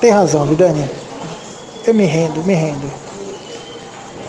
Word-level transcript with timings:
tem 0.00 0.10
razão, 0.10 0.46
Vidani. 0.46 0.88
Eu 1.86 1.94
me 1.94 2.06
rendo, 2.06 2.42
me 2.44 2.54
rendo 2.54 2.90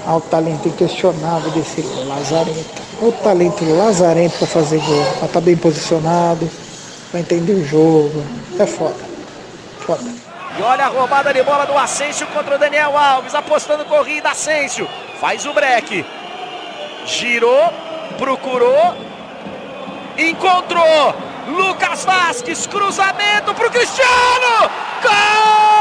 ao 0.06 0.20
talento 0.20 0.68
inquestionável 0.68 1.52
desse 1.52 1.82
Lazarento. 2.06 2.82
O 3.02 3.12
talento 3.12 3.64
lazarento 3.66 4.38
para 4.38 4.48
fazer 4.48 4.78
gol, 4.80 5.02
estar 5.02 5.28
tá 5.28 5.42
bem 5.42 5.58
posicionado, 5.58 6.48
para 7.10 7.20
entender 7.20 7.54
o 7.54 7.66
jogo. 7.66 8.24
É 8.60 8.66
foda. 8.68 8.96
Foda. 9.80 10.04
E 10.58 10.62
olha 10.62 10.86
a 10.86 10.88
roubada 10.88 11.34
de 11.34 11.42
bola 11.42 11.66
do 11.66 11.76
Asensio 11.76 12.28
contra 12.28 12.56
o 12.56 12.60
Daniel 12.60 12.96
Alves, 12.96 13.34
apostando 13.34 13.86
corrida, 13.86 14.30
Asensio 14.30 14.88
faz 15.20 15.46
o 15.46 15.54
break. 15.54 16.04
Girou, 17.06 17.72
procurou, 18.18 18.96
encontrou. 20.18 21.31
Lucas 21.48 22.06
Vasquez, 22.06 22.68
cruzamento 22.68 23.54
para 23.54 23.68
o 23.68 23.72
Cristiano! 23.72 24.70
Gol! 25.02 25.72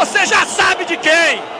você 0.00 0.24
já 0.24 0.46
sabe 0.46 0.86
de 0.86 0.96
quem! 0.96 1.59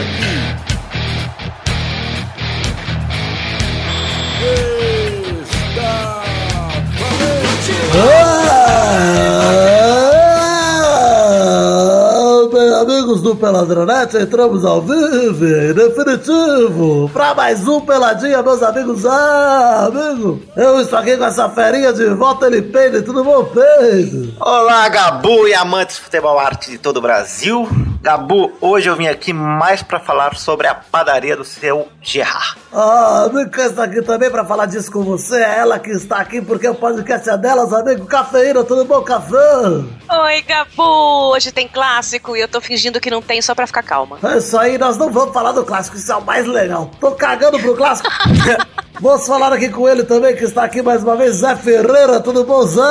Aqui. 0.00 0.60
Amigos 12.80 13.20
do 13.20 13.36
Peladronete, 13.36 14.16
entramos 14.16 14.64
ao 14.64 14.80
vivo, 14.80 15.74
definitivo, 15.74 17.10
pra 17.12 17.34
mais 17.34 17.68
um 17.68 17.80
Peladinha, 17.80 18.42
meus 18.42 18.62
amigos. 18.62 19.04
Ah, 19.04 19.86
amigo, 19.86 20.40
eu 20.56 20.80
estou 20.80 20.98
aqui 20.98 21.16
com 21.16 21.24
essa 21.24 21.48
ferinha 21.50 21.92
de 21.92 22.06
volta, 22.10 22.46
ele 22.46 22.62
peide, 22.62 23.02
tudo 23.02 23.22
bom, 23.22 23.44
Pedro? 23.44 24.32
Olá, 24.40 24.88
Gabu 24.88 25.46
e 25.46 25.54
amantes 25.54 25.96
de 25.96 26.02
futebol 26.02 26.38
arte 26.38 26.70
de 26.70 26.78
todo 26.78 26.96
o 26.98 27.02
Brasil. 27.02 27.68
Gabu, 28.02 28.50
hoje 28.62 28.88
eu 28.88 28.96
vim 28.96 29.06
aqui 29.06 29.30
mais 29.30 29.82
para 29.82 30.00
falar 30.00 30.34
sobre 30.34 30.66
a 30.66 30.74
padaria 30.74 31.36
do 31.36 31.44
seu 31.44 31.86
Gerard. 32.00 32.56
Ah, 32.72 33.28
que 33.52 33.60
está 33.60 33.84
aqui 33.84 34.00
também 34.00 34.30
para 34.30 34.44
falar 34.44 34.66
disso 34.66 34.92
com 34.92 35.02
você, 35.02 35.36
é 35.36 35.58
ela 35.58 35.78
que 35.78 35.90
está 35.90 36.18
aqui 36.18 36.40
porque 36.40 36.68
o 36.68 36.74
podcast 36.74 37.28
é 37.28 37.36
delas, 37.36 37.72
amigo. 37.72 38.06
Cafeína, 38.06 38.62
tudo 38.62 38.84
bom, 38.84 39.02
café? 39.02 39.36
Oi, 39.36 40.42
Gabu, 40.42 41.32
hoje 41.32 41.50
tem 41.50 41.66
clássico 41.66 42.36
e 42.36 42.40
eu 42.40 42.46
tô 42.46 42.60
fingindo 42.60 43.00
que 43.00 43.10
não 43.10 43.20
tem 43.20 43.42
só 43.42 43.56
pra 43.56 43.66
ficar 43.66 43.82
calma. 43.82 44.18
É 44.22 44.38
isso 44.38 44.56
aí, 44.56 44.78
nós 44.78 44.96
não 44.96 45.10
vamos 45.10 45.34
falar 45.34 45.50
do 45.50 45.64
clássico, 45.64 45.96
isso 45.96 46.12
é 46.12 46.16
o 46.16 46.24
mais 46.24 46.46
legal. 46.46 46.90
Tô 47.00 47.10
cagando 47.10 47.58
pro 47.58 47.74
clássico. 47.74 48.08
Vamos 49.00 49.26
falar 49.26 49.50
aqui 49.50 49.70
com 49.70 49.88
ele 49.88 50.04
também, 50.04 50.36
que 50.36 50.44
está 50.44 50.62
aqui 50.64 50.82
mais 50.82 51.02
uma 51.02 51.16
vez, 51.16 51.36
Zé 51.36 51.56
Ferreira, 51.56 52.20
tudo 52.20 52.44
bom, 52.44 52.62
Zé? 52.66 52.82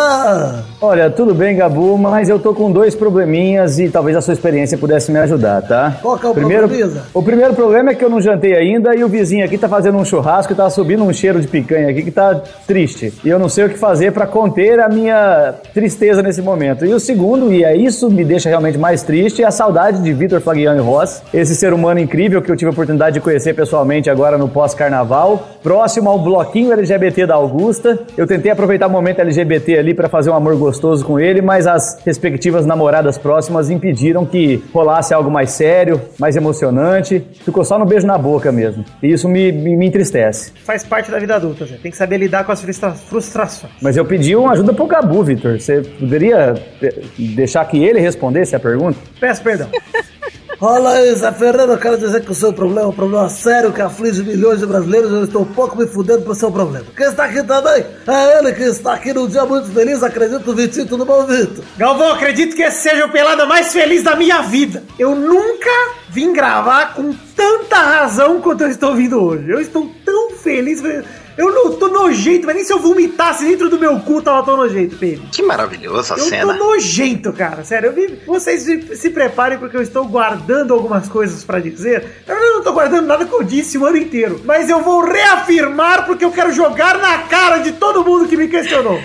Olha, 0.81 1.07
tudo 1.11 1.35
bem, 1.35 1.55
Gabu, 1.55 1.99
mas 1.99 2.27
eu 2.27 2.39
tô 2.39 2.51
com 2.51 2.71
dois 2.71 2.95
probleminhas 2.95 3.77
e 3.77 3.89
talvez 3.89 4.17
a 4.17 4.21
sua 4.21 4.33
experiência 4.33 4.75
pudesse 4.75 5.11
me 5.11 5.19
ajudar, 5.19 5.61
tá? 5.61 5.99
Qual 6.01 6.17
que 6.17 6.25
é 6.25 6.29
o 6.29 6.33
primeiro, 6.33 6.67
problema? 6.67 7.05
O 7.13 7.21
primeiro 7.21 7.53
problema 7.53 7.91
é 7.91 7.95
que 7.95 8.03
eu 8.03 8.09
não 8.09 8.19
jantei 8.19 8.55
ainda 8.55 8.95
e 8.95 9.03
o 9.03 9.07
vizinho 9.07 9.45
aqui 9.45 9.55
tá 9.55 9.68
fazendo 9.69 9.97
um 9.97 10.05
churrasco 10.05 10.53
e 10.53 10.55
tá 10.55 10.69
subindo 10.69 11.03
um 11.03 11.13
cheiro 11.13 11.39
de 11.39 11.47
picanha 11.47 11.89
aqui 11.89 12.03
que 12.03 12.11
tá 12.11 12.41
triste. 12.67 13.13
E 13.23 13.29
eu 13.29 13.39
não 13.39 13.47
sei 13.47 13.65
o 13.65 13.69
que 13.69 13.77
fazer 13.77 14.11
para 14.11 14.27
conter 14.27 14.79
a 14.79 14.89
minha 14.89 15.53
tristeza 15.73 16.21
nesse 16.21 16.41
momento. 16.41 16.85
E 16.85 16.93
o 16.93 16.99
segundo, 16.99 17.53
e 17.53 17.63
é 17.63 17.75
isso 17.75 18.09
me 18.09 18.25
deixa 18.25 18.49
realmente 18.49 18.77
mais 18.77 19.03
triste, 19.03 19.43
é 19.43 19.47
a 19.47 19.51
saudade 19.51 20.01
de 20.01 20.13
Vitor 20.13 20.41
Flagiani 20.41 20.81
Ross, 20.81 21.21
esse 21.33 21.55
ser 21.55 21.73
humano 21.73 21.99
incrível 21.99 22.41
que 22.41 22.51
eu 22.51 22.55
tive 22.55 22.69
a 22.69 22.71
oportunidade 22.71 23.13
de 23.13 23.21
conhecer 23.21 23.53
pessoalmente 23.53 24.09
agora 24.09 24.37
no 24.37 24.47
pós-carnaval, 24.47 25.47
próximo 25.61 26.09
ao 26.09 26.19
bloquinho 26.19 26.73
LGBT 26.73 27.27
da 27.27 27.35
Augusta. 27.35 27.99
Eu 28.17 28.25
tentei 28.25 28.51
aproveitar 28.51 28.87
o 28.87 28.89
momento 28.89 29.19
LGBT 29.19 29.77
ali 29.77 29.93
para 29.93 30.09
fazer 30.09 30.29
um 30.29 30.35
amor 30.35 30.55
gostoso 30.57 31.05
com 31.05 31.19
ele, 31.19 31.41
mas 31.41 31.67
as 31.67 31.99
respectivas 32.05 32.65
namoradas 32.65 33.17
próximas 33.17 33.69
impediram 33.69 34.25
que 34.25 34.63
rolasse 34.73 35.13
algo 35.13 35.29
mais 35.29 35.51
sério, 35.51 36.01
mais 36.19 36.35
emocionante. 36.35 37.25
Ficou 37.43 37.63
só 37.63 37.77
no 37.77 37.85
beijo 37.85 38.07
na 38.07 38.17
boca 38.17 38.51
mesmo. 38.51 38.83
E 39.01 39.11
isso 39.11 39.27
me, 39.27 39.51
me, 39.59 39.75
me 39.75 39.87
entristece. 39.87 40.51
Faz 40.63 40.83
parte 40.83 41.11
da 41.11 41.19
vida 41.19 41.35
adulta, 41.35 41.65
Zé. 41.65 41.77
Tem 41.81 41.91
que 41.91 41.97
saber 41.97 42.17
lidar 42.17 42.43
com 42.43 42.51
as 42.51 42.61
frustra 42.61 42.91
frustrações. 42.91 43.73
Mas 43.81 43.97
eu 43.97 44.05
pedi 44.05 44.35
uma 44.35 44.51
ajuda 44.51 44.73
pro 44.73 44.87
Gabu, 44.87 45.23
Vitor. 45.23 45.59
Você 45.59 45.81
poderia 45.81 46.55
eh, 46.81 46.93
deixar 47.17 47.65
que 47.65 47.83
ele 47.83 47.99
respondesse 47.99 48.55
a 48.55 48.59
pergunta? 48.59 48.97
Peço 49.19 49.43
perdão. 49.43 49.69
Olha 50.61 50.89
aí, 50.89 51.15
Zé 51.15 51.31
Fernando, 51.31 51.69
eu 51.69 51.77
quero 51.77 51.97
dizer 51.97 52.21
que 52.21 52.31
o 52.31 52.35
seu 52.35 52.51
problema 52.51 52.81
é 52.81 52.89
um 52.89 52.91
problema 52.91 53.29
sério 53.29 53.71
que 53.71 53.81
aflige 53.81 54.21
milhões 54.23 54.59
de 54.59 54.65
brasileiros. 54.65 55.09
Eu 55.09 55.23
estou 55.23 55.43
um 55.43 55.53
pouco 55.53 55.77
me 55.77 55.87
fudendo 55.87 56.23
pro 56.23 56.35
seu 56.35 56.51
problema. 56.51 56.85
Quem 56.97 57.07
está 57.07 57.25
aqui 57.25 57.41
também 57.43 57.85
é 58.05 58.37
ele 58.37 58.51
que 58.51 58.63
está 58.63 58.93
aqui 58.93 59.13
num 59.13 59.25
dia 59.25 59.45
muito 59.45 59.69
feliz, 59.69 60.03
acredito, 60.03 60.53
Vitinho. 60.53 60.85
Tudo 60.85 61.05
bom, 61.05 61.25
Vitor? 61.25 61.63
Galvão, 61.77 62.11
acredito 62.11 62.57
que 62.57 62.61
esse 62.61 62.81
seja 62.81 63.05
o 63.05 63.09
pelada 63.09 63.45
mais 63.45 63.71
feliz 63.71 64.03
da 64.03 64.17
minha 64.17 64.41
vida. 64.41 64.83
Eu 64.99 65.15
nunca 65.15 65.69
vim 66.09 66.33
gravar 66.33 66.93
com 66.93 67.13
tanta 67.39 67.77
razão 67.77 68.41
quanto 68.41 68.65
eu 68.65 68.69
estou 68.69 68.93
vindo 68.93 69.23
hoje. 69.23 69.49
Eu 69.49 69.61
estou 69.61 69.89
tão 70.03 70.31
feliz. 70.31 70.83
Eu 71.37 71.53
não 71.53 71.77
tô 71.77 71.87
nojento, 71.87 72.45
mas 72.45 72.53
nem 72.53 72.65
se 72.65 72.73
eu 72.73 72.79
vomitasse 72.79 73.45
dentro 73.45 73.69
do 73.69 73.79
meu 73.79 73.97
cu 74.01 74.21
tava 74.21 74.45
tão 74.45 74.57
nojento, 74.57 74.97
Pedro. 74.97 75.23
Que 75.31 75.41
maravilhosa 75.41 76.15
eu 76.15 76.25
cena. 76.25 76.51
Eu 76.51 76.57
tô 76.57 76.65
nojento, 76.65 77.31
cara. 77.31 77.63
Sério, 77.63 77.93
eu 77.95 78.17
vocês 78.27 78.63
se, 78.63 78.97
se, 78.97 79.09
preparem 79.09 79.57
porque 79.57 79.77
eu 79.77 79.81
estou 79.81 80.05
guardando 80.05 80.73
algumas 80.73 81.07
coisas 81.07 81.41
para 81.45 81.61
dizer. 81.61 82.23
Eu 82.27 82.37
não 82.37 82.61
tô 82.61 82.73
guardando 82.73 83.07
nada 83.07 83.25
que 83.25 83.33
eu 83.33 83.41
disse 83.41 83.77
o 83.77 83.85
ano 83.85 83.95
inteiro. 83.95 84.41
Mas 84.43 84.69
eu 84.69 84.81
vou 84.81 85.01
reafirmar 85.01 86.05
porque 86.05 86.25
eu 86.25 86.31
quero 86.31 86.51
jogar 86.51 86.97
na 86.97 87.19
cara 87.19 87.59
de 87.59 87.71
todo 87.71 88.03
mundo 88.03 88.27
que 88.27 88.35
me 88.35 88.49
questionou. 88.49 88.99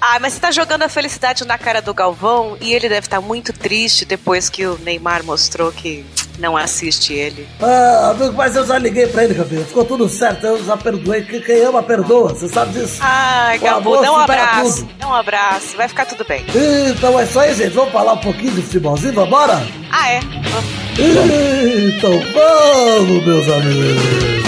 Ah, 0.00 0.18
mas 0.20 0.34
você 0.34 0.40
tá 0.40 0.50
jogando 0.50 0.82
a 0.82 0.88
felicidade 0.88 1.44
na 1.44 1.58
cara 1.58 1.80
do 1.80 1.92
Galvão 1.92 2.56
e 2.60 2.72
ele 2.72 2.88
deve 2.88 3.06
estar 3.06 3.20
tá 3.20 3.26
muito 3.26 3.52
triste 3.52 4.04
depois 4.04 4.48
que 4.48 4.66
o 4.66 4.78
Neymar 4.78 5.24
mostrou 5.24 5.72
que 5.72 6.04
não 6.38 6.56
assiste 6.56 7.12
ele. 7.12 7.48
Ah, 7.60 8.10
amigo, 8.10 8.34
mas 8.34 8.54
eu 8.56 8.66
já 8.66 8.78
liguei 8.78 9.06
pra 9.06 9.24
ele, 9.24 9.34
Gabriel. 9.34 9.64
Ficou 9.64 9.84
tudo 9.84 10.08
certo, 10.08 10.46
eu 10.46 10.64
já 10.64 10.76
perdoei. 10.76 11.22
Quem 11.22 11.62
ama, 11.62 11.82
perdoa. 11.82 12.34
Você 12.34 12.48
sabe 12.48 12.72
disso? 12.72 12.98
Ai, 13.00 13.58
Gabu, 13.58 14.00
dá 14.00 14.12
um 14.12 14.16
abraço. 14.16 14.88
Dá 14.98 15.08
um 15.08 15.14
abraço. 15.14 15.76
Vai 15.76 15.88
ficar 15.88 16.06
tudo 16.06 16.24
bem. 16.24 16.44
Então 16.90 17.18
é 17.18 17.24
isso 17.24 17.38
aí, 17.38 17.54
gente. 17.54 17.74
Vamos 17.74 17.92
falar 17.92 18.14
um 18.14 18.18
pouquinho 18.18 18.52
de 18.52 18.62
futebolzinho, 18.62 19.14
vambora? 19.14 19.66
Ah, 19.90 20.10
é? 20.10 20.20
Vamos. 20.20 20.86
Então 20.98 22.12
vamos, 22.32 23.26
meus 23.26 23.48
amigos. 23.48 24.46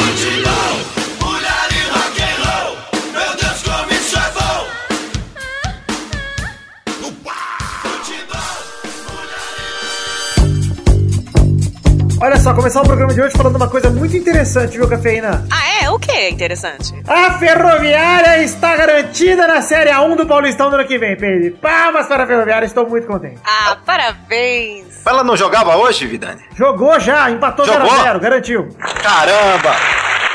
Olha 12.21 12.37
só, 12.37 12.53
começar 12.53 12.81
o 12.81 12.85
programa 12.85 13.15
de 13.15 13.21
hoje 13.23 13.37
falando 13.37 13.55
uma 13.57 13.69
coisa 13.69 13.91
muito 13.91 14.17
interessante, 14.17 14.77
viu, 14.77 14.89
Cafeína? 14.89 15.45
Ah, 15.53 15.85
é? 15.85 15.91
O 15.91 15.99
que 16.01 16.11
é 16.11 16.31
interessante? 16.31 16.93
A 17.07 17.39
Ferroviária 17.39 18.43
está 18.43 18.77
garantida 18.77 19.47
na 19.47 19.63
Série 19.63 19.91
A1 19.91 20.17
do 20.17 20.27
Paulistão 20.27 20.69
do 20.69 20.75
ano 20.77 20.85
que 20.87 20.99
vem, 20.99 21.17
Pedro. 21.17 21.57
Palmas 21.59 22.07
para 22.09 22.25
a 22.25 22.27
Ferroviária, 22.27 22.67
estou 22.67 22.89
muito 22.89 23.07
contente. 23.07 23.41
Ah, 23.45 23.77
parabéns. 23.87 25.07
Ela 25.07 25.23
não 25.23 25.37
jogava 25.37 25.77
hoje, 25.77 26.07
Vidani? 26.07 26.43
Jogou 26.57 26.99
já, 26.99 27.31
empatou 27.31 27.65
0x0, 27.65 28.19
garantiu. 28.19 28.69
Caramba! 29.01 29.77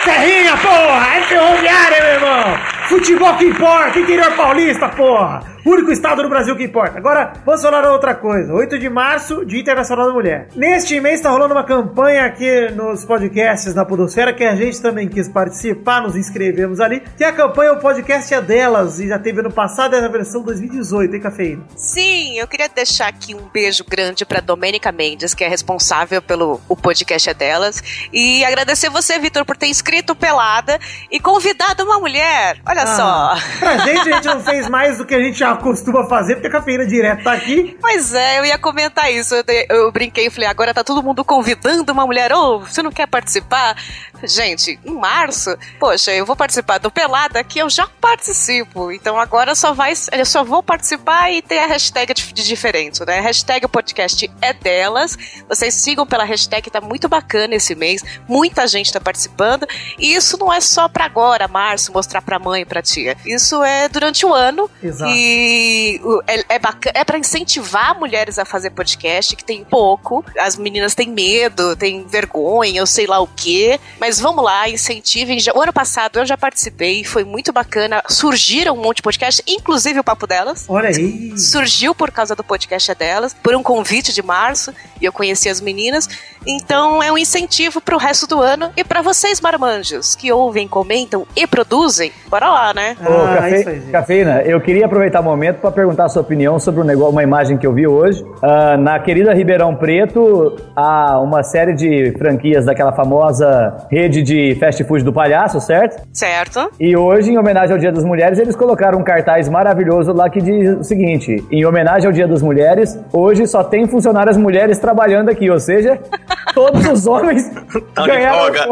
Serrinha, 0.05 0.55
porra! 0.57 1.15
É 1.17 1.21
Ferroviária, 1.23 2.01
meu 2.01 2.13
irmão! 2.13 2.57
Futebol 2.87 3.37
que 3.37 3.45
importa, 3.45 3.99
interior 3.99 4.35
paulista, 4.35 4.89
porra! 4.89 5.53
único 5.65 5.91
estado 5.91 6.21
do 6.21 6.29
Brasil 6.29 6.55
que 6.55 6.63
importa. 6.63 6.97
Agora, 6.97 7.33
vamos 7.45 7.61
falar 7.61 7.89
outra 7.91 8.13
coisa. 8.13 8.53
8 8.53 8.77
de 8.77 8.89
março, 8.89 9.45
Dia 9.45 9.61
Internacional 9.61 10.07
da 10.07 10.13
Mulher. 10.13 10.47
Neste 10.55 10.99
mês 10.99 11.15
está 11.15 11.29
rolando 11.29 11.53
uma 11.53 11.63
campanha 11.63 12.25
aqui 12.25 12.69
nos 12.71 13.05
podcasts 13.05 13.73
da 13.73 13.85
Podosfera 13.85 14.33
que 14.33 14.43
a 14.43 14.55
gente 14.55 14.81
também 14.81 15.07
quis 15.07 15.29
participar, 15.29 16.01
nos 16.01 16.15
inscrevemos 16.15 16.79
ali, 16.79 17.01
que 17.17 17.23
a 17.23 17.31
campanha 17.31 17.73
O 17.73 17.79
Podcast 17.79 18.33
é 18.33 18.41
Delas 18.41 18.99
e 18.99 19.07
já 19.07 19.17
teve 19.17 19.39
ano 19.39 19.51
passado 19.51 19.95
essa 19.95 20.09
versão 20.09 20.43
2018, 20.43 21.15
hein, 21.15 21.21
Cafeína? 21.21 21.63
Sim, 21.75 22.37
eu 22.37 22.47
queria 22.47 22.67
deixar 22.67 23.07
aqui 23.07 23.33
um 23.33 23.47
beijo 23.51 23.83
grande 23.87 24.25
para 24.25 24.41
Domênica 24.41 24.91
Mendes, 24.91 25.33
que 25.33 25.43
é 25.43 25.47
responsável 25.47 26.21
pelo 26.21 26.59
O 26.67 26.75
Podcast 26.75 27.29
é 27.29 27.33
Delas, 27.33 27.81
e 28.11 28.43
agradecer 28.43 28.89
você, 28.89 29.17
Vitor, 29.17 29.45
por 29.45 29.55
ter 29.55 29.67
inscrito 29.67 30.15
Pelada 30.15 30.79
e 31.09 31.19
convidado 31.19 31.83
uma 31.83 31.99
mulher. 31.99 32.57
Olha 32.73 32.83
ah, 32.83 32.95
só. 32.95 33.59
Pra 33.59 33.77
gente, 33.77 34.09
a 34.09 34.15
gente 34.15 34.25
não 34.25 34.41
fez 34.41 34.67
mais 34.67 34.97
do 34.97 35.05
que 35.05 35.13
a 35.13 35.21
gente 35.21 35.37
já 35.37 35.55
costuma 35.55 36.07
fazer, 36.07 36.35
porque 36.35 36.47
a 36.47 36.51
cafeína 36.51 36.87
direto 36.87 37.23
tá 37.23 37.33
aqui. 37.33 37.77
Pois 37.79 38.15
é, 38.15 38.39
eu 38.39 38.45
ia 38.45 38.57
comentar 38.57 39.11
isso. 39.11 39.35
Eu, 39.35 39.43
eu 39.69 39.91
brinquei 39.91 40.25
e 40.25 40.29
falei, 40.31 40.49
agora 40.49 40.73
tá 40.73 40.83
todo 40.83 41.03
mundo 41.03 41.23
convidando 41.23 41.93
uma 41.93 42.03
mulher, 42.03 42.33
ô, 42.33 42.61
você 42.61 42.81
não 42.81 42.91
quer 42.91 43.05
participar? 43.05 43.75
Gente, 44.23 44.79
em 44.85 44.93
março, 44.93 45.55
poxa, 45.79 46.11
eu 46.11 46.25
vou 46.25 46.35
participar 46.35 46.77
do 46.77 46.89
Pelada 46.89 47.43
que 47.43 47.59
eu 47.59 47.69
já 47.69 47.85
participo. 47.99 48.91
Então 48.91 49.19
agora 49.19 49.53
só 49.53 49.73
vai, 49.73 49.93
eu 50.11 50.25
só 50.25 50.43
vou 50.43 50.63
participar 50.63 51.29
e 51.31 51.41
ter 51.41 51.59
a 51.59 51.67
hashtag 51.67 52.13
de, 52.13 52.47
diferente, 52.47 53.05
né? 53.05 53.19
Hashtag 53.19 53.67
podcast 53.67 54.31
é 54.41 54.53
delas. 54.53 55.17
Vocês 55.47 55.73
sigam 55.75 56.07
pela 56.07 56.23
hashtag, 56.23 56.71
tá 56.71 56.79
muito 56.79 57.09
bacana 57.09 57.53
esse 57.55 57.75
mês. 57.75 58.01
Muita 58.27 58.65
gente 58.65 58.93
tá 58.93 58.99
participando. 58.99 59.67
E 59.99 60.15
isso 60.15 60.37
não 60.37 60.51
é 60.51 60.61
só 60.61 60.87
pra 60.87 61.05
agora, 61.05 61.47
março, 61.47 61.91
mostrar 61.91 62.21
pra 62.21 62.39
mãe, 62.39 62.62
pra 62.65 62.81
tia. 62.81 63.17
Isso 63.25 63.63
é 63.63 63.89
durante 63.89 64.25
o 64.25 64.33
ano. 64.33 64.69
Exato. 64.81 65.11
E 65.13 65.99
é, 66.27 66.55
é 66.55 66.59
bacana, 66.59 66.93
é 66.95 67.03
para 67.03 67.17
incentivar 67.17 67.97
mulheres 67.97 68.39
a 68.39 68.45
fazer 68.45 68.69
podcast, 68.71 69.35
que 69.35 69.43
tem 69.43 69.63
pouco. 69.63 70.23
As 70.39 70.57
meninas 70.57 70.95
têm 70.95 71.09
medo, 71.09 71.75
têm 71.75 72.05
vergonha, 72.05 72.79
eu 72.79 72.87
sei 72.87 73.05
lá 73.05 73.19
o 73.19 73.27
quê. 73.27 73.79
Mas 73.99 74.19
vamos 74.19 74.43
lá, 74.43 74.69
incentivem. 74.69 75.37
O 75.55 75.61
ano 75.61 75.73
passado 75.73 76.19
eu 76.19 76.25
já 76.25 76.37
participei, 76.37 77.03
foi 77.03 77.23
muito 77.23 77.51
bacana. 77.51 78.01
Surgiram 78.07 78.73
um 78.75 78.81
monte 78.81 78.97
de 78.97 79.03
podcast, 79.03 79.43
inclusive 79.47 79.99
o 79.99 80.03
Papo 80.03 80.27
Delas. 80.27 80.65
Olha 80.67 80.89
aí. 80.89 81.37
Surgiu 81.37 81.93
por 81.93 82.11
causa 82.11 82.35
do 82.35 82.43
podcast 82.43 82.91
é 82.91 82.95
delas, 82.95 83.33
por 83.33 83.55
um 83.55 83.63
convite 83.63 84.13
de 84.13 84.21
março, 84.21 84.73
e 85.01 85.05
eu 85.05 85.11
conheci 85.11 85.49
as 85.49 85.59
meninas. 85.59 86.07
Então 86.45 87.01
é 87.01 87.11
um 87.11 87.17
incentivo 87.17 87.81
pro 87.81 87.97
resto 87.97 88.27
do 88.27 88.41
ano. 88.41 88.71
E 88.75 88.83
pra 88.83 89.01
vocês, 89.01 89.39
marmanjos, 89.41 90.15
que 90.15 90.31
ouvem, 90.31 90.67
comentam 90.67 91.25
e 91.35 91.47
produzem, 91.47 92.11
bora 92.27 92.49
lá, 92.53 92.73
né? 92.73 92.95
Ô, 93.05 93.11
Ah, 93.11 93.35
cafe- 93.37 93.55
isso 93.59 93.69
aí, 93.69 93.75
gente. 93.79 93.91
Cafeína, 93.91 94.41
eu 94.43 94.61
queria 94.61 94.85
aproveitar 94.85 95.19
o 95.19 95.23
momento 95.23 95.57
para 95.59 95.71
perguntar 95.71 96.05
a 96.05 96.09
sua 96.09 96.21
opinião 96.21 96.59
sobre 96.59 96.81
um 96.81 96.83
negócio, 96.83 97.11
uma 97.11 97.23
imagem 97.23 97.57
que 97.57 97.65
eu 97.67 97.73
vi 97.73 97.87
hoje. 97.87 98.23
Ah, 98.41 98.77
na 98.77 98.99
querida 98.99 99.33
Ribeirão 99.33 99.75
Preto, 99.75 100.55
há 100.75 101.19
uma 101.19 101.43
série 101.43 101.73
de 101.73 102.13
franquias 102.17 102.65
daquela 102.65 102.93
famosa 102.93 103.87
rede 103.91 104.21
de 104.21 104.55
fast 104.59 104.83
food 104.83 105.03
do 105.03 105.11
palhaço, 105.13 105.59
certo? 105.59 106.01
Certo? 106.13 106.69
E 106.79 106.95
hoje, 106.95 107.31
em 107.31 107.37
homenagem 107.37 107.73
ao 107.73 107.79
Dia 107.79 107.91
das 107.91 108.03
Mulheres, 108.03 108.39
eles 108.39 108.55
colocaram 108.55 108.99
um 108.99 109.03
cartaz 109.03 109.49
maravilhoso 109.49 110.13
lá 110.13 110.29
que 110.29 110.41
diz 110.41 110.77
o 110.77 110.83
seguinte: 110.83 111.43
em 111.51 111.65
homenagem 111.65 112.05
ao 112.07 112.11
Dia 112.13 112.27
das 112.27 112.41
Mulheres, 112.41 112.97
hoje 113.11 113.47
só 113.47 113.63
tem 113.63 113.87
funcionárias 113.87 114.37
mulheres 114.37 114.77
trabalhando 114.79 115.29
aqui, 115.29 115.49
ou 115.49 115.59
seja, 115.59 115.99
todos 116.53 116.85
os 116.87 117.07
homens 117.07 117.49
de 117.49 117.81
ganharam. 118.07 118.39
folga. 118.39 118.67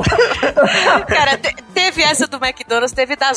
Cara, 1.07 1.37
te- 1.37 1.55
teve 1.73 2.01
essa 2.03 2.27
do 2.27 2.37
McDonald's, 2.37 2.91
teve 2.91 3.15
da 3.15 3.33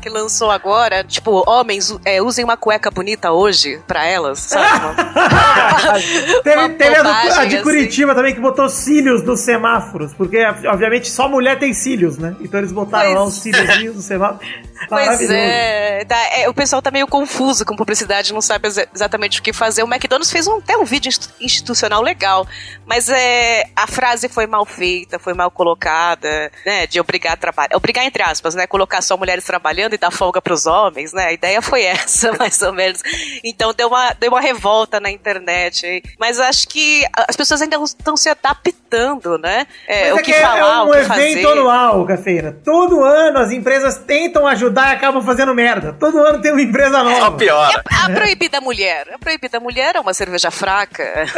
Que 0.00 0.08
lançou 0.08 0.50
agora. 0.50 1.02
Tipo, 1.04 1.42
homens 1.48 1.94
é, 2.04 2.20
usem 2.22 2.44
uma 2.44 2.56
cueca 2.56 2.90
bonita 2.90 3.32
hoje 3.32 3.80
pra 3.86 4.04
elas, 4.04 4.38
sabe? 4.40 4.66
Uma- 4.84 4.94
Teve, 6.42 6.56
uma 6.56 6.68
teve 6.70 6.96
a, 6.96 7.02
do- 7.02 7.08
a 7.08 7.12
bobagem, 7.22 7.48
de 7.48 7.54
assim. 7.56 7.62
Curitiba 7.64 8.14
também 8.14 8.34
que 8.34 8.40
botou 8.40 8.68
cílios 8.68 9.22
nos 9.22 9.40
semáforos, 9.40 10.12
porque 10.14 10.38
obviamente 10.70 11.10
só 11.10 11.28
mulher 11.28 11.58
tem 11.58 11.72
cílios, 11.72 12.18
né? 12.18 12.34
Então 12.40 12.58
eles 12.60 12.72
botaram 12.72 13.10
lá 13.12 13.20
Pois 13.22 13.34
os 13.36 13.42
cíliozinhos 13.42 13.96
no 13.96 14.02
semáforo. 14.02 14.40
Pois 14.88 15.20
é, 15.30 16.04
tá- 16.04 16.28
é, 16.36 16.48
o 16.48 16.54
pessoal 16.54 16.80
tá 16.80 16.90
meio 16.90 17.06
confuso 17.06 17.64
com 17.64 17.74
publicidade, 17.76 18.32
não 18.32 18.40
sabe 18.40 18.68
exa- 18.68 18.86
exatamente 18.94 19.40
o 19.40 19.42
que 19.42 19.52
fazer. 19.52 19.82
O 19.82 19.86
McDonald's 19.92 20.30
fez 20.30 20.46
um- 20.46 20.58
até 20.58 20.76
um 20.76 20.84
vídeo 20.84 21.08
inst- 21.08 21.30
institucional 21.40 22.00
legal, 22.02 22.46
mas 22.86 23.08
é, 23.08 23.64
a 23.74 23.86
frase 23.86 24.28
foi 24.28 24.46
mal 24.46 24.64
feita, 24.64 25.18
foi 25.18 25.34
mal 25.34 25.50
colocada, 25.50 26.50
né? 26.64 26.86
De 26.86 27.00
obrigar 27.00 27.32
a 27.34 27.36
trabalhar. 27.36 27.76
Obrigar, 27.76 28.04
entre 28.04 28.22
aspas, 28.22 28.54
né? 28.54 28.66
Colocar 28.66 29.02
só 29.02 29.16
mulheres 29.16 29.44
trabalhando 29.44 29.67
e 29.94 29.98
dar 29.98 30.10
folga 30.10 30.40
pros 30.40 30.66
homens, 30.66 31.12
né? 31.12 31.26
A 31.26 31.32
ideia 31.32 31.60
foi 31.62 31.82
essa, 31.84 32.32
mais 32.38 32.60
ou 32.62 32.72
menos. 32.72 33.00
Então 33.44 33.72
deu 33.74 33.88
uma, 33.88 34.12
deu 34.18 34.30
uma 34.30 34.40
revolta 34.40 34.98
na 35.00 35.10
internet. 35.10 36.02
Mas 36.18 36.38
acho 36.40 36.68
que 36.68 37.04
as 37.28 37.36
pessoas 37.36 37.62
ainda 37.62 37.76
estão 37.82 38.16
se 38.16 38.28
adaptando, 38.28 39.38
né? 39.38 39.66
É, 39.86 40.04
Mas 40.10 40.12
o 40.12 40.18
é 40.18 40.22
que, 40.22 40.32
que 40.32 40.38
é- 40.38 40.42
falar, 40.42 40.58
é 40.58 40.82
um 40.82 40.88
o 40.88 40.92
que 40.92 40.98
evento 40.98 41.42
fazer. 41.42 41.46
anual, 41.58 42.04
Cafeira. 42.06 42.58
Todo 42.64 43.04
ano 43.04 43.38
as 43.38 43.50
empresas 43.50 43.98
tentam 43.98 44.46
ajudar 44.46 44.90
e 44.92 44.96
acabam 44.96 45.22
fazendo 45.22 45.54
merda. 45.54 45.92
Todo 45.98 46.18
ano 46.18 46.40
tem 46.40 46.52
uma 46.52 46.62
empresa 46.62 46.98
Só 46.98 47.04
nova. 47.04 47.36
piora. 47.36 47.82
A 48.04 48.10
proibida 48.10 48.60
mulher. 48.60 49.08
A 49.14 49.18
proibida 49.18 49.60
mulher 49.60 49.96
é 49.96 50.00
uma 50.00 50.14
cerveja 50.14 50.50
fraca. 50.50 51.04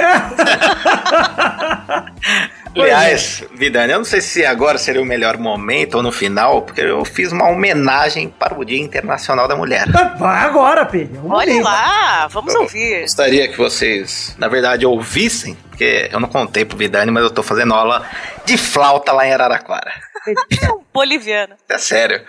Aliás, 2.75 3.43
Vidani, 3.55 3.93
eu 3.93 3.99
não 3.99 4.05
sei 4.05 4.21
se 4.21 4.45
agora 4.47 4.79
seria 4.79 5.03
o 5.03 5.05
melhor 5.05 5.37
momento 5.37 5.97
ou 5.97 6.03
no 6.03 6.13
final, 6.13 6.63
porque 6.63 6.81
eu 6.81 7.05
fiz 7.05 7.33
uma 7.33 7.49
homenagem 7.49 8.20
para 8.29 8.59
o 8.59 8.65
Dia 8.65 8.81
Internacional 8.81 9.47
da 9.49 9.57
Mulher. 9.57 9.87
Vai 10.19 10.45
agora, 10.45 10.85
Pedro. 10.87 11.23
Olha 11.29 11.53
momento. 11.53 11.65
lá, 11.65 12.27
vamos 12.29 12.55
Eu 12.55 12.63
ouvir. 12.63 13.03
Gostaria 13.03 13.49
que 13.49 13.57
vocês, 13.57 14.35
na 14.39 14.49
verdade, 14.49 14.85
ouvissem, 14.87 15.55
porque 15.69 16.09
eu 16.13 16.21
não 16.21 16.29
contei 16.29 16.65
pro 16.65 16.77
Vidani, 16.77 17.11
mas 17.11 17.23
eu 17.23 17.31
tô 17.31 17.43
fazendo 17.43 17.75
aula 17.75 18.05
de 18.45 18.57
flauta 18.57 19.13
lá 19.13 19.27
em 19.27 19.33
Araraquara. 19.33 19.93
Boliviana. 20.93 21.57
É 21.69 21.79
sério. 21.79 22.23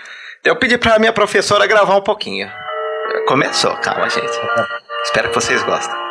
Eu 0.44 0.56
pedi 0.56 0.78
pra 0.78 0.98
minha 1.00 1.14
professora 1.14 1.68
gravar 1.68 1.96
um 1.96 2.02
pouquinho. 2.02 2.50
Começou, 3.28 3.76
calma, 3.78 4.10
gente. 4.10 4.32
Espero 5.04 5.30
que 5.30 5.36
vocês 5.36 5.62
gostem. 5.64 6.11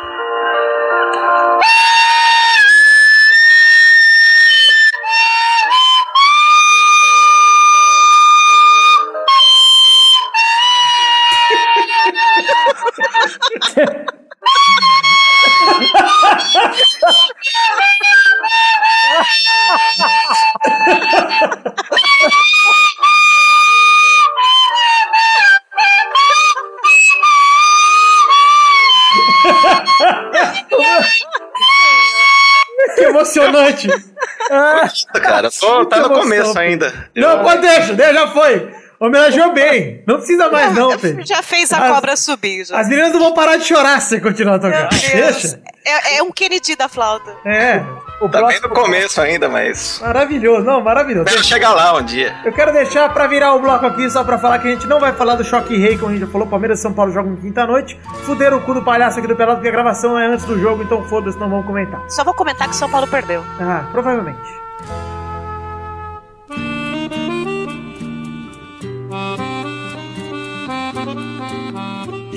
Tô, 35.79 35.85
tá 35.85 35.97
no 35.97 36.05
emoção, 36.05 36.21
começo 36.23 36.59
ainda. 36.59 36.93
Não, 37.15 37.37
Eu- 37.37 37.43
pode 37.43 37.61
deixa, 37.61 37.93
deixa, 37.93 38.13
já 38.13 38.27
foi. 38.27 38.71
Homenageou 38.99 39.51
bem. 39.51 40.03
Não 40.05 40.17
precisa 40.17 40.47
mais, 40.51 40.75
não, 40.75 40.95
Pedro. 40.95 41.25
Já 41.25 41.41
fez 41.41 41.73
a 41.73 41.79
As- 41.79 41.91
cobra 41.91 42.15
subir. 42.15 42.63
Já. 42.65 42.79
As 42.79 42.87
meninas 42.87 43.11
não 43.11 43.19
vão 43.19 43.33
parar 43.33 43.57
de 43.57 43.63
chorar 43.65 43.99
se 43.99 44.21
continuar 44.21 44.59
tocando. 44.59 44.89
Deixa. 44.89 45.59
É, 45.83 46.17
é 46.17 46.23
um 46.23 46.31
Kennedy 46.31 46.75
da 46.75 46.87
flauta. 46.87 47.31
É. 47.43 47.81
O 48.21 48.29
Tá 48.29 48.37
bem 48.37 48.59
próximo, 48.59 48.67
no 48.67 48.75
começo 48.75 49.19
ainda, 49.19 49.49
mas. 49.49 49.99
Maravilhoso. 49.99 50.63
Não, 50.63 50.79
maravilhoso. 50.81 51.25
Quero 51.25 51.43
chegar 51.43 51.73
lá 51.73 51.95
um 51.97 52.03
dia. 52.03 52.35
Eu 52.45 52.53
quero 52.53 52.71
deixar 52.71 53.11
pra 53.11 53.25
virar 53.25 53.55
o 53.55 53.59
bloco 53.59 53.83
aqui 53.87 54.07
só 54.07 54.23
pra 54.23 54.37
falar 54.37 54.59
que 54.59 54.67
a 54.67 54.71
gente 54.71 54.85
não 54.85 54.99
vai 54.99 55.11
falar 55.13 55.33
do 55.33 55.43
choque 55.43 55.75
rei, 55.75 55.97
como 55.97 56.11
a 56.11 56.13
gente 56.13 56.27
já 56.27 56.31
falou. 56.31 56.45
Palmeiras 56.45 56.77
e 56.77 56.81
São 56.83 56.93
Paulo 56.93 57.11
jogam 57.11 57.35
quinta-noite. 57.37 57.99
Fuderam 58.23 58.57
o 58.57 58.61
cu 58.61 58.75
do 58.75 58.83
palhaço 58.83 59.17
aqui 59.17 59.27
do 59.27 59.35
Pelado, 59.35 59.57
porque 59.57 59.69
a 59.69 59.71
gravação 59.71 60.19
é 60.19 60.27
antes 60.27 60.45
do 60.45 60.59
jogo, 60.59 60.83
então 60.83 61.03
foda-se, 61.05 61.39
não 61.39 61.49
vamos 61.49 61.65
comentar. 61.65 61.99
Só 62.07 62.23
vou 62.23 62.35
comentar 62.35 62.69
que 62.69 62.75
São 62.75 62.87
Paulo 62.91 63.07
perdeu. 63.07 63.43
Ah, 63.59 63.85
provavelmente. 63.91 64.37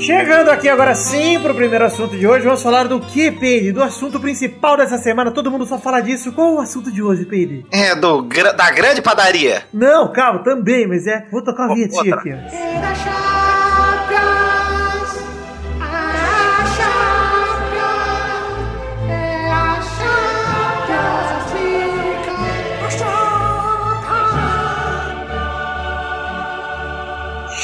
Chegando 0.04 0.50
aqui 0.50 0.68
agora 0.68 0.94
sim 0.94 1.40
pro 1.40 1.54
primeiro 1.54 1.82
assunto 1.82 2.14
de 2.14 2.26
hoje, 2.26 2.44
vamos 2.44 2.62
falar 2.62 2.86
do 2.86 3.00
que, 3.00 3.30
Peide? 3.30 3.72
Do 3.72 3.82
assunto 3.82 4.20
principal 4.20 4.76
dessa 4.76 4.98
semana. 4.98 5.30
Todo 5.30 5.50
mundo 5.50 5.64
só 5.64 5.78
fala 5.78 6.00
disso. 6.02 6.30
Qual 6.32 6.56
o 6.56 6.60
assunto 6.60 6.92
de 6.92 7.02
hoje, 7.02 7.24
Peide? 7.24 7.64
É, 7.72 7.94
do, 7.94 8.20
da 8.22 8.70
grande 8.70 9.00
padaria. 9.00 9.62
Não, 9.72 10.12
calma, 10.12 10.40
também, 10.40 10.86
mas 10.86 11.06
é. 11.06 11.26
Vou 11.32 11.42
tocar 11.42 11.68
uma 11.68 11.74
Outra. 11.74 12.16
aqui, 12.16 12.30
ó. 12.34 13.33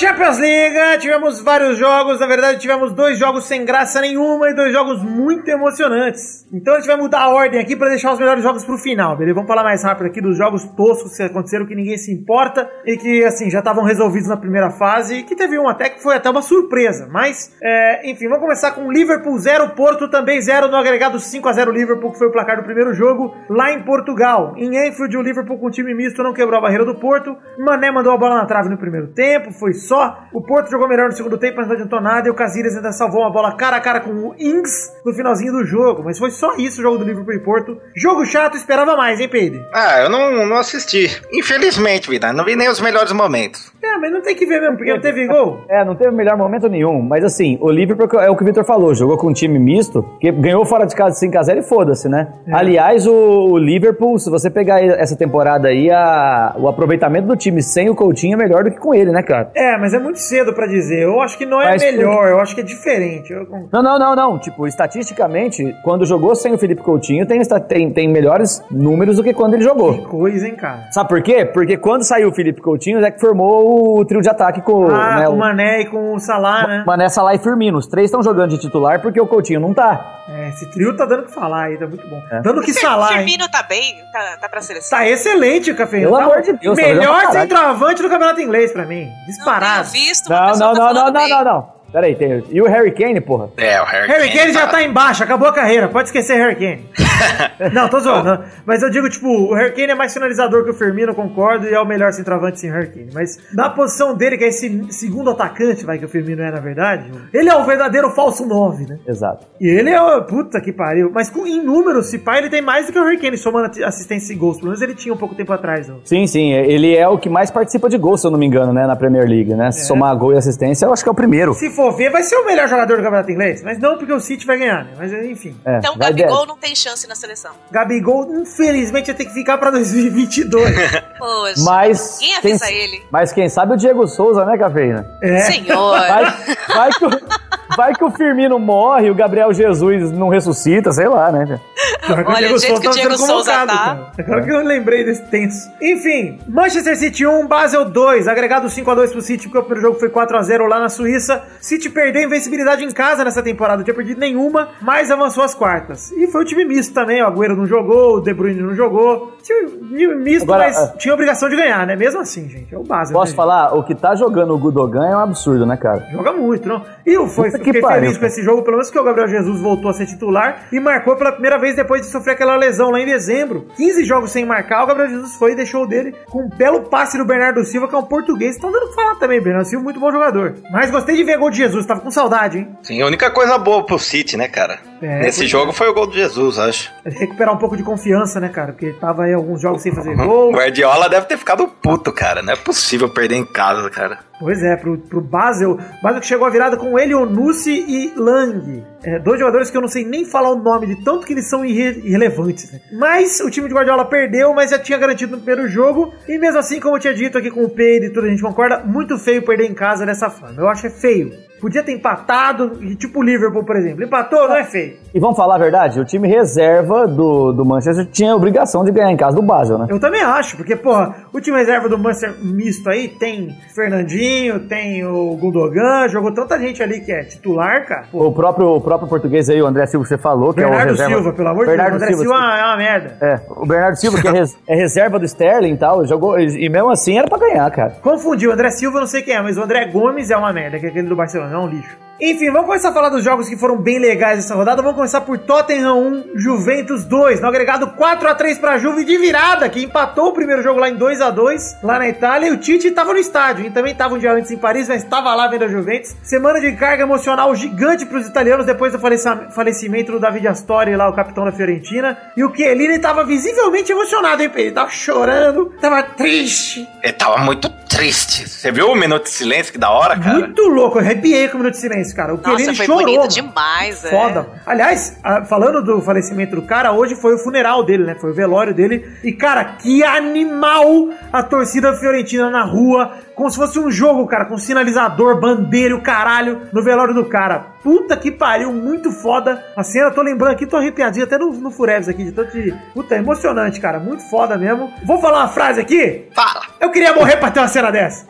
Champions 0.01 0.39
League, 0.39 0.99
tivemos 0.99 1.43
vários 1.43 1.77
jogos, 1.77 2.19
na 2.21 2.27
verdade 2.27 2.59
tivemos 2.59 2.91
dois 2.95 3.19
jogos 3.19 3.45
sem 3.45 3.67
graça 3.67 4.01
nenhuma 4.01 4.49
e 4.49 4.55
dois 4.55 4.73
jogos 4.73 5.03
muito 5.05 5.47
emocionantes. 5.47 6.49
Então 6.51 6.73
a 6.73 6.79
gente 6.79 6.87
vai 6.87 6.97
mudar 6.97 7.21
a 7.21 7.29
ordem 7.29 7.61
aqui 7.61 7.77
pra 7.77 7.91
deixar 7.91 8.11
os 8.11 8.19
melhores 8.19 8.43
jogos 8.43 8.65
pro 8.65 8.79
final, 8.79 9.15
beleza? 9.15 9.35
Vamos 9.35 9.47
falar 9.47 9.63
mais 9.63 9.85
rápido 9.85 10.07
aqui 10.07 10.23
dos 10.23 10.39
jogos 10.39 10.65
toscos 10.75 11.15
que 11.15 11.23
aconteceram, 11.23 11.67
que 11.67 11.75
ninguém 11.75 11.99
se 11.99 12.11
importa 12.11 12.67
e 12.87 12.97
que, 12.97 13.23
assim, 13.25 13.51
já 13.51 13.59
estavam 13.59 13.85
resolvidos 13.85 14.27
na 14.27 14.39
primeira 14.39 14.71
fase 14.71 15.17
e 15.17 15.23
que 15.23 15.37
teve 15.37 15.59
um 15.59 15.69
até 15.69 15.91
que 15.91 16.03
foi 16.03 16.17
até 16.17 16.31
uma 16.31 16.41
surpresa. 16.41 17.07
Mas, 17.13 17.55
é, 17.63 18.11
enfim, 18.11 18.25
vamos 18.27 18.41
começar 18.41 18.71
com 18.71 18.91
Liverpool 18.91 19.39
0, 19.39 19.75
Porto 19.75 20.09
também 20.09 20.41
0 20.41 20.69
no 20.69 20.79
agregado 20.79 21.21
5 21.21 21.47
a 21.47 21.53
0 21.53 21.71
Liverpool, 21.73 22.11
que 22.11 22.19
foi 22.19 22.29
o 22.29 22.33
placar 22.33 22.57
do 22.57 22.65
primeiro 22.65 22.95
jogo 22.95 23.35
lá 23.51 23.71
em 23.71 23.85
Portugal. 23.85 24.55
Em 24.57 24.89
Enfield, 24.89 25.15
o 25.19 25.23
Liverpool 25.23 25.59
com 25.59 25.71
time 25.71 25.95
misto 25.95 26.23
não 26.23 26.33
quebrou 26.33 26.59
a 26.59 26.63
barreira 26.63 26.87
do 26.87 26.95
Porto. 26.95 27.37
Mané 27.59 27.91
mandou 27.91 28.15
a 28.15 28.17
bola 28.17 28.37
na 28.37 28.47
trave 28.47 28.71
no 28.71 28.79
primeiro 28.79 29.09
tempo, 29.09 29.53
foi 29.53 29.75
só. 29.91 30.19
O 30.33 30.41
Porto 30.41 30.71
jogou 30.71 30.89
melhor 30.89 31.07
no 31.07 31.13
segundo 31.13 31.37
tempo, 31.37 31.57
mas 31.57 31.67
não 31.67 31.75
adiantou 31.75 32.01
nada. 32.01 32.29
E 32.29 32.31
o 32.31 32.35
Casillas 32.35 32.77
ainda 32.77 32.93
salvou 32.93 33.23
uma 33.23 33.31
bola 33.33 33.57
cara 33.57 33.77
a 33.77 33.81
cara 33.81 34.01
com 34.01 34.11
o 34.11 34.35
Ings 34.39 34.93
no 35.05 35.13
finalzinho 35.13 35.53
do 35.53 35.65
jogo. 35.65 36.03
Mas 36.05 36.19
foi 36.19 36.31
só 36.31 36.55
isso 36.57 36.79
o 36.81 36.83
jogo 36.83 36.99
do 36.99 37.05
Liverpool 37.05 37.35
e 37.35 37.41
Porto. 37.41 37.77
Jogo 37.97 38.25
chato, 38.25 38.57
esperava 38.57 38.97
mais, 38.97 39.19
hein, 39.21 39.29
Pedro? 39.29 39.61
Ah, 39.75 40.01
eu 40.03 40.09
não, 40.09 40.47
não 40.47 40.57
assisti. 40.59 41.21
Infelizmente, 41.33 42.09
vida, 42.09 42.33
não 42.33 42.45
vi 42.45 42.55
nem 42.55 42.69
os 42.69 42.81
melhores 42.81 43.13
momentos. 43.13 43.73
É, 43.83 43.99
mas 43.99 44.13
não 44.13 44.23
tem 44.23 44.37
que 44.37 44.47
ver 44.47 44.61
mesmo, 44.61 44.77
porque 44.77 44.93
não 44.93 45.01
teve 45.01 45.27
gol. 45.27 45.65
É, 45.69 45.85
não 45.85 45.97
teve 45.97 46.11
melhor 46.13 46.37
momento 46.37 46.69
nenhum. 46.69 47.03
Mas 47.03 47.25
assim, 47.25 47.59
o 47.61 47.71
Liverpool 47.71 48.21
é 48.21 48.31
o 48.31 48.37
que 48.37 48.43
o 48.43 48.47
Vitor 48.47 48.65
falou, 48.65 48.95
jogou 48.95 49.17
com 49.17 49.29
um 49.29 49.33
time 49.33 49.59
misto, 49.59 50.05
que 50.21 50.31
ganhou 50.31 50.65
fora 50.65 50.87
de 50.87 50.95
casa 50.95 51.19
5x0 51.27 51.59
e 51.59 51.63
foda-se, 51.63 52.09
né? 52.09 52.29
Aliás, 52.53 53.07
o, 53.07 53.13
o 53.13 53.59
Liverpool, 53.59 54.19
se 54.19 54.31
você 54.31 54.49
pegar 54.51 54.81
essa 54.83 55.17
temporada 55.17 55.69
aí, 55.69 55.91
a- 55.91 56.55
o 56.59 56.69
aproveitamento 56.69 57.27
do 57.27 57.37
time 57.37 57.63
sem 57.63 57.89
o 57.91 57.95
Coutinho 57.95 58.35
é 58.35 58.37
melhor 58.37 58.65
do 58.65 58.71
que 58.71 58.79
com 58.79 58.95
ele, 58.95 59.11
né, 59.11 59.23
cara? 59.23 59.51
É, 59.55 59.77
mas 59.81 59.95
é 59.95 59.99
muito 59.99 60.19
cedo 60.19 60.53
pra 60.53 60.67
dizer. 60.67 61.03
Eu 61.03 61.21
acho 61.21 61.37
que 61.39 61.47
não 61.47 61.61
é 61.61 61.71
Mas 61.71 61.83
melhor, 61.83 62.29
eu 62.29 62.39
acho 62.41 62.55
que 62.55 62.61
é 62.61 62.65
diferente. 62.65 63.33
Eu- 63.33 63.47
Não, 63.73 63.83
não, 63.83 63.99
não, 63.99 64.15
não. 64.15 64.39
Tipo, 64.39 64.67
estatisticamente, 64.67 65.75
quando 65.83 66.05
jogou 66.05 66.35
sem 66.35 66.55
o 66.55 66.59
Felipe 66.59 66.83
Coutinho, 66.83 67.27
tem, 67.27 67.41
tem, 67.69 67.91
tem 67.93 68.09
melhores 68.09 68.63
números 68.71 69.17
do 69.17 69.23
que 69.25 69.33
quando 69.33 69.55
ele 69.55 69.63
jogou. 69.65 69.95
Que 69.95 70.05
coisa, 70.07 70.47
hein, 70.47 70.57
cara? 70.57 70.89
Sabe 70.91 71.09
por 71.09 71.23
quê? 71.23 71.45
Porque 71.45 71.77
quando 71.77 72.03
saiu 72.05 72.29
o 72.29 72.33
Felipe 72.35 72.61
Coutinho, 72.61 73.05
é 73.05 73.11
que 73.11 73.21
formou 73.21 73.99
o 73.99 74.05
trio 74.05 74.21
de 74.21 74.29
ataque 74.29 74.61
com, 74.63 74.87
Ah, 74.87 75.17
né, 75.21 75.27
com 75.27 75.33
o 75.33 75.35
o 75.35 75.39
Mané 75.39 75.81
e 75.81 75.87
com 75.87 76.15
o 76.15 76.19
Salah, 76.19 76.67
né? 76.67 76.85
Mané, 76.87 77.09
Salah 77.09 77.35
e 77.35 77.39
Firmino. 77.39 77.79
Os 77.79 77.87
três 77.87 78.07
estão 78.07 78.23
jogando 78.23 78.51
de 78.51 78.59
titular 78.59 79.01
porque 79.01 79.21
o 79.21 79.27
Coutinho 79.27 79.61
não 79.61 79.73
tá. 79.73 80.19
É, 80.29 80.40
esse 80.51 80.71
trio 80.71 80.97
tá 80.97 81.05
dando 81.05 81.21
o 81.21 81.27
que 81.27 81.33
falar 81.35 81.65
aí, 81.65 81.79
tá 81.79 81.87
muito 81.87 82.07
bom. 82.09 82.23
É. 82.31 82.41
Dando 82.43 82.61
o 82.61 82.63
que 82.65 82.73
falar, 82.75 83.13
hein? 83.13 83.19
Firmino 83.19 83.49
tá 83.49 83.63
bem? 83.63 83.97
Tá, 84.13 84.37
tá 84.41 84.49
pra 84.49 84.61
seleção? 84.61 84.99
Tá 84.99 85.07
excelente 85.09 85.71
o 85.71 85.77
Café. 85.77 86.01
Pelo 86.01 86.17
tá 86.17 86.25
amor 86.25 86.43
de 86.43 86.53
Deus, 86.55 86.77
tá 86.79 86.83
Melhor 86.87 87.33
centroavante 87.33 88.03
do 88.03 88.09
campeonato 88.09 88.41
inglês 88.41 88.73
pra 88.73 88.85
mim. 88.85 89.05
Não 89.07 89.27
Disparado. 89.27 89.91
tenho 89.91 90.05
visto, 90.07 90.29
mas 90.29 90.57
o 90.57 90.61
Não, 90.61 90.69
não, 90.69 90.75
tá 90.75 90.81
não, 90.81 90.95
não, 90.95 91.13
não, 91.13 91.29
não, 91.29 91.45
não. 91.45 91.81
Peraí, 91.93 92.15
tem. 92.15 92.45
E 92.51 92.63
o 92.63 92.67
Harry 92.69 92.93
Kane, 92.93 93.21
porra? 93.21 93.49
É, 93.57 93.81
o 93.83 93.85
Harry, 93.85 94.07
Harry 94.07 94.31
Kane 94.33 94.53
já 94.53 94.61
tá- 94.61 94.73
tá 94.75 94.83
embaixo, 94.85 95.25
acabou 95.25 95.49
a 95.49 95.53
carreira, 95.53 95.89
pode 95.89 96.07
esquecer 96.09 96.37
Harry 96.37 96.55
Kane. 96.55 96.89
não, 97.73 97.89
tô 97.89 98.01
zoando. 98.01 98.25
não. 98.31 98.45
Mas 98.65 98.83
eu 98.83 98.91
digo, 98.91 99.09
tipo, 99.09 99.29
o 99.29 99.55
Harry 99.55 99.73
Kane 99.73 99.93
é 99.93 99.95
mais 99.95 100.13
finalizador 100.13 100.65
que 100.65 100.71
o 100.71 100.75
Firmino, 100.75 101.15
concordo, 101.15 101.67
e 101.67 101.75
é 101.75 101.81
o 101.81 101.87
melhor 101.87 102.13
centroavante 102.13 102.67
Harry 102.67 102.89
Kane. 102.89 103.11
Mas 103.13 103.39
na 103.53 103.71
posição 103.71 104.15
dele, 104.15 104.37
que 104.39 104.45
é 104.45 104.49
esse 104.49 104.87
segundo 104.93 105.31
atacante, 105.31 105.85
vai, 105.85 105.99
que 105.99 106.05
o 106.05 106.09
Firmino 106.09 106.43
é 106.43 106.51
na 106.51 106.61
verdade, 106.61 107.11
ele 107.33 107.49
é 107.49 107.57
o 107.57 107.65
verdadeiro 107.65 108.11
falso 108.11 108.45
9, 108.47 108.87
né? 108.87 108.99
Exato. 109.07 109.47
E 109.61 109.69
ele 109.69 109.91
é 109.91 110.01
o. 110.01 110.21
Puta 110.25 110.61
que 110.61 110.73
pariu. 110.73 111.11
Mas 111.13 111.31
com, 111.31 111.47
em 111.47 111.63
números, 111.63 112.07
se 112.07 112.19
pá, 112.19 112.39
ele 112.39 112.49
tem 112.51 112.61
mais 112.63 112.87
do 112.87 112.93
que 112.93 112.99
o 112.99 113.05
Harry 113.05 113.19
Kane, 113.19 113.37
somando 113.37 113.71
assistência 113.85 114.33
e 114.33 114.37
gols. 114.37 114.57
Pelo 114.57 114.69
menos 114.69 114.83
ele 114.83 114.95
tinha 114.95 115.13
um 115.15 115.17
pouco 115.17 115.35
tempo 115.35 115.53
atrás. 115.53 115.89
ó. 115.91 115.95
Sim, 116.05 116.27
sim. 116.27 116.53
Ele 116.53 116.95
é 116.97 117.09
o 117.09 117.19
que 117.19 117.29
mais 117.29 117.51
participa 117.51 117.89
de 117.89 117.97
gol, 117.99 118.17
se 118.17 118.27
eu 118.27 118.31
não 118.31 118.39
me 118.39 118.47
engano, 118.47 118.73
né? 118.73 118.87
Na 118.87 118.97
Premier 118.97 119.27
League, 119.29 119.55
né? 119.55 119.71
Se 119.73 119.87
somar 119.87 120.15
gol 120.17 120.33
e 120.35 120.37
assistência, 120.37 120.87
eu 120.87 120.93
acho 120.93 121.03
que 121.03 121.09
é 121.09 121.13
o 121.13 121.15
primeiro. 121.15 121.55
Se 121.55 121.71
for 121.71 121.93
ver, 121.97 122.11
vai 122.11 122.23
ser 122.23 122.37
o 122.37 122.47
melhor 122.47 122.69
jogador 122.69 122.97
do 122.97 123.03
campeonato 123.03 123.31
inglês. 123.31 123.63
Mas 123.63 123.79
não 123.79 123.97
porque 123.99 124.13
o 124.13 124.21
City 124.21 124.47
vai 124.47 124.59
ganhar, 124.59 124.85
né? 124.85 124.93
Mas 124.97 125.13
enfim. 125.13 125.57
É, 125.65 125.79
Então 125.79 125.95
o 125.95 125.99
Gabigol 125.99 126.47
não 126.47 126.57
tem 126.57 126.75
chance 126.75 127.09
na 127.11 127.17
seleção. 127.17 127.51
Gabigol, 127.73 128.25
infelizmente, 128.41 129.07
vai 129.09 129.15
ter 129.15 129.25
que 129.27 129.35
ficar 129.35 129.59
pra 129.59 129.71
2022. 129.73 130.65
Poxa, 131.19 131.55
Mas. 131.65 132.19
quem 132.19 132.29
quem- 132.41 132.53
avisa 132.53 132.71
ele? 132.71 133.03
Mas 133.11 133.33
quem 133.33 133.49
sabe 133.49 133.75
o 133.75 133.77
Diego 133.77 134.07
Souza, 134.07 134.45
né, 134.45 134.57
Cafeína? 134.57 135.05
é. 135.21 135.41
Senhor. 135.41 135.99
Vai, 135.99 136.25
vai, 136.69 136.91
que 136.93 137.05
o, 137.05 137.11
vai 137.81 137.95
que 137.95 138.05
o 138.05 138.11
Firmino 138.11 138.59
morre 138.59 139.07
e 139.07 139.11
o 139.11 139.15
Gabriel 139.15 139.55
Jesus 139.55 140.13
não 140.13 140.29
ressuscita, 140.29 140.93
sei 140.93 141.09
lá, 141.09 141.33
né? 141.33 141.59
Que 142.05 142.13
Olha, 142.13 142.55
o 142.55 142.59
jeito 142.59 142.79
que 142.81 142.89
o 142.89 142.91
Diego 142.91 143.17
sendo 143.17 143.27
Souza 143.27 143.53
convocado, 143.53 144.13
tá. 144.13 144.13
Agora 144.19 144.43
que 144.43 144.51
eu 144.51 144.63
lembrei 144.63 145.03
desse 145.03 145.23
tenso. 145.23 145.71
Enfim, 145.81 146.39
Manchester 146.47 146.97
City 146.97 147.27
1, 147.27 147.47
Basel 147.47 147.87
2. 147.87 148.29
Agregado 148.29 148.67
5x2 148.67 149.13
pro 149.13 149.23
City, 149.23 149.49
porque 149.49 149.59
o 149.59 149.63
primeiro 149.63 149.89
jogo 149.89 149.99
foi 149.99 150.11
4x0 150.11 150.67
lá 150.69 150.79
na 150.79 150.91
Suíça. 150.91 151.43
City 151.59 151.89
perdeu 151.89 152.23
a 152.23 152.25
invencibilidade 152.27 152.85
em 152.85 152.91
casa 152.91 153.25
nessa 153.25 153.43
temporada. 153.43 153.79
Não 153.79 153.85
tinha 153.85 153.95
perdido 153.95 154.21
nenhuma, 154.21 154.69
mas 154.83 155.11
avançou 155.11 155.43
às 155.43 155.55
quartas. 155.55 156.13
E 156.13 156.27
foi 156.27 156.43
o 156.43 156.45
time 156.45 156.65
misto 156.67 156.93
também. 156.93 157.23
O 157.23 157.27
Agüero 157.27 157.57
não 157.57 157.67
jogou, 157.67 158.17
o 158.17 158.21
De 158.21 158.35
Bruyne 158.35 158.61
não 158.61 158.75
jogou. 158.75 159.37
Time 159.43 160.15
misto, 160.17 160.45
Agora, 160.45 160.65
mas 160.65 160.77
ah, 160.77 160.95
tinha 160.99 161.15
obrigação 161.15 161.49
de 161.49 161.57
ganhar, 161.57 161.87
né? 161.87 161.97
Mesmo 161.97 162.21
assim, 162.21 162.47
gente. 162.49 162.75
É 162.75 162.79
o 162.79 162.83
Basel. 162.83 163.15
Posso 163.15 163.33
né, 163.33 163.37
falar? 163.37 163.75
O 163.75 163.83
que 163.83 163.95
tá 163.95 164.15
jogando 164.15 164.55
o 164.55 164.59
Gudogan 164.59 165.07
é 165.07 165.17
um 165.17 165.21
absurdo, 165.21 165.65
né, 165.65 165.77
cara? 165.77 166.07
Joga 166.13 166.33
muito, 166.33 166.69
não? 166.69 166.83
E 167.07 167.15
eu 167.15 167.27
foi, 167.27 167.51
Puta 167.51 167.70
que 167.73 167.79
fiquei 167.79 167.89
pariu, 167.89 168.01
feliz 168.01 168.17
com 168.17 168.21
cara. 168.21 168.33
esse 168.33 168.43
jogo, 168.43 168.63
pelo 168.63 168.77
menos 168.77 168.91
que 168.91 168.99
o 168.99 169.05
Gabriel 169.05 169.29
Jesus 169.29 169.61
voltou 169.61 169.91
a 169.91 169.95
ser 169.95 170.07
titular 170.07 170.67
e 170.73 170.81
marcou 170.81 171.17
pela 171.17 171.33
primeira 171.33 171.59
vez 171.59 171.77
depois 171.77 172.03
de 172.03 172.09
sofrer 172.09 172.33
aquela 172.33 172.57
lesão 172.57 172.91
lá 172.91 173.01
em 173.01 173.07
dezembro. 173.07 173.67
15 173.77 174.05
jogos 174.05 174.31
sem 174.31 174.45
marcar, 174.45 174.85
o 174.85 174.87
Gabriel 174.87 175.11
Jesus 175.11 175.37
foi 175.37 175.53
e 175.53 175.57
deixou 175.57 175.85
o 175.85 175.87
dele 175.87 176.15
com 176.27 176.43
um 176.43 176.49
belo 176.49 176.83
passe 176.83 177.19
do 177.19 177.25
Bernardo 177.25 177.65
Silva, 177.65 177.89
que 177.89 177.95
é 177.95 177.99
um 177.99 178.03
português. 178.03 178.57
Tá 178.57 178.69
dando 178.69 178.93
falar 178.93 179.17
também, 179.17 179.41
Bernardo 179.41 179.67
Silva, 179.67 179.85
muito 179.85 180.01
bom 180.01 180.11
jogador. 180.11 180.55
Mas 180.71 180.91
gostei 180.91 181.17
de 181.17 181.25
ver 181.25 181.39
gol 181.39 181.51
de 181.51 181.59
Jesus, 181.59 181.87
tava 181.87 182.01
com 182.01 182.11
saudade, 182.11 182.59
hein? 182.59 182.69
Sim, 182.83 183.01
a 183.03 183.07
única 183.07 183.31
coisa 183.31 183.59
boa 183.59 183.85
pro 183.85 183.99
City, 183.99 184.37
né, 184.37 184.49
cara? 184.49 184.90
É, 185.03 185.21
Nesse 185.21 185.47
jogo 185.47 185.73
foi 185.73 185.89
o 185.89 185.95
gol 185.95 186.07
de 186.07 186.17
Jesus, 186.19 186.59
acho. 186.59 186.93
Recuperar 187.05 187.55
um 187.55 187.59
pouco 187.59 187.77
de 187.77 187.83
confiança, 187.83 188.39
né, 188.39 188.49
cara? 188.49 188.73
Porque 188.73 188.93
tava 188.95 189.25
aí 189.25 189.33
alguns 189.33 189.61
jogos 189.63 189.83
sem 189.83 189.95
fazer 189.95 190.11
O 190.11 190.17
gol. 190.17 190.53
Guardiola 190.53 191.09
deve 191.09 191.27
ter 191.27 191.39
ficado 191.39 191.67
puto, 191.67 192.13
cara. 192.13 192.43
Não 192.43 192.53
é 192.53 192.57
possível 192.57 193.09
perder 193.09 193.37
em 193.37 193.45
casa, 193.45 193.89
cara. 193.89 194.19
Pois 194.39 194.63
é, 194.63 194.77
pro, 194.77 194.97
pro 194.99 195.21
Basel. 195.21 195.79
Basel 196.03 196.21
que 196.21 196.27
chegou 196.27 196.47
a 196.47 196.51
virada 196.51 196.77
com 196.77 196.99
ele, 196.99 197.15
Onusi 197.15 197.71
e 197.87 198.13
Lang. 198.17 198.83
É, 199.03 199.19
dois 199.19 199.39
jogadores 199.39 199.71
que 199.71 199.77
eu 199.77 199.81
não 199.83 199.89
sei 199.89 200.05
nem 200.05 200.25
falar 200.25 200.51
o 200.51 200.57
nome 200.57 200.87
de 200.87 201.05
tanto 201.05 201.27
que 201.27 201.33
eles 201.35 201.49
são 201.49 201.65
irre- 201.65 202.01
irrelevantes. 202.05 202.71
Né? 202.73 202.81
Mas 202.93 203.41
o 203.41 203.51
time 203.51 203.69
de 203.69 203.75
Guardiola 203.75 204.05
perdeu, 204.07 204.53
mas 204.55 204.71
já 204.71 204.79
tinha 204.79 204.99
garantido 204.99 205.37
no 205.37 205.43
primeiro 205.43 205.69
jogo. 205.69 206.13
E 206.29 206.39
mesmo 206.39 206.59
assim, 206.59 206.81
como 206.81 206.97
eu 206.97 207.01
tinha 207.01 207.15
dito 207.15 207.37
aqui 207.39 207.51
com 207.51 207.65
o 207.65 207.69
Pedro 207.71 208.09
e 208.09 208.13
tudo, 208.13 208.27
a 208.27 208.31
gente 208.31 208.43
concorda, 208.43 208.79
muito 208.85 209.19
feio 209.19 209.43
perder 209.43 209.65
em 209.71 209.75
casa 209.75 210.05
dessa 210.07 210.29
forma. 210.31 210.61
Eu 210.61 210.69
acho 210.69 210.83
que 210.83 210.87
é 210.89 210.91
feio. 210.91 211.33
Podia 211.61 211.83
ter 211.83 211.93
empatado, 211.93 212.79
e 212.81 212.95
tipo 212.97 213.21
o 213.21 213.23
Liverpool, 213.23 213.65
por 213.65 213.77
exemplo. 213.77 214.03
Empatou, 214.05 214.49
não 214.49 214.57
é 214.57 214.65
feio. 214.65 214.95
E 215.15 215.19
vamos 215.21 215.37
falar 215.37 215.57
a 215.57 215.59
verdade, 215.59 216.01
o 216.01 216.05
time 216.05 216.27
reserva 216.29 217.07
do, 217.07 217.53
do 217.53 217.65
Manchester 217.65 218.07
tinha 218.07 218.33
a 218.33 218.37
obrigação 218.37 218.85
de 218.85 218.91
ganhar 218.91 219.11
em 219.11 219.17
casa 219.17 219.37
do 219.37 219.43
Basel, 219.43 219.79
né? 219.79 219.87
Eu 219.91 219.99
também 220.01 220.23
acho, 220.23 220.57
porque, 220.57 220.75
porra, 220.77 221.15
o 221.33 221.41
time 221.41 221.57
reserva 221.59 221.89
do 221.89 221.99
Manchester 221.99 222.35
misto 222.43 222.89
aí 222.89 223.09
tem 223.09 223.51
Fernandinho, 223.75 224.61
tem 224.61 225.05
o 225.05 225.37
Gundogan, 225.37 226.09
jogou 226.09 226.33
tanta 226.33 226.59
gente 226.59 226.83
ali 226.83 227.01
que 227.01 227.11
é 227.13 227.25
titular, 227.25 227.87
cara. 227.87 228.05
Pô, 228.11 228.27
O 228.29 228.33
próprio, 228.33 228.69
o 228.77 228.81
próprio 228.81 229.09
português 229.09 229.49
aí, 229.51 229.61
o 229.61 229.67
André 229.67 229.87
Silva, 229.87 230.07
você 230.07 230.17
falou, 230.17 230.55
que 230.55 230.61
é 230.63 230.67
o 230.67 230.69
Bernardo 230.71 230.91
reserva... 230.91 231.15
Silva, 231.15 231.33
pelo 231.33 231.49
amor 231.49 231.67
de 231.67 231.67
Deus. 231.67 231.77
Bernardo 231.77 231.93
O 231.93 231.97
André 231.97 232.09
Silva, 232.09 232.23
Silva, 232.23 232.57
é 232.59 232.65
uma 232.65 232.77
merda. 232.77 233.17
É, 233.21 233.41
o 233.49 233.67
Bernardo 233.67 233.97
Silva, 233.97 234.21
que 234.21 234.29
é, 234.29 234.31
res- 234.31 234.59
é 234.69 234.75
reserva 234.77 235.19
do 235.19 235.25
Sterling 235.25 235.73
e 235.73 235.77
tal, 235.77 236.07
jogou, 236.07 236.39
e 236.39 236.69
mesmo 236.69 236.91
assim 236.91 237.19
era 237.19 237.27
pra 237.29 237.39
ganhar, 237.39 237.71
cara. 237.71 237.91
Confundiu, 238.03 238.51
o 238.51 238.53
André 238.53 238.71
Silva 238.71 238.99
eu 238.99 239.01
não 239.01 239.09
sei 239.09 239.23
quem 239.23 239.35
é, 239.35 239.43
mas 239.43 239.59
o 239.59 239.63
André 239.63 239.87
Gomes 239.87 240.31
é 240.31 240.37
uma 240.37 240.53
merda, 240.53 240.79
que 240.79 240.87
é 240.87 240.89
aquele 240.89 241.09
do 241.09 241.17
Barcelona, 241.17 241.50
é 241.55 241.59
um 241.59 241.67
lixo. 241.69 242.10
Enfim, 242.23 242.51
vamos 242.51 242.67
começar 242.67 242.91
a 242.91 242.93
falar 242.93 243.09
dos 243.09 243.25
jogos 243.25 243.49
que 243.49 243.57
foram 243.57 243.79
bem 243.79 243.99
legais 243.99 244.39
essa 244.41 244.55
rodada. 244.55 244.83
Vamos 244.83 244.97
começar 244.97 245.23
por 245.23 245.39
Tottenham 245.39 245.97
1, 245.97 246.25
Juventus 246.37 247.05
2. 247.05 247.41
No 247.41 247.49
agregado 247.49 247.89
4x3 247.99 248.61
pra 248.61 248.77
Juve 248.79 249.05
de 249.05 249.17
virada, 249.17 249.69
que 249.71 249.83
empatou 249.85 250.29
o 250.29 250.33
primeiro 250.33 250.63
jogo 250.63 250.79
lá 250.79 250.91
em 250.91 250.97
2x2, 250.99 251.79
lá 251.83 251.99
na 251.99 252.09
Itália. 252.09 252.49
E 252.49 252.51
o 252.53 252.59
Tite 252.59 252.91
tava 252.91 253.15
no 253.15 253.19
estádio, 253.19 253.65
e 253.67 253.71
também 253.71 253.95
tava 253.95 254.15
um 254.17 254.19
dia 254.19 254.33
antes 254.33 254.51
em 254.51 254.59
Paris, 254.59 254.87
mas 254.87 255.03
estava 255.03 255.35
lá 255.35 255.49
vendo 255.49 255.65
a 255.65 255.69
Juventus. 255.69 256.15
Semana 256.23 256.61
de 256.61 256.73
carga 256.73 257.05
emocional 257.05 257.55
gigante 257.55 258.05
pros 258.05 258.27
italianos 258.27 258.67
depois 258.67 258.93
do 258.93 258.99
faleci- 258.99 259.29
falecimento 259.55 260.13
do 260.13 260.21
David 260.21 260.47
Astori, 260.49 260.95
lá 260.97 261.09
o 261.09 261.15
capitão 261.15 261.45
da 261.47 261.53
Fiorentina. 261.53 262.19
E 262.37 262.45
o 262.45 262.55
Chiellini 262.55 262.99
tava 262.99 263.25
visivelmente 263.25 263.93
emocionado, 263.93 264.43
hein, 264.43 264.49
Pedro? 264.51 264.61
Ele 264.61 264.73
tava 264.73 264.91
chorando, 264.91 265.73
tava 265.81 266.03
triste. 266.03 266.87
Ele 267.03 267.13
tava 267.15 267.39
muito 267.39 267.71
triste. 267.89 268.49
Você 268.49 268.71
viu 268.71 268.89
o 268.89 268.95
minuto 268.95 269.25
de 269.25 269.31
silêncio? 269.31 269.73
Que 269.73 269.79
da 269.79 269.91
hora, 269.91 270.19
cara. 270.19 270.39
Muito 270.39 270.63
louco, 270.69 270.99
eu 270.99 271.03
arrepiei 271.03 271.49
com 271.49 271.55
o 271.57 271.61
Minuto 271.61 271.75
de 271.75 271.81
Silêncio, 271.81 272.10
cara. 272.15 272.35
O 272.35 272.37
Nossa, 272.37 272.57
Chiellini 272.57 272.77
foi 272.77 272.87
chorou, 272.87 273.05
bonito 273.05 273.29
demais, 273.29 274.05
é. 274.05 274.11
Foda. 274.11 274.49
Aliás, 274.67 275.19
falando 275.49 275.83
do 275.83 276.01
falecimento 276.01 276.57
do 276.57 276.63
cara, 276.63 276.93
hoje 276.93 277.15
foi 277.15 277.35
o 277.35 277.39
funeral 277.39 277.83
dele, 277.83 278.05
né? 278.05 278.15
Foi 278.15 278.31
o 278.31 278.35
velório 278.35 278.75
dele. 278.75 279.05
E, 279.23 279.33
cara, 279.33 279.65
que 279.65 280.03
animal 280.03 281.09
a 281.33 281.43
torcida 281.43 281.93
fiorentina 281.95 282.51
na 282.51 282.63
rua. 282.63 283.13
Como 283.35 283.51
se 283.51 283.57
fosse 283.57 283.79
um 283.79 283.91
jogo, 283.91 284.27
cara, 284.27 284.45
com 284.45 284.59
sinalizador, 284.59 285.41
bandeira, 285.41 285.97
o 285.97 286.03
caralho, 286.03 286.61
no 286.75 286.83
velório 286.83 287.15
do 287.15 287.25
cara. 287.25 287.69
Puta 287.83 288.15
que 288.15 288.31
pariu, 288.31 288.71
muito 288.71 289.11
foda. 289.11 289.65
A 289.75 289.83
cena, 289.83 290.11
tô 290.11 290.21
lembrando 290.21 290.53
aqui, 290.53 290.67
tô 290.67 290.77
arrepiadinho 290.77 291.25
até 291.25 291.39
no, 291.39 291.51
no 291.53 291.71
Furebs 291.71 292.07
aqui, 292.07 292.25
de 292.25 292.33
tanto 292.33 292.53
de... 292.53 292.75
Puta, 292.93 293.15
é 293.15 293.19
emocionante, 293.19 293.81
cara, 293.81 293.99
muito 293.99 294.23
foda 294.29 294.59
mesmo. 294.59 294.93
Vou 295.07 295.19
falar 295.23 295.39
uma 295.39 295.49
frase 295.49 295.81
aqui? 295.81 296.29
Fala. 296.35 296.61
Eu 296.79 296.91
queria 296.91 297.15
morrer 297.15 297.39
pra 297.39 297.51
ter 297.51 297.61
uma 297.61 297.69
cena 297.69 297.91
dessa. 297.91 298.27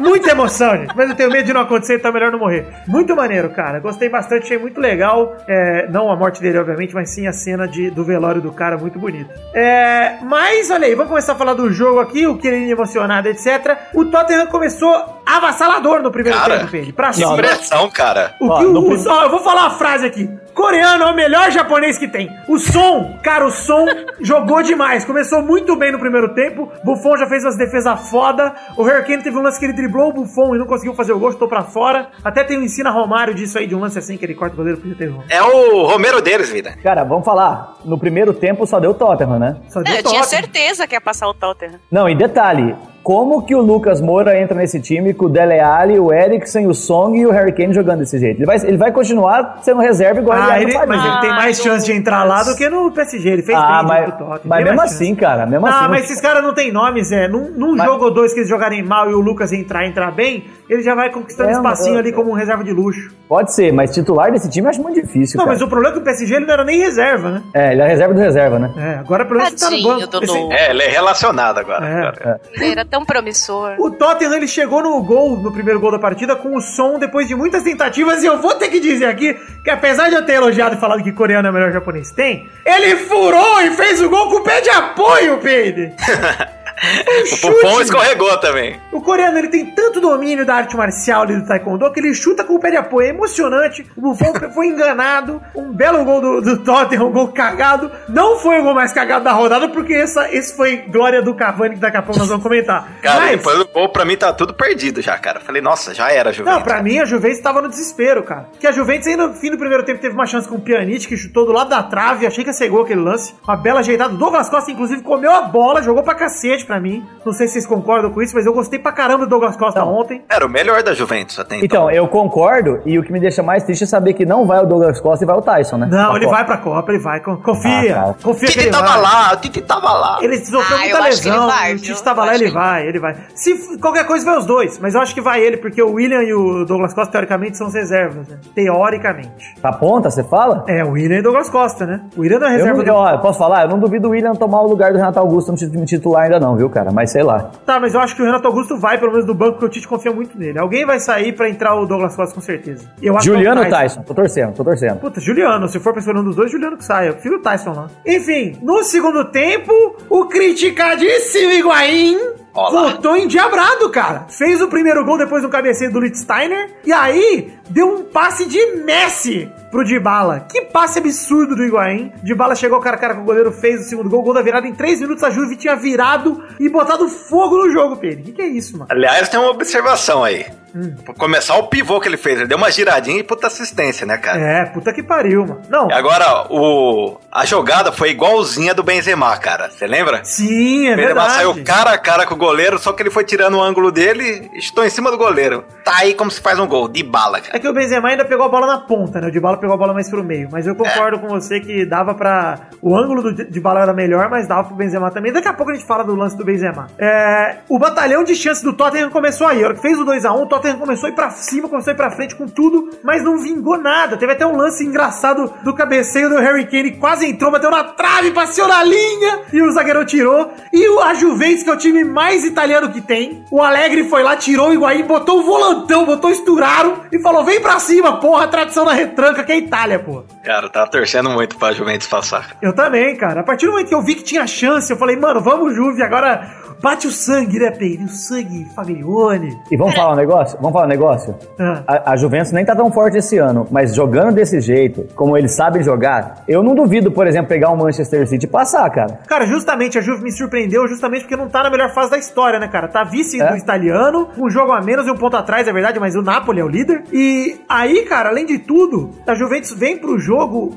Muita 0.00 0.30
emoção, 0.32 0.76
gente. 0.76 0.94
Mas 0.96 1.10
eu 1.10 1.14
tenho 1.16 1.30
medo 1.30 1.44
de 1.46 1.52
não 1.52 1.60
acontecer, 1.60 1.96
então 1.96 2.10
é 2.10 2.14
melhor 2.14 2.32
não 2.32 2.38
morrer. 2.38 2.66
Muito 2.86 3.14
maneiro, 3.14 3.50
cara. 3.50 3.78
Gostei 3.80 4.08
bastante, 4.08 4.44
achei 4.44 4.58
muito 4.58 4.80
legal. 4.80 5.36
É, 5.46 5.86
não 5.88 6.10
a 6.10 6.16
morte 6.16 6.40
dele, 6.40 6.58
obviamente, 6.58 6.94
mas 6.94 7.10
sim 7.10 7.26
a 7.26 7.32
cena 7.32 7.66
de, 7.68 7.90
do 7.90 8.04
velório 8.04 8.40
do 8.40 8.52
cara, 8.52 8.76
muito 8.76 8.98
bonito. 8.98 9.30
É, 9.54 10.16
mas, 10.22 10.70
olha 10.70 10.86
aí, 10.86 10.94
vamos 10.94 11.10
começar 11.10 11.32
a 11.32 11.36
falar 11.36 11.54
do 11.54 11.70
jogo 11.72 12.00
aqui, 12.00 12.26
o 12.26 12.36
que 12.36 12.48
ele 12.48 12.70
emocionado, 12.70 13.28
etc. 13.28 13.76
O 13.94 14.04
Tottenham 14.06 14.46
começou 14.46 15.20
avassalador 15.26 16.02
no 16.02 16.10
primeiro 16.10 16.38
Cara, 16.38 16.58
tempo, 16.60 16.70
Pedro. 16.70 16.92
Pra 16.94 17.08
Que 17.08 17.14
cima. 17.16 17.36
pressão, 17.36 17.90
cara. 17.90 18.34
O 18.40 18.48
Ó, 18.48 18.58
que 18.58 18.64
o, 18.66 18.72
no 18.72 18.80
o- 18.80 18.88
prim- 18.88 19.04
ó, 19.08 19.22
eu 19.24 19.30
vou 19.30 19.40
falar 19.40 19.62
uma 19.62 19.70
frase 19.78 20.06
aqui. 20.06 20.28
Coreano 20.54 21.04
é 21.04 21.10
o 21.10 21.14
melhor 21.14 21.50
japonês 21.50 21.98
que 21.98 22.08
tem. 22.08 22.28
O 22.48 22.58
Som, 22.58 23.18
cara, 23.22 23.46
o 23.46 23.50
Som 23.50 23.86
jogou 24.20 24.62
demais. 24.62 25.04
Começou 25.04 25.42
muito 25.42 25.76
bem 25.76 25.92
no 25.92 25.98
primeiro 25.98 26.34
tempo. 26.34 26.70
Buffon 26.84 27.16
já 27.16 27.26
fez 27.26 27.44
umas 27.44 27.56
defesas 27.56 28.10
foda. 28.10 28.54
O 28.76 28.82
Hurricane 28.82 29.22
teve 29.22 29.36
um 29.36 29.42
lance 29.42 29.58
que 29.58 29.64
ele 29.64 29.72
driblou 29.72 30.10
o 30.10 30.12
Buffon 30.12 30.54
e 30.54 30.58
não 30.58 30.66
conseguiu 30.66 30.94
fazer 30.94 31.12
o 31.12 31.18
gol, 31.18 31.32
chutou 31.32 31.48
pra 31.48 31.62
fora. 31.62 32.10
Até 32.24 32.44
tem 32.44 32.58
um 32.58 32.62
ensina 32.62 32.90
Romário 32.90 33.34
disso 33.34 33.58
aí, 33.58 33.66
de 33.66 33.74
um 33.74 33.80
lance 33.80 33.98
assim 33.98 34.16
que 34.16 34.24
ele 34.24 34.34
corta 34.34 34.54
o 34.54 34.56
goleiro, 34.58 34.78
podia 34.80 34.96
ter 34.96 35.10
um. 35.10 35.22
É 35.28 35.42
o 35.42 35.86
Romero 35.86 36.20
deles, 36.20 36.50
vida. 36.50 36.76
Cara, 36.82 37.04
vamos 37.04 37.24
falar. 37.24 37.76
No 37.84 37.98
primeiro 37.98 38.34
tempo 38.34 38.66
só 38.66 38.78
deu 38.78 38.94
Tottenham, 38.94 39.38
né? 39.38 39.56
Só 39.68 39.80
Não, 39.80 39.84
deu 39.84 39.96
eu 39.96 40.02
tinha 40.02 40.22
certeza 40.24 40.86
que 40.86 40.94
ia 40.94 41.00
passar 41.00 41.28
o 41.28 41.34
Tottenham. 41.34 41.80
Não, 41.90 42.08
e 42.08 42.14
detalhe, 42.14 42.76
como 43.02 43.42
que 43.42 43.54
o 43.54 43.60
Lucas 43.60 44.00
Moura 44.00 44.38
entra 44.38 44.56
nesse 44.56 44.80
time 44.80 45.12
com 45.12 45.26
o 45.26 45.28
Dele 45.28 45.58
Alli, 45.60 45.98
o 45.98 46.12
Eriksen, 46.12 46.66
o 46.66 46.74
Song 46.74 47.18
e 47.18 47.26
o 47.26 47.30
Harry 47.30 47.52
Kane 47.52 47.72
jogando 47.74 47.98
desse 48.00 48.18
jeito? 48.18 48.38
Ele 48.38 48.46
vai, 48.46 48.56
ele 48.62 48.76
vai 48.76 48.92
continuar 48.92 49.58
sendo 49.62 49.80
reserva 49.80 50.20
igual 50.20 50.38
Ah, 50.40 50.60
ele 50.60 50.70
ele, 50.70 50.78
no 50.78 50.86
mas 50.86 51.04
ele 51.04 51.20
tem 51.20 51.30
mais 51.30 51.58
Ai, 51.58 51.64
chance 51.64 51.84
de 51.86 51.92
entrar 51.92 52.24
lá 52.24 52.42
do 52.42 52.54
que 52.56 52.68
no 52.68 52.90
PSG. 52.92 53.28
Ele 53.28 53.42
fez 53.42 53.58
Ah, 53.58 53.78
bem 53.78 53.88
mas, 53.88 54.04
pro 54.04 54.12
Tottenham. 54.12 54.40
mas 54.44 54.64
mesmo 54.64 54.80
chance. 54.80 54.94
assim, 54.94 55.14
cara, 55.14 55.46
mesmo 55.46 55.66
Ah, 55.66 55.80
assim. 55.80 55.88
mas 55.88 56.04
esses 56.04 56.20
caras 56.20 56.42
não 56.42 56.54
tem 56.54 56.70
nome, 56.72 57.02
Zé. 57.04 57.26
Num, 57.28 57.50
num 57.50 57.74
Mas- 57.76 57.86
jogo 57.86 58.04
ou 58.04 58.10
dois 58.14 58.32
que 58.32 58.40
eles 58.40 58.48
jogarem 58.48 58.82
mal 58.82 59.10
e 59.10 59.14
o 59.14 59.20
Lucas 59.20 59.52
entrar 59.52 59.86
entrar 59.86 60.10
bem, 60.12 60.44
ele 60.68 60.82
já 60.82 60.94
vai 60.94 61.10
conquistando 61.10 61.48
É, 61.50 61.52
espacinho 61.52 61.94
mas- 61.96 62.00
ali 62.00 62.12
como 62.12 62.30
um 62.30 62.34
reserva 62.34 62.62
de 62.62 62.72
luxo. 62.72 63.10
Pode 63.28 63.54
ser, 63.54 63.72
mas 63.72 63.90
titular 63.94 64.30
desse 64.30 64.48
time 64.48 64.66
eu 64.66 64.70
acho 64.70 64.82
muito 64.82 65.00
difícil, 65.00 65.38
Não, 65.38 65.44
cara. 65.46 65.56
mas 65.56 65.62
o 65.62 65.68
problema 65.68 65.90
é 65.90 65.96
que 65.96 66.00
o 66.02 66.04
PSG 66.04 66.34
ele 66.36 66.46
não 66.46 66.52
era 66.52 66.64
nem 66.64 66.78
reserva, 66.78 67.30
né? 67.30 67.42
É, 67.54 67.72
ele 67.72 67.80
é 67.80 67.86
reserva 67.88 68.12
do 68.14 68.20
reserva, 68.20 68.58
né? 68.58 68.70
É, 68.76 68.98
agora 68.98 69.24
pelo 69.24 69.38
menos 69.40 69.52
ele 69.62 69.82
tá 69.82 69.88
no 69.88 70.00
banco. 70.00 70.24
Esse-. 70.24 70.52
É, 70.52 70.70
ele 70.70 70.82
é 70.82 70.88
relacionado 70.88 71.58
agora. 71.58 71.86
É. 71.86 72.12
cara. 72.12 72.40
Ele 72.52 72.72
era 72.72 72.84
tão 72.92 73.06
promissor. 73.06 73.76
O 73.78 73.90
Tottenham 73.90 74.34
ele 74.34 74.46
chegou 74.46 74.82
no 74.82 75.02
gol, 75.02 75.38
no 75.38 75.50
primeiro 75.50 75.80
gol 75.80 75.90
da 75.90 75.98
partida, 75.98 76.36
com 76.36 76.54
o 76.54 76.60
som 76.60 76.98
depois 76.98 77.26
de 77.26 77.34
muitas 77.34 77.62
tentativas. 77.62 78.22
E 78.22 78.26
eu 78.26 78.38
vou 78.38 78.54
ter 78.54 78.68
que 78.68 78.78
dizer 78.78 79.06
aqui 79.06 79.32
que, 79.64 79.70
apesar 79.70 80.10
de 80.10 80.16
eu 80.16 80.26
ter 80.26 80.34
elogiado 80.34 80.76
e 80.76 80.78
falado 80.78 81.02
que 81.02 81.10
coreano 81.10 81.48
é 81.48 81.50
o 81.50 81.54
melhor 81.54 81.72
japonês 81.72 82.10
que 82.10 82.16
tem, 82.16 82.50
ele 82.66 82.96
furou 82.96 83.62
e 83.62 83.70
fez 83.70 84.02
o 84.02 84.10
gol 84.10 84.28
com 84.28 84.36
o 84.36 84.44
pé 84.44 84.60
de 84.60 84.68
apoio, 84.68 85.38
Peide. 85.38 85.94
O 86.82 87.50
Buffon 87.50 87.80
escorregou 87.80 88.36
também. 88.38 88.80
O 88.90 89.00
coreano 89.00 89.38
ele 89.38 89.48
tem 89.48 89.66
tanto 89.66 90.00
domínio 90.00 90.44
da 90.44 90.54
arte 90.56 90.76
marcial 90.76 91.22
ali 91.22 91.36
do 91.36 91.46
taekwondo 91.46 91.90
que 91.92 92.00
ele 92.00 92.12
chuta 92.14 92.42
com 92.44 92.54
o 92.54 92.60
pé 92.60 92.70
de 92.70 92.76
apoio. 92.76 93.06
É 93.06 93.10
emocionante. 93.10 93.86
O 93.96 94.00
Buffon 94.00 94.32
foi 94.52 94.66
enganado. 94.66 95.40
Um 95.54 95.72
belo 95.72 96.04
gol 96.04 96.20
do, 96.20 96.40
do 96.40 96.58
Tottenham, 96.64 97.06
um 97.06 97.12
gol 97.12 97.28
cagado. 97.28 97.90
Não 98.08 98.38
foi 98.38 98.58
o 98.60 98.62
gol 98.64 98.74
mais 98.74 98.92
cagado 98.92 99.24
da 99.24 99.32
rodada, 99.32 99.68
porque 99.68 99.94
essa, 99.94 100.32
esse 100.32 100.56
foi 100.56 100.78
glória 100.88 101.22
do 101.22 101.34
Cavani, 101.34 101.74
que 101.76 101.80
daqui 101.80 101.96
a 101.96 102.02
pouco 102.02 102.18
nós 102.18 102.28
vamos 102.28 102.42
comentar. 102.42 102.88
Cara, 103.00 103.20
Mas- 103.20 103.30
depois 103.36 103.58
do 103.58 103.68
gol, 103.68 103.88
pra 103.90 104.04
mim 104.04 104.16
tá 104.16 104.32
tudo 104.32 104.52
perdido 104.54 105.00
já, 105.00 105.16
cara. 105.18 105.38
Falei, 105.40 105.62
nossa, 105.62 105.94
já 105.94 106.10
era, 106.10 106.32
Juventus. 106.32 106.58
Não, 106.58 106.62
pra 106.64 106.82
mim 106.82 106.98
a 106.98 107.04
Juventus 107.04 107.40
tava 107.40 107.62
no 107.62 107.68
desespero, 107.68 108.22
cara. 108.22 108.48
Porque 108.50 108.66
a 108.66 108.72
Juventus 108.72 109.06
ainda 109.06 109.28
no 109.28 109.34
fim 109.34 109.50
do 109.50 109.58
primeiro 109.58 109.84
tempo 109.84 110.00
teve 110.00 110.14
uma 110.14 110.26
chance 110.26 110.48
com 110.48 110.56
o 110.56 110.60
Pjanic, 110.60 111.06
que 111.06 111.16
chutou 111.16 111.46
do 111.46 111.52
lado 111.52 111.70
da 111.70 111.82
trave, 111.82 112.26
achei 112.26 112.42
que 112.42 112.50
ia 112.50 112.54
ser 112.54 112.68
gol 112.68 112.82
aquele 112.82 113.00
lance. 113.00 113.34
Uma 113.46 113.56
bela 113.56 113.80
ajeitada. 113.80 114.14
O 114.14 114.16
Douglas 114.16 114.48
Costa, 114.48 114.70
inclusive, 114.70 115.02
comeu 115.02 115.30
a 115.32 115.42
bola, 115.42 115.80
jogou 115.82 116.02
pra 116.02 116.14
cacete 116.14 116.66
pra 116.72 116.80
mim. 116.80 117.04
Não 117.24 117.32
sei 117.34 117.46
se 117.46 117.52
vocês 117.54 117.66
concordam 117.66 118.10
com 118.10 118.22
isso, 118.22 118.34
mas 118.34 118.46
eu 118.46 118.52
gostei 118.54 118.78
pra 118.78 118.92
caramba 118.92 119.26
do 119.26 119.30
Douglas 119.30 119.56
Costa 119.56 119.80
Não. 119.80 119.94
ontem. 119.94 120.22
Era 120.30 120.46
o 120.46 120.48
melhor 120.48 120.82
da 120.82 120.94
Juventus 120.94 121.38
até 121.38 121.56
então. 121.56 121.64
Então, 121.66 121.90
eu 121.90 122.08
concordo, 122.08 122.80
e 122.86 122.98
o 122.98 123.02
que 123.02 123.12
me 123.12 123.20
deixa 123.20 123.42
mais 123.42 123.62
triste 123.62 123.84
é 123.84 123.86
saber 123.86 124.14
que 124.14 124.24
não 124.24 124.46
vai 124.46 124.62
o 124.62 124.66
Douglas 124.66 124.98
Costa 125.00 125.24
e 125.24 125.26
vai 125.26 125.36
o 125.36 125.42
Tyson, 125.42 125.76
né? 125.76 125.86
Não, 125.90 126.06
Pra 126.08 126.16
ele 126.16 126.24
Copa. 126.24 126.36
vai 126.36 126.44
pra 126.46 126.56
Copa, 126.58 126.92
ele 126.92 126.98
vai. 127.02 127.20
Con- 127.20 127.36
Confia. 127.36 127.96
Ah, 128.00 128.02
tá. 128.06 128.14
Confia 128.22 128.48
que 128.48 128.54
Titi 128.54 128.60
ele 128.64 128.70
tava 128.70 128.86
vai. 128.88 129.00
lá, 129.02 129.32
o 129.32 129.36
Titi 129.36 129.60
tava 129.60 129.92
lá. 129.92 130.18
Ele 130.22 130.36
sofreu 130.38 130.76
Ah, 130.76 130.80
muita 130.80 130.96
eu 130.96 131.02
acho 131.02 131.22
que 131.22 131.28
ele 131.28 131.34
lesão. 131.36 131.46
vai, 131.48 131.74
o 131.74 131.76
viu? 131.78 131.84
Tite 131.94 132.02
tava 132.04 132.20
Eu 132.22 132.26
lá, 132.26 132.34
ele 132.34 132.44
que 132.46 132.50
vai, 132.52 132.86
ele 132.86 132.98
vai. 132.98 133.16
Se 133.34 133.78
qualquer 133.78 134.06
coisa, 134.06 134.24
vai 134.24 134.38
os 134.38 134.46
dois. 134.46 134.78
Mas 134.78 134.94
eu 134.94 135.00
acho 135.00 135.14
que 135.14 135.20
vai 135.20 135.40
ele, 135.42 135.58
porque 135.58 135.82
o 135.82 135.92
William 135.92 136.22
e 136.22 136.32
o 136.34 136.64
Douglas 136.64 136.94
Costa, 136.94 137.12
teoricamente, 137.12 137.58
são 137.58 137.68
reservas, 137.70 138.26
né? 138.28 138.38
Teoricamente. 138.54 139.54
Pra 139.60 139.72
ponta, 139.72 140.10
você 140.10 140.24
fala? 140.24 140.64
É, 140.66 140.82
o 140.84 140.92
William 140.92 141.18
e 141.18 141.22
Douglas 141.22 141.50
Costa, 141.50 141.84
né? 141.86 142.00
O 142.16 142.20
William 142.22 142.38
não 142.38 142.46
é 142.48 142.50
Eu, 142.50 142.56
reserva 142.58 142.82
não, 142.82 143.04
do 143.04 143.10
eu, 143.10 143.18
posso 143.18 143.38
falar? 143.38 143.62
Eu 143.64 143.68
não 143.68 143.78
duvido 143.78 144.08
o 144.08 144.10
William 144.12 144.32
tomar 144.34 144.62
o 144.62 144.66
lugar 144.66 144.92
do 144.92 144.96
Renato 144.98 145.18
Augusto 145.18 145.50
no 145.52 145.56
time 145.58 145.84
titular 145.84 146.24
ainda 146.24 146.40
não, 146.40 146.56
viu, 146.56 146.61
cara? 146.70 146.90
Mas 146.90 147.10
sei 147.12 147.22
lá. 147.22 147.50
Tá, 147.64 147.78
mas 147.80 147.94
eu 147.94 148.00
acho 148.00 148.14
que 148.14 148.22
o 148.22 148.24
Renato 148.24 148.46
Augusto 148.46 148.78
vai, 148.78 148.98
pelo 148.98 149.12
menos 149.12 149.26
do 149.26 149.34
banco, 149.34 149.52
porque 149.52 149.66
o 149.66 149.68
Tite 149.68 149.88
confia 149.88 150.12
muito 150.12 150.38
nele. 150.38 150.58
Alguém 150.58 150.84
vai 150.84 150.98
sair 151.00 151.32
pra 151.32 151.48
entrar 151.48 151.74
o 151.74 151.86
Douglas 151.86 152.14
Costa, 152.14 152.34
com 152.34 152.40
certeza. 152.40 152.88
Eu 153.00 153.16
acho 153.16 153.24
que 153.24 153.30
é 153.30 153.32
o 153.32 153.36
Juliano 153.36 153.68
Tyson. 153.68 154.02
Tô 154.02 154.14
torcendo, 154.14 154.54
tô 154.54 154.64
torcendo. 154.64 154.98
Puta, 154.98 155.20
Juliano, 155.20 155.68
se 155.68 155.78
for 155.80 155.92
pra 155.92 156.00
escolher 156.00 156.20
um 156.20 156.24
dos 156.24 156.36
dois, 156.36 156.50
Juliano 156.50 156.76
que 156.76 156.84
saia. 156.84 157.08
Eu 157.08 157.14
prefiro 157.14 157.36
o 157.36 157.40
Tyson 157.40 157.72
lá. 157.72 157.88
Enfim, 158.06 158.58
no 158.62 158.82
segundo 158.82 159.24
tempo, 159.26 159.72
o 160.08 160.26
criticadíssimo 160.26 161.52
Higuaín 161.52 162.41
Olá. 162.54 162.90
voltou 162.90 163.16
endiabrado, 163.16 163.88
cara. 163.90 164.26
Fez 164.28 164.60
o 164.60 164.68
primeiro 164.68 165.04
gol 165.04 165.16
depois 165.16 165.42
do 165.42 165.48
cabeceio 165.48 165.90
do 165.90 166.00
Littsteiner. 166.00 166.70
E 166.84 166.92
aí, 166.92 167.52
deu 167.70 167.94
um 167.94 168.04
passe 168.04 168.46
de 168.46 168.76
Messi 168.84 169.50
pro 169.70 169.82
Dybala. 169.84 170.40
Que 170.40 170.62
passe 170.62 170.98
absurdo 170.98 171.56
do 171.56 171.64
Higuaín. 171.64 172.12
Dybala 172.22 172.54
chegou 172.54 172.78
cara 172.80 172.96
a 172.96 172.98
cara 172.98 173.14
com 173.14 173.22
o 173.22 173.24
goleiro, 173.24 173.50
fez 173.52 173.80
o 173.80 173.88
segundo 173.88 174.10
gol. 174.10 174.22
Gol 174.22 174.34
da 174.34 174.42
virada 174.42 174.68
em 174.68 174.74
3 174.74 175.00
minutos. 175.00 175.24
A 175.24 175.30
Juve 175.30 175.56
tinha 175.56 175.74
virado 175.74 176.44
e 176.60 176.68
botado 176.68 177.08
fogo 177.08 177.56
no 177.56 177.70
jogo, 177.70 177.96
Pedro. 177.96 178.20
O 178.20 178.24
que, 178.24 178.32
que 178.32 178.42
é 178.42 178.48
isso, 178.48 178.76
mano? 178.76 178.88
Aliás, 178.90 179.28
tem 179.30 179.40
uma 179.40 179.50
observação 179.50 180.22
aí. 180.22 180.46
Hum. 180.74 180.94
Começar 181.18 181.56
o 181.56 181.68
pivô 181.68 182.00
que 182.00 182.08
ele 182.08 182.16
fez, 182.16 182.38
ele 182.38 182.48
deu 182.48 182.56
uma 182.58 182.70
giradinha 182.70 183.18
e 183.18 183.22
puta 183.22 183.46
assistência, 183.46 184.06
né, 184.06 184.16
cara? 184.16 184.40
É, 184.40 184.64
puta 184.66 184.92
que 184.92 185.02
pariu, 185.02 185.46
mano. 185.46 185.62
Não. 185.68 185.88
E 185.88 185.92
agora, 185.92 186.46
o... 186.50 187.18
a 187.30 187.44
jogada 187.44 187.92
foi 187.92 188.10
igualzinha 188.10 188.74
do 188.74 188.82
Benzema, 188.82 189.36
cara. 189.36 189.70
Você 189.70 189.86
lembra? 189.86 190.24
Sim, 190.24 190.88
é 190.88 190.94
o 190.94 190.96
Benzema 190.96 191.22
verdade. 191.22 191.34
saiu 191.34 191.64
cara 191.64 191.92
a 191.92 191.98
cara 191.98 192.26
com 192.26 192.34
o 192.34 192.38
goleiro, 192.38 192.78
só 192.78 192.92
que 192.92 193.02
ele 193.02 193.10
foi 193.10 193.24
tirando 193.24 193.58
o 193.58 193.62
ângulo 193.62 193.90
dele 193.90 194.50
e 194.54 194.58
estou 194.58 194.84
em 194.84 194.90
cima 194.90 195.10
do 195.10 195.18
goleiro. 195.18 195.64
Tá 195.84 195.98
aí 195.98 196.14
como 196.14 196.30
se 196.30 196.40
faz 196.40 196.58
um 196.58 196.66
gol, 196.66 196.88
de 196.88 197.02
bala, 197.02 197.40
cara. 197.40 197.56
É 197.56 197.60
que 197.60 197.68
o 197.68 197.72
Benzema 197.72 198.08
ainda 198.08 198.24
pegou 198.24 198.46
a 198.46 198.48
bola 198.48 198.66
na 198.66 198.78
ponta, 198.78 199.20
né? 199.20 199.28
O 199.28 199.30
Dybala 199.30 199.58
pegou 199.58 199.74
a 199.74 199.78
bola 199.78 199.92
mais 199.92 200.08
pro 200.08 200.24
meio. 200.24 200.48
Mas 200.50 200.66
eu 200.66 200.74
concordo 200.74 201.18
com 201.18 201.28
você 201.28 201.60
que 201.60 201.84
dava 201.84 202.14
pra... 202.14 202.58
O 202.80 202.96
ângulo 202.96 203.22
do 203.22 203.44
Dybala 203.44 203.80
era 203.82 203.92
melhor, 203.92 204.30
mas 204.30 204.48
dava 204.48 204.64
pro 204.64 204.76
Benzema 204.76 205.10
também. 205.10 205.32
Daqui 205.32 205.48
a 205.48 205.52
pouco 205.52 205.72
a 205.72 205.74
gente 205.74 205.86
fala 205.86 206.04
do 206.04 206.14
lance 206.14 206.36
do 206.36 206.44
Benzema. 206.44 206.86
É... 206.98 207.56
O 207.68 207.78
batalhão 207.78 208.24
de 208.24 208.34
chances 208.34 208.62
do 208.62 208.72
Tottenham 208.72 209.10
começou 209.10 209.46
aí. 209.46 209.62
A 209.62 209.66
hora 209.66 209.74
que 209.74 209.82
fez 209.82 209.98
o 209.98 210.04
2x1, 210.04 210.42
o 210.42 210.46
Tottenham 210.46 210.61
começou 210.78 211.08
a 211.08 211.10
ir 211.10 211.14
pra 211.14 211.30
cima, 211.30 211.68
começou 211.68 211.90
a 211.90 211.94
ir 211.94 211.96
pra 211.96 212.10
frente 212.10 212.34
com 212.34 212.46
tudo, 212.46 212.90
mas 213.02 213.22
não 213.22 213.38
vingou 213.38 213.78
nada. 213.78 214.16
Teve 214.16 214.32
até 214.32 214.46
um 214.46 214.56
lance 214.56 214.84
engraçado 214.84 215.52
do 215.62 215.74
cabeceio 215.74 216.28
do 216.28 216.36
Harry 216.36 216.66
Kane, 216.66 216.92
quase 216.92 217.26
entrou, 217.26 217.50
bateu 217.50 217.70
na 217.70 217.84
trave, 217.84 218.30
passeou 218.30 218.68
na 218.68 218.82
linha, 218.84 219.40
e 219.52 219.62
o 219.62 219.70
zagueirão 219.72 220.04
tirou. 220.04 220.52
E 220.72 220.88
o 220.88 221.00
a 221.00 221.14
Juventus, 221.14 221.62
que 221.62 221.70
é 221.70 221.72
o 221.72 221.78
time 221.78 222.04
mais 222.04 222.44
italiano 222.44 222.92
que 222.92 223.00
tem, 223.00 223.44
o 223.50 223.60
Alegre 223.60 224.08
foi 224.08 224.22
lá, 224.22 224.36
tirou 224.36 224.68
o 224.68 224.72
Higuaín, 224.72 225.04
botou 225.04 225.40
o 225.40 225.42
volantão, 225.42 226.04
botou 226.04 226.30
o 226.30 226.32
Esturaro 226.32 227.00
e 227.10 227.18
falou: 227.18 227.44
vem 227.44 227.60
pra 227.60 227.78
cima, 227.78 228.18
porra, 228.18 228.48
tradição 228.48 228.84
da 228.84 228.92
retranca, 228.92 229.44
que 229.44 229.52
é 229.52 229.58
Itália, 229.58 229.98
porra. 229.98 230.24
Cara, 230.44 230.66
eu 230.66 230.70
tava 230.70 230.90
torcendo 230.90 231.30
muito 231.30 231.56
pra 231.56 231.72
Juventus 231.72 232.06
passar. 232.08 232.56
Eu 232.60 232.74
também, 232.74 233.16
cara. 233.16 233.40
A 233.40 233.44
partir 233.44 233.66
do 233.66 233.72
momento 233.72 233.88
que 233.88 233.94
eu 233.94 234.02
vi 234.02 234.14
que 234.16 234.24
tinha 234.24 234.46
chance, 234.46 234.90
eu 234.90 234.96
falei, 234.96 235.16
mano, 235.16 235.40
vamos 235.40 235.74
Juve, 235.74 236.02
agora 236.02 236.50
bate 236.82 237.06
o 237.06 237.12
sangue, 237.12 237.60
né, 237.60 237.70
Peire? 237.70 238.04
O 238.04 238.08
sangue, 238.08 238.66
Faglione. 238.74 239.56
E 239.70 239.76
vamos 239.76 239.94
falar 239.94 240.14
um 240.14 240.16
negócio? 240.16 240.56
Vamos 240.60 240.72
falar 240.72 240.86
um 240.86 240.88
negócio? 240.88 241.34
Ah. 241.60 241.82
A, 241.86 242.12
a 242.12 242.16
Juventus 242.16 242.50
nem 242.50 242.64
tá 242.64 242.74
tão 242.74 242.90
forte 242.90 243.18
esse 243.18 243.38
ano, 243.38 243.68
mas 243.70 243.94
jogando 243.94 244.34
desse 244.34 244.60
jeito, 244.60 245.06
como 245.14 245.36
eles 245.38 245.52
sabem 245.54 245.80
jogar, 245.82 246.42
eu 246.48 246.60
não 246.62 246.74
duvido, 246.74 247.12
por 247.12 247.26
exemplo, 247.28 247.48
pegar 247.48 247.70
o 247.70 247.76
Manchester 247.76 248.26
City 248.26 248.46
e 248.46 248.48
passar, 248.48 248.90
cara. 248.90 249.20
Cara, 249.28 249.46
justamente 249.46 249.96
a 249.96 250.00
Juve 250.00 250.24
me 250.24 250.32
surpreendeu, 250.32 250.88
justamente 250.88 251.20
porque 251.22 251.36
não 251.36 251.48
tá 251.48 251.62
na 251.62 251.70
melhor 251.70 251.94
fase 251.94 252.10
da 252.10 252.18
história, 252.18 252.58
né, 252.58 252.66
cara? 252.66 252.88
Tá 252.88 253.04
vice 253.04 253.40
É. 253.40 253.48
do 253.48 253.56
italiano, 253.56 254.28
um 254.36 254.50
jogo 254.50 254.72
a 254.72 254.80
menos 254.82 255.06
e 255.06 255.10
um 255.12 255.16
ponto 255.16 255.36
atrás, 255.36 255.68
é 255.68 255.72
verdade, 255.72 256.00
mas 256.00 256.16
o 256.16 256.22
Napoli 256.22 256.58
é 256.60 256.64
o 256.64 256.68
líder. 256.68 257.04
E 257.12 257.60
aí, 257.68 258.02
cara, 258.06 258.28
além 258.30 258.44
de 258.44 258.58
tudo, 258.58 259.10
a 259.24 259.34
Juventus 259.36 259.72
vem 259.72 259.96
pro 259.96 260.18
jogo 260.18 260.31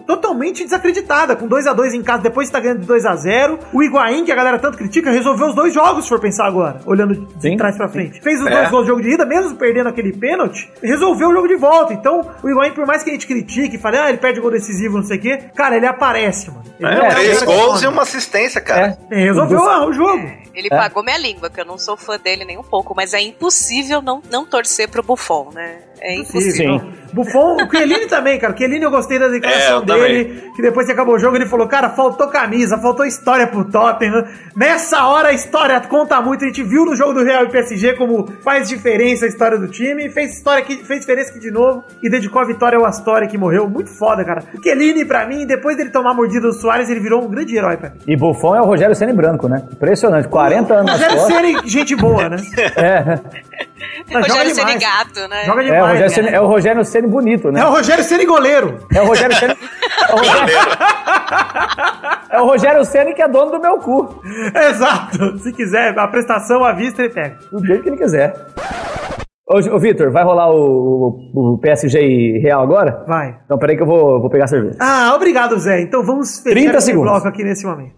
totalmente 0.06 0.63
desacreditada, 0.63 1.36
com 1.36 1.48
2 1.48 1.68
a 1.68 1.74
2 1.74 1.94
em 1.94 2.04
casa, 2.04 2.24
depois 2.24 2.50
tá 2.50 2.60
ganhando 2.60 2.82
de 2.82 2.88
2 2.88 3.06
a 3.06 3.15
0 3.15 3.60
O 3.74 3.84
Higuaín, 3.84 4.24
que 4.26 4.32
a 4.32 4.36
galera 4.36 4.60
tanto 4.60 4.78
critica, 4.78 5.12
resolveu 5.12 5.48
os 5.48 5.56
dois 5.56 5.74
jogos, 5.74 6.04
se 6.06 6.10
for 6.10 6.20
pensar 6.20 6.46
agora, 6.48 6.80
olhando 6.86 7.15
de 7.15 7.41
Sim, 7.41 7.58
trás 7.58 7.76
pra 7.78 7.88
frente. 7.89 8.22
Fez 8.22 8.39
os 8.41 8.48
É. 8.48 8.52
dois 8.52 8.70
gols 8.70 8.84
do 8.86 8.88
jogo 8.89 9.02
de 9.02 9.10
ida, 9.13 9.26
mesmo 9.26 9.56
perdendo 9.56 9.89
aquele 9.89 10.13
pênalti, 10.13 10.72
resolveu 10.82 11.30
o 11.30 11.34
jogo 11.34 11.48
de 11.48 11.56
volta. 11.56 11.94
Então, 11.94 12.22
o 12.44 12.50
Higuaín, 12.50 12.72
por 12.72 12.86
mais 12.86 13.04
que 13.04 13.10
a 13.10 13.13
gente 13.13 13.28
critique, 13.28 13.78
fale, 13.78 13.98
ah, 13.98 14.10
ele 14.10 14.18
perde 14.18 14.39
gol 14.39 14.52
decisivo, 14.52 14.98
não 14.98 15.04
sei 15.06 15.18
o 15.18 15.22
quê, 15.22 15.38
cara, 15.56 15.76
ele 15.78 15.86
aparece, 15.88 16.50
mano. 16.52 16.63
Ele 16.80 16.89
É, 16.89 17.10
três 17.10 17.44
gols 17.44 17.82
e 17.84 17.88
uma 17.88 18.02
assistência, 18.02 18.60
cara. 18.60 18.98
É, 19.10 19.15
resolveu 19.15 19.60
ah, 19.63 19.86
o 19.88 19.94
jogo. 19.94 20.30
Ele 20.54 20.68
É. 20.72 20.78
pagou 20.78 21.04
minha 21.04 21.18
língua, 21.18 21.50
que 21.50 21.60
eu 21.60 21.65
não 21.65 21.78
sou 21.78 21.98
fã 21.98 22.18
dele 22.18 22.46
nem 22.46 22.58
um 22.58 22.63
pouco, 22.63 22.94
mas 22.96 23.13
é 23.13 23.22
impossível 23.22 24.02
não, 24.02 24.22
não 24.32 24.46
torcer 24.46 24.89
pro 24.89 25.04
Buffon, 25.04 25.50
né? 25.54 25.80
É 26.01 26.15
impossível. 26.15 26.79
Sim. 26.79 26.93
Buffon, 27.13 27.55
o 27.55 27.69
Chiellini 27.71 28.08
também, 28.08 28.38
cara. 28.38 28.53
O 28.53 28.58
Chiellini 28.58 28.84
eu 28.84 28.91
gostei 28.91 29.17
da 29.17 29.27
É, 29.27 29.29
declaração 29.29 29.77
eu 29.77 29.86
dele. 29.86 30.43
Que 30.53 30.62
depois 30.62 30.86
que 30.86 30.91
acabou 30.91 31.15
o 31.15 31.19
jogo, 31.19 31.38
ele 31.38 31.45
falou: 31.45 31.65
Cara, 31.65 31.89
faltou 31.89 32.27
camisa, 32.27 32.77
faltou 32.77 33.05
história 33.05 33.47
pro 33.47 33.63
Tottenham. 33.63 34.25
Nessa 34.53 35.05
hora 35.08 35.29
a 35.29 35.34
história 35.34 35.79
conta 35.81 36.21
muito. 36.21 36.43
A 36.43 36.47
gente 36.47 36.62
viu 36.62 36.86
no 36.86 36.93
jogo 36.93 37.13
do 37.13 37.23
Real 37.23 37.45
e 37.45 37.49
PSG 37.49 37.93
como 37.93 38.27
faz 38.43 38.67
diferença 38.67 39.25
a 39.25 39.29
história 39.29 39.58
do 39.58 39.69
time. 39.69 40.10
Fez 40.10 40.34
história 40.34 40.62
que 40.63 40.75
fez 40.84 40.99
diferença 41.01 41.29
aqui 41.31 41.39
de 41.39 41.51
novo. 41.51 41.84
E 42.03 42.10
dedicou 42.10 42.41
a 42.41 42.45
vitória 42.45 42.77
ao 42.77 42.86
Astori, 42.86 43.27
que 43.27 43.38
morreu. 43.38 43.69
Muito 43.69 43.89
foda, 43.97 44.25
cara. 44.25 44.43
O 44.53 44.62
Chiellini, 44.62 45.05
pra 45.05 45.25
mim, 45.25 45.45
depois 45.45 45.77
dele 45.77 45.91
tomar 45.91 46.12
a 46.12 46.13
mordida 46.13 46.41
do 46.41 46.53
Soares, 46.53 46.89
ele 46.89 46.99
virou 46.99 47.23
um 47.23 47.29
grande 47.29 47.55
herói 47.55 47.77
pra 47.77 47.91
mim. 47.91 47.95
E 48.05 48.17
Buffon 48.17 48.55
é 48.58 48.62
o 48.62 48.65
Rogério 48.65 48.93
Ceni 48.93 49.13
branco, 49.13 49.47
né? 49.47 49.63
Impressionante, 49.71 50.27
40 50.27 50.73
anos 50.73 50.99
nas 50.99 51.13
Rogério. 51.13 51.55
Ceni, 51.62 51.69
gente 51.69 51.95
boa, 51.95 52.27
né? 52.27 52.38
É, 52.75 53.19
Mas 54.12 54.28
Rogério 54.28 54.54
demais. 54.54 54.71
Ceni 54.71 54.80
gato, 54.80 55.28
né? 55.30 55.45
Joga 55.45 55.62
é, 55.62 55.63
o 55.63 55.65
demais. 55.65 55.91
Rogério? 55.91 56.10
Ceni, 56.10 56.28
é 56.30 56.41
o 56.41 56.48
Rogério 56.48 56.86
Ceni 56.86 57.08
bonito, 57.08 57.52
né? 57.52 57.60
É 57.62 57.65
o 57.65 57.69
Rogério 57.69 58.04
Ceni 58.04 58.26
goleiro. 58.26 58.80
É 58.93 59.02
o 59.02 59.06
Rogério 59.06 59.36
Ceni, 59.36 59.56
É 62.36 62.41
o 62.41 62.45
Rogério 62.45 62.84
Senna 62.84 63.13
que 63.13 63.21
é 63.21 63.28
dono 63.28 63.52
do 63.52 63.62
meu 63.62 63.78
cu. 63.78 64.21
Exato. 64.69 65.38
Se 65.39 65.54
quiser, 65.54 65.98
a 65.98 66.08
prestação 66.08 66.63
à 66.65 66.74
vista 66.74 67.02
ele 67.02 67.13
pega. 67.13 67.38
Do 67.50 67.65
jeito 67.65 67.84
que 67.84 67.89
ele 67.89 67.98
quiser. 67.98 68.36
Ô, 69.48 69.58
ô 69.76 69.80
Vitor, 69.80 70.12
vai 70.12 70.24
rolar 70.24 70.52
o, 70.52 71.32
o, 71.34 71.54
o 71.54 71.58
PSG 71.60 72.00
e 72.02 72.39
Real 72.39 72.62
agora? 72.62 73.06
Vai. 73.08 73.38
Então 73.45 73.58
peraí 73.58 73.78
que 73.78 73.84
eu 73.84 73.88
vou, 73.88 74.19
vou 74.19 74.30
pegar 74.30 74.45
a 74.45 74.48
cerveja. 74.48 74.76
Ah, 74.80 75.13
obrigado, 75.15 75.58
Zé. 75.60 75.82
Então 75.82 76.04
vamos 76.04 76.39
fechar 76.39 76.56
30 76.56 76.78
esse 76.78 76.86
segundos. 76.88 77.12
bloco 77.12 77.28
aqui 77.28 77.43
nesse 77.43 77.65
momento. 77.65 77.93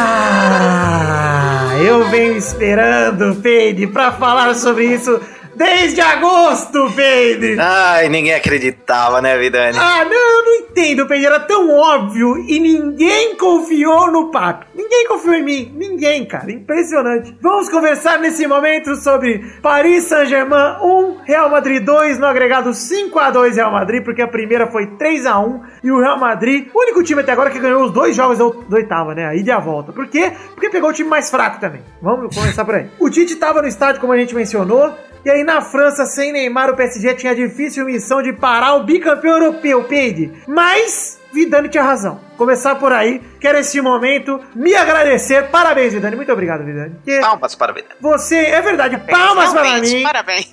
Ah, 0.00 1.76
eu 1.84 2.08
venho 2.08 2.36
esperando, 2.36 3.36
Peide, 3.42 3.86
pra 3.86 4.12
falar 4.12 4.54
sobre 4.54 4.86
isso 4.86 5.20
desde 5.54 6.00
agosto, 6.00 6.90
Peide. 6.94 7.56
Ai, 7.58 8.08
ninguém 8.08 8.34
acreditava, 8.34 9.20
né, 9.20 9.36
Vidani? 9.38 9.78
Ah, 9.78 10.04
não, 10.04 10.12
eu 10.12 10.44
não 10.44 10.54
entendo, 10.56 11.06
Pedro. 11.06 11.26
Era 11.26 11.40
tão 11.40 11.70
óbvio 11.70 12.38
e 12.48 12.58
ninguém 12.58 13.36
confiou 13.36 14.10
no 14.10 14.30
papo. 14.30 14.66
Ninguém 14.74 15.06
confiou 15.08 15.34
em 15.34 15.42
mim. 15.42 15.74
Ninguém, 15.76 16.24
cara. 16.26 16.50
Impressionante. 16.50 17.36
Vamos 17.40 17.68
conversar 17.68 18.18
nesse 18.18 18.46
momento 18.46 18.94
sobre 18.96 19.38
Paris 19.60 20.04
Saint-Germain 20.04 20.76
1, 20.82 21.16
Real 21.24 21.50
Madrid 21.50 21.82
2, 21.82 22.18
no 22.18 22.26
agregado 22.26 22.72
5 22.72 23.18
a 23.18 23.30
2 23.30 23.56
Real 23.56 23.72
Madrid, 23.72 24.04
porque 24.04 24.22
a 24.22 24.28
primeira 24.28 24.66
foi 24.68 24.86
3 24.86 25.26
a 25.26 25.38
1 25.38 25.60
e 25.84 25.90
o 25.90 26.00
Real 26.00 26.18
Madrid, 26.18 26.68
o 26.72 26.80
único 26.80 27.02
time 27.02 27.20
até 27.20 27.32
agora 27.32 27.50
que 27.50 27.58
ganhou 27.58 27.84
os 27.84 27.92
dois 27.92 28.14
jogos 28.14 28.38
da 28.38 28.76
oitava, 28.76 29.14
né? 29.14 29.26
A 29.26 29.34
ida 29.34 29.50
e 29.50 29.52
a 29.52 29.58
volta. 29.58 29.92
Por 29.92 30.06
quê? 30.06 30.32
Porque 30.54 30.70
pegou 30.70 30.90
o 30.90 30.92
time 30.92 31.08
mais 31.08 31.30
fraco 31.30 31.60
também. 31.60 31.82
Vamos 32.00 32.34
começar 32.34 32.64
por 32.64 32.74
aí. 32.74 32.86
O 32.98 33.10
Tite 33.10 33.36
tava 33.36 33.60
no 33.62 33.68
estádio, 33.68 34.00
como 34.00 34.12
a 34.12 34.16
gente 34.16 34.34
mencionou, 34.34 34.94
e 35.24 35.30
aí 35.30 35.44
na 35.44 35.60
França, 35.60 36.06
sem 36.06 36.32
Neymar, 36.32 36.70
o 36.70 36.76
PSG 36.76 37.14
tinha 37.14 37.32
a 37.32 37.34
difícil 37.34 37.84
missão 37.84 38.22
de 38.22 38.32
parar 38.32 38.74
o 38.74 38.84
bicampeão 38.84 39.38
europeu, 39.38 39.84
Peide. 39.84 40.32
Mas 40.46 41.18
Vidani 41.32 41.68
tinha 41.68 41.82
razão. 41.82 42.20
Começar 42.36 42.76
por 42.76 42.92
aí. 42.92 43.20
Quero 43.40 43.58
esse 43.58 43.80
momento 43.80 44.40
me 44.54 44.74
agradecer. 44.74 45.48
Parabéns, 45.50 45.92
Vidani. 45.92 46.16
Muito 46.16 46.32
obrigado, 46.32 46.64
Vidani. 46.64 46.94
Porque 46.94 47.20
Palmas 47.20 47.54
para 47.54 47.72
Vidani. 47.72 47.94
você, 48.00 48.36
é 48.36 48.60
verdade, 48.62 48.96
palmas 49.10 49.52
para 49.52 49.80
mim. 49.80 50.02
Parabéns. 50.02 50.48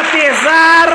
Apesar, 0.00 0.88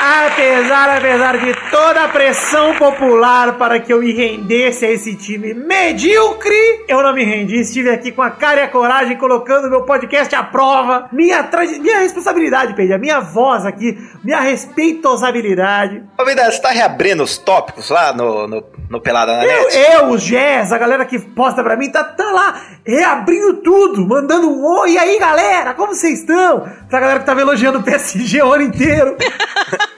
apesar, 0.00 0.96
apesar 0.98 1.38
de 1.38 1.54
toda 1.70 2.04
a 2.04 2.08
pressão 2.08 2.74
popular 2.76 3.54
para 3.58 3.78
que 3.80 3.92
eu 3.92 4.00
me 4.00 4.12
rendesse 4.12 4.84
a 4.84 4.90
esse 4.90 5.14
time 5.16 5.54
medíocre, 5.54 6.54
eu 6.88 7.02
não 7.02 7.12
me 7.12 7.24
rendi. 7.24 7.56
Estive 7.60 7.90
aqui 7.90 8.12
com 8.12 8.22
a 8.22 8.30
cara 8.30 8.60
e 8.60 8.64
a 8.64 8.68
coragem, 8.68 9.16
colocando 9.16 9.70
meu 9.70 9.82
podcast 9.82 10.34
à 10.34 10.42
prova. 10.42 11.08
Minha, 11.12 11.42
tra- 11.44 11.64
minha 11.64 11.98
responsabilidade, 12.00 12.74
Pedro, 12.74 12.94
a 12.94 12.98
minha 12.98 13.20
voz 13.20 13.64
aqui, 13.64 13.96
minha 14.22 14.40
respeitosabilidade. 14.40 16.02
Ô, 16.18 16.24
Vidani, 16.24 16.52
você 16.52 16.60
tá 16.60 16.70
reabrindo 16.70 17.22
os 17.22 17.38
tópicos 17.38 17.90
lá 17.90 18.12
no, 18.12 18.46
no, 18.46 18.64
no 18.90 19.00
Pelada 19.00 19.36
na 19.36 19.44
Eu, 19.44 19.62
Net? 19.64 19.76
eu, 19.78 20.10
o 20.10 20.18
Jazz, 20.18 20.72
a 20.72 20.78
galera 20.78 21.04
que 21.04 21.18
posta 21.18 21.62
pra 21.62 21.76
mim, 21.76 21.90
tá, 21.90 22.04
tá 22.04 22.24
lá 22.30 22.60
reabrindo 22.84 23.54
tudo, 23.62 24.06
mandando 24.06 24.48
um 24.48 24.64
oi, 24.80 24.92
e 24.92 24.98
aí 24.98 25.18
galera, 25.18 25.74
como 25.74 25.94
vocês 25.94 26.20
estão? 26.20 26.66
Pra 26.88 27.00
galera 27.00 27.20
que 27.20 27.26
tava 27.26 27.40
elogiando 27.40 27.78
o 27.78 27.82
PSG 27.82 28.42
o 28.42 28.52
ano 28.52 28.64
inteiro. 28.64 29.16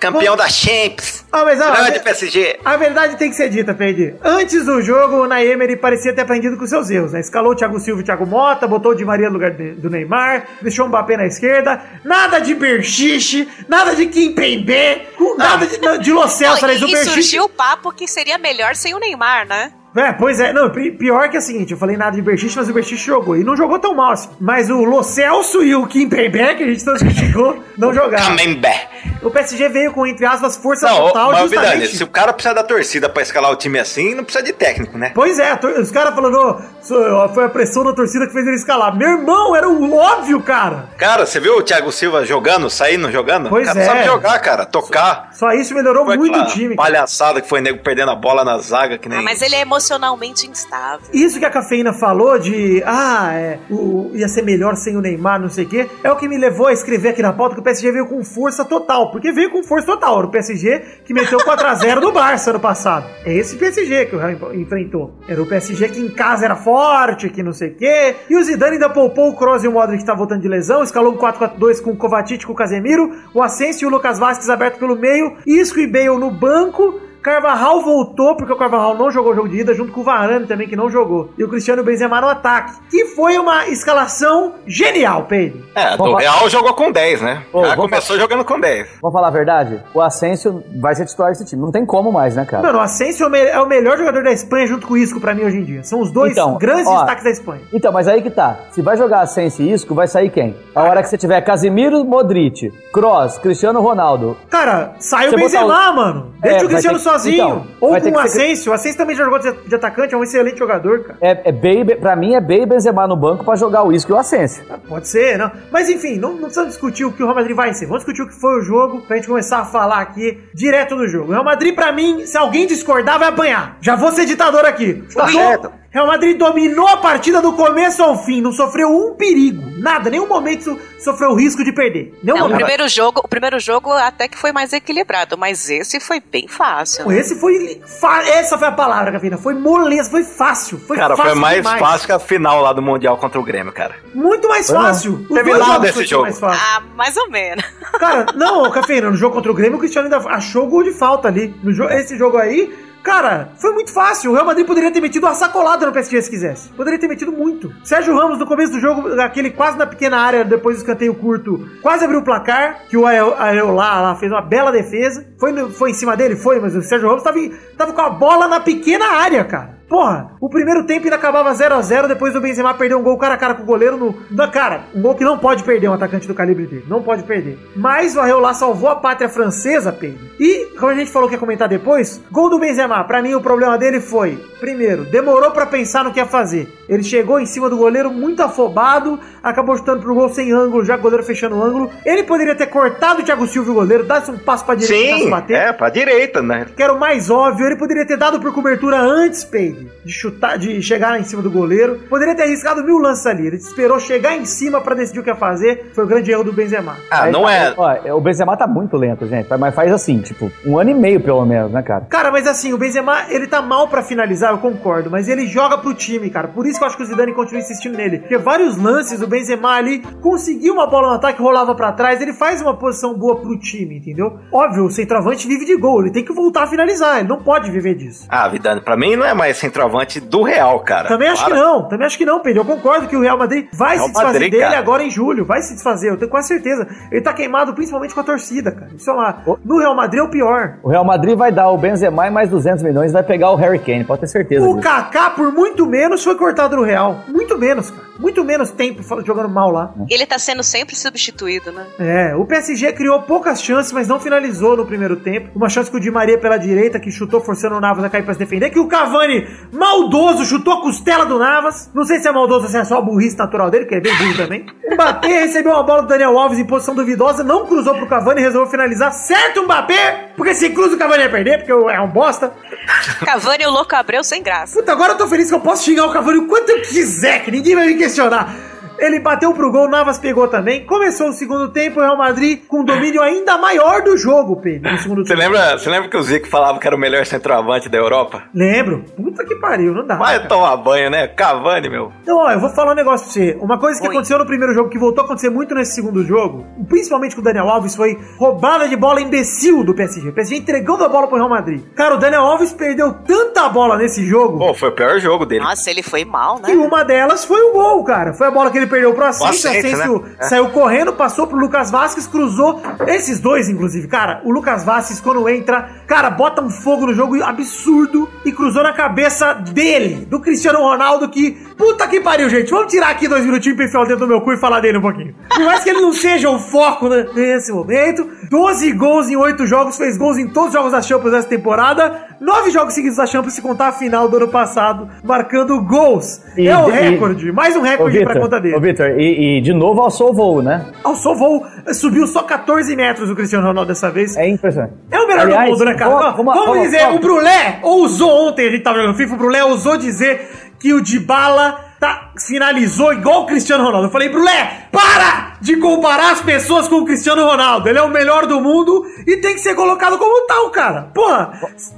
Campeão 0.00 0.34
da 0.36 0.48
Champions. 0.48 1.24
Ah, 1.30 1.44
mas 1.44 1.60
ó, 1.60 1.70
Grande 1.70 1.98
a- 1.98 2.00
PSG. 2.00 2.58
A 2.64 2.76
verdade 2.76 3.16
tem 3.16 3.28
que 3.30 3.36
ser 3.36 3.48
dita, 3.50 3.74
Peide. 3.74 4.14
Antes 4.24 4.64
do 4.64 4.80
jogo, 4.82 5.22
o 5.22 5.26
Naemer 5.28 5.78
parecia 5.78 6.12
ter 6.14 6.22
aprendido 6.22 6.56
com 6.56 6.66
seus 6.66 6.88
erros, 6.90 7.12
né? 7.12 7.20
Escalou 7.20 7.52
o 7.52 7.54
Thiago 7.54 7.78
Silva 7.78 8.00
e 8.00 8.02
o 8.02 8.06
Thiago 8.06 8.26
Mota, 8.26 8.66
botou 8.66 8.92
o 8.92 8.94
Di 8.94 9.04
Maria 9.04 9.28
no 9.28 9.34
lugar 9.34 9.50
de- 9.50 9.72
do 9.72 9.90
Neymar, 9.90 10.46
deixou 10.62 10.86
o 10.86 10.88
Mbappé 10.88 11.16
na 11.16 11.26
esquerda, 11.26 11.80
nada 12.04 12.40
de 12.40 12.54
Berchiche, 12.54 13.46
nada 13.68 13.94
de 13.94 14.06
Kim 14.06 14.32
Pembe, 14.34 15.02
nada 15.36 15.66
de, 15.66 15.78
não, 15.80 15.98
de 15.98 16.12
Lo 16.12 16.26
Celso, 16.28 16.66
Não, 16.66 16.72
e 16.72 16.78
Berchiche... 16.78 17.04
surgiu 17.04 17.44
o 17.44 17.48
papo 17.48 17.92
que 17.92 18.08
seria 18.08 18.38
melhor 18.38 18.74
sem 18.74 18.94
o 18.94 18.98
Neymar, 18.98 19.46
né? 19.46 19.72
É, 19.96 20.12
pois 20.12 20.38
é. 20.38 20.52
Não, 20.52 20.70
pi- 20.70 20.92
pior 20.92 21.28
que 21.28 21.36
é 21.36 21.40
o 21.40 21.42
seguinte, 21.42 21.72
eu 21.72 21.78
falei 21.78 21.96
nada 21.96 22.16
de 22.16 22.22
Berchiche, 22.22 22.56
mas 22.56 22.68
o 22.68 22.72
Berchiche 22.72 23.04
jogou. 23.06 23.36
E 23.36 23.42
não 23.44 23.56
jogou 23.56 23.78
tão 23.78 23.94
mal 23.94 24.12
assim. 24.12 24.28
Mas 24.40 24.70
o 24.70 24.84
Lo 24.84 25.02
Celso 25.02 25.62
e 25.62 25.74
o 25.74 25.86
Kim 25.86 26.08
Pembe, 26.08 26.54
que 26.56 26.62
a 26.62 26.66
gente 26.66 26.84
tanto 26.84 27.00
criticou, 27.00 27.62
não 27.76 27.92
jogaram. 27.92 28.24
Camembé. 28.26 28.88
O 29.22 29.30
PSG 29.30 29.68
veio 29.68 29.92
com, 29.92 30.06
entre 30.06 30.24
aspas, 30.24 30.56
força 30.56 30.86
Não, 30.88 31.08
total 31.08 31.32
mas, 31.32 31.50
Vidani, 31.50 31.66
justamente... 31.66 31.96
se 31.96 32.04
o 32.04 32.06
cara 32.06 32.32
precisa 32.32 32.54
da 32.54 32.62
torcida 32.62 33.08
pra 33.08 33.22
escalar 33.22 33.50
o 33.50 33.56
time 33.56 33.78
assim, 33.78 34.14
não 34.14 34.24
precisa 34.24 34.44
de 34.44 34.52
técnico, 34.52 34.96
né? 34.96 35.12
Pois 35.14 35.38
é, 35.38 35.58
os 35.78 35.90
caras 35.90 36.14
falando, 36.14 36.36
ó, 36.38 37.28
foi 37.28 37.44
a 37.44 37.48
pressão 37.48 37.84
da 37.84 37.92
torcida 37.92 38.26
que 38.26 38.32
fez 38.32 38.46
ele 38.46 38.56
escalar. 38.56 38.96
Meu 38.96 39.08
irmão, 39.08 39.54
era 39.54 39.68
o 39.68 39.94
óbvio, 39.94 40.40
cara. 40.42 40.88
Cara, 40.96 41.26
você 41.26 41.40
viu 41.40 41.56
o 41.56 41.62
Thiago 41.62 41.90
Silva 41.92 42.24
jogando, 42.24 42.70
saindo, 42.70 43.10
jogando? 43.10 43.48
Pois 43.48 43.64
o 43.64 43.66
cara 43.68 43.80
é. 43.80 43.84
sabe 43.86 44.04
jogar, 44.04 44.38
cara, 44.38 44.64
tocar. 44.64 45.30
Só 45.32 45.52
isso 45.52 45.74
melhorou 45.74 46.04
Foi 46.06 46.16
muito 46.16 46.38
o 46.38 46.46
time. 46.46 46.76
Palhaçada 46.76 47.40
que 47.40 47.48
foi 47.48 47.60
nego 47.60 47.78
perdendo 47.82 48.10
a 48.10 48.14
bola 48.16 48.44
na 48.44 48.58
zaga, 48.58 48.96
que 48.98 49.08
nem. 49.08 49.18
Ah, 49.18 49.22
mas 49.22 49.42
ele 49.42 49.56
é 49.56 49.64
emocionalmente 49.80 50.46
instável. 50.46 51.06
Isso 51.12 51.38
que 51.38 51.44
a 51.44 51.50
cafeína 51.50 51.92
falou 51.92 52.38
de, 52.38 52.82
ah, 52.84 53.32
é, 53.32 53.58
o, 53.70 54.10
ia 54.14 54.28
ser 54.28 54.42
melhor 54.42 54.76
sem 54.76 54.96
o 54.96 55.00
Neymar, 55.00 55.40
não 55.40 55.48
sei 55.48 55.64
o 55.64 55.68
quê, 55.68 55.88
é 56.04 56.12
o 56.12 56.16
que 56.16 56.28
me 56.28 56.36
levou 56.36 56.66
a 56.66 56.72
escrever 56.72 57.10
aqui 57.10 57.22
na 57.22 57.32
pauta 57.32 57.54
que 57.54 57.60
o 57.60 57.64
PSG 57.64 57.90
veio 57.90 58.06
com 58.06 58.22
força 58.22 58.64
total. 58.64 59.10
Porque 59.10 59.32
veio 59.32 59.50
com 59.50 59.62
força 59.62 59.86
total. 59.86 60.18
Era 60.18 60.26
o 60.26 60.30
PSG 60.30 60.80
que 61.04 61.14
meteu 61.14 61.38
4x0 61.38 62.00
no 62.00 62.12
Barça 62.12 62.50
ano 62.50 62.60
passado. 62.60 63.06
É 63.24 63.32
esse 63.32 63.56
PSG 63.56 64.06
que 64.06 64.16
o 64.16 64.18
Real 64.18 64.54
enfrentou. 64.54 65.14
Era 65.26 65.42
o 65.42 65.46
PSG 65.46 65.88
que 65.88 66.00
em 66.00 66.10
casa 66.10 66.44
era 66.44 66.56
forte, 66.56 67.30
que 67.30 67.42
não 67.42 67.52
sei 67.52 67.70
o 67.70 67.74
quê. 67.74 68.16
E 68.28 68.36
o 68.36 68.44
Zidane 68.44 68.74
ainda 68.74 68.90
poupou 68.90 69.30
o 69.30 69.36
Kroos 69.36 69.64
e 69.64 69.68
o 69.68 69.72
Modric 69.72 70.00
que 70.00 70.06
tá 70.06 70.14
voltando 70.14 70.42
de 70.42 70.48
lesão. 70.48 70.82
Escalou 70.82 71.14
um 71.14 71.18
4-4-2 71.18 71.82
com 71.82 71.90
o 71.90 71.96
Kovacic, 71.96 72.44
com 72.44 72.52
o 72.52 72.56
Casemiro. 72.56 73.10
O 73.32 73.42
Asensio 73.42 73.86
e 73.86 73.88
o 73.88 73.90
Lucas 73.90 74.18
Vasquez 74.18 74.50
aberto 74.50 74.78
pelo 74.78 74.96
meio. 74.96 75.36
Isco 75.46 75.78
e 75.78 75.86
Bale 75.86 76.18
no 76.18 76.30
banco. 76.30 77.09
Carvajal 77.22 77.82
voltou, 77.82 78.36
porque 78.36 78.52
o 78.52 78.56
Carvajal 78.56 78.96
não 78.96 79.10
jogou 79.10 79.32
o 79.32 79.34
jogo 79.34 79.48
de 79.48 79.58
ida, 79.60 79.74
junto 79.74 79.92
com 79.92 80.00
o 80.00 80.04
Varane 80.04 80.46
também, 80.46 80.66
que 80.68 80.76
não 80.76 80.90
jogou. 80.90 81.30
E 81.36 81.44
o 81.44 81.48
Cristiano 81.48 81.82
Benzema 81.84 82.20
no 82.20 82.28
ataque. 82.28 82.72
Que 82.90 83.06
foi 83.06 83.38
uma 83.38 83.66
escalação 83.68 84.54
genial, 84.66 85.24
Pedro. 85.28 85.62
É, 85.74 85.92
do 85.92 85.98
Vamos 85.98 86.14
lá. 86.14 86.20
Real 86.20 86.48
jogou 86.48 86.74
com 86.74 86.90
10, 86.90 87.20
né? 87.22 87.42
Ô, 87.52 87.64
Já 87.64 87.76
começou 87.76 88.18
jogando 88.18 88.44
com 88.44 88.58
10. 88.58 88.88
Vamos 89.02 89.12
falar 89.12 89.28
a 89.28 89.30
verdade? 89.30 89.80
O 89.94 90.00
Asensio 90.00 90.62
vai 90.80 90.94
ser 90.94 91.06
titular 91.06 91.30
desse 91.30 91.44
time. 91.44 91.60
Não 91.62 91.70
tem 91.70 91.84
como 91.84 92.10
mais, 92.12 92.36
né, 92.36 92.44
cara? 92.44 92.62
Mano, 92.62 92.78
o 92.78 92.82
Asensio 92.82 93.26
é 93.26 93.28
o 93.28 93.34
é 93.60 93.60
o 93.62 93.66
melhor 93.66 93.98
jogador 93.98 94.22
da 94.22 94.32
Espanha, 94.32 94.66
junto 94.66 94.86
com 94.86 94.94
o 94.94 94.96
Isco, 94.96 95.20
pra 95.20 95.34
mim, 95.34 95.44
hoje 95.44 95.58
em 95.58 95.64
dia. 95.64 95.82
São 95.84 96.00
os 96.00 96.10
dois 96.10 96.32
Então, 96.32 96.56
grandes 96.58 96.86
ó, 96.86 96.96
destaques 96.98 97.24
da 97.24 97.30
Espanha. 97.30 97.62
Então, 97.72 97.92
mas 97.92 98.08
aí 98.08 98.22
que 98.22 98.30
tá. 98.30 98.56
Se 98.70 98.80
vai 98.82 98.96
jogar 98.96 99.20
Asensio 99.20 99.64
e 99.66 99.72
Isco, 99.72 99.94
vai 99.94 100.06
sair 100.08 100.30
quem? 100.30 100.56
A 100.74 100.82
hora 100.82 101.02
que 101.02 101.08
você 101.08 101.18
tiver 101.18 101.40
Casimiro, 101.42 102.04
Modric, 102.04 102.70
Kroos, 102.92 103.38
Cristiano 103.38 103.80
Ronaldo. 103.80 104.36
Cara, 104.48 104.92
sai 104.98 105.28
o 105.28 105.30
botar 105.32 105.42
Benzema, 105.42 105.90
o- 105.90 105.96
mano. 105.96 106.32
Deixa 106.40 106.58
É, 106.58 106.64
o 106.64 106.68
Cristiano 106.68 106.96
que- 106.98 107.04
sozinho. 107.12 107.34
então, 107.34 107.66
Ou 107.80 107.90
com 107.90 107.96
o 107.96 108.00
que 108.00 108.28
ser- 108.28 108.40
Asensio. 108.42 108.72
O 108.72 108.74
Asensio 108.74 108.98
também 108.98 109.16
já 109.16 109.24
jogou 109.24 109.38
de, 109.38 109.52
de 109.68 109.74
atacante, 109.74 110.14
é 110.14 110.16
um 110.16 110.22
excelente 110.22 110.58
jogador, 110.58 111.00
cara. 111.04 111.18
É, 111.20 111.48
é 111.48 111.52
Bale, 111.52 111.96
pra 111.96 112.14
mim 112.16 112.34
é 112.34 112.38
e 112.38 112.66
Benzema 112.66 113.06
no 113.06 113.16
banco 113.16 113.44
pra 113.44 113.54
jogar 113.56 113.84
o 113.84 113.92
Isco 113.92 114.12
e 114.12 114.14
o 114.14 114.18
Asensio. 114.18 114.64
Pode 114.88 115.08
ser, 115.08 115.38
não. 115.38 115.50
Mas 115.70 115.88
enfim, 115.88 116.16
não, 116.18 116.32
não 116.32 116.40
precisamos 116.42 116.70
discutir 116.72 117.04
o 117.04 117.12
que 117.12 117.22
o 117.22 117.26
Real 117.26 117.36
Madrid 117.36 117.54
vai 117.56 117.72
ser. 117.74 117.86
Vamos 117.86 118.00
discutir 118.04 118.22
o 118.22 118.28
que 118.28 118.34
foi 118.40 118.58
o 118.58 118.62
jogo 118.62 119.02
pra 119.02 119.16
gente 119.16 119.28
começar 119.28 119.60
a 119.60 119.64
falar 119.64 120.00
aqui 120.00 120.38
direto 120.54 120.96
do 120.96 121.06
jogo. 121.08 121.28
O 121.28 121.32
Real 121.32 121.44
Madrid, 121.44 121.74
pra 121.74 121.92
mim, 121.92 122.26
se 122.26 122.36
alguém 122.36 122.66
discordar, 122.66 123.18
vai 123.18 123.28
apanhar. 123.28 123.76
Já 123.80 123.96
vou 123.96 124.10
ser 124.12 124.24
ditador 124.26 124.64
aqui. 124.64 125.04
Tá 125.14 125.28
certo. 125.28 125.79
Real 125.92 126.06
Madrid 126.06 126.38
dominou 126.38 126.86
a 126.86 126.98
partida 126.98 127.42
do 127.42 127.52
começo 127.54 128.00
ao 128.00 128.16
fim, 128.24 128.40
não 128.40 128.52
sofreu 128.52 128.88
um 128.88 129.14
perigo. 129.16 129.60
Nada, 129.78 130.08
nenhum 130.08 130.28
momento 130.28 130.78
sofreu 131.00 131.34
risco 131.34 131.64
de 131.64 131.72
perder. 131.72 132.14
Nenhum 132.22 132.36
Não, 132.36 132.46
o 132.46 132.48
momento. 132.48 132.58
primeiro 132.58 132.88
jogo, 132.88 133.20
o 133.24 133.28
primeiro 133.28 133.58
jogo 133.58 133.90
até 133.92 134.28
que 134.28 134.38
foi 134.38 134.52
mais 134.52 134.72
equilibrado, 134.72 135.36
mas 135.36 135.68
esse 135.68 135.98
foi 135.98 136.20
bem 136.20 136.46
fácil. 136.46 137.08
né? 137.08 137.18
Esse 137.18 137.34
foi. 137.40 137.80
Essa 138.28 138.56
foi 138.56 138.68
a 138.68 138.72
palavra, 138.72 139.10
Gavina. 139.10 139.36
Foi 139.36 139.52
moleza, 139.54 140.08
foi 140.10 140.22
fácil. 140.22 140.78
Foi 140.78 140.96
Cara, 140.96 141.16
fácil 141.16 141.32
foi 141.32 141.40
mais 141.40 141.56
demais. 141.56 141.80
fácil 141.80 142.06
que 142.06 142.12
a 142.12 142.18
final 142.20 142.60
lá 142.62 142.72
do 142.72 142.80
Mundial 142.82 143.16
contra 143.16 143.40
o 143.40 143.42
Grêmio, 143.42 143.72
cara. 143.72 143.96
Muito 144.14 144.46
mais 144.48 144.66
Foi 144.68 144.76
não. 144.76 144.82
fácil. 144.84 145.26
Teve 145.32 145.50
nada 145.54 145.64
jogos 145.64 145.84
esse 145.86 145.94
foi 145.94 146.06
jogo. 146.06 146.22
mais 146.22 146.38
fácil. 146.38 146.60
Ah, 146.62 146.82
mais 146.94 147.16
ou 147.16 147.28
menos. 147.30 147.64
Cara, 147.98 148.26
não, 148.36 148.70
Cafeína, 148.70 149.10
no 149.10 149.16
jogo 149.16 149.34
contra 149.34 149.50
o 149.50 149.54
Grêmio, 149.54 149.76
o 149.76 149.80
Cristiano 149.80 150.06
ainda 150.12 150.28
achou 150.30 150.66
o 150.66 150.68
gol 150.68 150.84
de 150.84 150.92
falta 150.92 151.26
ali. 151.26 151.52
No 151.64 151.72
jo 151.72 151.84
esse 151.88 152.16
jogo 152.16 152.36
aí, 152.38 152.72
Cara, 153.02 153.52
foi 153.56 153.72
muito 153.72 153.92
fácil. 153.92 154.30
O 154.30 154.34
Real 154.34 154.46
Madrid 154.46 154.66
poderia 154.66 154.90
ter 154.90 155.00
metido 155.00 155.24
uma 155.26 155.34
sacolada 155.34 155.86
no 155.86 155.92
PSG 155.92 156.22
se 156.22 156.30
quisesse. 156.30 156.68
Poderia 156.70 156.98
ter 156.98 157.08
metido 157.08 157.32
muito. 157.32 157.72
Sérgio 157.84 158.14
Ramos, 158.14 158.38
no 158.38 158.46
começo 158.46 158.72
do 158.72 158.80
jogo, 158.80 159.20
aquele 159.20 159.50
quase 159.50 159.78
na 159.78 159.86
pequena 159.86 160.18
área, 160.18 160.44
depois 160.44 160.76
do 160.76 160.80
escanteio 160.80 161.14
curto, 161.14 161.68
quase 161.82 162.04
abriu 162.04 162.20
o 162.20 162.24
placar, 162.24 162.82
que 162.88 162.96
o 162.96 163.06
Aeolá 163.06 164.00
lá 164.00 164.16
fez 164.16 164.30
uma 164.30 164.42
bela 164.42 164.70
defesa. 164.70 165.26
Foi, 165.38 165.52
foi 165.70 165.90
em 165.90 165.94
cima 165.94 166.16
dele? 166.16 166.36
Foi, 166.36 166.60
mas 166.60 166.76
o 166.76 166.82
Sérgio 166.82 167.08
Ramos 167.08 167.22
tava, 167.22 167.38
tava 167.76 167.92
com 167.92 168.00
a 168.00 168.10
bola 168.10 168.46
na 168.46 168.60
pequena 168.60 169.06
área, 169.06 169.44
cara. 169.44 169.80
Porra, 169.90 170.36
o 170.40 170.48
primeiro 170.48 170.84
tempo 170.84 171.02
ainda 171.02 171.16
acabava 171.16 171.52
0 171.52 171.74
a 171.74 171.82
0 171.82 172.06
depois 172.06 172.32
do 172.32 172.40
Benzema 172.40 172.72
perder 172.72 172.94
um 172.94 173.02
gol 173.02 173.18
cara 173.18 173.34
a 173.34 173.36
cara 173.36 173.54
com 173.56 173.64
o 173.64 173.66
goleiro 173.66 173.96
no. 173.96 174.14
Na 174.30 174.46
cara, 174.46 174.82
um 174.94 175.02
gol 175.02 175.16
que 175.16 175.24
não 175.24 175.36
pode 175.36 175.64
perder 175.64 175.88
um 175.88 175.92
atacante 175.92 176.28
do 176.28 176.34
calibre 176.34 176.64
dele. 176.64 176.84
Não 176.86 177.02
pode 177.02 177.24
perder. 177.24 177.58
Mas 177.74 178.14
o 178.14 178.20
Arreolá 178.20 178.54
salvou 178.54 178.88
a 178.88 178.94
pátria 178.94 179.28
francesa, 179.28 179.92
Pedro. 179.92 180.20
E, 180.38 180.66
como 180.78 180.92
a 180.92 180.94
gente 180.94 181.10
falou 181.10 181.28
que 181.28 181.34
ia 181.34 181.40
comentar 181.40 181.68
depois, 181.68 182.22
gol 182.30 182.48
do 182.48 182.60
Benzema. 182.60 182.89
Pra 183.06 183.22
mim, 183.22 183.34
o 183.34 183.40
problema 183.40 183.78
dele 183.78 184.00
foi: 184.00 184.36
primeiro, 184.58 185.04
demorou 185.04 185.50
pra 185.50 185.66
pensar 185.66 186.04
no 186.04 186.12
que 186.12 186.18
ia 186.18 186.26
fazer. 186.26 186.68
Ele 186.88 187.02
chegou 187.04 187.38
em 187.38 187.46
cima 187.46 187.70
do 187.70 187.76
goleiro 187.76 188.10
muito 188.10 188.42
afobado, 188.42 189.18
acabou 189.42 189.76
chutando 189.76 190.00
pro 190.02 190.14
gol 190.14 190.28
sem 190.28 190.52
ângulo, 190.52 190.84
já 190.84 190.96
o 190.96 191.00
goleiro 191.00 191.22
fechando 191.24 191.56
o 191.56 191.62
ângulo. 191.62 191.90
Ele 192.04 192.24
poderia 192.24 192.54
ter 192.54 192.66
cortado 192.66 193.20
o 193.20 193.24
Thiago 193.24 193.46
Silva, 193.46 193.70
o 193.70 193.74
goleiro, 193.74 194.04
dado 194.04 194.32
um 194.32 194.38
passo 194.38 194.64
pra 194.64 194.74
direita 194.74 195.18
Sim, 195.18 195.30
bater 195.30 195.56
é, 195.56 195.72
pra 195.72 195.88
direita, 195.88 196.42
né? 196.42 196.66
que 196.76 196.82
era 196.82 196.92
o 196.92 196.98
mais 196.98 197.30
óbvio. 197.30 197.66
Ele 197.66 197.76
poderia 197.76 198.04
ter 198.06 198.16
dado 198.16 198.40
por 198.40 198.52
cobertura 198.52 198.98
antes, 198.98 199.44
Peide, 199.44 199.88
de 200.04 200.12
chutar, 200.12 200.58
de 200.58 200.82
chegar 200.82 201.18
em 201.18 201.24
cima 201.24 201.42
do 201.42 201.50
goleiro. 201.50 202.00
Poderia 202.08 202.34
ter 202.34 202.42
arriscado 202.42 202.82
mil 202.84 202.98
lances 202.98 203.24
ali. 203.26 203.46
Ele 203.46 203.56
esperou 203.56 204.00
chegar 204.00 204.36
em 204.36 204.44
cima 204.44 204.80
pra 204.80 204.94
decidir 204.94 205.20
o 205.20 205.22
que 205.22 205.30
ia 205.30 205.36
fazer. 205.36 205.90
Foi 205.94 206.04
o 206.04 206.06
grande 206.06 206.30
erro 206.32 206.42
do 206.44 206.52
Benzema. 206.52 206.96
Ah, 207.10 207.24
Aí 207.24 207.32
não 207.32 207.42
tá- 207.44 207.52
é. 207.52 207.74
Ó, 207.76 208.16
o 208.16 208.20
Benzema 208.20 208.56
tá 208.56 208.66
muito 208.66 208.96
lento, 208.96 209.26
gente. 209.26 209.48
Mas 209.58 209.74
faz 209.74 209.92
assim, 209.92 210.20
tipo, 210.20 210.50
um 210.66 210.78
ano 210.78 210.90
e 210.90 210.94
meio 210.94 211.20
pelo 211.20 211.44
menos, 211.46 211.70
né, 211.70 211.82
cara? 211.82 212.04
Cara, 212.08 212.30
mas 212.32 212.46
assim, 212.46 212.72
o 212.72 212.78
Benzema, 212.80 213.26
ele 213.28 213.46
tá 213.46 213.60
mal 213.60 213.88
pra 213.88 214.02
finalizar, 214.02 214.52
eu 214.52 214.58
concordo, 214.58 215.10
mas 215.10 215.28
ele 215.28 215.46
joga 215.46 215.76
pro 215.76 215.92
time, 215.94 216.30
cara. 216.30 216.48
Por 216.48 216.66
isso 216.66 216.78
que 216.78 216.84
eu 216.84 216.88
acho 216.88 216.96
que 216.96 217.02
o 217.02 217.06
Zidane 217.06 217.34
continua 217.34 217.60
insistindo 217.60 217.96
nele. 217.96 218.20
Porque 218.20 218.38
vários 218.38 218.76
lances, 218.78 219.20
o 219.20 219.26
Benzema 219.26 219.72
ali 219.72 220.00
conseguiu 220.22 220.72
uma 220.72 220.86
bola 220.86 221.08
no 221.08 221.14
ataque, 221.14 221.42
rolava 221.42 221.74
pra 221.74 221.92
trás, 221.92 222.20
ele 222.22 222.32
faz 222.32 222.62
uma 222.62 222.74
posição 222.76 223.14
boa 223.14 223.36
pro 223.36 223.58
time, 223.58 223.98
entendeu? 223.98 224.38
Óbvio, 224.50 224.86
o 224.86 224.90
centroavante 224.90 225.46
vive 225.46 225.66
de 225.66 225.76
gol, 225.76 226.00
ele 226.00 226.10
tem 226.10 226.24
que 226.24 226.32
voltar 226.32 226.62
a 226.62 226.66
finalizar, 226.66 227.18
ele 227.18 227.28
não 227.28 227.42
pode 227.42 227.70
viver 227.70 227.94
disso. 227.94 228.26
Ah, 228.28 228.48
Vidani, 228.48 228.80
pra 228.80 228.96
mim 228.96 229.14
não 229.14 229.26
é 229.26 229.34
mais 229.34 229.58
centroavante 229.58 230.18
do 230.18 230.42
Real, 230.42 230.80
cara. 230.80 231.08
Também 231.08 231.28
acho 231.28 231.44
Para. 231.44 231.54
que 231.54 231.60
não, 231.60 231.88
também 231.88 232.06
acho 232.06 232.16
que 232.16 232.24
não, 232.24 232.40
Pedro. 232.40 232.62
Eu 232.62 232.64
concordo 232.64 233.06
que 233.08 233.16
o 233.16 233.20
Real 233.20 233.36
Madrid 233.36 233.68
vai 233.74 233.96
Real 233.96 234.06
se 234.06 234.12
desfazer 234.12 234.32
Madrid, 234.32 234.50
dele 234.52 234.64
cara. 234.64 234.78
agora 234.78 235.02
em 235.02 235.10
julho, 235.10 235.44
vai 235.44 235.60
se 235.60 235.74
desfazer, 235.74 236.10
eu 236.10 236.16
tenho 236.16 236.30
quase 236.30 236.48
certeza. 236.48 236.88
Ele 237.12 237.20
tá 237.20 237.34
queimado 237.34 237.74
principalmente 237.74 238.14
com 238.14 238.20
a 238.20 238.24
torcida, 238.24 238.72
cara. 238.72 238.90
Isso 238.96 239.10
é 239.10 239.12
uma... 239.12 239.36
No 239.64 239.78
Real 239.78 239.94
Madrid 239.94 240.20
é 240.20 240.22
o 240.22 240.30
pior. 240.30 240.78
O 240.82 240.88
Real 240.88 241.04
Madrid 241.04 241.36
vai 241.36 241.52
dar 241.52 241.68
o 241.70 241.76
Benzema 241.76 242.26
e 242.26 242.30
mais 242.30 242.48
200 242.48 242.69
milhões 242.82 243.10
e 243.10 243.12
vai 243.12 243.22
pegar 243.22 243.50
o 243.50 243.56
Harry 243.56 243.78
Kane, 243.78 244.04
pode 244.04 244.20
ter 244.20 244.26
certeza. 244.28 244.64
O 244.64 244.76
disso. 244.76 244.80
Kaká, 244.80 245.30
por 245.30 245.52
muito 245.52 245.86
menos, 245.86 246.22
foi 246.22 246.36
cortado 246.36 246.76
no 246.76 246.82
Real. 246.82 247.24
Muito 247.28 247.58
menos, 247.58 247.90
cara. 247.90 248.10
Muito 248.20 248.44
menos 248.44 248.70
tempo 248.70 249.02
jogando 249.24 249.48
mal 249.48 249.70
lá. 249.70 249.94
Ele 250.08 250.26
tá 250.26 250.38
sendo 250.38 250.62
sempre 250.62 250.94
substituído, 250.94 251.72
né? 251.72 251.86
É, 251.98 252.36
o 252.36 252.44
PSG 252.44 252.92
criou 252.92 253.22
poucas 253.22 253.62
chances, 253.62 253.92
mas 253.92 254.06
não 254.06 254.20
finalizou 254.20 254.76
no 254.76 254.84
primeiro 254.84 255.16
tempo. 255.16 255.48
Uma 255.56 255.70
chance 255.70 255.90
com 255.90 255.96
o 255.96 256.00
Di 256.00 256.10
Maria 256.10 256.36
pela 256.36 256.58
direita, 256.58 257.00
que 257.00 257.10
chutou 257.10 257.40
forçando 257.40 257.76
o 257.76 257.80
Navas 257.80 258.04
a 258.04 258.10
cair 258.10 258.22
pra 258.22 258.34
se 258.34 258.38
defender. 258.38 258.68
Que 258.68 258.78
o 258.78 258.86
Cavani, 258.86 259.48
maldoso, 259.72 260.44
chutou 260.44 260.74
a 260.74 260.82
costela 260.82 261.24
do 261.24 261.38
Navas. 261.38 261.90
Não 261.94 262.04
sei 262.04 262.18
se 262.18 262.28
é 262.28 262.32
maldoso 262.32 262.64
ou 262.64 262.70
se 262.70 262.76
é 262.76 262.84
só 262.84 262.98
a 262.98 263.00
burrice 263.00 263.38
natural 263.38 263.70
dele, 263.70 263.86
que 263.86 263.94
é 263.94 264.00
bem 264.00 264.14
burro 264.14 264.36
também. 264.36 264.66
O 264.84 264.94
Mbappé 264.94 265.28
recebeu 265.40 265.72
uma 265.72 265.82
bola 265.82 266.02
do 266.02 266.08
Daniel 266.08 266.38
Alves 266.38 266.58
em 266.58 266.64
posição 266.66 266.94
duvidosa, 266.94 267.42
não 267.42 267.64
cruzou 267.64 267.94
pro 267.94 268.06
Cavani 268.06 268.42
e 268.42 268.44
resolveu 268.44 268.70
finalizar. 268.70 269.12
Certo, 269.12 269.62
Mbappé! 269.62 270.32
Porque 270.36 270.54
se 270.54 270.68
cruza 270.70 270.94
o 270.94 270.98
Cavani 270.98 271.22
ia 271.22 271.30
perder, 271.30 271.64
porque 271.64 271.72
é 271.72 272.00
um 272.00 272.08
bosta. 272.08 272.52
Cavani 273.24 273.64
e 273.64 273.66
o 273.66 273.70
Louco 273.70 273.94
Abreu 273.94 274.22
sem 274.24 274.42
graça. 274.42 274.78
Puta, 274.78 274.92
agora 274.92 275.12
eu 275.12 275.18
tô 275.18 275.26
feliz 275.26 275.48
que 275.48 275.54
eu 275.54 275.60
posso 275.60 275.84
xingar 275.84 276.06
o 276.06 276.12
Cavani 276.12 276.38
o 276.38 276.46
quanto 276.46 276.70
eu 276.70 276.82
quiser, 276.82 277.44
que 277.44 277.50
ninguém 277.50 277.74
vai 277.74 277.86
me 277.86 277.94
questionar. 277.94 278.54
Ele 279.00 279.18
bateu 279.20 279.52
pro 279.54 279.70
gol, 279.72 279.86
o 279.86 279.90
Navas 279.90 280.18
pegou 280.18 280.46
também. 280.48 280.84
Começou 280.86 281.28
o 281.28 281.32
segundo 281.32 281.70
tempo, 281.70 281.98
o 282.00 282.02
Real 282.02 282.16
Madrid 282.16 282.60
com 282.68 282.80
um 282.80 282.84
domínio 282.84 283.22
ainda 283.22 283.56
maior 283.58 284.02
do 284.02 284.16
jogo, 284.16 284.60
Pedro, 284.60 284.92
no 284.92 284.98
segundo 284.98 285.22
Você 285.26 285.34
tempo. 285.34 285.40
lembra, 285.40 285.78
você 285.78 285.90
lembra 285.90 286.08
que 286.08 286.16
o 286.16 286.22
Zico 286.22 286.46
falava 286.48 286.78
que 286.78 286.86
era 286.86 286.94
o 286.96 286.98
melhor 286.98 287.24
centroavante 287.26 287.88
da 287.88 287.98
Europa? 287.98 288.44
Lembro. 288.54 289.04
Puta 289.16 289.44
que 289.44 289.54
pariu, 289.56 289.92
não 289.94 290.06
dá. 290.06 290.16
Vai 290.16 290.36
cara. 290.36 290.48
tomar 290.48 290.76
banho, 290.76 291.10
né? 291.10 291.26
Cavani, 291.28 291.88
meu. 291.88 292.12
Então, 292.22 292.36
ó, 292.38 292.50
eu 292.50 292.60
vou 292.60 292.70
falar 292.70 292.92
um 292.92 292.96
negócio 292.96 293.24
pra 293.26 293.32
você. 293.32 293.58
Uma 293.60 293.78
coisa 293.78 294.00
que 294.00 294.06
Oi. 294.06 294.12
aconteceu 294.14 294.38
no 294.38 294.46
primeiro 294.46 294.74
jogo, 294.74 294.90
que 294.90 294.98
voltou 294.98 295.22
a 295.22 295.24
acontecer 295.24 295.50
muito 295.50 295.74
nesse 295.74 295.94
segundo 295.94 296.22
jogo, 296.24 296.66
principalmente 296.88 297.34
com 297.34 297.40
o 297.40 297.44
Daniel 297.44 297.68
Alves, 297.68 297.94
foi 297.96 298.18
roubada 298.38 298.88
de 298.88 298.96
bola 298.96 299.20
imbecil 299.20 299.82
do 299.84 299.94
PSG. 299.94 300.28
O 300.28 300.32
PSG 300.32 300.56
entregando 300.56 301.04
a 301.04 301.08
bola 301.08 301.26
pro 301.26 301.36
Real 301.36 301.48
Madrid. 301.48 301.82
Cara, 301.94 302.14
o 302.14 302.18
Daniel 302.18 302.42
Alves 302.42 302.72
perdeu 302.72 303.12
tanta 303.26 303.68
bola 303.68 303.96
nesse 303.96 304.24
jogo. 304.24 304.58
Pô, 304.58 304.74
foi 304.74 304.88
o 304.90 304.92
pior 304.92 305.18
jogo 305.18 305.46
dele. 305.46 305.62
Nossa, 305.64 305.90
ele 305.90 306.02
foi 306.02 306.24
mal, 306.24 306.58
né? 306.60 306.72
E 306.72 306.76
uma 306.76 307.02
delas 307.04 307.44
foi 307.44 307.60
o 307.62 307.72
gol, 307.72 308.04
cara. 308.04 308.32
Foi 308.34 308.46
a 308.46 308.50
bola 308.50 308.70
que 308.70 308.78
ele 308.78 308.86
perdeu 308.90 309.14
pro 309.14 309.24
Asensio. 309.24 309.70
O 309.70 309.78
Asensio 309.78 310.22
né? 310.22 310.36
É. 310.38 310.44
saiu 310.44 310.68
correndo, 310.70 311.12
passou 311.12 311.46
pro 311.46 311.56
Lucas 311.56 311.90
Vasquez, 311.90 312.26
cruzou. 312.26 312.82
Esses 313.06 313.40
dois, 313.40 313.68
inclusive, 313.68 314.08
cara. 314.08 314.42
O 314.44 314.50
Lucas 314.50 314.84
Vasquez, 314.84 315.20
quando 315.20 315.48
entra, 315.48 315.88
cara, 316.06 316.28
bota 316.28 316.60
um 316.60 316.68
fogo 316.68 317.06
no 317.06 317.14
jogo 317.14 317.42
absurdo 317.42 318.28
e 318.44 318.52
cruzou 318.52 318.82
na 318.82 318.92
cabeça 318.92 319.54
dele, 319.54 320.26
do 320.26 320.40
Cristiano 320.40 320.80
Ronaldo, 320.80 321.28
que. 321.28 321.52
Puta 321.78 322.06
que 322.06 322.20
pariu, 322.20 322.50
gente. 322.50 322.70
Vamos 322.70 322.92
tirar 322.92 323.08
aqui 323.08 323.26
dois 323.26 323.44
minutinhos 323.44 323.76
pra 323.76 323.86
enfiar 323.86 324.02
o 324.02 324.04
dedo 324.04 324.20
no 324.20 324.26
meu 324.26 324.40
cu 324.42 324.52
e 324.52 324.56
falar 324.58 324.80
dele 324.80 324.98
um 324.98 325.02
pouquinho. 325.02 325.34
Por 325.48 325.64
mais 325.64 325.82
que 325.82 325.88
ele 325.88 326.00
não 326.00 326.12
seja 326.12 326.50
o 326.50 326.58
foco 326.58 327.08
né, 327.08 327.26
nesse 327.34 327.72
momento, 327.72 328.28
12 328.50 328.92
gols 328.92 329.28
em 329.28 329.36
8 329.36 329.66
jogos, 329.66 329.96
fez 329.96 330.18
gols 330.18 330.36
em 330.36 330.48
todos 330.48 330.68
os 330.68 330.74
jogos 330.74 330.92
da 330.92 331.00
Champions 331.00 331.32
dessa 331.32 331.48
temporada, 331.48 332.29
9 332.40 332.70
jogos 332.70 332.94
seguidos 332.94 333.18
da 333.18 333.26
Champions, 333.26 333.52
se 333.54 333.60
contar 333.60 333.88
a 333.88 333.92
final 333.92 334.26
do 334.28 334.36
ano 334.38 334.48
passado, 334.48 335.08
marcando 335.22 335.78
gols. 335.84 336.40
E- 336.56 336.66
é 336.66 336.78
o 336.78 336.88
e- 336.88 336.92
recorde, 336.92 337.52
mais 337.52 337.76
um 337.76 337.82
recorde 337.82 338.18
pra 338.20 338.28
Vitor, 338.32 338.42
conta 338.42 338.60
dele. 338.60 338.76
ô, 338.76 338.80
Vitor, 338.80 339.06
e, 339.20 339.58
e 339.58 339.60
de 339.60 339.74
novo 339.74 340.00
alçou 340.00 340.30
o 340.30 340.32
voo, 340.32 340.62
né? 340.62 340.86
Alçou 341.04 341.36
voo, 341.36 341.66
subiu 341.92 342.26
só 342.26 342.42
14 342.42 342.96
metros 342.96 343.28
o 343.28 343.34
Cristiano 343.36 343.66
Ronaldo 343.66 343.88
dessa 343.88 344.10
vez. 344.10 344.36
É 344.38 344.48
impressionante. 344.48 344.94
É 345.10 345.18
o 345.20 345.26
melhor 345.28 345.40
Aliás, 345.42 345.66
do 345.66 345.72
mundo, 345.72 345.84
né, 345.84 345.94
cara? 345.94 346.10
vamos- 346.10 346.24
Vamos, 346.36 346.54
vamos- 346.54 346.64
vamos 346.66 346.82
dizer, 346.82 347.08
o 347.14 347.18
Brulé 347.18 347.78
ousou 347.82 348.48
ontem, 348.48 348.68
a 348.68 348.70
gente 348.70 348.82
tava 348.82 348.96
jogando 348.98 349.16
FIFA, 349.16 349.34
o 349.34 349.38
Brulé 349.38 349.62
ousou 349.64 349.96
dizer 349.98 350.48
que 350.78 350.94
o 350.94 351.02
Dybala 351.02 351.78
tá, 352.00 352.30
finalizou 352.46 353.12
igual 353.12 353.42
o 353.42 353.46
Cristiano 353.46 353.84
Ronaldo. 353.84 354.06
Eu 354.06 354.10
falei, 354.10 354.30
Brulé, 354.30 354.86
para 354.90 355.49
de 355.60 355.76
comparar 355.76 356.32
as 356.32 356.40
pessoas 356.40 356.88
com 356.88 356.96
o 356.96 357.04
Cristiano 357.04 357.44
Ronaldo. 357.44 357.88
Ele 357.88 357.98
é 357.98 358.02
o 358.02 358.08
melhor 358.08 358.46
do 358.46 358.60
mundo 358.60 359.04
e 359.26 359.36
tem 359.36 359.54
que 359.54 359.60
ser 359.60 359.74
colocado 359.74 360.18
como 360.18 360.46
tal, 360.46 360.70
cara. 360.70 361.02
Porra, 361.14 361.52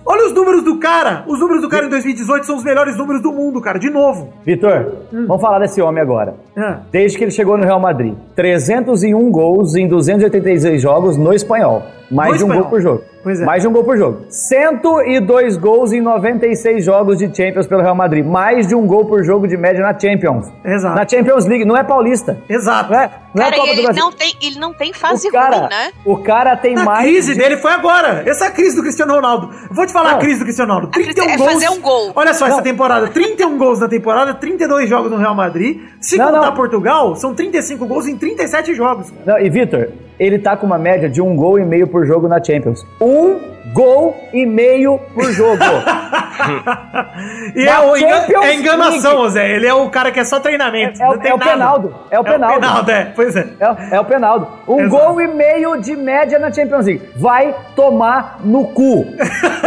olha 0.05 0.27
os 0.27 0.33
números 0.33 0.63
do 0.63 0.79
cara. 0.79 1.25
Os 1.27 1.39
números 1.39 1.63
do 1.63 1.69
cara 1.69 1.87
em 1.87 1.89
2018 1.91 2.47
são 2.47 2.57
os 2.57 2.65
melhores 2.65 2.97
números 2.97 3.23
do 3.23 3.33
mundo, 3.33 3.61
cara, 3.61 3.79
de 3.79 3.91
novo. 3.91 4.33
Vitor, 4.45 4.93
vamos 5.13 5.41
falar 5.41 5.61
desse 5.61 5.81
homem 5.81 6.03
agora. 6.03 6.35
Ah. 6.57 6.81
Desde 6.91 7.17
que 7.17 7.25
ele 7.25 7.31
chegou 7.31 7.57
no 7.57 7.65
Real 7.65 7.81
Madrid, 7.81 8.15
301 8.35 9.31
gols 9.31 9.75
em 9.75 9.89
286 9.89 10.81
jogos 10.81 11.17
no 11.17 11.33
espanhol. 11.33 11.83
Mais 12.13 12.39
de 12.39 12.45
um 12.45 12.47
espanhol. 12.49 12.63
gol 12.63 12.71
por 12.71 12.81
jogo. 12.81 13.03
Pois 13.23 13.41
é. 13.41 13.45
Mais 13.45 13.63
de 13.63 13.69
um 13.69 13.73
gol 13.73 13.85
por 13.85 13.97
jogo. 13.97 14.25
102 14.29 15.57
gols 15.57 15.93
em 15.93 16.01
96 16.01 16.85
jogos 16.85 17.19
de 17.19 17.27
Champions 17.35 17.67
pelo 17.67 17.81
Real 17.81 17.95
Madrid. 17.95 18.25
Mais 18.25 18.67
de 18.67 18.75
um 18.75 18.85
gol 18.87 19.05
por 19.05 19.23
jogo 19.25 19.47
de 19.47 19.57
média 19.57 19.81
na 19.81 19.97
Champions. 19.99 20.47
Exato. 20.65 20.97
Na 20.97 21.07
Champions 21.09 21.47
League, 21.47 21.65
não 21.65 21.77
é 21.77 21.85
paulista. 21.85 22.37
Exato. 22.49 22.91
Não 22.93 22.99
é, 23.01 23.11
não 23.35 23.43
é 23.43 23.45
Cara, 23.51 23.57
Copa 23.57 23.67
do 23.69 23.73
ele 23.75 23.83
Brasil. 23.85 24.03
não, 24.05 24.13
tem, 24.13 24.35
ele 24.43 24.59
não 24.59 24.73
tem 24.75 24.93
fase 24.93 25.29
o 25.29 25.33
cara, 25.33 25.57
ruim, 25.57 25.69
né? 25.69 25.93
O 26.05 26.17
cara 26.19 26.57
tem 26.57 26.77
A 26.77 26.85
mais. 26.85 27.05
crise 27.09 27.33
de- 27.35 27.39
dele 27.39 27.57
foi 27.57 27.71
agora. 27.73 28.23
Essa 28.27 28.47
é 28.47 28.49
a 28.49 28.51
crise 28.51 28.75
do 28.77 28.83
Cristiano 28.83 29.15
Ronaldo. 29.15 29.51
Eu 29.71 29.75
Vou 29.75 29.87
te 29.87 29.93
falar 29.93 30.11
Não. 30.11 30.17
a 30.19 30.21
crise 30.21 30.39
do 30.41 30.45
Cristiano 30.45 30.73
Ronaldo. 30.75 30.93
crise 30.93 31.15
31 31.15 31.31
é 31.33 31.37
gols. 31.37 31.53
fazer 31.53 31.69
um 31.71 31.81
gol. 31.81 32.13
Olha 32.17 32.35
só 32.35 32.47
essa 32.47 32.57
Não. 32.57 32.63
temporada. 32.63 33.09
31 33.09 33.57
gols 33.57 33.79
na 33.81 33.89
temporada, 33.89 34.35
32 34.35 34.89
jogos 34.89 35.11
no 35.11 35.17
Real 35.17 35.35
Madrid. 35.35 35.81
Se 36.01 36.17
Não, 36.19 36.27
contar 36.27 36.47
não. 36.47 36.55
Portugal, 36.55 37.15
são 37.17 37.35
35 37.35 37.87
gols 37.87 38.07
em 38.09 38.17
37 38.17 38.75
jogos. 38.75 39.13
Não, 39.25 39.39
e 39.39 39.49
Vitor, 39.49 39.89
ele 40.23 40.39
tá 40.39 40.57
com 40.57 40.65
uma 40.65 40.79
média 40.79 41.09
de 41.09 41.21
um 41.21 41.35
gol 41.35 41.59
e 41.59 41.65
meio 41.65 41.89
por 41.89 42.07
jogo 42.07 42.29
na 42.29 42.43
Champions. 42.43 42.87
Um 43.01 43.41
gol 43.73 44.29
e 44.33 44.45
meio 44.47 44.99
por 45.15 45.31
jogo. 45.33 45.63
e 47.55 47.67
é, 47.67 47.79
o 47.81 47.97
engan- 47.97 48.27
é 48.43 48.55
enganação, 48.55 49.19
League. 49.21 49.33
Zé. 49.35 49.51
Ele 49.57 49.67
é 49.67 49.75
o 49.75 49.89
cara 49.91 50.11
que 50.11 50.21
é 50.21 50.25
só 50.25 50.41
treinamento. 50.41 51.03
É 51.03 51.07
o- 51.09 51.13
não 51.13 51.19
tem 51.19 51.31
é 51.31 51.35
o. 51.35 51.39
Penaldo, 51.39 51.95
é 52.11 52.19
o 52.19 52.25
Penaldo. 52.25 52.55
É 52.55 52.57
o 52.57 52.61
Penaldo, 52.61 52.91
é. 52.91 53.13
Pois 53.15 53.37
é. 53.37 53.47
É, 53.61 53.97
é 53.97 54.01
o 54.01 54.05
Penaldo. 54.05 54.49
Um 54.67 54.81
Exato. 54.81 54.91
gol 55.05 55.21
e 55.21 55.29
meio 55.29 55.77
de 55.77 55.95
média 55.97 56.39
na 56.39 56.53
Champions 56.53 56.87
League. 56.87 57.03
Vai 57.17 57.55
tomar 57.77 58.39
no 58.45 58.65
cu. 58.69 59.07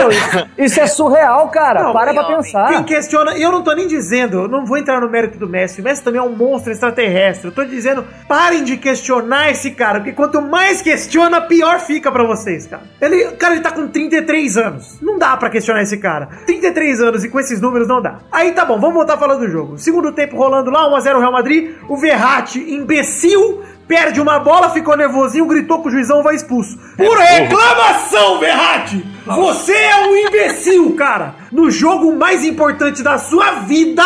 Isso, 0.06 0.48
isso 0.58 0.80
é 0.82 0.88
surreal, 0.88 1.48
cara. 1.50 1.84
Não, 1.84 1.94
Para 1.94 2.14
pra 2.14 2.24
homem. 2.26 2.38
pensar. 2.38 2.68
Quem 2.68 2.84
questiona, 2.84 3.38
eu 3.38 3.52
não 3.52 3.64
tô 3.64 3.74
nem 3.74 3.88
dizendo, 3.88 4.48
não 4.48 4.66
vou 4.66 4.78
entrar 4.78 5.00
no 5.00 5.10
mérito 5.10 5.38
do 5.38 5.48
Messi. 5.48 5.82
O 5.82 5.84
Messi 5.84 6.04
também 6.04 6.20
é 6.20 6.24
um 6.24 6.36
monstro 6.36 6.72
extraterrestre. 6.72 7.48
Eu 7.48 7.52
tô 7.54 7.64
dizendo, 7.64 8.06
parem 8.28 8.64
de 8.64 8.78
questionar 8.78 9.50
esse 9.52 9.72
cara, 9.72 10.00
porque 10.00 10.12
quanto 10.14 10.42
mais 10.42 10.82
questiona, 10.82 11.42
pior 11.42 11.80
fica 11.80 12.12
pra 12.12 12.24
vocês, 12.24 12.68
cara. 12.68 12.84
Ele, 13.02 13.32
cara, 13.34 13.54
ele 13.54 13.62
tá 13.64 13.72
com 13.72 13.85
33 13.88 14.58
anos. 14.58 14.98
Não 15.02 15.18
dá 15.18 15.36
pra 15.38 15.50
questionar 15.50 15.82
esse 15.82 15.98
cara. 15.98 16.28
33 16.46 17.02
anos 17.02 17.24
e 17.24 17.30
com 17.30 17.40
esses 17.40 17.62
números 17.62 17.88
não 17.88 18.02
dá. 18.02 18.20
Aí 18.32 18.52
tá 18.52 18.66
bom, 18.66 18.80
vamos 18.80 18.96
voltar 18.96 19.18
falando 19.18 19.42
do 19.42 19.50
jogo. 19.50 19.78
Segundo 19.78 20.12
tempo 20.12 20.38
rolando 20.38 20.70
lá, 20.72 20.90
1x0 20.90 21.20
Real 21.20 21.32
Madrid. 21.32 21.76
O 21.88 21.98
Verratti, 21.98 22.60
imbecil, 22.60 23.64
perde 23.88 24.20
uma 24.20 24.40
bola, 24.40 24.70
ficou 24.70 24.96
nervosinho, 24.98 25.46
gritou 25.46 25.82
que 25.82 25.88
o 25.88 25.92
juizão 25.92 26.24
vai 26.24 26.36
expulso. 26.36 26.78
Por 26.98 27.18
reclamação, 27.18 28.40
Verratti! 28.40 29.06
Você 29.26 29.74
é 29.74 30.08
um 30.08 30.16
imbecil, 30.16 30.96
cara! 30.96 31.36
No 31.52 31.72
jogo 31.72 32.16
mais 32.16 32.44
importante 32.44 33.02
da 33.02 33.18
sua 33.18 33.52
vida, 33.62 34.04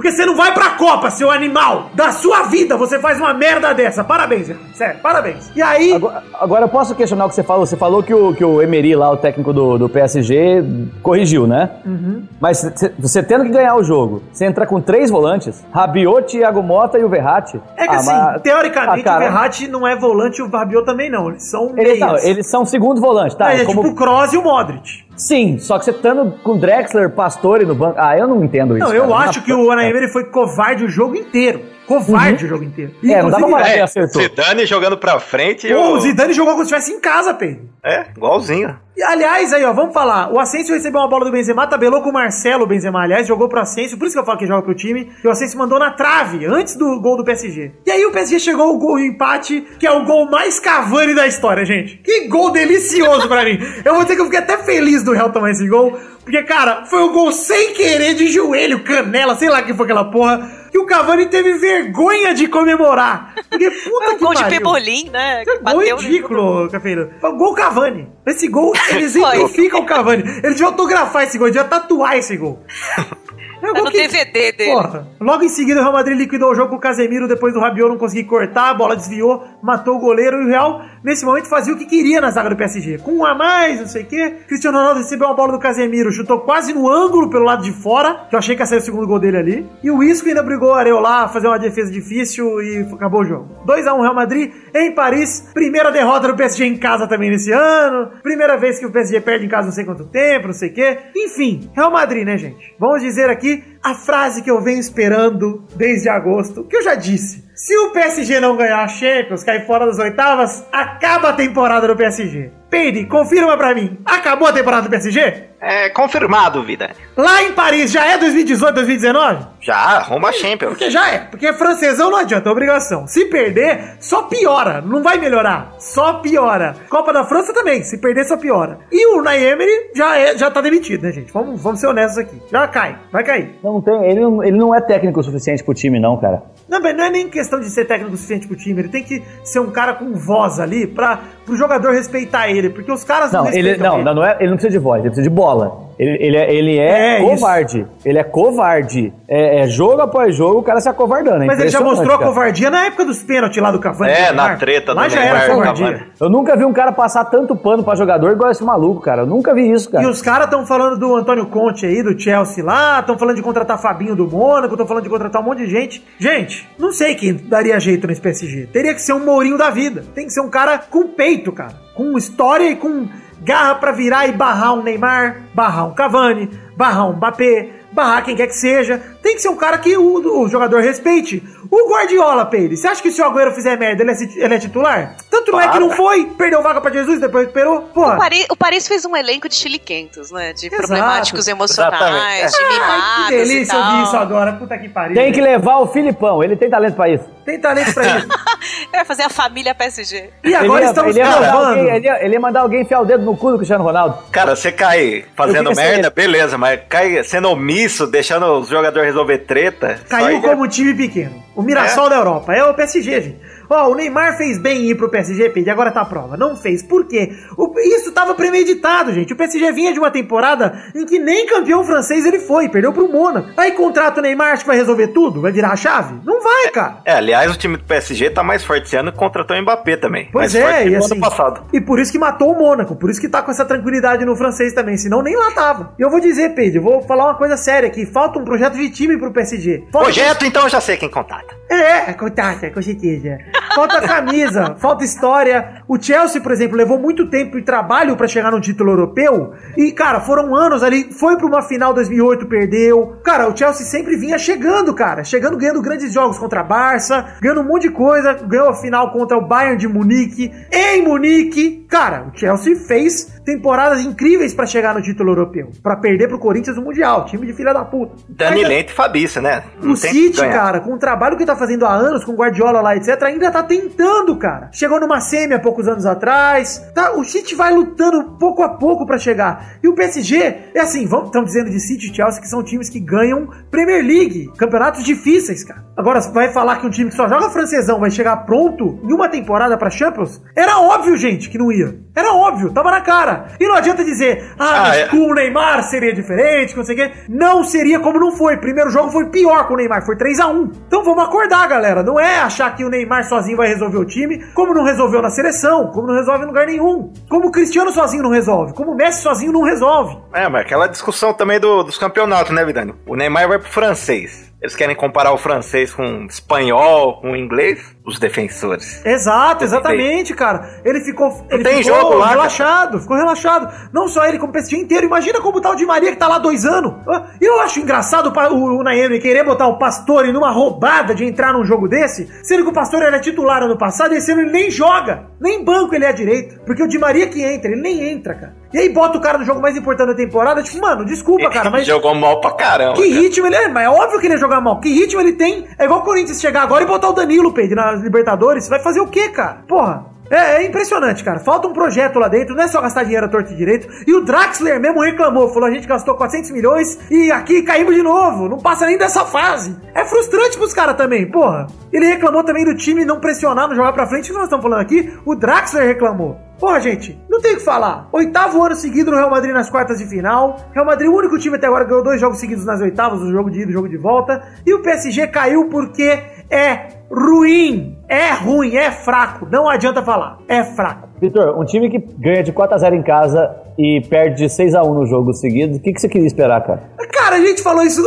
porque 0.00 0.12
você 0.12 0.24
não 0.24 0.34
vai 0.34 0.52
pra 0.54 0.70
Copa, 0.70 1.10
seu 1.10 1.30
animal! 1.30 1.90
Da 1.94 2.10
sua 2.12 2.44
vida, 2.44 2.76
você 2.76 2.98
faz 2.98 3.18
uma 3.18 3.34
merda 3.34 3.72
dessa. 3.74 4.02
Parabéns, 4.02 4.48
Verratti. 4.48 4.76
Sério, 4.76 5.00
parabéns. 5.02 5.50
E 5.54 5.60
aí, 5.62 5.92
Agora, 5.92 6.22
agora 6.40 6.64
eu 6.64 6.68
posso 6.68 6.94
questionar 6.94 7.26
o 7.26 7.28
que 7.28 7.34
você 7.34 7.42
falou. 7.42 7.66
Você 7.66 7.76
falou 7.76 8.02
que 8.02 8.14
o, 8.14 8.34
que 8.34 8.44
o 8.44 8.62
Emery 8.62 8.94
lá, 8.96 9.10
o 9.10 9.16
técnico 9.16 9.52
do, 9.52 9.76
do 9.78 9.88
PSG, 9.88 10.64
corrigiu, 11.02 11.46
né? 11.46 11.70
Uhum. 11.84 12.22
Mas 12.40 12.58
cê- 12.58 12.92
você 12.98 13.22
tendo 13.22 13.44
que 13.44 13.50
ganhar 13.50 13.74
o 13.76 13.82
jogo, 13.82 14.22
você 14.32 14.46
entra 14.46 14.66
com 14.66 14.80
três 14.80 15.10
volantes, 15.10 15.62
Rabiot, 15.72 16.26
Thiago 16.38 16.62
Mota 16.62 16.98
e 16.98 17.04
o 17.04 17.08
Verratti. 17.08 17.60
é 17.76 17.86
que 17.86 17.94
Ah, 17.94 17.98
assim, 17.98 18.10
mas- 18.12 18.42
teoricamente, 18.42 19.00
Ah, 19.00 19.04
cara, 19.04 19.16
o 19.16 19.20
Verratti 19.28 19.68
não 19.68 19.86
é 19.86 19.94
volante 19.96 20.40
e 20.40 20.42
o 20.42 20.48
Barbiot 20.48 20.84
também 20.86 21.10
não. 21.10 21.28
Eles 21.28 21.50
são 21.50 21.74
Eles, 21.76 22.00
não, 22.00 22.16
eles 22.18 22.50
são 22.50 22.64
segundo 22.64 23.00
volante, 23.00 23.36
tá? 23.36 23.52
é, 23.52 23.64
Como- 23.64 23.82
tipo 23.82 23.92
o 23.92 23.94
Kroos 23.94 24.32
e 24.32 24.36
o 24.38 24.42
Modric. 24.42 25.04
Sim, 25.20 25.58
só 25.58 25.78
que 25.78 25.84
você 25.84 25.90
estando 25.90 26.32
com 26.42 26.56
Drexler, 26.56 27.10
Pastore 27.10 27.66
no 27.66 27.74
banco. 27.74 27.96
Ah, 27.98 28.16
eu 28.16 28.26
não 28.26 28.42
entendo 28.42 28.76
isso. 28.76 28.86
Não, 28.86 28.94
eu 28.94 29.08
cara. 29.08 29.28
acho 29.28 29.42
que 29.42 29.52
o 29.52 29.70
Ana 29.70 29.84
Emery 29.84 30.08
foi 30.08 30.24
covarde 30.24 30.84
o 30.84 30.88
jogo 30.88 31.14
inteiro. 31.14 31.60
Covarde 31.90 32.44
o 32.44 32.48
jogo 32.48 32.62
inteiro. 32.62 32.92
Uhum. 33.02 33.10
É, 33.12 33.20
não 33.20 33.30
dá 33.30 33.38
pra 33.38 33.48
falar 33.48 33.64
que 33.64 33.70
É, 33.70 33.80
acertou. 33.82 34.22
Zidane 34.22 34.64
jogando 34.64 34.96
pra 34.96 35.18
frente 35.18 35.66
e 35.66 35.74
Pô, 35.74 35.80
o... 35.80 35.94
o 35.94 36.00
Zidane 36.00 36.32
jogou 36.32 36.52
como 36.54 36.64
se 36.64 36.72
estivesse 36.72 36.96
em 36.96 37.00
casa, 37.00 37.34
Pedro. 37.34 37.68
É, 37.84 38.06
igualzinho. 38.16 38.78
E, 38.96 39.02
aliás, 39.02 39.52
aí, 39.52 39.64
ó, 39.64 39.72
vamos 39.72 39.92
falar. 39.92 40.30
O 40.32 40.38
Asensio 40.38 40.74
recebeu 40.74 41.00
uma 41.00 41.08
bola 41.08 41.24
do 41.24 41.32
Benzema, 41.32 41.66
tabelou 41.66 42.00
com 42.02 42.10
o 42.10 42.12
Marcelo 42.12 42.66
Benzema, 42.66 43.02
aliás, 43.02 43.26
jogou 43.26 43.48
pro 43.48 43.58
Asensio, 43.60 43.98
por 43.98 44.04
isso 44.06 44.14
que 44.14 44.20
eu 44.20 44.24
falo 44.24 44.38
que 44.38 44.46
joga 44.46 44.62
pro 44.62 44.74
time. 44.74 45.10
E 45.24 45.26
o 45.26 45.30
Asensio 45.30 45.58
mandou 45.58 45.78
na 45.80 45.90
trave, 45.90 46.46
antes 46.46 46.76
do 46.76 47.00
gol 47.00 47.16
do 47.16 47.24
PSG. 47.24 47.72
E 47.86 47.90
aí 47.90 48.04
o 48.06 48.12
PSG 48.12 48.38
chegou 48.38 48.72
o 48.72 48.78
gol 48.78 48.98
de 48.98 49.06
empate, 49.06 49.66
que 49.78 49.86
é 49.86 49.90
o 49.90 50.04
gol 50.04 50.30
mais 50.30 50.60
Cavani 50.60 51.14
da 51.14 51.26
história, 51.26 51.64
gente. 51.64 51.96
Que 52.04 52.28
gol 52.28 52.52
delicioso 52.52 53.26
pra 53.26 53.44
mim. 53.44 53.58
Eu 53.84 53.94
vou 53.94 54.02
dizer 54.04 54.14
que 54.14 54.20
eu 54.20 54.26
fiquei 54.26 54.40
até 54.40 54.58
feliz 54.58 55.02
do 55.02 55.12
Real 55.12 55.32
tomar 55.32 55.50
esse 55.50 55.66
gol, 55.66 55.98
porque, 56.22 56.42
cara, 56.42 56.84
foi 56.84 57.02
um 57.02 57.12
gol 57.12 57.32
sem 57.32 57.72
querer 57.72 58.14
de 58.14 58.28
joelho, 58.28 58.84
canela, 58.84 59.34
sei 59.34 59.48
lá 59.48 59.60
o 59.60 59.64
que 59.64 59.74
foi 59.74 59.84
aquela 59.84 60.04
porra. 60.04 60.59
Que 60.70 60.78
o 60.78 60.86
Cavani 60.86 61.26
teve 61.26 61.54
vergonha 61.54 62.32
de 62.34 62.46
comemorar. 62.46 63.34
Porque 63.48 63.70
puta 63.70 64.04
Foi 64.06 64.14
um 64.14 64.18
que 64.18 64.24
gol 64.24 64.34
de 64.34 64.42
pariu. 64.42 64.58
pebolim, 64.58 65.10
né? 65.10 65.44
Que 65.44 65.58
gol 65.58 65.80
ridículo, 65.98 66.70
Cafeiro. 66.70 67.10
Foi 67.20 67.30
um 67.30 67.36
Gol 67.36 67.54
Cavani. 67.54 68.08
Esse 68.26 68.48
gol, 68.48 68.72
ele 68.90 69.04
exemplifica 69.04 69.78
o 69.78 69.84
Cavani. 69.84 70.22
Ele 70.22 70.50
devia 70.50 70.66
autografar 70.66 71.24
esse 71.24 71.36
gol, 71.38 71.48
ele 71.48 71.54
devia 71.54 71.68
tatuar 71.68 72.16
esse 72.16 72.36
gol. 72.36 72.62
É 73.62 73.70
um 73.70 73.74
Tá 73.74 73.82
no 73.82 73.90
que- 73.90 73.98
DVD 74.08 74.52
dele. 74.52 74.70
Porra. 74.72 75.06
Logo 75.20 75.42
em 75.44 75.48
seguida, 75.48 75.80
o 75.80 75.82
Real 75.82 75.92
Madrid 75.92 76.16
liquidou 76.18 76.50
o 76.50 76.54
jogo 76.54 76.70
com 76.70 76.76
o 76.76 76.80
Casemiro 76.80 77.28
depois 77.28 77.52
do 77.54 77.60
Rabiot 77.60 77.88
não 77.90 77.98
conseguir 77.98 78.24
cortar, 78.24 78.70
a 78.70 78.74
bola 78.74 78.96
desviou, 78.96 79.44
matou 79.62 79.96
o 79.96 80.00
goleiro 80.00 80.40
e 80.42 80.44
o 80.44 80.48
Real, 80.48 80.82
nesse 81.04 81.24
momento, 81.24 81.48
fazia 81.48 81.74
o 81.74 81.76
que 81.78 81.86
queria 81.86 82.20
na 82.20 82.30
zaga 82.30 82.50
do 82.50 82.56
PSG. 82.56 82.98
Com 82.98 83.12
um 83.18 83.24
a 83.24 83.34
mais, 83.34 83.80
não 83.80 83.86
sei 83.86 84.02
o 84.02 84.06
quê. 84.06 84.34
Cristiano 84.48 84.78
Ronaldo 84.78 85.00
recebeu 85.00 85.28
uma 85.28 85.34
bola 85.34 85.52
do 85.52 85.58
Casemiro, 85.58 86.10
chutou 86.12 86.40
quase 86.40 86.72
no 86.72 86.88
ângulo 86.88 87.28
pelo 87.30 87.44
lado 87.44 87.62
de 87.62 87.72
fora, 87.72 88.26
que 88.28 88.34
eu 88.34 88.38
achei 88.38 88.54
que 88.56 88.62
ia 88.62 88.66
sair 88.66 88.78
o 88.78 88.82
segundo 88.82 89.06
gol 89.06 89.18
dele 89.18 89.36
ali. 89.36 89.66
E 89.82 89.90
o 89.90 90.02
Isco 90.02 90.28
ainda 90.28 90.42
brigou 90.42 90.70
o 90.70 90.74
Areola 90.74 91.24
a 91.24 91.28
fazer 91.28 91.46
uma 91.48 91.58
defesa 91.58 91.90
difícil 91.90 92.60
e 92.62 92.86
acabou 92.92 93.20
o 93.20 93.24
jogo. 93.24 93.48
2x1 93.66 94.00
Real 94.02 94.14
Madrid 94.14 94.52
em 94.74 94.94
Paris. 94.94 95.48
Primeira 95.52 95.90
derrota 95.90 96.28
do 96.28 96.36
PSG 96.36 96.64
em 96.64 96.76
casa 96.76 97.06
também 97.06 97.30
nesse 97.30 97.50
ano. 97.52 98.10
Primeira 98.22 98.56
vez 98.56 98.78
que 98.78 98.86
o 98.86 98.90
PSG 98.90 99.20
perde 99.20 99.44
em 99.46 99.48
casa 99.48 99.66
não 99.68 99.72
sei 99.74 99.84
quanto 99.84 100.04
tempo, 100.06 100.46
não 100.48 100.54
sei 100.54 100.70
o 100.70 100.72
quê. 100.74 100.98
Enfim, 101.16 101.70
Real 101.74 101.90
Madrid, 101.90 102.24
né, 102.24 102.36
gente? 102.38 102.74
Vamos 102.78 103.02
dizer 103.02 103.28
aqui 103.30 103.49
sangue 103.50 103.64
a 103.82 103.94
frase 103.94 104.42
que 104.42 104.50
eu 104.50 104.60
venho 104.60 104.78
esperando 104.78 105.64
desde 105.74 106.08
agosto, 106.08 106.64
que 106.64 106.76
eu 106.76 106.82
já 106.82 106.94
disse. 106.94 107.48
Se 107.54 107.76
o 107.76 107.90
PSG 107.90 108.40
não 108.40 108.56
ganhar 108.56 108.82
a 108.82 108.88
Champions, 108.88 109.44
cair 109.44 109.66
fora 109.66 109.84
das 109.84 109.98
oitavas, 109.98 110.64
acaba 110.72 111.28
a 111.28 111.32
temporada 111.34 111.86
do 111.86 111.94
PSG. 111.94 112.50
Peide, 112.70 113.04
confirma 113.04 113.56
pra 113.56 113.74
mim. 113.74 113.98
Acabou 114.04 114.48
a 114.48 114.52
temporada 114.52 114.84
do 114.84 114.90
PSG? 114.90 115.50
É 115.60 115.90
confirmado, 115.90 116.62
vida. 116.62 116.90
Lá 117.16 117.42
em 117.42 117.52
Paris 117.52 117.90
já 117.90 118.06
é 118.06 118.16
2018, 118.16 118.74
2019? 118.76 119.46
Já, 119.60 119.98
rumo 119.98 120.26
a 120.26 120.32
Champions. 120.32 120.70
Porque 120.70 120.88
já 120.88 121.10
é. 121.10 121.18
Porque 121.18 121.52
francesão 121.52 122.10
não 122.10 122.16
adianta, 122.18 122.48
é 122.48 122.52
obrigação. 122.52 123.06
Se 123.06 123.26
perder, 123.26 123.96
só 124.00 124.22
piora. 124.22 124.80
Não 124.80 125.02
vai 125.02 125.18
melhorar. 125.18 125.74
Só 125.78 126.14
piora. 126.14 126.76
Copa 126.88 127.12
da 127.12 127.24
França 127.24 127.52
também. 127.52 127.82
Se 127.82 127.98
perder, 127.98 128.24
só 128.24 128.38
piora. 128.38 128.78
E 128.90 129.06
o 129.08 129.18
Unai 129.18 129.44
Emery 129.44 129.90
já, 129.94 130.16
é, 130.16 130.38
já 130.38 130.50
tá 130.50 130.62
demitido, 130.62 131.02
né, 131.02 131.12
gente? 131.12 131.30
Vamos, 131.30 131.60
vamos 131.60 131.78
ser 131.78 131.88
honestos 131.88 132.18
aqui. 132.18 132.40
Já 132.50 132.66
cai. 132.68 132.96
Vai 133.12 133.22
cair. 133.24 133.58
Não 133.74 133.80
tem, 133.80 134.04
ele, 134.10 134.20
não- 134.20 134.42
ele 134.42 134.56
não 134.58 134.74
é 134.74 134.80
técnico 134.80 135.20
o 135.20 135.22
suficiente 135.22 135.62
pro 135.64 135.74
time, 135.74 135.98
não, 136.00 136.16
cara. 136.16 136.42
Não, 136.68 136.80
mas 136.80 136.96
não 136.96 137.04
é 137.04 137.10
nem 137.10 137.28
questão 137.28 137.58
de 137.60 137.66
ser 137.70 137.84
técnico 137.84 138.16
suficiente 138.16 138.46
pro 138.46 138.56
time. 138.56 138.80
Ele 138.80 138.88
tem 138.88 139.02
que 139.02 139.22
ser 139.44 139.60
um 139.60 139.70
cara 139.70 139.94
com 139.94 140.12
voz 140.14 140.58
ali 140.60 140.86
pra, 140.86 141.20
pro 141.44 141.56
jogador 141.56 141.92
respeitar 141.92 142.48
ele. 142.48 142.70
Porque 142.70 142.90
os 142.92 143.04
caras 143.04 143.32
Não, 143.32 143.46
ele 143.48 143.68
respeitam 143.70 143.98
não, 143.98 144.04
não, 144.04 144.14
não 144.16 144.24
é, 144.24 144.36
ele 144.40 144.50
não 144.50 144.56
precisa 144.56 144.70
de 144.72 144.78
voz, 144.78 145.00
ele 145.00 145.10
precisa 145.10 145.28
de 145.28 145.34
bola. 145.34 145.89
Ele, 146.00 146.16
ele 146.18 146.36
é, 146.38 146.54
ele 146.54 146.78
é, 146.78 146.88
É, 146.88 147.18
isso. 147.18 147.28
covarde. 147.28 147.86
Ele 148.06 148.18
é 148.18 148.24
covarde. 148.24 149.12
É, 149.28 149.60
é 149.60 149.66
jogo 149.68 150.00
após 150.00 150.34
jogo 150.34 150.60
o 150.60 150.62
cara 150.62 150.80
se 150.80 150.88
acovardando. 150.88 151.42
é 151.42 151.46
Mas 151.46 151.60
ele 151.60 151.68
já 151.68 151.82
mostrou 151.82 152.14
a 152.14 152.18
cara. 152.18 152.30
covardia 152.30 152.70
na 152.70 152.86
época 152.86 153.04
dos 153.04 153.22
pênaltis 153.22 153.62
lá 153.62 153.70
do 153.70 153.78
Cavani. 153.78 154.10
É, 154.10 154.28
do 154.30 154.34
na 154.34 154.56
treta 154.56 154.94
do 154.94 154.96
Lá 155.00 155.08
já 155.10 155.20
Neymar 155.20 155.42
era 155.42 155.52
do 155.52 155.56
covardia. 155.58 155.86
Cavani. 155.92 156.10
Eu 156.18 156.30
nunca 156.30 156.56
vi 156.56 156.64
um 156.64 156.72
cara 156.72 156.90
passar 156.90 157.26
tanto 157.26 157.54
pano 157.54 157.84
pra 157.84 157.94
jogador 157.94 158.32
igual 158.32 158.50
esse 158.50 158.64
maluco, 158.64 159.02
cara. 159.02 159.22
Eu 159.22 159.26
nunca 159.26 159.52
vi 159.54 159.70
isso, 159.70 159.90
cara. 159.90 160.02
E 160.02 160.06
os 160.06 160.22
caras 160.22 160.46
estão 160.46 160.64
falando 160.64 160.98
do 160.98 161.14
Antônio 161.14 161.44
Conte 161.46 161.84
aí, 161.84 162.02
do 162.02 162.18
Chelsea 162.18 162.64
lá, 162.64 163.00
estão 163.00 163.18
falando 163.18 163.36
de 163.36 163.42
contratar 163.42 163.78
Fabinho 163.78 164.16
do 164.16 164.26
Mônaco, 164.26 164.72
estão 164.72 164.86
falando 164.86 165.02
de 165.04 165.10
contratar 165.10 165.42
um 165.42 165.44
monte 165.44 165.58
de 165.58 165.70
gente. 165.70 166.02
Gente, 166.18 166.66
não 166.78 166.92
sei 166.92 167.14
quem 167.14 167.34
daria 167.34 167.78
jeito 167.78 168.06
nesse 168.06 168.22
PSG. 168.22 168.68
Teria 168.72 168.94
que 168.94 169.02
ser 169.02 169.12
um 169.12 169.22
Mourinho 169.22 169.58
da 169.58 169.68
vida. 169.68 170.02
Tem 170.14 170.24
que 170.24 170.32
ser 170.32 170.40
um 170.40 170.48
cara 170.48 170.78
com 170.78 171.08
peito, 171.08 171.52
cara. 171.52 171.74
Com 171.94 172.16
história 172.16 172.70
e 172.70 172.76
com 172.76 173.06
garra 173.40 173.74
pra 173.76 173.92
virar 173.92 174.26
e 174.26 174.32
barrar 174.32 174.74
um 174.74 174.82
Neymar, 174.82 175.42
barrar 175.54 175.86
um 175.86 175.94
Cavani, 175.94 176.50
barrar 176.76 177.08
um 177.08 177.12
Mbappé, 177.14 177.68
barrar 177.92 178.24
quem 178.24 178.36
quer 178.36 178.46
que 178.46 178.56
seja. 178.56 179.00
Tem 179.22 179.34
que 179.34 179.42
ser 179.42 179.48
um 179.48 179.56
cara 179.56 179.78
que 179.78 179.96
o, 179.96 180.42
o 180.42 180.48
jogador 180.48 180.80
respeite. 180.80 181.42
O 181.70 181.88
Guardiola, 181.88 182.44
Peire, 182.46 182.76
você 182.76 182.88
acha 182.88 183.00
que 183.00 183.12
se 183.12 183.22
o 183.22 183.24
Agüero 183.24 183.52
fizer 183.52 183.76
merda, 183.78 184.02
ele 184.02 184.10
é, 184.10 184.44
ele 184.44 184.54
é 184.54 184.58
titular? 184.58 185.14
Tanto 185.30 185.52
não 185.52 185.60
é 185.60 185.68
que 185.68 185.78
não 185.78 185.90
foi, 185.90 186.26
perdeu 186.26 186.62
vaga 186.62 186.80
pra 186.80 186.90
Jesus, 186.90 187.20
depois 187.20 187.44
recuperou. 187.44 187.82
Porra. 187.82 188.16
O 188.16 188.18
Paris, 188.18 188.46
o 188.50 188.56
Paris 188.56 188.88
fez 188.88 189.04
um 189.04 189.16
elenco 189.16 189.48
de 189.48 189.54
chiliquentos, 189.54 190.32
né? 190.32 190.52
De 190.52 190.68
problemáticos 190.68 191.46
emocionais, 191.46 192.44
Exatamente. 192.44 192.58
de 192.58 192.74
mimados 192.74 193.04
Ai, 193.04 193.26
que 193.26 193.36
delícia 193.36 193.78
ouvir 193.78 194.02
isso 194.02 194.16
agora. 194.16 194.52
Puta 194.54 194.76
que 194.78 194.88
pariu. 194.88 195.14
Tem 195.14 195.32
que 195.32 195.40
levar 195.40 195.78
o 195.78 195.86
Filipão, 195.86 196.42
ele 196.42 196.56
tem 196.56 196.68
talento 196.68 196.96
pra 196.96 197.08
isso. 197.08 197.24
Tem 197.44 197.58
talento 197.58 197.94
pra 197.94 198.18
isso. 198.18 198.28
Vai 198.92 199.04
fazer 199.04 199.22
a 199.22 199.28
família 199.28 199.74
PSG. 199.74 200.30
E 200.44 200.54
agora 200.54 200.80
ele, 200.80 200.84
ia, 200.84 200.90
estamos 200.90 201.16
ele, 201.16 201.24
ia 201.24 201.32
provando. 201.32 201.66
alguém, 201.68 201.96
ele, 201.96 202.06
ia, 202.06 202.24
ele 202.24 202.34
ia 202.34 202.40
mandar 202.40 202.60
alguém 202.60 202.82
enfiar 202.82 203.00
o 203.00 203.04
dedo 203.04 203.24
no 203.24 203.36
cu 203.36 203.52
do 203.52 203.56
Cristiano 203.56 203.84
Ronaldo. 203.84 204.18
Cara, 204.30 204.54
você 204.54 204.70
cai 204.70 205.24
fazendo 205.34 205.74
merda, 205.74 206.10
beleza, 206.10 206.58
mas 206.58 206.69
cai 206.76 207.22
sendo 207.24 207.48
omisso, 207.50 208.06
deixando 208.06 208.46
os 208.58 208.68
jogadores 208.68 209.08
resolver 209.08 209.38
treta. 209.38 210.00
Caiu 210.08 210.26
aí 210.26 210.36
é- 210.36 210.40
como 210.40 210.66
time 210.68 210.94
pequeno. 210.94 211.42
O 211.54 211.62
Mirassol 211.62 212.08
da 212.08 212.16
Europa. 212.16 212.54
É 212.54 212.64
o 212.64 212.74
PSG, 212.74 213.20
gente. 213.20 213.36
Ó, 213.70 213.88
o 213.90 213.94
Neymar 213.94 214.36
fez 214.36 214.58
bem 214.58 214.82
em 214.82 214.90
ir 214.90 214.94
pro 214.96 215.08
PSG, 215.08 215.48
Pedro, 215.50 215.70
agora 215.70 215.92
tá 215.92 216.00
a 216.00 216.04
prova. 216.04 216.36
Não 216.36 216.56
fez. 216.56 216.82
Por 216.82 217.06
quê? 217.06 217.30
O- 217.56 217.72
isso 217.78 218.10
tava 218.12 218.34
premeditado, 218.34 219.12
gente. 219.12 219.32
O 219.32 219.36
PSG 219.36 219.70
vinha 219.72 219.92
de 219.92 219.98
uma 220.00 220.10
temporada 220.10 220.72
em 220.94 221.06
que 221.06 221.18
nem 221.18 221.46
campeão 221.46 221.84
francês 221.84 222.26
ele 222.26 222.40
foi, 222.40 222.68
perdeu 222.68 222.92
pro 222.92 223.08
Mônaco. 223.08 223.48
Aí 223.56 223.72
contrata 223.72 224.18
o 224.20 224.22
Neymar, 224.22 224.52
acho 224.52 224.64
que 224.64 224.68
vai 224.68 224.76
resolver 224.76 225.08
tudo? 225.08 225.40
Vai 225.40 225.52
virar 225.52 225.70
a 225.70 225.76
chave? 225.76 226.14
Não 226.24 226.42
vai, 226.42 226.68
cara. 226.70 226.98
É, 227.04 227.12
aliás, 227.14 227.50
o 227.50 227.56
time 227.56 227.76
do 227.76 227.84
PSG 227.84 228.30
tá 228.30 228.42
mais 228.42 228.64
forte 228.64 228.86
esse 228.86 228.96
ano 228.96 229.10
e 229.10 229.12
contratou 229.12 229.56
o 229.56 229.62
Mbappé 229.62 229.96
também. 229.96 230.28
Pois 230.32 230.52
mais 230.54 230.64
é, 230.66 230.82
que 230.82 230.88
e 230.90 230.96
assim. 230.96 231.12
ano 231.14 231.20
passado. 231.20 231.62
E 231.72 231.80
por 231.80 231.98
isso 232.00 232.10
que 232.10 232.18
matou 232.18 232.52
o 232.52 232.58
Mônaco, 232.58 232.96
por 232.96 233.08
isso 233.10 233.20
que 233.20 233.28
tá 233.28 233.40
com 233.42 233.50
essa 233.50 233.64
tranquilidade 233.64 234.24
no 234.24 234.34
francês 234.36 234.72
também, 234.72 234.96
senão 234.96 235.22
nem 235.22 235.36
lá 235.36 235.50
tava. 235.52 235.94
E 235.98 236.02
eu 236.02 236.10
vou 236.10 236.18
dizer, 236.20 236.54
Pedro, 236.54 236.78
eu 236.78 236.82
vou 236.82 237.02
falar 237.02 237.26
uma 237.26 237.34
coisa 237.34 237.56
séria 237.56 237.88
aqui: 237.88 238.04
falta 238.04 238.38
um 238.38 238.44
projeto 238.44 238.74
de 238.74 238.90
time 238.90 239.16
pro 239.16 239.32
PSG. 239.32 239.84
Falta 239.92 240.06
Projeto, 240.06 240.44
então 240.44 240.64
eu 240.64 240.68
já 240.68 240.80
sei 240.80 240.96
quem 240.96 241.08
contata. 241.08 241.54
É, 241.70 242.12
contata, 242.14 242.68
com 242.70 242.82
certeza. 242.82 243.38
Falta 243.74 244.00
camisa, 244.00 244.74
falta 244.78 245.04
história. 245.04 245.82
O 245.86 246.00
Chelsea, 246.00 246.40
por 246.40 246.52
exemplo, 246.52 246.76
levou 246.76 246.98
muito 246.98 247.28
tempo 247.28 247.58
e 247.58 247.62
trabalho 247.62 248.16
pra 248.16 248.26
chegar 248.26 248.50
no 248.50 248.60
título 248.60 248.90
europeu. 248.90 249.52
E, 249.76 249.92
cara, 249.92 250.20
foram 250.20 250.54
anos 250.54 250.82
ali. 250.82 251.12
Foi 251.12 251.36
pra 251.36 251.46
uma 251.46 251.62
final 251.62 251.94
2008, 251.94 252.46
perdeu. 252.46 253.16
Cara, 253.24 253.48
o 253.48 253.56
Chelsea 253.56 253.86
sempre 253.86 254.16
vinha 254.16 254.38
chegando, 254.38 254.94
cara. 254.94 255.24
Chegando, 255.24 255.56
ganhando 255.56 255.82
grandes 255.82 256.12
jogos 256.12 256.38
contra 256.38 256.60
a 256.60 256.64
Barça, 256.64 257.36
ganhando 257.40 257.60
um 257.60 257.68
monte 257.68 257.82
de 257.82 257.90
coisa. 257.90 258.34
Ganhou 258.34 258.68
a 258.68 258.74
final 258.74 259.12
contra 259.12 259.36
o 259.36 259.46
Bayern 259.46 259.76
de 259.76 259.88
Munique. 259.88 260.50
Em 260.72 261.02
Munique, 261.02 261.80
Cara, 261.90 262.30
o 262.32 262.38
Chelsea 262.38 262.76
fez 262.76 263.40
temporadas 263.44 264.00
incríveis 264.00 264.54
pra 264.54 264.64
chegar 264.64 264.94
no 264.94 265.02
título 265.02 265.32
europeu, 265.32 265.72
Pra 265.82 265.96
perder 265.96 266.28
pro 266.28 266.38
Corinthians 266.38 266.76
no 266.76 266.82
Mundial, 266.82 267.24
time 267.24 267.44
de 267.44 267.52
filha 267.52 267.74
da 267.74 267.84
puta. 267.84 268.14
Dani 268.28 268.60
Mas, 268.60 268.68
Lento 268.68 268.90
e 268.90 268.94
Fabiça, 268.94 269.40
né? 269.40 269.64
o 269.80 269.86
tem 269.86 269.96
City, 269.96 270.40
cara, 270.40 270.78
com 270.78 270.94
o 270.94 270.98
trabalho 270.98 271.36
que 271.36 271.44
tá 271.44 271.56
fazendo 271.56 271.84
há 271.84 271.92
anos, 271.92 272.24
com 272.24 272.30
o 272.30 272.36
Guardiola 272.36 272.80
lá, 272.80 272.96
etc., 272.96 273.20
ainda 273.24 273.49
tá 273.50 273.62
tentando, 273.62 274.36
cara. 274.36 274.68
Chegou 274.72 275.00
numa 275.00 275.20
semi 275.20 275.54
há 275.54 275.58
poucos 275.58 275.86
anos 275.88 276.06
atrás. 276.06 276.78
Tá, 276.94 277.12
o 277.16 277.24
City 277.24 277.54
vai 277.54 277.72
lutando 277.72 278.36
pouco 278.38 278.62
a 278.62 278.68
pouco 278.70 279.06
pra 279.06 279.18
chegar. 279.18 279.76
E 279.82 279.88
o 279.88 279.94
PSG, 279.94 280.36
é 280.74 280.80
assim, 280.80 281.06
vamos, 281.06 281.26
estão 281.26 281.44
dizendo 281.44 281.70
de 281.70 281.80
City 281.80 282.10
e 282.10 282.14
Chelsea 282.14 282.40
que 282.40 282.48
são 282.48 282.62
times 282.62 282.88
que 282.88 283.00
ganham 283.00 283.48
Premier 283.70 284.04
League, 284.04 284.50
campeonatos 284.58 285.04
difíceis, 285.04 285.64
cara. 285.64 285.84
Agora, 285.96 286.20
vai 286.32 286.50
falar 286.50 286.76
que 286.76 286.86
um 286.86 286.90
time 286.90 287.10
que 287.10 287.16
só 287.16 287.28
joga 287.28 287.50
francesão 287.50 288.00
vai 288.00 288.10
chegar 288.10 288.36
pronto 288.46 288.98
em 289.04 289.12
uma 289.12 289.28
temporada 289.28 289.76
pra 289.76 289.90
Champions? 289.90 290.40
Era 290.56 290.78
óbvio, 290.80 291.16
gente, 291.16 291.50
que 291.50 291.58
não 291.58 291.70
ia. 291.70 291.98
Era 292.16 292.32
óbvio, 292.34 292.70
tava 292.72 292.90
na 292.90 293.00
cara. 293.02 293.48
E 293.60 293.66
não 293.68 293.74
adianta 293.74 294.02
dizer, 294.04 294.52
ah, 294.58 294.90
Ah, 294.90 294.96
é. 294.96 295.08
com 295.08 295.18
o 295.18 295.34
Neymar 295.34 295.82
seria 295.84 296.12
diferente, 296.14 296.76
não 296.76 296.84
sei 296.84 296.94
o 296.94 296.98
quê. 296.98 297.12
Não 297.28 297.62
seria 297.64 298.00
como 298.00 298.18
não 298.18 298.32
foi. 298.32 298.56
Primeiro 298.56 298.90
jogo 298.90 299.10
foi 299.10 299.26
pior 299.26 299.66
com 299.68 299.74
o 299.74 299.76
Neymar, 299.76 300.04
foi 300.06 300.16
3 300.16 300.40
a 300.40 300.46
1 300.48 300.70
Então 300.86 301.04
vamos 301.04 301.22
acordar, 301.24 301.68
galera. 301.68 302.02
Não 302.02 302.18
é 302.18 302.38
achar 302.40 302.74
que 302.74 302.84
o 302.84 302.88
Neymar 302.88 303.24
sozinho 303.40 303.56
vai 303.56 303.68
resolver 303.68 303.98
o 303.98 304.04
time, 304.04 304.44
como 304.54 304.74
não 304.74 304.84
resolveu 304.84 305.22
na 305.22 305.30
seleção, 305.30 305.88
como 305.88 306.06
não 306.06 306.14
resolve 306.14 306.44
em 306.44 306.46
lugar 306.46 306.66
nenhum. 306.66 307.12
Como 307.28 307.48
o 307.48 307.50
Cristiano 307.52 307.90
sozinho 307.90 308.22
não 308.22 308.30
resolve, 308.30 308.72
como 308.74 308.92
o 308.92 308.94
Messi 308.96 309.22
sozinho 309.22 309.52
não 309.52 309.62
resolve. 309.62 310.16
É, 310.32 310.48
mas 310.48 310.62
aquela 310.62 310.86
discussão 310.86 311.32
também 311.32 311.58
do- 311.58 311.82
dos 311.82 311.96
campeonatos, 311.98 312.52
né, 312.52 312.64
Vidani? 312.64 312.94
O 313.06 313.16
Neymar 313.16 313.48
vai 313.48 313.58
pro 313.58 313.68
francês. 313.70 314.49
Eles 314.60 314.76
querem 314.76 314.94
comparar 314.94 315.32
o 315.32 315.38
francês 315.38 315.94
com 315.94 316.02
o 316.02 316.26
espanhol, 316.26 317.18
com 317.20 317.32
o 317.32 317.36
inglês? 317.36 317.96
Os 318.04 318.18
defensores. 318.18 319.04
Exato, 319.06 319.64
exatamente, 319.64 320.34
cara. 320.34 320.80
Ele 320.84 321.00
ficou, 321.00 321.46
ele 321.50 321.62
tem 321.62 321.82
ficou 321.82 321.98
jogo 321.98 322.14
lá, 322.16 322.24
cara. 322.24 322.30
relaxado, 322.36 323.00
ficou 323.00 323.16
relaxado. 323.16 323.72
Não 323.92 324.06
só 324.06 324.26
ele, 324.26 324.38
como 324.38 324.52
o 324.52 324.74
inteiro. 324.74 325.06
Imagina 325.06 325.40
como 325.40 325.60
tá 325.62 325.70
o 325.70 325.74
Di 325.74 325.86
Maria 325.86 326.10
que 326.10 326.18
tá 326.18 326.28
lá 326.28 326.38
dois 326.38 326.66
anos. 326.66 326.94
Eu 327.40 327.60
acho 327.60 327.80
engraçado 327.80 328.30
o, 328.52 328.80
o 328.80 328.82
Naemi 328.82 329.18
querer 329.18 329.44
botar 329.44 329.66
o 329.66 329.78
Pastore 329.78 330.32
numa 330.32 330.50
roubada 330.50 331.14
de 331.14 331.24
entrar 331.24 331.54
num 331.54 331.64
jogo 331.64 331.88
desse, 331.88 332.28
sendo 332.42 332.64
que 332.64 332.70
o 332.70 332.74
Pastore 332.74 333.04
era 333.04 333.18
titular 333.18 333.62
ano 333.62 333.78
passado 333.78 334.12
e 334.12 334.18
esse 334.18 334.30
ano 334.30 334.42
ele 334.42 334.52
nem 334.52 334.70
joga. 334.70 335.29
Nem 335.40 335.64
banco 335.64 335.94
ele 335.94 336.04
é 336.04 336.12
direito. 336.12 336.60
Porque 336.66 336.82
o 336.82 336.86
Di 336.86 336.98
Maria 336.98 337.26
que 337.26 337.42
entra, 337.42 337.70
ele 337.70 337.80
nem 337.80 338.10
entra, 338.10 338.34
cara. 338.34 338.54
E 338.72 338.78
aí 338.78 338.88
bota 338.90 339.16
o 339.16 339.20
cara 339.20 339.38
no 339.38 339.44
jogo 339.44 339.60
mais 339.60 339.76
importante 339.76 340.08
da 340.08 340.14
temporada, 340.14 340.62
tipo, 340.62 340.80
mano, 340.80 341.04
desculpa, 341.04 341.48
cara, 341.48 341.70
mas. 341.70 341.86
Jogou 341.86 342.14
mal 342.14 342.40
pra 342.40 342.52
caramba. 342.52 342.94
Que 342.94 343.08
cara. 343.08 343.20
ritmo 343.20 343.46
ele 343.46 343.56
é, 343.56 343.68
mas 343.68 343.84
é 343.84 343.88
óbvio 343.88 344.20
que 344.20 344.26
ele 344.26 344.34
ia 344.34 344.38
jogar 344.38 344.60
mal. 344.60 344.78
Que 344.80 344.90
ritmo 344.90 345.20
ele 345.20 345.32
tem? 345.32 345.66
É 345.78 345.86
igual 345.86 346.00
o 346.00 346.04
Corinthians 346.04 346.40
chegar 346.40 346.62
agora 346.62 346.84
e 346.84 346.86
botar 346.86 347.08
o 347.08 347.12
Danilo, 347.12 347.52
Pedro, 347.52 347.76
na 347.76 347.92
Libertadores. 347.92 348.68
Vai 348.68 348.80
fazer 348.80 349.00
o 349.00 349.08
quê, 349.08 349.30
cara? 349.30 349.64
Porra. 349.66 350.06
É, 350.30 350.62
é 350.62 350.66
impressionante, 350.66 351.24
cara. 351.24 351.40
Falta 351.40 351.66
um 351.66 351.72
projeto 351.72 352.20
lá 352.20 352.28
dentro, 352.28 352.54
não 352.54 352.62
é 352.62 352.68
só 352.68 352.80
gastar 352.80 353.02
dinheiro 353.02 353.26
à 353.26 353.28
torto 353.28 353.52
e 353.52 353.56
direito. 353.56 353.88
E 354.06 354.14
o 354.14 354.20
Draxler 354.20 354.80
mesmo 354.80 355.02
reclamou, 355.02 355.52
falou: 355.52 355.68
a 355.68 355.72
gente 355.72 355.88
gastou 355.88 356.14
400 356.14 356.52
milhões 356.52 356.98
e 357.10 357.32
aqui 357.32 357.62
caímos 357.62 357.94
de 357.94 358.02
novo. 358.02 358.48
Não 358.48 358.58
passa 358.58 358.86
nem 358.86 358.96
dessa 358.96 359.26
fase. 359.26 359.76
É 359.92 360.04
frustrante 360.04 360.56
pros 360.56 360.72
caras 360.72 360.96
também, 360.96 361.28
porra. 361.28 361.66
Ele 361.92 362.06
reclamou 362.06 362.44
também 362.44 362.64
do 362.64 362.76
time 362.76 363.04
não 363.04 363.18
pressionar, 363.18 363.68
não 363.68 363.74
jogar 363.74 363.92
pra 363.92 364.06
frente, 364.06 364.28
que 364.28 364.32
nós 364.32 364.44
estamos 364.44 364.62
falando 364.62 364.80
aqui. 364.80 365.12
O 365.26 365.34
Draxler 365.34 365.84
reclamou. 365.84 366.38
Porra, 366.60 366.78
gente, 366.78 367.18
não 367.28 367.40
tem 367.40 367.54
o 367.54 367.56
que 367.56 367.64
falar. 367.64 368.06
Oitavo 368.12 368.62
ano 368.62 368.76
seguido 368.76 369.10
no 369.10 369.16
Real 369.16 369.30
Madrid 369.30 369.54
nas 369.54 369.70
quartas 369.70 369.98
de 369.98 370.04
final. 370.06 370.58
Real 370.74 370.84
Madrid, 370.84 371.08
o 371.08 371.16
único 371.16 371.38
time 371.38 371.56
até 371.56 371.66
agora 371.66 371.84
ganhou 371.84 372.04
dois 372.04 372.20
jogos 372.20 372.38
seguidos 372.38 372.66
nas 372.66 372.82
oitavas, 372.82 373.22
o 373.22 373.30
jogo 373.30 373.50
de 373.50 373.62
ida 373.62 373.70
e 373.70 373.70
o 373.70 373.72
jogo 373.72 373.88
de 373.88 373.96
volta. 373.96 374.42
E 374.66 374.74
o 374.74 374.82
PSG 374.82 375.26
caiu 375.28 375.70
porque 375.70 376.22
é 376.50 376.88
ruim. 377.10 377.96
É 378.08 378.32
ruim, 378.32 378.76
é 378.76 378.90
fraco. 378.90 379.46
Não 379.50 379.68
adianta 379.68 380.02
falar. 380.02 380.38
É 380.48 380.64
fraco. 380.64 381.08
Vitor, 381.20 381.58
um 381.60 381.64
time 381.64 381.90
que 381.90 381.98
ganha 382.18 382.42
de 382.42 382.52
4x0 382.52 382.94
em 382.94 383.02
casa 383.02 383.54
e 383.78 384.00
perde 384.08 384.36
de 384.36 384.44
6x1 384.46 384.94
no 384.94 385.06
jogo 385.06 385.32
seguido, 385.32 385.76
o 385.76 385.80
que, 385.80 385.92
que 385.92 386.00
você 386.00 386.08
queria 386.08 386.26
esperar, 386.26 386.62
cara? 386.62 386.82
Cara, 387.12 387.36
a 387.36 387.40
gente 387.40 387.62
falou 387.62 387.82
isso 387.82 388.02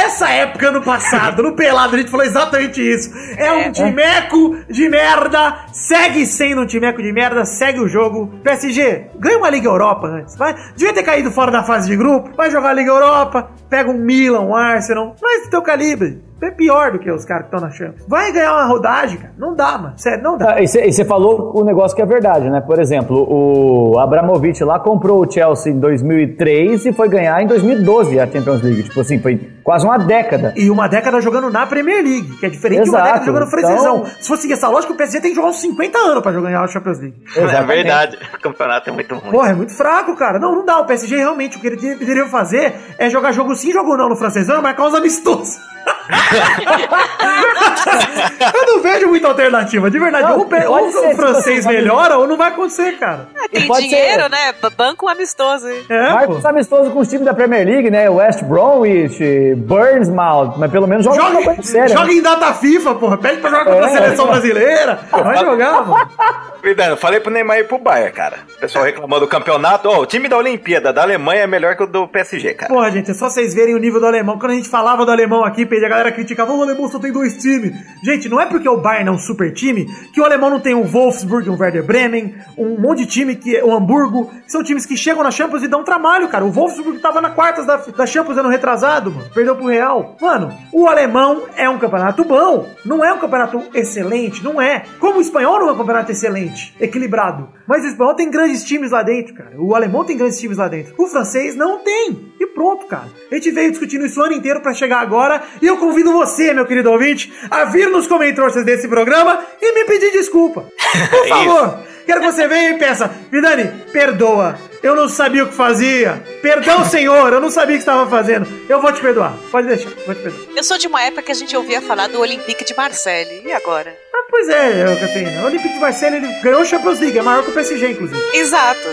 essa 0.00 0.30
época 0.30 0.70
no 0.70 0.80
passado, 0.80 1.42
no 1.42 1.54
Pelado, 1.54 1.94
a 1.94 1.98
gente 1.98 2.10
falou 2.10 2.24
exatamente 2.24 2.80
isso. 2.80 3.10
É 3.36 3.52
um 3.52 3.72
timeco 3.72 4.56
de 4.70 4.88
merda, 4.88 5.66
segue 5.72 6.24
sendo 6.24 6.62
um 6.62 6.66
timeco 6.66 7.02
de 7.02 7.12
merda, 7.12 7.44
segue 7.44 7.80
o 7.80 7.88
jogo. 7.88 8.32
PSG, 8.42 9.06
ganha 9.18 9.38
uma 9.38 9.50
Liga 9.50 9.68
Europa 9.68 10.06
antes, 10.06 10.36
vai. 10.36 10.54
Devia 10.76 10.94
ter 10.94 11.02
caído 11.02 11.30
fora 11.30 11.50
da 11.50 11.62
fase 11.62 11.88
de 11.88 11.96
grupo, 11.96 12.30
vai 12.36 12.50
jogar 12.50 12.70
a 12.70 12.74
Liga 12.74 12.90
Europa, 12.90 13.50
pega 13.68 13.90
um 13.90 13.98
Milan, 13.98 14.40
um 14.40 14.54
Arsenal, 14.54 15.16
mas 15.20 15.44
do 15.44 15.50
teu 15.50 15.62
calibre. 15.62 16.22
É 16.42 16.50
pior 16.50 16.90
do 16.92 16.98
que 16.98 17.10
os 17.10 17.24
caras 17.24 17.46
que 17.48 17.54
estão 17.54 17.60
na 17.68 17.72
Champions. 17.74 18.04
Vai 18.08 18.32
ganhar 18.32 18.52
uma 18.52 18.64
rodagem, 18.66 19.18
cara. 19.18 19.32
Não 19.38 19.54
dá, 19.54 19.78
mano. 19.78 19.94
Sério, 19.96 20.22
não 20.22 20.36
dá. 20.36 20.54
Ah, 20.56 20.60
E 20.62 20.66
você 20.66 21.04
falou 21.04 21.52
o 21.54 21.64
negócio 21.64 21.94
que 21.94 22.02
é 22.02 22.06
verdade, 22.06 22.50
né? 22.50 22.60
Por 22.60 22.80
exemplo, 22.80 23.26
o 23.28 23.98
Abramovich 23.98 24.62
lá 24.64 24.78
comprou 24.80 25.24
o 25.24 25.30
Chelsea 25.30 25.72
em 25.72 25.78
2003 25.78 26.86
e 26.86 26.92
foi 26.92 27.08
ganhar 27.08 27.40
em 27.42 27.46
2012 27.46 28.18
a 28.18 28.26
Champions 28.26 28.62
League. 28.62 28.82
Tipo 28.84 29.00
assim, 29.00 29.20
foi 29.20 29.50
quase 29.62 29.84
uma 29.86 29.98
década. 29.98 30.52
E 30.56 30.68
uma 30.70 30.88
década 30.88 31.20
jogando 31.20 31.48
na 31.50 31.64
Premier 31.66 32.02
League, 32.02 32.36
que 32.38 32.46
é 32.46 32.48
diferente 32.50 32.82
de 32.84 32.90
uma 32.90 32.98
Exato. 32.98 33.12
década 33.12 33.24
jogando 33.26 33.46
francesão. 33.50 33.96
Então- 33.98 34.06
Se 34.20 34.28
fosse 34.28 34.42
seguir 34.42 34.54
essa 34.54 34.68
lógica, 34.68 34.92
o 34.92 34.96
PSG 34.96 35.20
tem 35.20 35.30
que 35.30 35.36
jogar 35.36 35.48
uns 35.48 35.60
50 35.60 35.98
anos 35.98 36.22
pra 36.22 36.32
jogar 36.32 36.60
a 36.62 36.66
Champions 36.66 36.98
League. 36.98 37.22
É 37.36 37.44
Exatamente. 37.44 37.66
verdade. 37.76 38.18
O 38.36 38.40
campeonato 38.42 38.90
é 38.90 38.92
muito 38.92 39.14
ruim. 39.14 39.30
Porra, 39.30 39.50
é 39.50 39.54
muito 39.54 39.72
fraco, 39.72 40.16
cara. 40.16 40.38
Não, 40.40 40.52
não 40.52 40.64
dá. 40.64 40.80
O 40.80 40.84
PSG 40.86 41.14
realmente, 41.16 41.56
o 41.56 41.60
que 41.60 41.66
ele 41.68 41.76
deveria 41.76 42.26
fazer 42.26 42.74
é 42.98 43.08
jogar 43.08 43.30
jogo 43.30 43.54
sim, 43.54 43.70
jogo 43.72 43.96
não 43.96 44.08
no 44.08 44.16
francesão 44.16 44.58
e 44.58 44.62
marcar 44.62 44.84
uns 44.86 44.94
amistosos. 44.94 45.56
Eu 48.54 48.66
não 48.66 48.82
vejo 48.82 49.08
muita 49.08 49.28
alternativa, 49.28 49.90
de 49.90 49.98
verdade. 49.98 50.28
Não, 50.28 50.38
ou, 50.38 50.44
ou 50.84 50.90
ser, 50.92 50.98
o 50.98 51.02
tipo 51.02 51.16
francês 51.16 51.66
assim, 51.66 51.76
melhora 51.76 52.18
ou 52.18 52.26
não 52.26 52.36
vai 52.36 52.48
acontecer, 52.48 52.92
cara. 52.98 53.28
Ah, 53.36 53.48
tem 53.50 53.66
pode 53.66 53.88
dinheiro, 53.88 54.22
ser. 54.24 54.30
né? 54.30 54.54
Banco 54.76 55.08
amistoso. 55.08 55.68
hein? 55.68 55.82
É, 55.88 56.26
os 56.28 56.44
amistosos 56.44 56.92
com 56.92 57.00
os 57.00 57.08
times 57.08 57.24
da 57.24 57.34
Premier 57.34 57.66
League, 57.66 57.90
né? 57.90 58.08
West 58.10 58.42
Bromwich, 58.42 59.54
Bournemouth, 59.56 60.54
mas 60.58 60.70
pelo 60.70 60.86
menos 60.86 61.04
joga 61.04 61.20
uma 61.22 61.30
Joga, 61.32 61.44
coisa 61.44 61.62
séria. 61.62 61.96
joga 61.96 62.12
em 62.12 62.22
data 62.22 62.52
FIFA, 62.54 62.94
porra. 62.96 63.18
Pede 63.18 63.40
pra 63.40 63.50
jogar 63.50 63.64
contra 63.64 63.86
a 63.86 63.90
É. 63.90 63.92
seleção 63.92 64.26
brasileira. 64.26 64.98
Vai 65.10 65.38
jogar, 65.38 65.86
mano. 65.86 66.08
Eu 66.62 66.96
falei 66.96 67.18
pro 67.18 67.32
Neymar 67.32 67.58
ir 67.58 67.66
pro 67.66 67.76
Bayern, 67.76 68.12
cara. 68.12 68.36
O 68.56 68.60
pessoal 68.60 68.84
reclamou 68.84 69.18
do 69.18 69.26
campeonato. 69.26 69.88
Ó, 69.88 69.98
o 70.00 70.06
time 70.06 70.28
da 70.28 70.36
Olimpíada 70.36 70.92
da 70.92 71.02
Alemanha 71.02 71.42
é 71.42 71.46
melhor 71.46 71.74
que 71.76 71.82
o 71.82 71.86
do 71.88 72.06
PSG, 72.06 72.54
cara. 72.54 72.72
Porra, 72.72 72.88
gente, 72.88 73.10
é 73.10 73.14
só 73.14 73.28
vocês 73.28 73.52
verem 73.52 73.74
o 73.74 73.78
nível 73.78 73.98
do 73.98 74.06
alemão. 74.06 74.38
Quando 74.38 74.52
a 74.52 74.54
gente 74.54 74.68
falava 74.68 75.04
do 75.04 75.10
alemão 75.10 75.44
aqui, 75.44 75.62
a 75.68 75.88
galera 75.88 76.12
criticava, 76.12 76.21
"Oh, 76.48 76.58
o 76.58 76.62
alemão 76.62 76.88
só 76.88 76.98
tem 76.98 77.12
dois 77.12 77.36
times. 77.36 77.72
Gente, 78.02 78.28
não 78.28 78.40
é 78.40 78.46
porque 78.46 78.68
o 78.68 78.76
Bayern 78.76 79.08
é 79.08 79.12
um 79.12 79.18
super 79.18 79.52
time 79.52 79.86
que 80.12 80.20
o 80.20 80.24
alemão 80.24 80.50
não 80.50 80.60
tem 80.60 80.74
um 80.74 80.84
Wolfsburg, 80.84 81.48
um 81.48 81.58
Werder 81.58 81.84
Bremen, 81.84 82.34
um 82.56 82.80
monte 82.80 83.00
de 83.00 83.06
time 83.06 83.34
que 83.36 83.56
é 83.56 83.64
o 83.64 83.72
Hamburgo. 83.72 84.30
que 84.44 84.52
São 84.52 84.62
times 84.62 84.86
que 84.86 84.96
chegam 84.96 85.22
na 85.22 85.30
Champions 85.30 85.62
e 85.62 85.68
dão 85.68 85.84
trabalho, 85.84 86.28
cara. 86.28 86.44
O 86.44 86.50
Wolfsburg 86.50 86.98
tava 87.00 87.20
na 87.20 87.30
quartas 87.30 87.66
da, 87.66 87.76
da 87.76 88.06
Champions 88.06 88.38
ano 88.38 88.48
retrasado, 88.48 89.10
mano. 89.10 89.30
Perdeu 89.34 89.56
pro 89.56 89.66
Real. 89.66 90.16
Mano, 90.20 90.52
o 90.72 90.86
alemão 90.86 91.42
é 91.56 91.68
um 91.68 91.78
campeonato 91.78 92.24
bom. 92.24 92.66
Não 92.84 93.04
é 93.04 93.12
um 93.12 93.18
campeonato 93.18 93.62
excelente, 93.74 94.42
não 94.42 94.60
é. 94.60 94.84
Como 94.98 95.18
o 95.18 95.20
espanhol 95.20 95.58
não 95.58 95.68
é 95.68 95.72
um 95.72 95.76
campeonato 95.76 96.12
excelente, 96.12 96.74
equilibrado. 96.80 97.48
Mas 97.72 97.84
o 97.84 97.86
espanhol 97.86 98.12
tem 98.12 98.30
grandes 98.30 98.62
times 98.64 98.90
lá 98.90 99.02
dentro, 99.02 99.32
cara. 99.32 99.58
O 99.58 99.74
alemão 99.74 100.04
tem 100.04 100.14
grandes 100.14 100.38
times 100.38 100.58
lá 100.58 100.68
dentro. 100.68 100.94
O 100.98 101.06
francês 101.06 101.56
não 101.56 101.78
tem. 101.78 102.30
E 102.38 102.46
pronto, 102.48 102.84
cara. 102.84 103.08
A 103.30 103.34
gente 103.34 103.50
veio 103.50 103.70
discutindo 103.70 104.04
isso 104.04 104.20
o 104.20 104.22
ano 104.22 104.34
inteiro 104.34 104.60
pra 104.60 104.74
chegar 104.74 105.00
agora. 105.00 105.42
E 105.62 105.68
eu 105.68 105.78
convido 105.78 106.12
você, 106.12 106.52
meu 106.52 106.66
querido 106.66 106.90
ouvinte, 106.90 107.32
a 107.50 107.64
vir 107.64 107.88
nos 107.88 108.06
comentários 108.06 108.62
desse 108.62 108.86
programa 108.86 109.42
e 109.58 109.74
me 109.74 109.86
pedir 109.86 110.12
desculpa. 110.12 110.66
Por 111.08 111.28
favor. 111.28 111.91
Quero 112.06 112.20
que 112.20 112.32
você 112.32 112.48
venha 112.48 112.70
e 112.70 112.78
peça, 112.78 113.10
Vidani, 113.30 113.64
perdoa. 113.92 114.58
Eu 114.82 114.96
não 114.96 115.08
sabia 115.08 115.44
o 115.44 115.48
que 115.48 115.54
fazia. 115.54 116.22
Perdão, 116.42 116.84
senhor. 116.84 117.32
Eu 117.32 117.40
não 117.40 117.50
sabia 117.50 117.76
o 117.76 117.78
que 117.78 117.82
estava 117.82 118.08
fazendo. 118.10 118.46
Eu 118.68 118.80
vou 118.82 118.92
te 118.92 119.00
perdoar. 119.00 119.32
Pode 119.50 119.68
deixar. 119.68 119.90
Vou 120.04 120.14
te 120.14 120.22
perdoar. 120.22 120.42
Eu 120.56 120.64
sou 120.64 120.76
de 120.76 120.88
uma 120.88 121.02
época 121.02 121.22
que 121.22 121.30
a 121.30 121.34
gente 121.34 121.56
ouvia 121.56 121.80
falar 121.80 122.08
do 122.08 122.18
Olympique 122.20 122.64
de 122.64 122.74
Marseille. 122.74 123.42
E 123.44 123.52
agora? 123.52 123.96
Ah, 124.12 124.24
pois 124.28 124.48
é, 124.48 124.82
eu, 124.82 124.92
assim, 125.04 125.38
o 125.40 125.46
Olympique 125.46 125.74
de 125.74 125.80
Marseille 125.80 126.16
ele 126.16 126.40
ganhou 126.42 126.62
o 126.62 126.64
Champions 126.64 126.98
League. 126.98 127.16
É 127.16 127.22
maior 127.22 127.44
que 127.44 127.50
o 127.50 127.54
PSG, 127.54 127.90
inclusive. 127.90 128.20
Exato. 128.36 128.88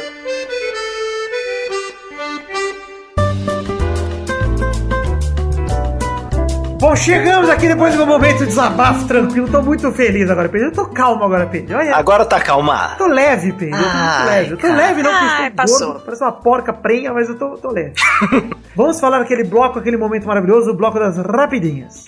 Bom, 6.79 6.95
chegamos 6.95 7.49
aqui 7.49 7.67
depois 7.67 7.91
do 7.93 7.97
meu 7.97 8.07
momento 8.07 8.37
de 8.39 8.45
desabafo 8.45 9.05
tranquilo. 9.05 9.49
Tô 9.49 9.61
muito 9.61 9.91
feliz 9.91 10.29
agora, 10.29 10.47
Pedro. 10.47 10.67
Eu 10.69 10.71
tô 10.71 10.85
calmo 10.85 11.25
agora, 11.25 11.45
Pedro. 11.45 11.77
Olha, 11.77 11.93
Agora 11.93 12.23
tá 12.25 12.39
calma. 12.39 12.95
tô 12.97 13.05
leve, 13.07 13.51
Pedro. 13.51 13.75
Eu 13.75 13.83
tô 13.83 13.97
muito 13.97 14.25
leve. 14.25 14.51
Eu 14.51 14.57
tô 14.57 14.67
leve, 14.67 15.03
não, 15.03 15.11
porque 15.11 15.25
Ai, 15.25 15.47
estou 15.49 15.55
passou. 15.57 15.87
gordo. 15.91 16.05
Parece 16.05 16.23
uma 16.23 16.31
porca 16.31 16.71
prenha, 16.71 17.13
mas 17.13 17.27
eu 17.27 17.37
tô, 17.37 17.49
tô 17.57 17.71
leve. 17.71 17.93
Vamos 18.77 18.97
falar 18.99 19.19
daquele 19.19 19.43
bloco, 19.43 19.77
aquele 19.77 19.97
momento 19.97 20.25
maravilhoso, 20.25 20.71
o 20.71 20.73
bloco 20.73 20.97
das 20.97 21.17
rapidinhas. 21.17 22.05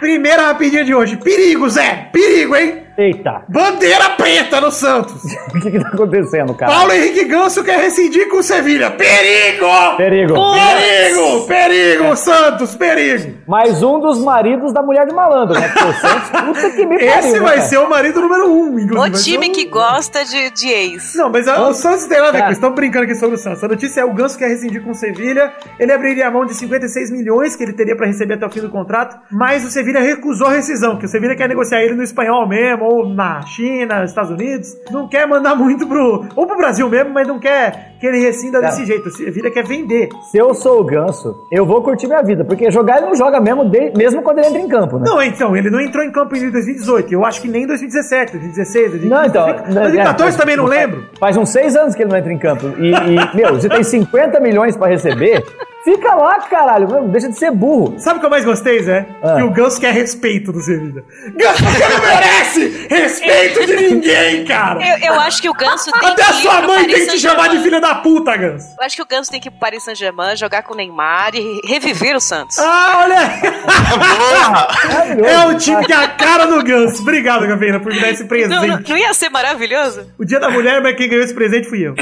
Primeira 0.00 0.46
rapidinha 0.48 0.84
de 0.84 0.92
hoje. 0.92 1.16
Perigo, 1.16 1.68
Zé! 1.70 2.08
Perigo, 2.12 2.56
hein? 2.56 2.82
Eita, 2.96 3.42
Bandeira 3.48 4.10
preta 4.10 4.60
no 4.60 4.70
Santos. 4.70 5.22
o 5.54 5.60
que 5.60 5.70
que 5.72 5.80
tá 5.80 5.88
acontecendo, 5.88 6.54
cara? 6.54 6.72
Paulo 6.72 6.92
Henrique 6.92 7.24
Ganso 7.24 7.64
quer 7.64 7.78
rescindir 7.80 8.28
com 8.28 8.36
o 8.38 8.42
Sevilha. 8.42 8.90
Perigo! 8.92 9.66
Perigo. 9.96 10.34
Perigo! 10.34 11.46
Perigo, 11.46 12.16
Santos, 12.16 12.74
perigo! 12.76 13.34
Mais 13.48 13.82
um 13.82 13.98
dos 13.98 14.18
maridos 14.18 14.72
da 14.72 14.80
mulher 14.82 15.06
de 15.06 15.14
malandro, 15.14 15.58
né? 15.58 15.68
Porque 15.68 15.84
o 15.88 15.92
Santos, 15.94 16.30
puta 16.40 16.70
que 16.70 16.86
me 16.86 16.98
pariu, 16.98 17.18
Esse 17.18 17.32
né, 17.32 17.40
vai 17.40 17.56
cara? 17.56 17.68
ser 17.68 17.78
o 17.78 17.90
marido 17.90 18.20
número 18.20 18.48
um, 18.52 18.78
inclusive. 18.78 19.16
O 19.16 19.22
time 19.22 19.48
o- 19.48 19.52
que 19.52 19.64
gosta 19.66 20.24
de, 20.24 20.50
de 20.50 20.68
ex. 20.68 21.14
Não, 21.16 21.30
mas 21.30 21.48
a- 21.48 21.68
o 21.68 21.74
Santos 21.74 22.06
tem 22.06 22.18
nada 22.18 22.28
a 22.28 22.32
ver 22.32 22.38
com 22.38 22.44
isso. 22.44 22.52
Estamos 22.52 22.76
brincando 22.76 23.04
aqui 23.06 23.14
sobre 23.16 23.34
o 23.34 23.38
Santos. 23.38 23.64
A 23.64 23.68
notícia 23.68 24.00
é 24.02 24.04
o 24.04 24.12
Ganso 24.14 24.38
quer 24.38 24.48
rescindir 24.48 24.82
com 24.84 24.90
o 24.90 24.94
Sevilha. 24.94 25.52
Ele 25.80 25.92
abriria 25.92 26.28
a 26.28 26.30
mão 26.30 26.44
de 26.46 26.54
56 26.54 27.10
milhões 27.10 27.56
que 27.56 27.62
ele 27.64 27.72
teria 27.72 27.96
para 27.96 28.06
receber 28.06 28.34
até 28.34 28.46
o 28.46 28.50
fim 28.50 28.60
do 28.60 28.70
contrato, 28.70 29.16
mas 29.32 29.64
o 29.64 29.70
Sevilha 29.70 30.00
recusou 30.00 30.46
a 30.46 30.52
rescisão, 30.52 30.96
que 30.96 31.06
o 31.06 31.08
Sevilha 31.08 31.34
quer 31.34 31.48
negociar 31.48 31.82
ele 31.82 31.94
no 31.94 32.02
espanhol 32.02 32.48
mesmo, 32.48 32.83
ou 32.84 33.08
na 33.08 33.40
China, 33.42 34.00
nos 34.00 34.10
Estados 34.10 34.30
Unidos. 34.30 34.68
Não 34.90 35.08
quer 35.08 35.26
mandar 35.26 35.54
muito 35.54 35.86
pro. 35.86 36.26
ou 36.36 36.46
pro 36.46 36.56
Brasil 36.56 36.88
mesmo, 36.88 37.10
mas 37.12 37.26
não 37.26 37.38
quer 37.38 37.94
que 38.00 38.06
ele 38.06 38.18
rescinda 38.18 38.60
Cara. 38.60 38.72
desse 38.72 38.84
jeito. 38.86 39.08
O 39.08 39.12
Sevilha 39.12 39.50
quer 39.50 39.64
vender. 39.66 40.08
Se 40.30 40.36
eu 40.38 40.52
sou 40.54 40.80
o 40.80 40.84
Ganso, 40.84 41.34
eu 41.50 41.64
vou 41.64 41.82
curtir 41.82 42.06
minha 42.06 42.22
vida, 42.22 42.44
porque 42.44 42.70
jogar 42.70 42.98
ele 42.98 43.06
não 43.06 43.14
joga 43.14 43.40
mesmo, 43.40 43.64
de- 43.64 43.92
mesmo 43.96 44.22
quando 44.22 44.38
ele 44.38 44.48
entra 44.48 44.60
em 44.60 44.68
campo, 44.68 44.98
né? 44.98 45.04
Não, 45.06 45.22
então, 45.22 45.56
ele 45.56 45.70
não 45.70 45.80
entrou 45.80 46.04
em 46.04 46.10
campo 46.12 46.36
em 46.36 46.50
2018. 46.50 47.12
Eu 47.14 47.24
acho 47.24 47.40
que 47.40 47.48
nem 47.48 47.62
em 47.62 47.66
2017, 47.66 48.32
2016, 48.32 48.90
2015. 48.90 49.08
Não, 49.08 49.24
então. 49.24 49.46
2014 49.74 50.36
é, 50.36 50.40
também 50.40 50.56
não 50.56 50.66
faz- 50.66 50.78
lembro. 50.80 51.04
Faz 51.18 51.36
uns 51.36 51.48
seis 51.48 51.74
anos 51.76 51.94
que 51.94 52.02
ele 52.02 52.10
não 52.10 52.18
entra 52.18 52.32
em 52.32 52.38
campo. 52.38 52.66
E, 52.78 52.90
e, 52.90 53.36
meu, 53.36 53.54
você 53.54 53.68
tem 53.68 53.82
50 53.82 54.38
milhões 54.40 54.76
pra 54.76 54.88
receber, 54.88 55.42
fica 55.84 56.14
lá, 56.14 56.38
caralho. 56.40 56.86
Meu, 56.90 57.08
deixa 57.08 57.28
de 57.28 57.38
ser 57.38 57.50
burro. 57.52 57.94
Sabe 57.98 58.16
o 58.18 58.20
que 58.20 58.26
eu 58.26 58.30
mais 58.30 58.44
gostei, 58.44 58.82
Zé? 58.82 59.06
Ah. 59.22 59.36
Que 59.36 59.42
o 59.42 59.50
Ganso 59.50 59.80
quer 59.80 59.92
respeito 59.94 60.52
do 60.52 60.60
Sevilha. 60.60 61.02
Ganso, 61.36 61.64
você 61.64 61.88
não 61.88 62.00
merece 62.06 62.73
respeito 62.88 63.66
de 63.66 63.76
ninguém, 63.76 64.44
cara. 64.44 64.80
Eu, 64.80 65.12
eu 65.14 65.20
acho 65.20 65.40
que 65.40 65.48
o 65.48 65.54
Ganso 65.54 65.90
tem 65.92 66.10
Até 66.10 66.24
que 66.24 66.30
a 66.30 66.34
ir 66.34 66.42
sua 66.42 66.56
pro 66.58 66.68
mãe 66.68 66.80
Paris 66.80 66.94
tem 66.96 67.06
que 67.06 67.12
te 67.12 67.18
chamar 67.20 67.34
de 67.34 67.40
Saint-Germain. 67.56 67.64
filha 67.64 67.80
da 67.80 67.94
puta, 67.96 68.36
Ganso. 68.36 68.66
Eu 68.78 68.84
acho 68.86 68.96
que 68.96 69.02
o 69.02 69.06
Ganso 69.06 69.30
tem 69.30 69.40
que 69.40 69.48
ir 69.48 69.50
pro 69.50 69.60
Paris 69.60 69.84
Saint-Germain, 69.84 70.36
jogar 70.36 70.62
com 70.62 70.74
o 70.74 70.76
Neymar 70.76 71.30
e 71.34 71.60
reviver 71.66 72.16
o 72.16 72.20
Santos. 72.20 72.58
Ah, 72.58 73.00
olha! 73.04 73.18
É 75.24 75.46
o 75.46 75.56
time 75.56 75.84
que 75.84 75.92
é 75.92 75.96
a 75.96 76.08
cara 76.08 76.46
do 76.46 76.62
Ganso. 76.62 77.02
Obrigado, 77.02 77.46
Gaveira, 77.46 77.80
por 77.80 77.92
me 77.92 78.00
dar 78.00 78.10
esse 78.10 78.22
Não, 78.22 78.28
presente. 78.28 78.66
não, 78.66 78.80
não 78.88 78.96
ia 78.96 79.12
ser 79.14 79.28
maravilhoso? 79.30 80.06
O 80.18 80.24
dia 80.24 80.40
da 80.40 80.50
mulher, 80.50 80.80
mas 80.82 80.96
quem 80.96 81.08
ganhou 81.08 81.24
esse 81.24 81.34
presente 81.34 81.68
fui 81.68 81.86
eu. 81.86 81.94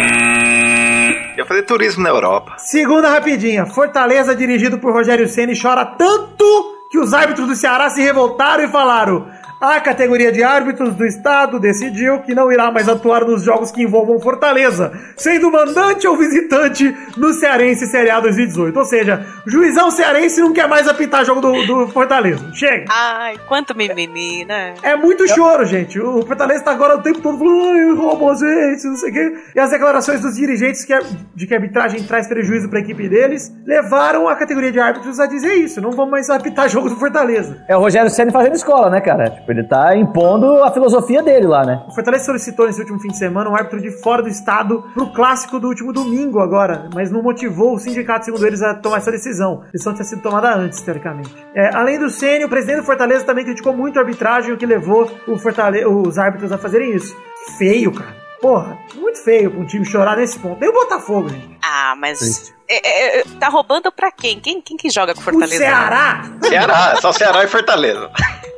Eu 1.37 1.47
fazer 1.47 1.63
turismo 1.63 2.03
na 2.03 2.11
Europa. 2.11 2.55
Segunda 2.59 3.09
rapidinha. 3.11 3.67
Fortaleza, 3.67 4.35
dirigido 4.35 4.79
por 4.79 4.93
Rogério 4.93 5.29
Ceni, 5.29 5.59
chora 5.61 5.85
tanto 5.85 6.45
que 6.91 6.99
os 6.99 7.13
árbitros 7.15 7.49
do 7.49 7.55
Ceará 7.55 7.89
se 7.91 8.03
revoltaram 8.03 8.65
e 8.65 8.69
falaram: 8.69 9.27
a 9.63 9.81
categoria 9.81 10.33
de 10.33 10.43
árbitros 10.43 10.97
do 10.97 11.07
estado 11.07 11.61
decidiu 11.61 12.19
que 12.19 12.35
não 12.35 12.51
irá 12.51 12.73
mais 12.73 12.89
atuar 12.89 13.25
nos 13.25 13.45
jogos 13.45 13.71
que 13.71 13.81
envolvam 13.81 14.19
Fortaleza, 14.19 14.93
sendo 15.17 15.53
mandante 15.53 16.09
ou 16.09 16.17
visitante 16.17 16.93
no 17.17 17.33
Cearense 17.33 17.87
Série 17.87 18.11
A 18.11 18.19
2018. 18.19 18.77
Ou 18.77 18.85
seja, 18.85 19.25
o 19.47 19.51
juizão 19.51 19.89
cearense 19.93 20.41
não 20.41 20.53
quer 20.53 20.67
mais 20.69 20.89
apitar 20.89 21.25
jogo 21.25 21.41
do, 21.41 21.65
do 21.65 21.87
Fortaleza. 21.87 22.53
Chega. 22.53 22.87
Ai, 22.91 23.37
quanto 23.47 23.77
mimimi, 23.77 24.45
né? 24.45 24.75
É 24.83 24.97
muito 24.97 25.29
choro, 25.29 25.65
gente. 25.65 26.01
O 26.01 26.27
Fortaleza 26.27 26.65
tá 26.65 26.73
agora 26.73 26.97
o 26.97 27.03
tempo 27.03 27.21
todo 27.21 27.39
falando, 27.39 28.31
a 28.31 28.35
gente, 28.35 28.85
não 28.85 28.97
sei 28.97 29.11
o 29.11 29.13
quê. 29.13 29.35
E 29.55 29.61
as 29.61 29.71
declarações 29.71 30.21
dos 30.21 30.35
dirigentes 30.35 30.85
que 30.85 30.93
de 31.35 31.47
que 31.47 31.55
a 31.55 31.57
arbitragem 31.57 32.03
traz 32.03 32.27
prejuízo 32.27 32.69
pra 32.69 32.81
equipe 32.81 33.09
deles 33.09 33.53
levaram 33.65 34.29
a 34.29 34.35
categoria 34.35 34.73
de 34.73 34.81
árbitros 34.81 35.21
a 35.21 35.27
dizer 35.27 35.55
isso. 35.55 35.81
Não 35.81 35.93
vamos 35.93 36.11
mais 36.11 36.29
apitar 36.29 36.69
jogo 36.69 36.89
do 36.89 36.97
Fortaleza. 36.97 37.65
É 37.69 37.77
o 37.77 37.81
Rogério 37.81 38.11
Senna 38.11 38.33
fazendo 38.33 38.55
escola, 38.55 38.91
né, 38.91 39.01
cara? 39.01 39.31
Tipo, 39.31 39.52
ele 39.53 39.65
tá 39.65 39.97
impondo 39.97 40.63
a 40.65 40.71
filosofia 40.73 41.23
dele 41.23 41.47
lá, 41.47 41.65
né? 41.65 41.83
O 41.89 41.95
Fortaleza 41.95 42.25
solicitou 42.25 42.67
nesse 42.67 42.81
último 42.81 42.99
fim 43.01 43.09
de 43.09 43.17
semana 43.19 43.49
um 43.51 43.55
árbitro 43.55 43.81
de 43.81 43.91
fora 44.03 44.23
do 44.23 44.29
estado 44.29 44.83
pro 44.95 45.13
clássico 45.13 45.59
do 45.61 45.69
último 45.69 45.93
domingo 45.93 46.41
agora, 46.41 46.89
mas 46.95 47.11
não 47.11 47.23
motivou 47.23 47.75
o 47.75 47.79
sindicato, 47.79 48.25
segundo 48.25 48.47
eles, 48.47 48.63
a 48.63 48.75
tomar 48.75 48.99
essa 48.99 49.11
decisão. 49.11 49.63
A 49.69 49.73
decisão 49.73 49.95
tinha 49.95 50.05
sido 50.05 50.23
tomada 50.23 50.55
antes, 50.55 50.81
teoricamente. 50.81 51.35
É, 51.55 51.75
além 51.75 51.99
do 51.99 52.11
Ceni, 52.11 52.45
o 52.45 52.49
presidente 52.49 52.79
do 52.81 52.85
Fortaleza 52.87 53.25
também 53.25 53.45
criticou 53.45 53.73
muito 53.73 53.99
a 53.99 54.03
arbitragem, 54.03 54.53
o 54.53 54.57
que 54.57 54.67
levou 54.67 55.11
o 55.29 55.39
Fortale- 55.39 55.85
os 55.85 56.19
árbitros 56.19 56.51
a 56.53 56.59
fazerem 56.59 56.95
isso. 56.95 57.15
Que 57.47 57.53
feio, 57.59 57.93
cara. 57.93 58.23
Porra, 58.41 58.77
muito 58.97 59.23
feio 59.23 59.53
pra 59.53 59.61
um 59.61 59.67
time 59.67 59.85
chorar 59.85 60.17
nesse 60.17 60.37
ponto. 60.39 60.59
Nem 60.61 60.69
o 60.69 60.73
Botafogo, 60.73 61.29
gente. 61.29 61.57
Ah, 61.65 61.95
mas. 61.97 62.53
é, 62.69 62.75
é, 62.89 63.21
é, 63.21 63.25
tá 63.39 63.49
roubando 63.49 63.93
pra 63.93 64.11
quem? 64.11 64.41
Quem, 64.41 64.61
quem 64.61 64.77
que 64.77 64.91
joga 64.91 65.15
com 65.15 65.21
O 65.21 65.23
Fortaleza? 65.23 65.59
Ceará. 65.59 66.23
Ceará, 66.43 66.97
só 67.01 67.13
Ceará 67.13 67.45
e 67.45 67.47
Fortaleza. 67.47 68.11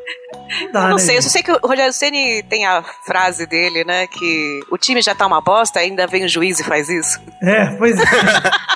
Dá, 0.72 0.84
Eu 0.84 0.88
não 0.88 0.96
né, 0.96 0.98
sei, 0.98 1.18
eu 1.18 1.22
só 1.22 1.28
sei 1.28 1.42
que 1.42 1.52
o 1.52 1.58
Rogério 1.62 1.92
Ceni 1.92 2.42
tem 2.44 2.66
a 2.66 2.82
frase 3.06 3.46
dele, 3.46 3.84
né? 3.84 4.06
Que 4.06 4.60
o 4.70 4.78
time 4.78 5.02
já 5.02 5.14
tá 5.14 5.26
uma 5.26 5.40
bosta, 5.40 5.80
ainda 5.80 6.06
vem 6.06 6.24
o 6.24 6.28
juiz 6.28 6.60
e 6.60 6.64
faz 6.64 6.88
isso. 6.88 7.20
É, 7.42 7.66
pois 7.76 7.98
é. 7.98 8.04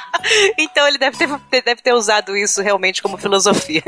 Então 0.59 0.87
ele 0.87 0.99
deve 0.99 1.16
ter, 1.16 1.62
deve 1.62 1.81
ter 1.81 1.93
usado 1.93 2.37
isso 2.37 2.61
realmente 2.61 3.01
como 3.01 3.16
filosofia. 3.16 3.85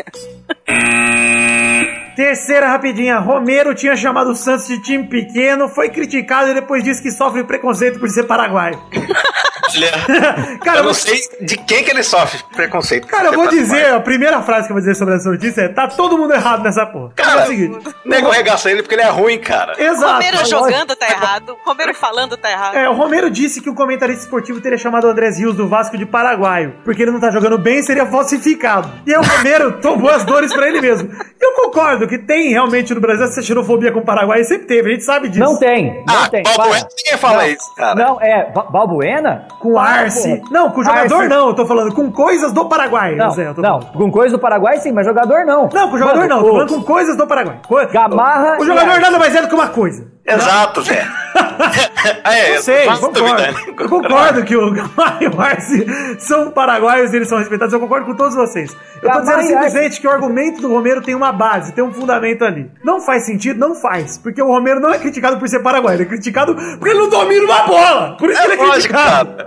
Terceira 2.14 2.68
rapidinha. 2.68 3.18
Romero 3.18 3.74
tinha 3.74 3.96
chamado 3.96 4.30
o 4.30 4.36
Santos 4.36 4.66
de 4.66 4.80
time 4.80 5.08
pequeno, 5.08 5.68
foi 5.68 5.88
criticado 5.88 6.50
e 6.50 6.54
depois 6.54 6.84
disse 6.84 7.02
que 7.02 7.10
sofre 7.10 7.44
preconceito 7.44 7.98
por 7.98 8.08
ser 8.08 8.24
paraguaio. 8.24 8.80
Olha, 9.76 10.58
Cara, 10.64 10.78
eu 10.78 10.84
não 10.84 10.94
sei 10.94 11.20
de 11.40 11.56
quem 11.56 11.82
que 11.84 11.90
ele 11.90 12.02
sofre 12.02 12.40
preconceito. 12.54 13.06
Cara, 13.06 13.28
eu 13.28 13.32
vou 13.34 13.48
dizer, 13.48 13.92
a 13.94 14.00
primeira 14.00 14.40
frase 14.42 14.66
que 14.66 14.72
eu 14.72 14.74
vou 14.74 14.80
dizer 14.80 14.94
sobre 14.94 15.14
essa 15.14 15.30
notícia 15.30 15.62
é: 15.62 15.68
tá 15.68 15.88
todo 15.88 16.16
mundo 16.18 16.32
errado 16.32 16.62
nessa 16.62 16.86
porra. 16.86 17.12
Cara, 17.16 17.40
é 17.42 17.44
o 17.44 17.46
seguinte. 17.46 17.78
nego 18.04 18.30
regaça 18.30 18.70
ele 18.70 18.82
porque 18.82 18.94
ele 18.94 19.02
é 19.02 19.08
ruim, 19.10 19.38
cara. 19.38 19.74
Exato. 19.82 20.12
Romero 20.14 20.36
mas 20.38 20.48
jogando 20.48 20.96
tá 20.96 21.06
errado, 21.08 21.56
Romero 21.64 21.94
falando 21.94 22.36
tá 22.36 22.50
errado. 22.50 22.74
É, 22.76 22.88
o 22.88 22.94
Romero 22.94 23.30
disse 23.30 23.60
que 23.60 23.70
o 23.70 23.74
comentarista 23.74 24.24
esportivo 24.24 24.60
teria 24.60 24.78
chamado 24.78 25.06
o 25.06 25.10
Andrés 25.10 25.38
Rios 25.38 25.54
do 25.56 25.68
Vasco 25.68 25.96
de 25.96 26.06
paraguaio, 26.06 26.74
porque 26.84 27.02
ele 27.02 27.10
não 27.10 27.20
tá 27.20 27.30
jogando 27.30 27.58
bem 27.58 27.82
seria 27.82 28.06
falsificado. 28.06 28.90
E 29.06 29.14
aí 29.14 29.20
o 29.20 29.24
Romero 29.24 29.72
tomou 29.82 30.10
as 30.10 30.24
dores 30.24 30.52
pra 30.52 30.68
ele 30.68 30.80
mesmo. 30.80 31.10
E 31.40 31.44
eu 31.44 31.52
concordo 31.54 32.06
que 32.06 32.18
tem 32.18 32.50
realmente 32.50 32.94
no 32.94 33.00
Brasil 33.00 33.24
essa 33.24 33.42
xenofobia 33.42 33.90
com 33.92 34.00
o 34.00 34.04
Paraguai, 34.04 34.42
sempre 34.44 34.66
teve, 34.66 34.90
a 34.90 34.92
gente 34.92 35.04
sabe 35.04 35.28
disso. 35.28 35.44
Não 35.44 35.58
tem, 35.58 36.04
não 36.06 36.22
Ah, 36.24 36.28
tem. 36.28 36.42
Balbuena, 36.42 36.80
para. 36.84 36.88
ninguém 36.96 37.18
fala 37.18 37.42
Não, 37.42 37.48
isso, 37.48 37.74
cara. 37.76 37.94
Não, 37.94 38.20
é, 38.20 38.50
Ba- 38.52 38.64
Balbuena? 38.64 39.46
Com 39.60 39.78
Arce. 39.78 40.36
Porra. 40.38 40.48
Não, 40.50 40.70
com 40.70 40.80
o 40.80 40.84
jogador 40.84 41.14
Arce. 41.16 41.28
não, 41.28 41.48
eu 41.48 41.54
tô 41.54 41.66
falando 41.66 41.94
com 41.94 42.10
coisas 42.10 42.50
do 42.50 42.64
Paraguai, 42.66 43.14
Não, 43.14 43.26
não, 43.58 43.80
com 43.80 44.10
coisa 44.10 44.34
do 44.36 44.40
Paraguai 44.40 44.78
sim, 44.78 44.90
mas 44.90 45.06
jogador 45.06 45.44
não. 45.44 45.68
Não, 45.72 45.90
com 45.90 45.98
jogador 45.98 46.20
Mano, 46.20 46.28
não, 46.34 46.42
tô 46.42 46.50
falando 46.52 46.68
com 46.74 46.82
coisas 46.82 47.14
do 47.16 47.26
Paraguai. 47.26 47.58
Co- 47.68 47.86
Gamarra 47.92 48.56
O 48.58 48.64
jogador 48.64 48.88
Arce. 48.90 49.00
nada 49.02 49.18
mais 49.18 49.34
é 49.36 49.42
do 49.42 49.48
que 49.48 49.54
uma 49.54 49.68
coisa. 49.68 50.06
Exato, 50.26 50.82
Zé. 50.82 51.06
é, 52.24 52.56
Eu 52.56 52.62
sei, 52.62 52.86
concordo. 52.86 53.42
Eu 53.78 53.88
concordo 53.88 54.44
que 54.44 54.56
o 54.56 54.70
Gamarra 54.70 55.18
e 55.20 55.26
o 55.28 55.40
Arce 55.40 55.86
são 56.18 56.50
paraguaios 56.50 57.12
e 57.12 57.16
eles 57.16 57.28
são 57.28 57.38
respeitados. 57.38 57.72
Eu 57.72 57.80
concordo 57.80 58.06
com 58.06 58.14
todos 58.14 58.34
vocês. 58.34 58.70
Eu 58.96 59.00
tô 59.00 59.06
Gamarra 59.08 59.20
dizendo 59.22 59.38
Arce- 59.38 59.48
simplesmente 59.70 60.00
que 60.00 60.06
o 60.06 60.10
argumento 60.10 60.60
do 60.60 60.68
Romero 60.72 61.00
tem 61.02 61.14
uma 61.14 61.32
base, 61.32 61.72
tem 61.72 61.82
um 61.82 61.92
fundamento 61.92 62.44
ali. 62.44 62.70
Não 62.84 63.00
faz 63.00 63.24
sentido? 63.24 63.58
Não 63.58 63.74
faz. 63.74 64.18
Porque 64.18 64.40
o 64.42 64.46
Romero 64.46 64.78
não 64.80 64.92
é 64.92 64.98
criticado 64.98 65.38
por 65.38 65.48
ser 65.48 65.60
paraguaio, 65.60 65.96
ele 65.96 66.02
é 66.04 66.06
criticado 66.06 66.54
porque 66.54 66.90
ele 66.90 66.98
não 66.98 67.08
domina 67.08 67.44
uma 67.44 67.62
bola. 67.62 68.16
Por 68.18 68.30
isso 68.30 68.40
É 68.40 68.46
que 68.46 68.52
ele 68.52 68.62
é 68.62 68.64
lógico, 68.66 68.94
criticado. 68.94 69.44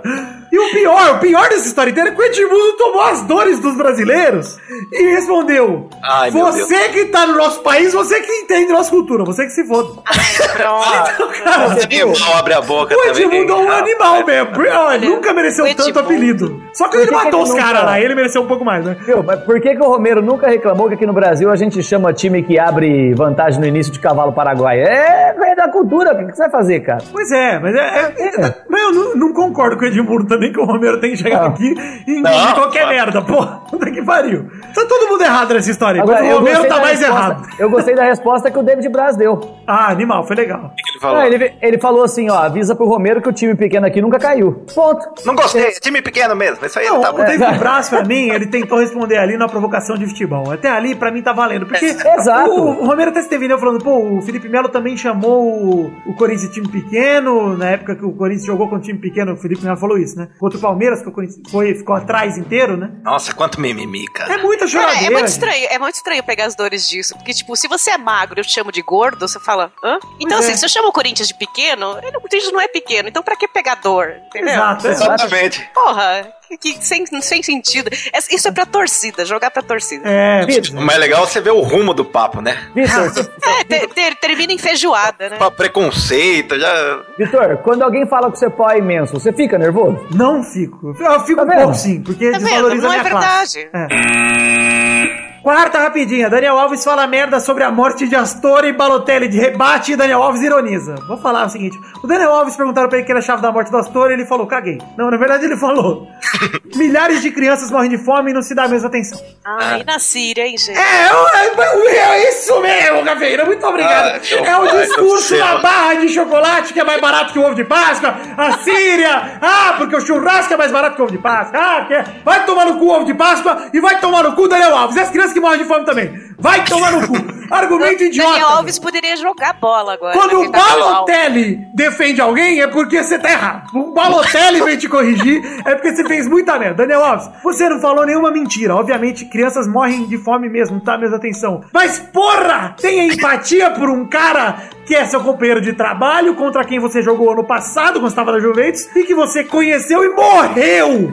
E 0.54 0.58
o 0.58 0.70
pior, 0.70 1.16
o 1.16 1.18
pior 1.18 1.48
dessa 1.48 1.66
história 1.66 1.90
inteira 1.90 2.10
é 2.10 2.12
que 2.12 2.20
o 2.20 2.24
Edmundo 2.24 2.76
tomou 2.76 3.02
as 3.02 3.22
dores 3.22 3.58
dos 3.58 3.76
brasileiros 3.76 4.56
e 4.92 5.02
respondeu: 5.14 5.88
Ai, 6.02 6.30
Você 6.30 6.88
que 6.90 7.06
tá 7.06 7.26
no 7.26 7.34
nosso 7.36 7.60
país, 7.60 7.92
você 7.92 8.20
que 8.20 8.30
entende 8.32 8.72
nossa 8.72 8.88
cultura, 8.90 9.24
você 9.24 9.44
que 9.44 9.50
se 9.50 9.66
foda. 9.66 10.00
Pronto. 10.56 11.42
Cara, 11.42 11.68
Você 11.68 11.86
animal 11.86 12.36
abre 12.38 12.54
a 12.54 12.60
boca 12.60 12.94
o 12.94 12.98
também. 13.02 13.24
Edmundo 13.24 13.52
é 13.52 13.56
um 13.56 13.70
animal 13.72 14.24
mesmo. 14.24 14.50
Ele 14.94 15.08
nunca 15.08 15.32
mereceu 15.32 15.64
tanto 15.66 15.80
Edmundo- 15.88 16.00
apelido. 16.00 16.62
Só 16.72 16.88
que 16.88 16.96
ele 16.96 17.06
que 17.06 17.10
que 17.10 17.24
matou 17.24 17.40
ele 17.42 17.50
os 17.50 17.54
caras 17.54 17.84
lá, 17.84 18.00
ele 18.00 18.14
mereceu 18.16 18.42
um 18.42 18.46
pouco 18.48 18.64
mais, 18.64 18.84
né? 18.84 18.96
Viu, 19.06 19.22
mas 19.22 19.40
por 19.44 19.60
que, 19.60 19.74
que 19.76 19.80
o 19.80 19.88
Romero 19.88 20.20
nunca 20.20 20.48
reclamou 20.48 20.88
que 20.88 20.94
aqui 20.94 21.06
no 21.06 21.12
Brasil 21.12 21.48
a 21.50 21.56
gente 21.56 21.80
chama 21.82 22.12
time 22.12 22.42
que 22.42 22.58
abre 22.58 23.14
vantagem 23.14 23.60
no 23.60 23.66
início 23.66 23.92
de 23.92 24.00
cavalo 24.00 24.32
paraguaio? 24.32 24.82
É, 24.84 25.34
é 25.40 25.54
da 25.54 25.68
cultura, 25.68 26.12
o 26.12 26.18
que, 26.18 26.24
que 26.26 26.36
você 26.36 26.42
vai 26.42 26.50
fazer, 26.50 26.80
cara? 26.80 27.02
Pois 27.12 27.30
é, 27.30 27.58
mas 27.60 27.74
é. 27.74 27.78
é- 27.78 28.26
é- 28.46 28.54
mas 28.68 28.82
eu 28.82 28.92
não, 28.92 29.14
não 29.16 29.32
concordo 29.32 29.76
com 29.76 29.84
o 29.84 29.86
Edmundo 29.86 30.26
também, 30.26 30.43
que 30.52 30.60
o 30.60 30.64
Romero 30.64 31.00
tem 31.00 31.10
que 31.12 31.16
chegar 31.18 31.40
Não. 31.42 31.48
aqui 31.48 31.74
e 32.06 32.18
engolir 32.18 32.38
Não, 32.46 32.54
qualquer 32.54 32.80
claro. 32.82 32.96
merda. 32.96 33.22
Porra, 33.22 33.62
puta 33.70 33.90
que 33.90 34.02
pariu. 34.02 34.46
Tá 34.74 34.84
todo 34.86 35.08
mundo 35.08 35.22
errado 35.22 35.54
nessa 35.54 35.70
história, 35.70 36.02
Agora, 36.02 36.24
o 36.24 36.38
Romero 36.38 36.64
tá 36.66 36.78
mais 36.80 36.98
resposta- 37.00 37.06
errado. 37.24 37.48
Eu 37.58 37.70
gostei 37.70 37.94
da 37.94 38.04
resposta 38.04 38.50
que 38.50 38.58
o 38.58 38.62
David 38.62 38.88
Braz 38.88 39.16
deu. 39.16 39.40
Ah, 39.66 39.90
animal, 39.90 40.26
foi 40.26 40.36
legal. 40.36 40.66
O 40.72 40.74
que 40.74 40.90
ele 40.90 41.00
falou? 41.00 41.16
Ah, 41.18 41.26
ele, 41.26 41.54
ele 41.62 41.78
falou 41.78 42.04
assim, 42.04 42.30
ó, 42.30 42.34
avisa 42.38 42.74
pro 42.74 42.86
Romero 42.86 43.20
que 43.22 43.28
o 43.28 43.32
time 43.32 43.54
pequeno 43.54 43.86
aqui 43.86 44.00
nunca 44.00 44.18
caiu. 44.18 44.64
Ponto. 44.74 45.06
Não 45.24 45.34
gostei, 45.34 45.70
time 45.80 46.02
pequeno 46.02 46.34
mesmo. 46.36 46.64
Isso 46.64 46.78
aí 46.78 46.86
Não, 46.86 47.00
tá 47.00 47.10
o 47.10 47.16
bom. 47.16 47.24
David 47.24 47.58
Braz, 47.58 47.88
pra 47.88 48.04
mim, 48.04 48.30
ele 48.30 48.46
tentou 48.46 48.78
responder 48.78 49.16
ali 49.18 49.36
na 49.36 49.48
provocação 49.48 49.96
de 49.96 50.06
futebol. 50.06 50.50
Até 50.52 50.68
ali, 50.70 50.94
pra 50.94 51.10
mim, 51.10 51.22
tá 51.22 51.32
valendo. 51.32 51.66
Porque 51.66 51.84
Exato. 51.86 52.50
o, 52.50 52.82
o 52.82 52.86
Romero 52.86 53.10
até 53.10 53.20
esteve 53.20 53.48
né, 53.48 53.56
falando, 53.58 53.82
pô, 53.82 53.96
o 54.18 54.22
Felipe 54.22 54.48
Melo 54.48 54.68
também 54.68 54.96
chamou 54.96 55.42
o, 55.44 55.92
o 56.06 56.14
Corinthians 56.14 56.48
de 56.48 56.54
time 56.54 56.68
pequeno, 56.68 57.56
na 57.56 57.70
época 57.70 57.94
que 57.96 58.04
o 58.04 58.12
Corinthians 58.12 58.44
jogou 58.46 58.68
com 58.68 58.78
time 58.78 58.98
pequeno, 58.98 59.32
o 59.32 59.36
Felipe 59.36 59.64
Melo 59.64 59.76
falou 59.76 59.96
isso, 59.98 60.16
né? 60.18 60.28
Contra 60.38 60.58
o 60.58 60.60
Palmeiras, 60.60 61.02
que 61.02 61.10
foi, 61.50 61.74
ficou 61.74 61.94
atrás 61.94 62.36
inteiro, 62.36 62.76
né? 62.76 62.90
Nossa, 63.02 63.32
quanto 63.34 63.60
mimimi, 63.60 64.06
cara. 64.06 64.34
É 64.34 64.36
muita 64.38 64.66
Cara, 64.66 64.70
choradeira. 64.70 65.06
é 65.06 65.10
muito 65.10 65.18
gente. 65.26 65.28
estranho, 65.28 65.66
é 65.70 65.78
muito 65.78 65.94
estranho 65.94 66.22
pegar 66.24 66.44
as 66.46 66.54
dores 66.54 66.88
disso. 66.88 67.14
Porque, 67.16 67.32
tipo, 67.32 67.54
se 67.56 67.68
você 67.68 67.92
é 67.92 67.98
magro 67.98 68.38
e 68.38 68.40
eu 68.40 68.44
te 68.44 68.52
chamo 68.52 68.70
de 68.72 68.82
gordo, 68.82 69.26
você 69.28 69.38
fala, 69.40 69.72
hã? 69.82 69.98
Então, 70.20 70.36
Pois 70.38 70.44
assim, 70.46 70.52
é. 70.52 70.56
se 70.56 70.64
eu 70.64 70.68
chamo 70.68 70.88
o 70.88 70.92
Corinthians 70.92 71.28
de 71.28 71.34
pequeno, 71.34 71.98
ele, 72.02 72.16
o 72.16 72.20
Corinthians 72.20 72.52
não 72.52 72.60
é 72.60 72.68
pequeno. 72.68 73.08
Então, 73.08 73.22
pra 73.22 73.36
que 73.36 73.46
pegar 73.48 73.76
dor? 73.76 74.14
Entendeu? 74.26 74.52
Exato. 74.54 74.88
Exatamente. 74.88 75.70
Porra, 75.74 76.28
que, 76.60 76.76
sem, 76.80 77.04
sem 77.20 77.42
sentido. 77.42 77.90
É- 78.12 78.34
Isso 78.34 78.48
é 78.48 78.52
pra 78.52 78.66
torcida, 78.66 79.24
jogar 79.24 79.50
pra 79.50 79.62
torcida. 79.62 80.08
É, 80.08 80.44
Vitor, 80.46 80.78
O 80.78 80.82
mais 80.82 80.98
legal 80.98 81.22
é 81.24 81.26
você 81.26 81.40
ver 81.40 81.50
o 81.52 81.60
rumo 81.60 81.92
do 81.94 82.04
papo, 82.04 82.40
né? 82.40 82.56
Vitor, 82.74 83.10
você- 83.10 83.20
É, 83.60 83.64
ter- 83.64 83.88
ter- 83.88 84.14
termina 84.16 84.52
em 84.52 84.58
feijoada, 84.58 85.30
né? 85.30 85.36
Pra 85.36 85.50
preconceito, 85.50 86.58
já. 86.58 87.00
Vitor, 87.18 87.58
quando 87.58 87.82
alguém 87.82 88.06
fala 88.06 88.30
que 88.30 88.38
seu 88.38 88.50
pau 88.50 88.70
é 88.70 88.78
imenso, 88.78 89.12
você 89.12 89.32
fica 89.32 89.58
nervoso? 89.58 90.06
não 90.14 90.42
fico. 90.42 90.94
Eu 90.98 91.20
fico 91.20 91.36
Tá 91.36 91.42
um 91.44 91.46
vendo? 91.48 91.58
pouco 91.62 91.74
sim, 91.74 92.00
porque 92.02 92.30
Tá 92.30 92.38
vendo? 92.38 92.46
desvaloriza 92.48 92.82
Não 92.86 92.90
a 92.90 92.96
é 92.96 93.02
verdade. 93.02 93.68
É. 93.74 95.33
Quarta 95.44 95.78
rapidinha, 95.78 96.30
Daniel 96.30 96.58
Alves 96.58 96.82
fala 96.82 97.06
merda 97.06 97.38
sobre 97.38 97.64
a 97.64 97.70
morte 97.70 98.08
de 98.08 98.16
Astor 98.16 98.64
e 98.64 98.72
Balotelli 98.72 99.28
de 99.28 99.38
rebate 99.38 99.92
e 99.92 99.96
Daniel 99.96 100.22
Alves 100.22 100.40
ironiza. 100.40 100.94
Vou 101.06 101.18
falar 101.18 101.44
o 101.44 101.50
seguinte: 101.50 101.78
o 102.02 102.06
Daniel 102.06 102.34
Alves 102.34 102.56
perguntaram 102.56 102.88
pra 102.88 102.96
ele 102.96 103.04
que 103.04 103.12
ele 103.12 103.18
achava 103.18 103.42
da 103.42 103.52
morte 103.52 103.70
do 103.70 103.76
Astor 103.76 104.10
e 104.10 104.14
ele 104.14 104.24
falou, 104.24 104.46
caguei. 104.46 104.78
Não, 104.96 105.10
na 105.10 105.18
verdade 105.18 105.44
ele 105.44 105.58
falou: 105.58 106.08
milhares 106.74 107.20
de 107.20 107.30
crianças 107.30 107.70
morrem 107.70 107.90
de 107.90 107.98
fome 107.98 108.30
e 108.30 108.34
não 108.34 108.40
se 108.40 108.54
dá 108.54 108.64
a 108.64 108.68
mesma 108.68 108.88
atenção. 108.88 109.20
Ah, 109.44 109.76
e 109.78 109.84
na 109.84 109.98
Síria, 109.98 110.46
hein, 110.46 110.56
gente? 110.56 110.78
É, 110.78 111.10
é, 111.10 111.98
é 111.98 112.28
isso 112.30 112.58
mesmo, 112.62 113.04
Cafeína. 113.04 113.44
Muito 113.44 113.66
obrigado. 113.66 114.14
Ah, 114.14 114.20
é 114.34 114.56
o 114.56 114.60
pai 114.62 114.70
do 114.70 114.80
discurso 114.80 115.36
da 115.36 115.58
barra 115.58 115.94
de 115.96 116.08
chocolate 116.08 116.72
que 116.72 116.80
é 116.80 116.84
mais 116.84 117.02
barato 117.02 117.34
que 117.34 117.38
o 117.38 117.44
ovo 117.44 117.54
de 117.54 117.64
Páscoa. 117.64 118.14
A 118.38 118.52
Síria. 118.60 119.38
Ah, 119.42 119.74
porque 119.76 119.94
o 119.94 120.00
churrasco 120.00 120.54
é 120.54 120.56
mais 120.56 120.72
barato 120.72 120.96
que 120.96 121.02
o 121.02 121.04
ovo 121.04 121.12
de 121.12 121.18
Páscoa. 121.18 121.60
Ah, 121.60 121.84
que 121.86 121.92
é- 121.92 122.04
vai 122.24 122.46
tomar 122.46 122.64
no 122.64 122.78
cu 122.78 122.86
o 122.86 122.96
ovo 122.96 123.04
de 123.04 123.12
Páscoa 123.12 123.66
e 123.74 123.78
vai 123.78 124.00
tomar 124.00 124.22
no 124.22 124.32
cu 124.32 124.44
o 124.44 124.48
Daniel 124.48 124.74
Alves. 124.74 124.96
E 124.96 125.00
as 125.00 125.10
crianças 125.10 125.33
que 125.34 125.40
morrem 125.40 125.58
de 125.58 125.64
fome 125.64 125.84
também. 125.84 126.12
Vai 126.38 126.64
tomar 126.64 126.92
no 126.92 127.06
cu. 127.06 127.14
Argumento 127.50 128.02
idiota. 128.02 128.30
Daniel 128.30 128.48
Alves 128.48 128.78
poderia 128.78 129.16
jogar 129.16 129.52
bola 129.54 129.94
agora. 129.94 130.12
Quando 130.14 130.40
né, 130.40 130.48
o 130.48 130.50
tá. 130.50 130.58
Balotelli 130.58 131.66
defende 131.74 132.20
alguém, 132.20 132.60
é 132.60 132.66
porque 132.66 133.02
você 133.02 133.18
tá 133.18 133.30
errado. 133.30 133.68
O 133.74 133.92
Balotelli 133.92 134.62
vem 134.62 134.78
te 134.78 134.88
corrigir, 134.88 135.42
é 135.64 135.74
porque 135.74 135.94
você 135.94 136.04
fez 136.04 136.26
muita 136.26 136.58
merda. 136.58 136.86
Daniel 136.86 137.04
Alves, 137.04 137.30
você 137.42 137.68
não 137.68 137.80
falou 137.80 138.06
nenhuma 138.06 138.30
mentira. 138.30 138.74
Obviamente, 138.74 139.26
crianças 139.26 139.68
morrem 139.68 140.06
de 140.06 140.16
fome 140.18 140.48
mesmo, 140.48 140.80
tá 140.80 140.96
mesmo 140.96 141.16
atenção. 141.16 141.62
Mas, 141.72 141.98
porra, 141.98 142.74
tenha 142.80 143.12
empatia 143.12 143.70
por 143.70 143.90
um 143.90 144.06
cara 144.06 144.56
que 144.86 144.94
é 144.94 145.04
seu 145.04 145.20
companheiro 145.20 145.60
de 145.60 145.72
trabalho, 145.72 146.34
contra 146.34 146.64
quem 146.64 146.78
você 146.78 147.02
jogou 147.02 147.30
ano 147.30 147.44
passado, 147.44 148.00
quando 148.00 148.08
estava 148.08 148.32
na 148.32 148.38
Juventus, 148.38 148.88
e 148.94 149.04
que 149.04 149.14
você 149.14 149.44
conheceu 149.44 150.04
e 150.04 150.08
morreu. 150.10 151.12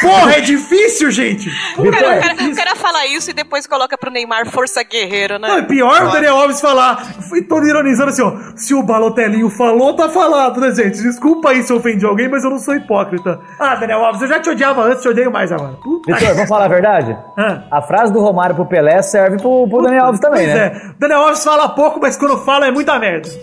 Porra, 0.00 0.32
é 0.34 0.40
difícil, 0.40 1.10
gente. 1.10 1.48
O 1.76 1.90
cara, 1.90 2.08
o, 2.08 2.14
Vitor, 2.14 2.36
cara, 2.36 2.50
o 2.50 2.56
cara 2.56 2.76
fala 2.76 3.06
isso 3.06 3.30
e 3.30 3.32
depois 3.32 3.66
coloca 3.66 3.96
pro 3.96 4.10
Neymar 4.10 4.50
Força 4.50 4.82
Guerreiro, 4.82 5.38
Não, 5.38 5.48
é 5.48 5.56
né? 5.60 5.62
pior 5.62 6.02
o 6.04 6.10
Daniel 6.10 6.36
Alves 6.36 6.60
falar. 6.60 6.96
Fui 7.28 7.42
todo 7.42 7.66
ironizando 7.66 8.10
assim, 8.10 8.22
ó. 8.22 8.32
Se 8.56 8.74
o 8.74 8.82
Balotelinho 8.82 9.48
falou, 9.50 9.94
tá 9.94 10.08
falado, 10.08 10.60
né, 10.60 10.70
gente? 10.72 11.00
Desculpa 11.00 11.50
aí 11.50 11.62
se 11.62 11.72
eu 11.72 11.76
ofendi 11.76 12.04
alguém, 12.04 12.28
mas 12.28 12.44
eu 12.44 12.50
não 12.50 12.58
sou 12.58 12.74
hipócrita. 12.74 13.40
Ah, 13.58 13.74
Daniel 13.76 14.04
Alves, 14.04 14.22
eu 14.22 14.28
já 14.28 14.40
te 14.40 14.50
odiava 14.50 14.82
antes, 14.82 15.02
te 15.02 15.08
odeio 15.08 15.30
mais 15.30 15.52
agora. 15.52 15.76
Vitor, 16.06 16.34
vamos 16.34 16.48
falar 16.48 16.64
a 16.64 16.68
verdade? 16.68 17.16
Ah. 17.36 17.62
A 17.70 17.82
frase 17.82 18.12
do 18.12 18.20
Romário 18.20 18.56
pro 18.56 18.66
Pelé 18.66 19.00
serve 19.02 19.36
pro, 19.36 19.68
pro 19.68 19.82
Daniel 19.82 20.06
Alves 20.06 20.20
também, 20.20 20.44
Pois 20.44 20.54
né? 20.54 20.66
é. 20.66 20.90
Daniel 20.98 21.20
Alves 21.20 21.44
fala 21.44 21.68
pouco, 21.68 22.00
mas 22.00 22.16
quando 22.16 22.38
fala 22.44 22.66
é 22.66 22.70
muita 22.70 22.98
merda. 22.98 23.28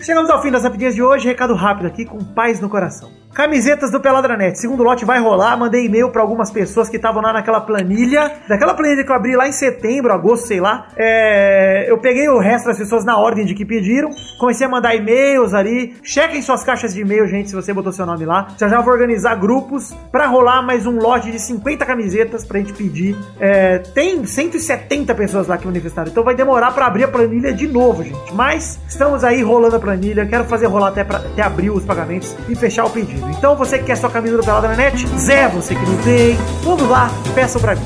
Chegamos 0.00 0.30
ao 0.30 0.40
fim 0.40 0.50
das 0.50 0.62
rapidinhas 0.62 0.94
de 0.94 1.02
hoje. 1.02 1.28
Recado 1.28 1.54
rápido 1.54 1.86
aqui, 1.86 2.04
com 2.04 2.18
paz 2.18 2.60
no 2.60 2.68
coração. 2.68 3.10
Camisetas 3.34 3.90
do 3.92 4.00
Peladranet. 4.00 4.58
Segundo 4.58 4.82
lote 4.82 5.04
vai 5.04 5.20
rolar. 5.20 5.56
Mandei 5.56 5.86
e-mail 5.86 6.10
pra 6.10 6.20
algumas 6.20 6.50
pessoas 6.50 6.88
que 6.88 6.96
estavam 6.96 7.22
lá 7.22 7.32
naquela 7.32 7.60
planilha. 7.60 8.32
Daquela 8.48 8.74
planilha 8.74 9.04
que 9.04 9.10
eu 9.10 9.14
abri 9.14 9.36
lá 9.36 9.46
em 9.48 9.52
setembro, 9.52 10.12
agosto, 10.12 10.48
sei 10.48 10.60
lá. 10.60 10.88
É, 10.96 11.86
Eu 11.88 11.98
peguei 11.98 12.28
o 12.28 12.38
resto 12.38 12.66
das 12.66 12.78
pessoas 12.78 13.04
na 13.04 13.16
ordem 13.16 13.44
de 13.46 13.54
que 13.54 13.64
pediram. 13.64 14.10
Comecei 14.38 14.66
a 14.66 14.70
mandar 14.70 14.94
e-mails 14.96 15.54
ali. 15.54 15.94
Chequem 16.02 16.42
suas 16.42 16.64
caixas 16.64 16.92
de 16.92 17.02
e-mail, 17.02 17.26
gente, 17.28 17.50
se 17.50 17.54
você 17.54 17.72
botou 17.72 17.92
seu 17.92 18.04
nome 18.04 18.24
lá. 18.24 18.48
Já 18.58 18.68
já 18.68 18.80
vou 18.80 18.92
organizar 18.92 19.36
grupos 19.36 19.94
pra 20.10 20.26
rolar 20.26 20.62
mais 20.62 20.84
um 20.86 20.98
lote 20.98 21.30
de 21.30 21.38
50 21.38 21.86
camisetas 21.86 22.44
pra 22.44 22.58
gente 22.58 22.72
pedir. 22.72 23.16
É, 23.38 23.78
Tem 23.78 24.24
170 24.26 25.14
pessoas 25.14 25.46
lá 25.46 25.56
que 25.56 25.66
manifestaram. 25.66 26.10
Então 26.10 26.24
vai 26.24 26.34
demorar 26.34 26.72
pra 26.72 26.86
abrir 26.86 27.04
a 27.04 27.08
planilha 27.08 27.52
de 27.52 27.68
novo, 27.68 28.02
gente. 28.02 28.34
Mas 28.34 28.78
estamos 28.88 29.22
aí 29.22 29.40
rolando 29.40 29.76
a 29.76 29.80
planilha. 29.80 30.26
Quero 30.26 30.44
fazer 30.44 30.66
rolar 30.66 30.88
até, 30.88 31.04
pra, 31.04 31.18
até 31.18 31.42
abrir 31.42 31.70
os 31.70 31.84
pagamentos 31.84 32.34
e 32.48 32.56
fechar 32.56 32.84
o 32.84 32.90
pedido. 32.90 33.19
Então 33.28 33.56
você 33.56 33.78
que 33.78 33.84
quer 33.84 33.96
sua 33.96 34.10
camisa 34.10 34.36
do 34.36 34.44
Pelada 34.44 34.68
na 34.68 34.76
net, 34.76 35.06
Zé, 35.18 35.48
você 35.48 35.74
que 35.74 35.86
não 35.86 35.96
tem, 35.98 36.36
vamos 36.62 36.88
lá, 36.88 37.10
peçam 37.34 37.60
pra 37.60 37.74
mim. 37.74 37.82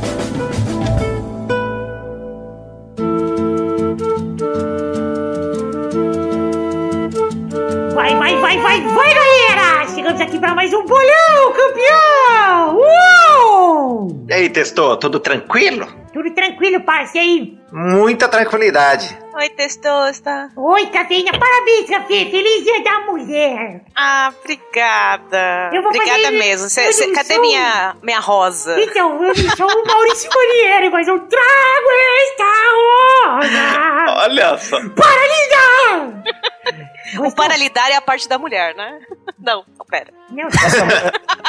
Vai, 7.94 8.16
vai, 8.16 8.40
vai, 8.40 8.58
vai, 8.58 8.80
vai, 8.80 9.14
galera! 9.14 9.33
Chegamos 10.14 10.20
aqui 10.20 10.38
para 10.38 10.54
mais 10.54 10.72
um 10.72 10.84
bolão, 10.84 11.52
campeão! 11.52 12.76
Uou! 12.76 14.24
E 14.28 14.32
aí, 14.32 14.48
testou? 14.48 14.96
Tudo 14.96 15.18
tranquilo? 15.18 15.86
Tudo 16.12 16.30
tranquilo, 16.32 16.80
parce, 16.84 17.18
aí? 17.18 17.58
Muita 17.72 18.28
tranquilidade. 18.28 19.18
Oi, 19.34 19.48
Testosta. 19.50 20.50
Oi, 20.56 20.86
Cafeína, 20.86 21.32
parabéns, 21.36 21.90
Café! 21.90 22.26
Feliz 22.30 22.62
Dia 22.62 22.84
da 22.84 23.00
Mulher! 23.10 23.80
Ah, 23.96 24.32
obrigada. 24.40 25.70
Eu 25.72 25.82
vou 25.82 25.90
obrigada 25.90 26.22
fazer- 26.22 26.38
mesmo. 26.38 26.68
Cê- 26.68 26.92
cê- 26.92 27.10
cadê 27.12 27.38
minha, 27.40 27.96
minha 28.00 28.20
rosa? 28.20 28.80
Então, 28.80 29.14
eu 29.24 29.34
não 29.34 29.56
sou 29.56 29.66
o 29.66 29.84
Maurício 29.86 30.30
Manieri, 30.32 30.90
mas 30.90 31.08
eu 31.08 31.18
trago 31.18 31.88
esta 32.22 32.44
rosa 33.50 34.22
Olha 34.22 34.58
só. 34.58 34.76
para 34.90 35.26
lhe 35.26 35.48
dar! 37.18 37.28
O 37.28 37.34
para 37.34 37.56
lidar 37.56 37.90
é 37.90 37.96
a 37.96 38.00
parte 38.00 38.28
da 38.28 38.38
mulher, 38.38 38.74
né? 38.74 38.98
Não, 39.44 39.62
não, 39.78 39.84
pera. 39.90 40.06
Não, 40.30 40.48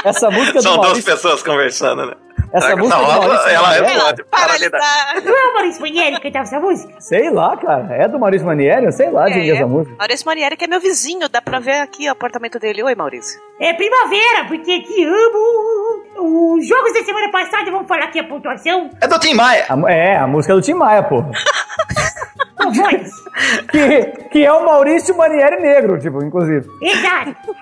Essa 0.03 0.29
música 0.29 0.57
do 0.57 0.63
São 0.63 0.77
duas 0.81 1.01
pessoas 1.01 1.41
conversando, 1.41 2.05
né? 2.07 2.13
essa 2.53 2.67
Traga 2.67 2.75
música 2.81 2.97
do 2.97 3.03
essa 3.05 3.19
Maurício 3.19 3.47
ela 3.49 3.75
é 3.75 3.81
Manieri, 3.81 3.99
boa. 3.99 4.13
de 4.13 4.23
Para 4.25 4.39
paralidade. 4.41 4.83
lidar. 4.85 5.21
não 5.23 5.37
é 5.37 5.47
o 5.49 5.53
Maurício 5.53 5.81
Manieri 5.81 6.15
que 6.17 6.21
cantava 6.23 6.43
essa 6.43 6.59
música? 6.59 6.93
Sei 6.99 7.29
lá, 7.29 7.55
cara. 7.55 7.87
É 7.95 8.07
do 8.09 8.19
Maurício 8.19 8.45
Manieri? 8.45 8.85
Eu 8.85 8.91
sei 8.91 9.09
lá 9.11 9.25
de 9.27 9.33
quem 9.33 9.49
é 9.49 9.53
essa 9.55 9.65
música. 9.65 9.95
Maurício 9.97 10.25
Manieri, 10.25 10.57
que 10.57 10.65
é 10.65 10.67
meu 10.67 10.81
vizinho, 10.81 11.29
dá 11.29 11.41
pra 11.41 11.59
ver 11.59 11.79
aqui 11.79 12.07
o 12.09 12.11
apartamento 12.11 12.59
dele. 12.59 12.83
Oi, 12.83 12.95
Maurício. 12.95 13.39
É 13.61 13.73
primavera, 13.73 14.45
porque 14.49 14.81
te 14.81 15.03
amo! 15.05 16.55
Os 16.57 16.67
jogos 16.67 16.93
da 16.93 17.03
semana 17.03 17.31
passada, 17.31 17.71
vamos 17.71 17.87
falar 17.87 18.05
aqui 18.05 18.19
a 18.19 18.23
pontuação? 18.27 18.89
É 19.01 19.07
do 19.07 19.17
Tim 19.19 19.33
Maia. 19.35 19.65
A- 19.69 19.91
é, 19.91 20.17
a 20.17 20.27
música 20.27 20.53
do 20.53 20.61
Tim 20.61 20.73
Maia, 20.73 21.01
pô. 21.03 21.23
Voz! 22.71 23.11
Que, 23.69 24.29
que 24.29 24.45
é 24.45 24.51
o 24.51 24.65
Maurício 24.65 25.15
Manieri 25.17 25.61
negro, 25.61 25.99
tipo, 25.99 26.23
inclusive. 26.23 26.67
Exato! 26.81 27.55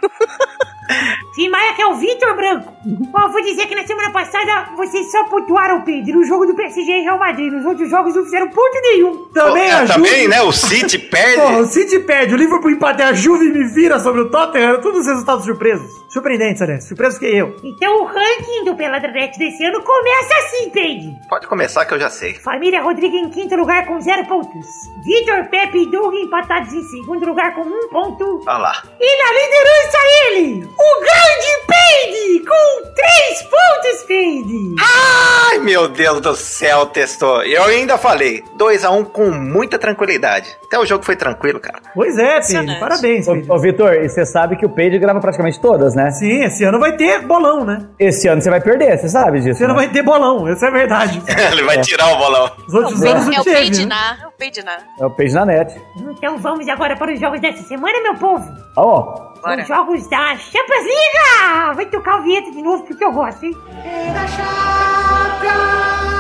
Tim 1.34 1.50
Maia 1.50 1.74
que 1.74 1.82
é 1.82 1.88
o 1.88 1.96
Vitor 1.96 2.36
Branco. 2.36 2.74
Ó, 3.14 3.30
vou 3.30 3.42
dizer 3.42 3.66
que 3.66 3.74
na 3.74 3.88
semana 3.88 4.12
passada 4.12 4.70
vocês 4.76 5.10
só 5.12 5.24
pontuaram, 5.26 5.82
Pedro, 5.82 6.20
no 6.20 6.26
jogo 6.26 6.46
do 6.46 6.54
PSG 6.54 6.92
e 6.92 7.02
Real 7.02 7.18
Madrid. 7.18 7.52
Nos 7.52 7.66
outros 7.66 7.90
jogos 7.90 8.14
não 8.16 8.24
fizeram 8.24 8.50
ponto 8.50 8.82
nenhum. 8.82 9.26
Também 9.34 9.64
É, 9.64 9.74
a 9.74 9.86
Juve... 9.86 9.94
também, 10.10 10.28
né? 10.28 10.42
O 10.44 10.52
City 10.52 11.00
perde. 11.10 11.42
Porra, 11.42 11.58
o 11.60 11.66
City 11.66 12.00
perde, 12.00 12.34
o 12.34 12.38
Liverpool 12.38 12.70
empata, 12.70 13.06
a 13.06 13.14
Juve 13.14 13.50
me 13.50 13.64
vira 13.66 13.98
sobre 14.00 14.22
o 14.22 14.30
Tottenham, 14.30 14.82
todos 14.82 15.02
os 15.02 15.08
resultados 15.08 15.46
surpresos. 15.46 16.03
Surpreendentes, 16.14 16.62
aliás. 16.62 16.88
Surpreso 16.88 17.20
que 17.20 17.26
eu. 17.26 17.56
Então 17.64 18.04
o 18.04 18.06
ranking 18.06 18.66
do 18.66 18.76
Peladranet 18.76 19.36
desse 19.40 19.66
ano 19.66 19.82
começa 19.82 20.36
assim, 20.46 20.70
Pedro. 20.70 21.12
Pode 21.28 21.48
começar 21.48 21.86
que 21.86 21.94
eu 21.96 22.00
já 22.00 22.10
sei. 22.10 22.36
Família 22.36 22.82
Rodrigues 22.84 23.20
em 23.20 23.30
quinto 23.32 23.56
lugar 23.56 23.88
com 23.88 24.00
zero 24.00 24.24
pontos. 24.28 24.68
Vitor, 25.04 25.50
Pepe 25.50 25.80
e 25.80 25.90
Doug 25.90 26.14
empatados 26.14 26.72
em 26.72 26.84
segundo 26.84 27.26
lugar 27.26 27.56
com 27.56 27.62
um 27.62 27.90
ponto. 27.90 28.42
Olha 28.46 28.58
lá. 28.58 28.84
E 29.00 29.24
na 29.24 29.32
liderança 29.34 29.98
ele, 30.28 30.64
o 30.66 31.00
grande 31.00 31.64
Peide, 31.68 32.46
com 32.46 32.94
três 32.94 33.42
pontos, 33.42 34.04
Peide. 34.08 34.76
Ai, 35.50 35.58
meu 35.60 35.88
Deus 35.88 36.22
do 36.22 36.36
céu, 36.36 36.86
testou. 36.86 37.44
Eu 37.44 37.64
ainda 37.64 37.98
falei. 37.98 38.44
2x1 38.56 39.06
com 39.06 39.32
muita 39.32 39.80
tranquilidade. 39.80 40.56
Até 40.68 40.78
o 40.78 40.86
jogo 40.86 41.04
foi 41.04 41.16
tranquilo, 41.16 41.60
cara. 41.60 41.80
Pois 41.96 42.18
é. 42.18 42.34
Impressionante. 42.38 42.80
Parabéns, 42.80 43.26
Pedro. 43.26 43.52
Ô, 43.52 43.56
ô 43.56 43.60
Vitor, 43.60 43.94
e 43.94 44.10
você 44.10 44.26
sabe 44.26 44.56
que 44.56 44.66
o 44.66 44.70
Peide 44.70 45.00
grava 45.00 45.20
praticamente 45.20 45.60
todas, 45.60 45.96
né? 45.96 46.03
Sim, 46.12 46.44
esse 46.44 46.64
ano 46.64 46.80
vai 46.80 46.96
ter 46.96 47.22
bolão, 47.26 47.64
né? 47.66 47.88
Esse 48.00 48.28
ano 48.28 48.42
você 48.42 48.50
vai 48.50 48.62
perder, 48.62 48.98
você 48.98 49.10
sabe 49.10 49.40
disso. 49.40 49.52
Esse 49.52 49.64
ano 49.64 49.74
né? 49.74 49.80
vai 49.82 49.90
ter 49.90 50.02
bolão, 50.04 50.48
essa 50.48 50.68
é 50.68 50.72
verdade. 50.72 51.22
Ele 51.52 51.64
vai 51.64 51.80
tirar 51.82 52.14
o 52.14 52.18
bolão. 52.18 52.52
Os 52.68 52.74
outros 52.74 53.02
É. 53.02 53.10
anos 53.10 53.26
não 53.28 53.34
É 53.34 53.40
o 53.40 53.44
teve, 53.44 53.58
né? 53.60 53.62
Peidiná. 53.62 54.18
É 54.22 54.28
o 54.28 54.32
Peidiná. 54.32 54.78
É 55.00 55.06
o 55.06 55.10
Peide 55.12 55.34
na 55.34 55.46
net. 55.46 55.82
Então 55.98 56.38
vamos 56.38 56.68
agora 56.68 56.96
para 56.96 57.14
os 57.14 57.20
jogos 57.20 57.40
dessa 57.42 57.64
semana, 57.64 58.02
meu 58.02 58.16
povo. 58.16 58.46
Ó, 58.78 59.32
Bora. 59.44 59.62
Os 59.62 59.68
jogos 59.68 60.08
da 60.10 60.38
Champions 60.38 60.86
League. 60.86 61.76
Vai 61.76 61.86
tocar 61.88 62.20
o 62.20 62.24
vinheta 62.24 62.50
de 62.52 62.62
novo 62.62 62.84
porque 62.84 63.04
eu 63.04 63.12
gosto, 63.12 63.44
hein? 63.46 63.52
É 63.84 64.14
da 64.14 64.26
Champions, 64.28 66.13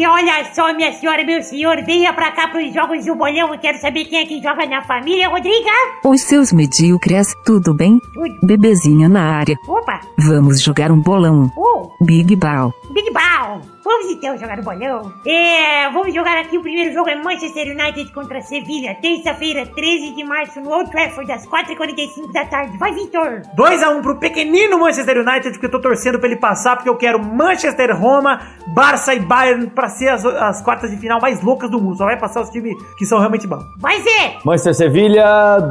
E 0.00 0.06
olha 0.06 0.46
só, 0.54 0.72
minha 0.72 0.90
senhora, 0.94 1.22
meu 1.26 1.42
senhor, 1.42 1.76
venha 1.84 2.10
pra 2.14 2.32
cá 2.32 2.48
pros 2.48 2.72
jogos 2.72 3.04
do 3.04 3.14
bolão. 3.14 3.52
Eu 3.52 3.58
quero 3.58 3.78
saber 3.78 4.06
quem 4.06 4.20
é 4.20 4.24
que 4.24 4.40
joga 4.42 4.64
na 4.64 4.80
família, 4.82 5.28
Rodriga. 5.28 5.68
Os 6.02 6.22
seus 6.22 6.54
medíocres, 6.54 7.34
tudo 7.44 7.74
bem? 7.74 7.98
Tudo. 8.14 8.34
Bebezinha 8.42 9.10
na 9.10 9.22
área. 9.36 9.58
Opa, 9.68 10.00
Vamos 10.18 10.62
jogar 10.62 10.90
um 10.90 11.02
bolão. 11.02 11.52
oh, 11.54 11.90
Big 12.02 12.34
Ball. 12.34 12.72
Big 12.94 13.12
Ball. 13.12 13.60
Vamos 13.82 14.10
então 14.12 14.36
jogar 14.36 14.58
o 14.58 14.62
bolão. 14.62 15.12
É, 15.26 15.90
vamos 15.90 16.14
jogar 16.14 16.38
aqui. 16.38 16.58
O 16.58 16.62
primeiro 16.62 16.92
jogo 16.92 17.08
é 17.08 17.14
Manchester 17.14 17.68
United 17.68 18.12
contra 18.12 18.40
Sevilha. 18.42 18.94
Terça-feira, 19.00 19.64
13 19.66 20.14
de 20.14 20.22
março, 20.22 20.60
no 20.60 20.70
Old 20.70 20.90
Trafford, 20.90 21.32
às 21.32 21.46
4h45 21.46 22.32
da 22.32 22.44
tarde. 22.44 22.76
Vai, 22.78 22.92
Vitor. 22.92 23.42
2x1 23.56 24.02
pro 24.02 24.18
pequenino 24.18 24.78
Manchester 24.78 25.18
United, 25.18 25.50
porque 25.52 25.66
eu 25.66 25.70
tô 25.70 25.80
torcendo 25.80 26.18
pra 26.18 26.28
ele 26.28 26.36
passar, 26.38 26.76
porque 26.76 26.90
eu 26.90 26.96
quero 26.96 27.22
Manchester, 27.24 27.98
Roma, 27.98 28.40
Barça 28.74 29.14
e 29.14 29.20
Bayern 29.20 29.68
pra 29.68 29.88
ser 29.88 30.08
as, 30.08 30.24
as 30.24 30.62
quartas 30.62 30.90
de 30.90 30.98
final 30.98 31.20
mais 31.20 31.42
loucas 31.42 31.70
do 31.70 31.80
mundo. 31.80 31.96
Só 31.96 32.04
vai 32.04 32.18
passar 32.18 32.42
os 32.42 32.50
times 32.50 32.74
que 32.98 33.06
são 33.06 33.18
realmente 33.18 33.46
bons. 33.46 33.64
Vai, 33.78 34.00
Zé. 34.02 34.36
Manchester 34.44 34.74
Sevilha, 34.74 35.24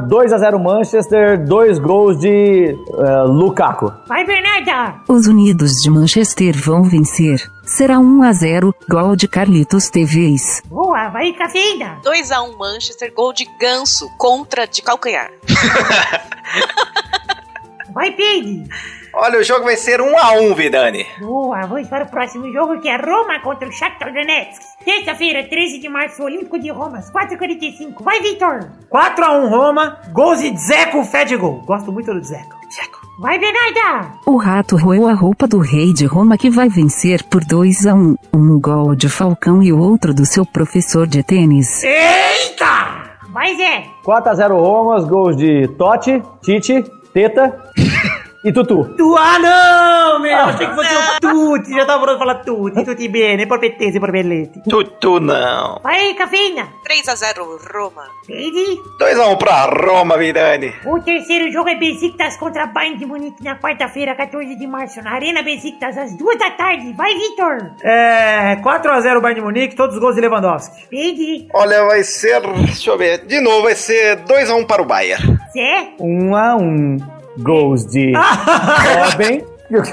2x0 0.08 0.62
Manchester, 0.62 1.44
dois 1.46 1.78
gols 1.78 2.18
de 2.18 2.74
eh, 2.74 3.22
Lukaku. 3.26 3.92
Vai, 4.06 4.24
Bernarda. 4.24 4.96
Os 5.08 5.26
Unidos 5.26 5.72
de 5.82 5.90
Manchester 5.90 6.56
vão 6.56 6.82
vencer. 6.82 7.50
Será 7.70 7.98
1 8.00 8.22
a 8.24 8.32
0, 8.32 8.74
gol 8.88 9.14
de 9.14 9.28
Carlitos 9.28 9.88
TVs. 9.88 10.60
Boa, 10.66 11.08
vai, 11.08 11.32
Cafeína. 11.32 12.00
2x1 12.04 12.56
Manchester, 12.58 13.12
gol 13.14 13.32
de 13.32 13.46
ganso 13.60 14.10
contra 14.18 14.66
de 14.66 14.82
calcanhar. 14.82 15.30
Vai, 17.94 18.10
Peide. 18.12 18.68
Olha, 19.12 19.40
o 19.40 19.42
jogo 19.42 19.64
vai 19.64 19.76
ser 19.76 20.00
1 20.00 20.18
a 20.18 20.32
1 20.32 20.54
Vidani. 20.54 21.04
Boa, 21.18 21.60
vamos 21.66 21.88
para 21.88 22.04
o 22.04 22.08
próximo 22.08 22.52
jogo 22.52 22.80
que 22.80 22.88
é 22.88 22.96
Roma 22.96 23.40
contra 23.40 23.68
o 23.68 23.72
Shakhtar 23.72 24.12
Donetsk. 24.12 24.62
Terça-feira, 24.84 25.42
13 25.48 25.80
de 25.80 25.88
março, 25.88 26.22
Olímpico 26.22 26.58
de 26.58 26.70
Roma, 26.70 26.98
às 26.98 27.10
4h45. 27.10 28.02
Vai, 28.02 28.20
Vitor. 28.20 28.70
4x1 28.90 29.48
Roma, 29.48 29.98
gols 30.12 30.40
de 30.40 30.50
Dzeko, 30.50 31.04
fé 31.04 31.24
de 31.24 31.36
gol. 31.36 31.60
Gosto 31.66 31.90
muito 31.90 32.12
do 32.14 32.20
Dzeko. 32.20 32.54
Dzeko. 32.68 33.00
Vai, 33.20 33.38
Bernarda. 33.38 34.12
O 34.26 34.36
rato 34.36 34.76
roeu 34.76 35.06
a 35.08 35.12
roupa 35.12 35.46
do 35.46 35.58
rei 35.58 35.92
de 35.92 36.06
Roma 36.06 36.38
que 36.38 36.48
vai 36.48 36.68
vencer 36.68 37.22
por 37.24 37.44
2 37.44 37.86
a 37.86 37.94
1. 37.94 38.14
Um 38.32 38.60
gol 38.60 38.94
de 38.94 39.08
Falcão 39.08 39.62
e 39.62 39.72
o 39.72 39.78
outro 39.78 40.14
do 40.14 40.24
seu 40.24 40.46
professor 40.46 41.06
de 41.06 41.22
tênis. 41.22 41.82
Eita! 41.82 43.18
Vai, 43.32 43.56
Zé. 43.56 43.84
4x0 44.04 44.50
Romas, 44.50 45.04
gols 45.04 45.36
de 45.36 45.68
Totti, 45.76 46.22
Tite, 46.42 46.82
Teta 47.12 47.60
e 48.42 48.52
Tutu. 48.52 48.94
Tu, 48.96 49.16
ah, 49.18 49.38
não, 49.38 50.20
meu. 50.20 50.36
Achei 50.36 50.66
que 50.66 50.74
fosse 50.74 50.94
o 50.94 51.20
Tuti. 51.20 51.74
Já 51.74 51.84
tava 51.84 52.02
pronto 52.04 52.18
pra 52.18 52.26
falar 52.26 52.42
Tuti. 52.42 52.84
Tuti 52.84 53.08
bene, 53.08 53.46
por 53.46 53.58
petese, 53.58 54.00
por 54.00 54.10
belete. 54.10 54.62
Tutu 54.68 55.20
não. 55.20 55.78
Vai, 55.82 56.14
Cafeína. 56.14 56.68
3x0 56.88 57.58
Roma. 57.72 58.04
Peide. 58.26 58.80
2x1 58.98 59.36
pra 59.36 59.64
Roma, 59.66 60.16
Vidani. 60.16 60.72
O 60.86 61.00
terceiro 61.00 61.50
jogo 61.52 61.68
é 61.68 61.74
Besiktas 61.74 62.36
contra 62.36 62.66
Bayern 62.66 62.98
de 62.98 63.06
Munique 63.06 63.44
na 63.44 63.56
quarta-feira, 63.56 64.14
14 64.14 64.56
de 64.56 64.66
março, 64.66 65.02
na 65.02 65.12
Arena 65.12 65.42
Besiktas, 65.42 65.98
às 65.98 66.16
2 66.16 66.38
da 66.38 66.50
tarde. 66.50 66.92
Vai, 66.94 67.14
Vitor. 67.14 67.72
É. 67.82 68.56
4x0 68.56 69.20
Bayern 69.20 69.40
de 69.40 69.46
Munique, 69.46 69.76
todos 69.76 69.96
os 69.96 70.00
gols 70.00 70.14
de 70.14 70.22
Lewandowski. 70.22 70.86
Peide. 70.88 71.48
Olha, 71.52 71.84
vai 71.84 72.02
ser. 72.02 72.40
Deixa 72.40 72.90
eu 72.90 72.96
ver. 72.96 73.26
De 73.26 73.40
novo, 73.40 73.64
vai 73.64 73.74
ser 73.74 74.16
2x1 74.24 74.66
para 74.66 74.80
o 74.80 74.86
Bayern. 74.86 75.38
Zé. 75.52 75.92
1x1, 76.00 77.19
gols 77.38 77.86
de 77.86 78.12
Robin. 78.16 79.44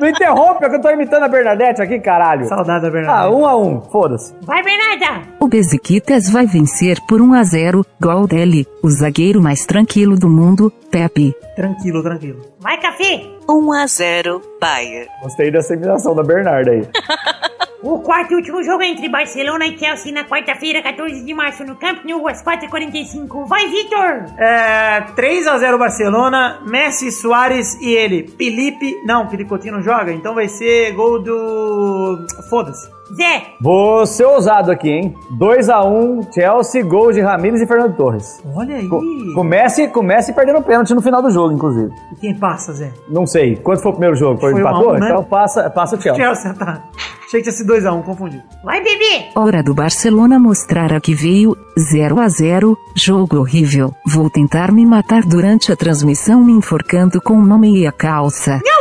Não 0.00 0.08
interrompe, 0.08 0.64
é 0.64 0.68
que 0.70 0.76
eu 0.76 0.80
tô 0.80 0.88
imitando 0.90 1.24
a 1.24 1.28
Bernadette 1.28 1.82
aqui, 1.82 1.98
caralho. 2.00 2.46
Saudade 2.46 2.80
da 2.82 2.88
Ah, 2.88 2.90
Bernardo. 2.90 3.34
1x1, 3.36 3.90
foda-se. 3.90 4.34
Vai, 4.42 4.62
Bernarda. 4.62 5.28
O 5.38 5.46
Besiktas 5.46 6.30
vai 6.30 6.46
vencer 6.46 6.98
por 7.06 7.20
1 7.20 7.34
a 7.34 7.42
0, 7.44 7.84
gol 8.00 8.26
dele, 8.26 8.66
o 8.82 8.88
zagueiro 8.90 9.40
mais 9.40 9.66
tranquilo 9.66 10.18
do 10.18 10.28
mundo, 10.30 10.72
Pepe. 10.90 11.34
Tranquilo, 11.54 12.02
tranquilo. 12.02 12.40
Vai, 12.58 12.78
Café. 12.80 13.22
1x0 13.46 14.40
Bayern. 14.60 15.08
Gostei 15.22 15.50
dessa 15.50 15.74
imitação 15.74 16.14
da 16.14 16.22
Bernarda 16.22 16.70
aí. 16.70 16.80
O 17.86 18.00
quarto 18.00 18.32
e 18.32 18.34
último 18.34 18.64
jogo 18.64 18.82
é 18.82 18.88
entre 18.88 19.08
Barcelona 19.08 19.64
e 19.64 19.78
Chelsea 19.78 20.12
na 20.12 20.24
quarta-feira, 20.24 20.82
14 20.82 21.24
de 21.24 21.32
março, 21.32 21.64
no 21.64 21.76
Camp 21.76 22.04
Nou, 22.04 22.26
às 22.26 22.42
4h45. 22.42 23.46
Vai, 23.46 23.68
Vitor. 23.68 24.24
É. 24.38 25.02
3x0 25.14 25.78
Barcelona, 25.78 26.62
Messi, 26.66 27.12
Soares 27.12 27.80
e 27.80 27.94
ele. 27.94 28.26
Felipe. 28.36 29.00
Não, 29.04 29.30
Felipe 29.30 29.48
Coutinho 29.48 29.74
não 29.74 29.82
joga, 29.82 30.12
então 30.12 30.34
vai 30.34 30.48
ser 30.48 30.94
gol 30.94 31.22
do. 31.22 32.26
Foda-se. 32.50 32.95
Zé. 33.14 33.54
Vou 33.60 34.04
ser 34.06 34.24
ousado 34.24 34.70
aqui, 34.70 34.90
hein? 34.90 35.14
2x1, 35.38 36.32
Chelsea, 36.34 36.82
gols 36.84 37.14
de 37.14 37.20
Ramires 37.20 37.60
e 37.60 37.66
Fernando 37.66 37.96
Torres. 37.96 38.42
Olha 38.54 38.76
aí. 38.76 38.88
Co 38.88 39.00
comece, 39.34 39.88
comece 39.88 40.32
perdendo 40.32 40.62
pênalti 40.62 40.94
no 40.94 41.00
final 41.02 41.22
do 41.22 41.30
jogo, 41.30 41.52
inclusive. 41.52 41.92
E 42.12 42.16
quem 42.16 42.34
passa, 42.34 42.72
Zé? 42.72 42.92
Não 43.08 43.26
sei. 43.26 43.56
Quanto 43.56 43.80
foi 43.82 43.90
o 43.90 43.94
primeiro 43.94 44.16
jogo? 44.16 44.40
Foi, 44.40 44.52
Foi 44.52 44.60
empatou? 44.60 44.90
um, 44.94 44.98
né? 44.98 45.08
Então 45.10 45.24
passa, 45.24 45.70
passa 45.70 45.96
o 45.96 46.00
Chelsea. 46.00 46.24
Chelsea, 46.24 46.54
tá. 46.54 46.82
Achei 47.26 47.40
que 47.42 47.50
tinha 47.50 47.52
sido 47.52 47.72
2x1, 47.74 48.02
confundi. 48.04 48.40
Vai, 48.64 48.80
bebê. 48.82 49.26
Hora 49.34 49.60
do 49.62 49.74
Barcelona 49.74 50.38
mostrar 50.38 50.92
a 50.92 51.00
que 51.00 51.12
veio, 51.12 51.56
0 51.76 52.20
a 52.20 52.28
0, 52.28 52.76
jogo 52.94 53.38
horrível. 53.38 53.92
Vou 54.06 54.30
tentar 54.30 54.70
me 54.70 54.86
matar 54.86 55.22
durante 55.22 55.72
a 55.72 55.76
transmissão 55.76 56.44
me 56.44 56.52
enforcando 56.52 57.20
com 57.20 57.34
uma 57.34 57.58
meia 57.58 57.90
calça. 57.90 58.60
Não 58.64 58.75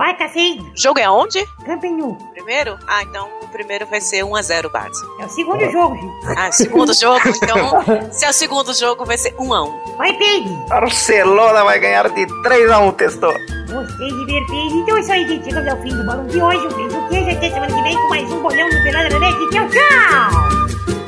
Vai, 0.00 0.16
Café. 0.16 0.56
Jogo 0.74 0.98
é 0.98 1.10
onde? 1.10 1.46
Camp 1.66 1.84
Nou. 1.84 2.16
Primeiro? 2.32 2.78
Ah, 2.88 3.02
então 3.02 3.28
o 3.42 3.48
primeiro 3.48 3.84
vai 3.84 4.00
ser 4.00 4.24
1x0 4.24 4.72
Barça. 4.72 5.04
É 5.20 5.26
o 5.26 5.28
segundo 5.28 5.70
jogo, 5.70 5.94
gente. 5.94 6.38
Ah, 6.38 6.50
segundo 6.50 6.94
jogo? 6.94 7.20
Então, 7.42 8.10
se 8.10 8.24
é 8.24 8.30
o 8.30 8.32
segundo 8.32 8.72
jogo, 8.72 9.04
vai 9.04 9.18
ser 9.18 9.34
1x1. 9.34 9.96
Vai, 9.98 10.14
Peide. 10.14 10.48
Barcelona 10.70 11.64
vai 11.64 11.78
ganhar 11.78 12.08
de 12.08 12.24
3x1, 12.26 12.96
testou. 12.96 13.34
Gostei 13.70 14.08
de 14.08 14.24
ver 14.24 14.46
Peide. 14.46 14.74
Então 14.78 14.96
é 14.96 15.00
isso 15.00 15.12
aí, 15.12 15.28
gente. 15.28 15.44
Chegamos 15.44 15.68
ao 15.70 15.82
fim 15.82 15.94
do 15.94 16.02
bolão 16.04 16.26
de 16.26 16.42
hoje. 16.42 16.66
Um 16.66 16.76
beijo 16.76 17.08
queijo. 17.10 17.36
Até 17.36 17.50
semana 17.50 17.66
que 17.76 17.82
vem 17.82 17.94
com 17.94 18.08
mais 18.08 18.32
um 18.32 18.40
bolão 18.40 18.70
do 18.70 18.82
Pelada 18.82 19.18
Net. 19.18 19.50
Tchau, 19.50 19.68
tchau. 19.68 20.99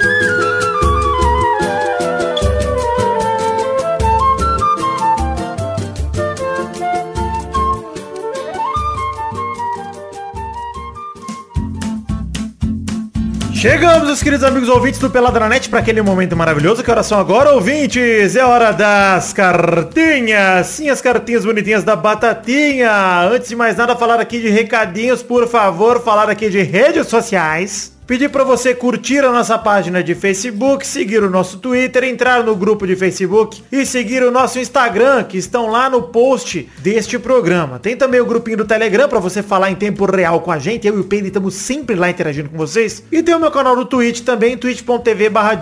Chegamos, 13.62 14.10
os 14.10 14.20
queridos 14.20 14.44
amigos 14.44 14.68
ouvintes 14.68 14.98
do 14.98 15.08
Peladranet, 15.08 15.68
para 15.68 15.78
aquele 15.78 16.02
momento 16.02 16.36
maravilhoso. 16.36 16.82
Que 16.82 16.90
horas 16.90 17.06
são 17.06 17.16
agora, 17.16 17.52
ouvintes? 17.52 18.34
É 18.34 18.44
hora 18.44 18.72
das 18.72 19.32
cartinhas. 19.32 20.66
Sim, 20.66 20.90
as 20.90 21.00
cartinhas 21.00 21.44
bonitinhas 21.44 21.84
da 21.84 21.94
Batatinha. 21.94 23.20
Antes 23.20 23.50
de 23.50 23.54
mais 23.54 23.76
nada, 23.76 23.94
falar 23.94 24.18
aqui 24.18 24.40
de 24.40 24.48
recadinhos, 24.48 25.22
por 25.22 25.46
favor, 25.46 26.02
falar 26.02 26.28
aqui 26.28 26.50
de 26.50 26.60
redes 26.60 27.06
sociais. 27.06 27.91
Pedir 28.12 28.28
para 28.28 28.44
você 28.44 28.74
curtir 28.74 29.20
a 29.20 29.32
nossa 29.32 29.58
página 29.58 30.02
de 30.02 30.14
Facebook, 30.14 30.86
seguir 30.86 31.22
o 31.22 31.30
nosso 31.30 31.56
Twitter, 31.56 32.04
entrar 32.04 32.44
no 32.44 32.54
grupo 32.54 32.86
de 32.86 32.94
Facebook 32.94 33.62
e 33.72 33.86
seguir 33.86 34.22
o 34.22 34.30
nosso 34.30 34.58
Instagram, 34.58 35.24
que 35.24 35.38
estão 35.38 35.68
lá 35.68 35.88
no 35.88 36.02
post 36.02 36.68
deste 36.76 37.18
programa. 37.18 37.78
Tem 37.78 37.96
também 37.96 38.20
o 38.20 38.26
grupinho 38.26 38.58
do 38.58 38.66
Telegram 38.66 39.08
para 39.08 39.18
você 39.18 39.42
falar 39.42 39.70
em 39.70 39.76
tempo 39.76 40.04
real 40.04 40.42
com 40.42 40.52
a 40.52 40.58
gente. 40.58 40.86
Eu 40.86 40.98
e 40.98 41.00
o 41.00 41.04
Pedro 41.04 41.28
estamos 41.28 41.54
sempre 41.54 41.96
lá 41.96 42.10
interagindo 42.10 42.50
com 42.50 42.58
vocês. 42.58 43.02
E 43.10 43.22
tem 43.22 43.34
o 43.34 43.40
meu 43.40 43.50
canal 43.50 43.74
no 43.74 43.86
Twitch 43.86 44.20
também, 44.20 44.58
twitch.tv 44.58 45.30
barra 45.30 45.58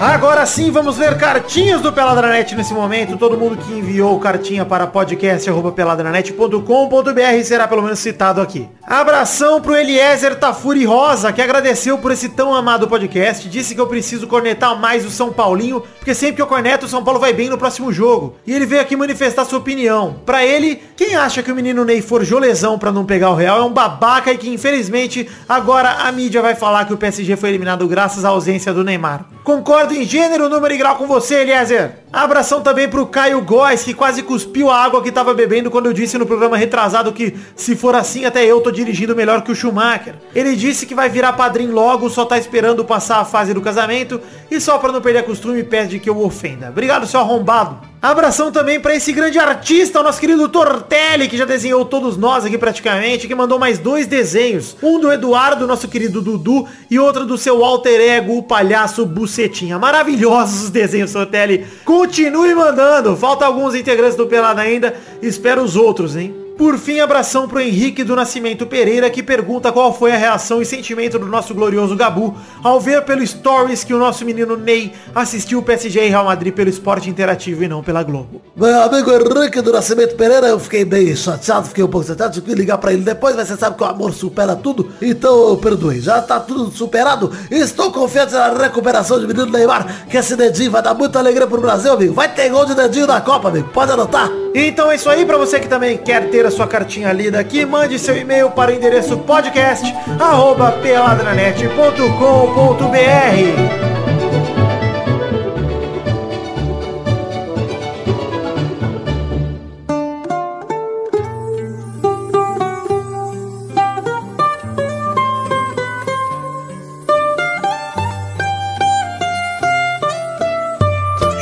Agora 0.00 0.46
sim, 0.46 0.70
vamos 0.70 0.96
ler 0.96 1.18
cartinhas 1.18 1.82
do 1.82 1.92
Peladranet 1.92 2.54
nesse 2.54 2.72
momento. 2.72 3.18
Todo 3.18 3.36
mundo 3.36 3.56
que 3.56 3.70
enviou 3.72 4.18
cartinha 4.18 4.64
para 4.64 4.86
podcast.peladranet.com.br 4.86 7.44
será 7.44 7.68
pelo 7.68 7.82
menos 7.82 7.98
citado 7.98 8.40
aqui. 8.40 8.66
Abração 8.82 9.60
pro 9.60 9.76
Eliezer 9.76 10.36
Tafuri 10.36 10.86
Rosa, 10.86 11.32
que 11.32 11.42
agradeceu 11.42 11.98
por 11.98 12.12
esse 12.12 12.30
tão 12.30 12.54
amado 12.54 12.88
podcast. 12.88 13.46
Disse 13.48 13.74
que 13.74 13.80
eu 13.80 13.86
preciso 13.86 14.26
cornetar 14.26 14.78
mais 14.78 15.04
o 15.04 15.10
São 15.10 15.30
Paulinho, 15.32 15.82
porque 15.98 16.14
sempre 16.14 16.36
que 16.36 16.42
eu 16.42 16.46
corneto, 16.46 16.86
o 16.86 16.88
São 16.88 17.04
Paulo 17.04 17.20
vai 17.20 17.34
bem 17.34 17.50
no 17.50 17.58
próximo 17.58 17.92
jogo. 17.92 18.36
E 18.46 18.54
ele 18.54 18.66
veio 18.66 18.80
aqui 18.80 18.96
manifestar 18.96 19.44
sua 19.44 19.58
opinião. 19.58 20.16
Pra 20.24 20.42
ele, 20.44 20.82
quem 20.96 21.14
acha 21.14 21.42
que 21.42 21.52
o 21.52 21.54
menino 21.54 21.84
Ney 21.84 22.00
forjou 22.00 22.38
lesão 22.38 22.78
pra 22.78 22.90
não 22.90 23.04
pegar 23.04 23.28
o 23.30 23.34
Real 23.34 23.58
é 23.58 23.64
um 23.64 23.72
babaca 23.72 24.32
e 24.32 24.38
que 24.38 24.48
infelizmente 24.48 25.28
agora 25.48 25.90
a 25.90 26.12
mídia 26.12 26.40
vai 26.40 26.54
falar 26.54 26.86
que 26.86 26.94
o 26.94 26.96
PSG 26.96 27.36
foi 27.36 27.50
eliminado 27.50 27.86
graças 27.86 28.24
à 28.24 28.30
ausência 28.30 28.72
do 28.72 28.82
Neymar. 28.82 29.26
Concordo 29.44 29.73
em 29.92 30.04
gênero, 30.04 30.48
número 30.48 30.72
e 30.72 30.78
grau 30.78 30.96
com 30.96 31.06
você, 31.06 31.42
Eliezer. 31.42 31.98
Abração 32.12 32.60
também 32.60 32.88
pro 32.88 33.06
Caio 33.06 33.42
Góes, 33.42 33.82
que 33.82 33.92
quase 33.92 34.22
cuspiu 34.22 34.70
a 34.70 34.82
água 34.82 35.02
que 35.02 35.10
tava 35.10 35.34
bebendo 35.34 35.70
quando 35.70 35.86
eu 35.86 35.92
disse 35.92 36.16
no 36.16 36.24
programa 36.24 36.56
retrasado 36.56 37.12
que, 37.12 37.36
se 37.56 37.74
for 37.74 37.94
assim, 37.94 38.24
até 38.24 38.44
eu 38.44 38.60
tô 38.60 38.70
dirigindo 38.70 39.16
melhor 39.16 39.42
que 39.42 39.52
o 39.52 39.54
Schumacher. 39.54 40.14
Ele 40.34 40.54
disse 40.54 40.86
que 40.86 40.94
vai 40.94 41.08
virar 41.08 41.32
padrinho 41.34 41.72
logo, 41.72 42.08
só 42.08 42.24
tá 42.24 42.38
esperando 42.38 42.84
passar 42.84 43.18
a 43.18 43.24
fase 43.24 43.52
do 43.52 43.60
casamento 43.60 44.20
e 44.50 44.60
só 44.60 44.78
pra 44.78 44.92
não 44.92 45.00
perder 45.00 45.24
costume 45.24 45.62
pede 45.62 45.98
que 45.98 46.08
eu 46.08 46.20
ofenda. 46.20 46.68
Obrigado, 46.68 47.06
seu 47.06 47.20
arrombado. 47.20 47.93
Abração 48.04 48.52
também 48.52 48.78
pra 48.78 48.94
esse 48.94 49.14
grande 49.14 49.38
artista, 49.38 49.98
o 49.98 50.02
nosso 50.02 50.20
querido 50.20 50.46
Tortelli, 50.46 51.26
que 51.26 51.38
já 51.38 51.46
desenhou 51.46 51.86
todos 51.86 52.18
nós 52.18 52.44
aqui 52.44 52.58
praticamente, 52.58 53.26
que 53.26 53.34
mandou 53.34 53.58
mais 53.58 53.78
dois 53.78 54.06
desenhos. 54.06 54.76
Um 54.82 55.00
do 55.00 55.10
Eduardo, 55.10 55.66
nosso 55.66 55.88
querido 55.88 56.20
Dudu, 56.20 56.68
e 56.90 56.98
outro 56.98 57.24
do 57.24 57.38
seu 57.38 57.64
alter 57.64 57.98
ego, 57.98 58.36
o 58.36 58.42
palhaço 58.42 59.06
Bucetinha. 59.06 59.78
Maravilhosos 59.78 60.64
os 60.64 60.70
desenhos, 60.70 61.14
Tortelli. 61.14 61.66
Continue 61.82 62.54
mandando. 62.54 63.16
Falta 63.16 63.46
alguns 63.46 63.74
integrantes 63.74 64.18
do 64.18 64.26
Pelado 64.26 64.60
ainda. 64.60 64.94
Espero 65.22 65.62
os 65.62 65.74
outros, 65.74 66.14
hein? 66.14 66.43
Por 66.56 66.78
fim, 66.78 67.00
abração 67.00 67.48
pro 67.48 67.60
Henrique 67.60 68.04
do 68.04 68.14
Nascimento 68.14 68.64
Pereira, 68.64 69.10
que 69.10 69.24
pergunta 69.24 69.72
qual 69.72 69.92
foi 69.92 70.12
a 70.12 70.16
reação 70.16 70.62
e 70.62 70.64
sentimento 70.64 71.18
do 71.18 71.26
nosso 71.26 71.52
glorioso 71.52 71.96
Gabu 71.96 72.36
ao 72.62 72.80
ver 72.80 73.02
pelo 73.02 73.26
Stories 73.26 73.82
que 73.82 73.92
o 73.92 73.98
nosso 73.98 74.24
menino 74.24 74.56
Ney 74.56 74.92
assistiu 75.12 75.58
o 75.58 75.62
PSG 75.62 76.06
e 76.06 76.08
Real 76.10 76.24
Madrid 76.24 76.54
pelo 76.54 76.70
esporte 76.70 77.10
interativo 77.10 77.64
e 77.64 77.68
não 77.68 77.82
pela 77.82 78.04
Globo. 78.04 78.40
Meu 78.56 78.82
amigo 78.82 79.10
Henrique 79.10 79.60
do 79.60 79.72
Nascimento 79.72 80.14
Pereira, 80.14 80.46
eu 80.46 80.60
fiquei 80.60 80.84
bem 80.84 81.14
chateado, 81.16 81.66
fiquei 81.66 81.82
um 81.82 81.88
pouco 81.88 82.06
chateado, 82.06 82.34
tive 82.34 82.46
que 82.46 82.54
ligar 82.54 82.78
pra 82.78 82.92
ele 82.92 83.02
depois, 83.02 83.34
mas 83.34 83.48
você 83.48 83.56
sabe 83.56 83.76
que 83.76 83.82
o 83.82 83.86
amor 83.86 84.12
supera 84.12 84.54
tudo, 84.54 84.92
então 85.02 85.48
eu 85.48 85.56
perdoei. 85.56 86.00
Já 86.00 86.22
tá 86.22 86.38
tudo 86.38 86.70
superado, 86.70 87.32
estou 87.50 87.90
confiante 87.90 88.32
na 88.32 88.52
recuperação 88.56 89.18
de 89.18 89.26
menino 89.26 89.46
Neymar, 89.46 90.06
que 90.08 90.16
esse 90.16 90.36
dedinho 90.36 90.70
vai 90.70 90.82
dar 90.82 90.94
muita 90.94 91.18
alegria 91.18 91.48
pro 91.48 91.60
Brasil, 91.60 91.92
amigo. 91.92 92.14
Vai 92.14 92.32
ter 92.32 92.48
gol 92.48 92.64
de 92.64 92.76
dedinho 92.76 93.08
na 93.08 93.20
Copa, 93.20 93.48
amigo, 93.48 93.70
pode 93.72 93.90
anotar. 93.90 94.30
Então 94.54 94.88
é 94.88 94.94
isso 94.94 95.10
aí, 95.10 95.26
pra 95.26 95.36
você 95.36 95.58
que 95.58 95.66
também 95.66 95.98
quer 95.98 96.30
ter 96.30 96.43
a 96.46 96.50
sua 96.50 96.66
cartinha 96.66 97.12
lida 97.12 97.38
aqui, 97.38 97.64
mande 97.64 97.98
seu 97.98 98.16
e-mail 98.16 98.50
para 98.50 98.70
o 98.70 98.74
endereço 98.74 99.18
podcast 99.18 99.84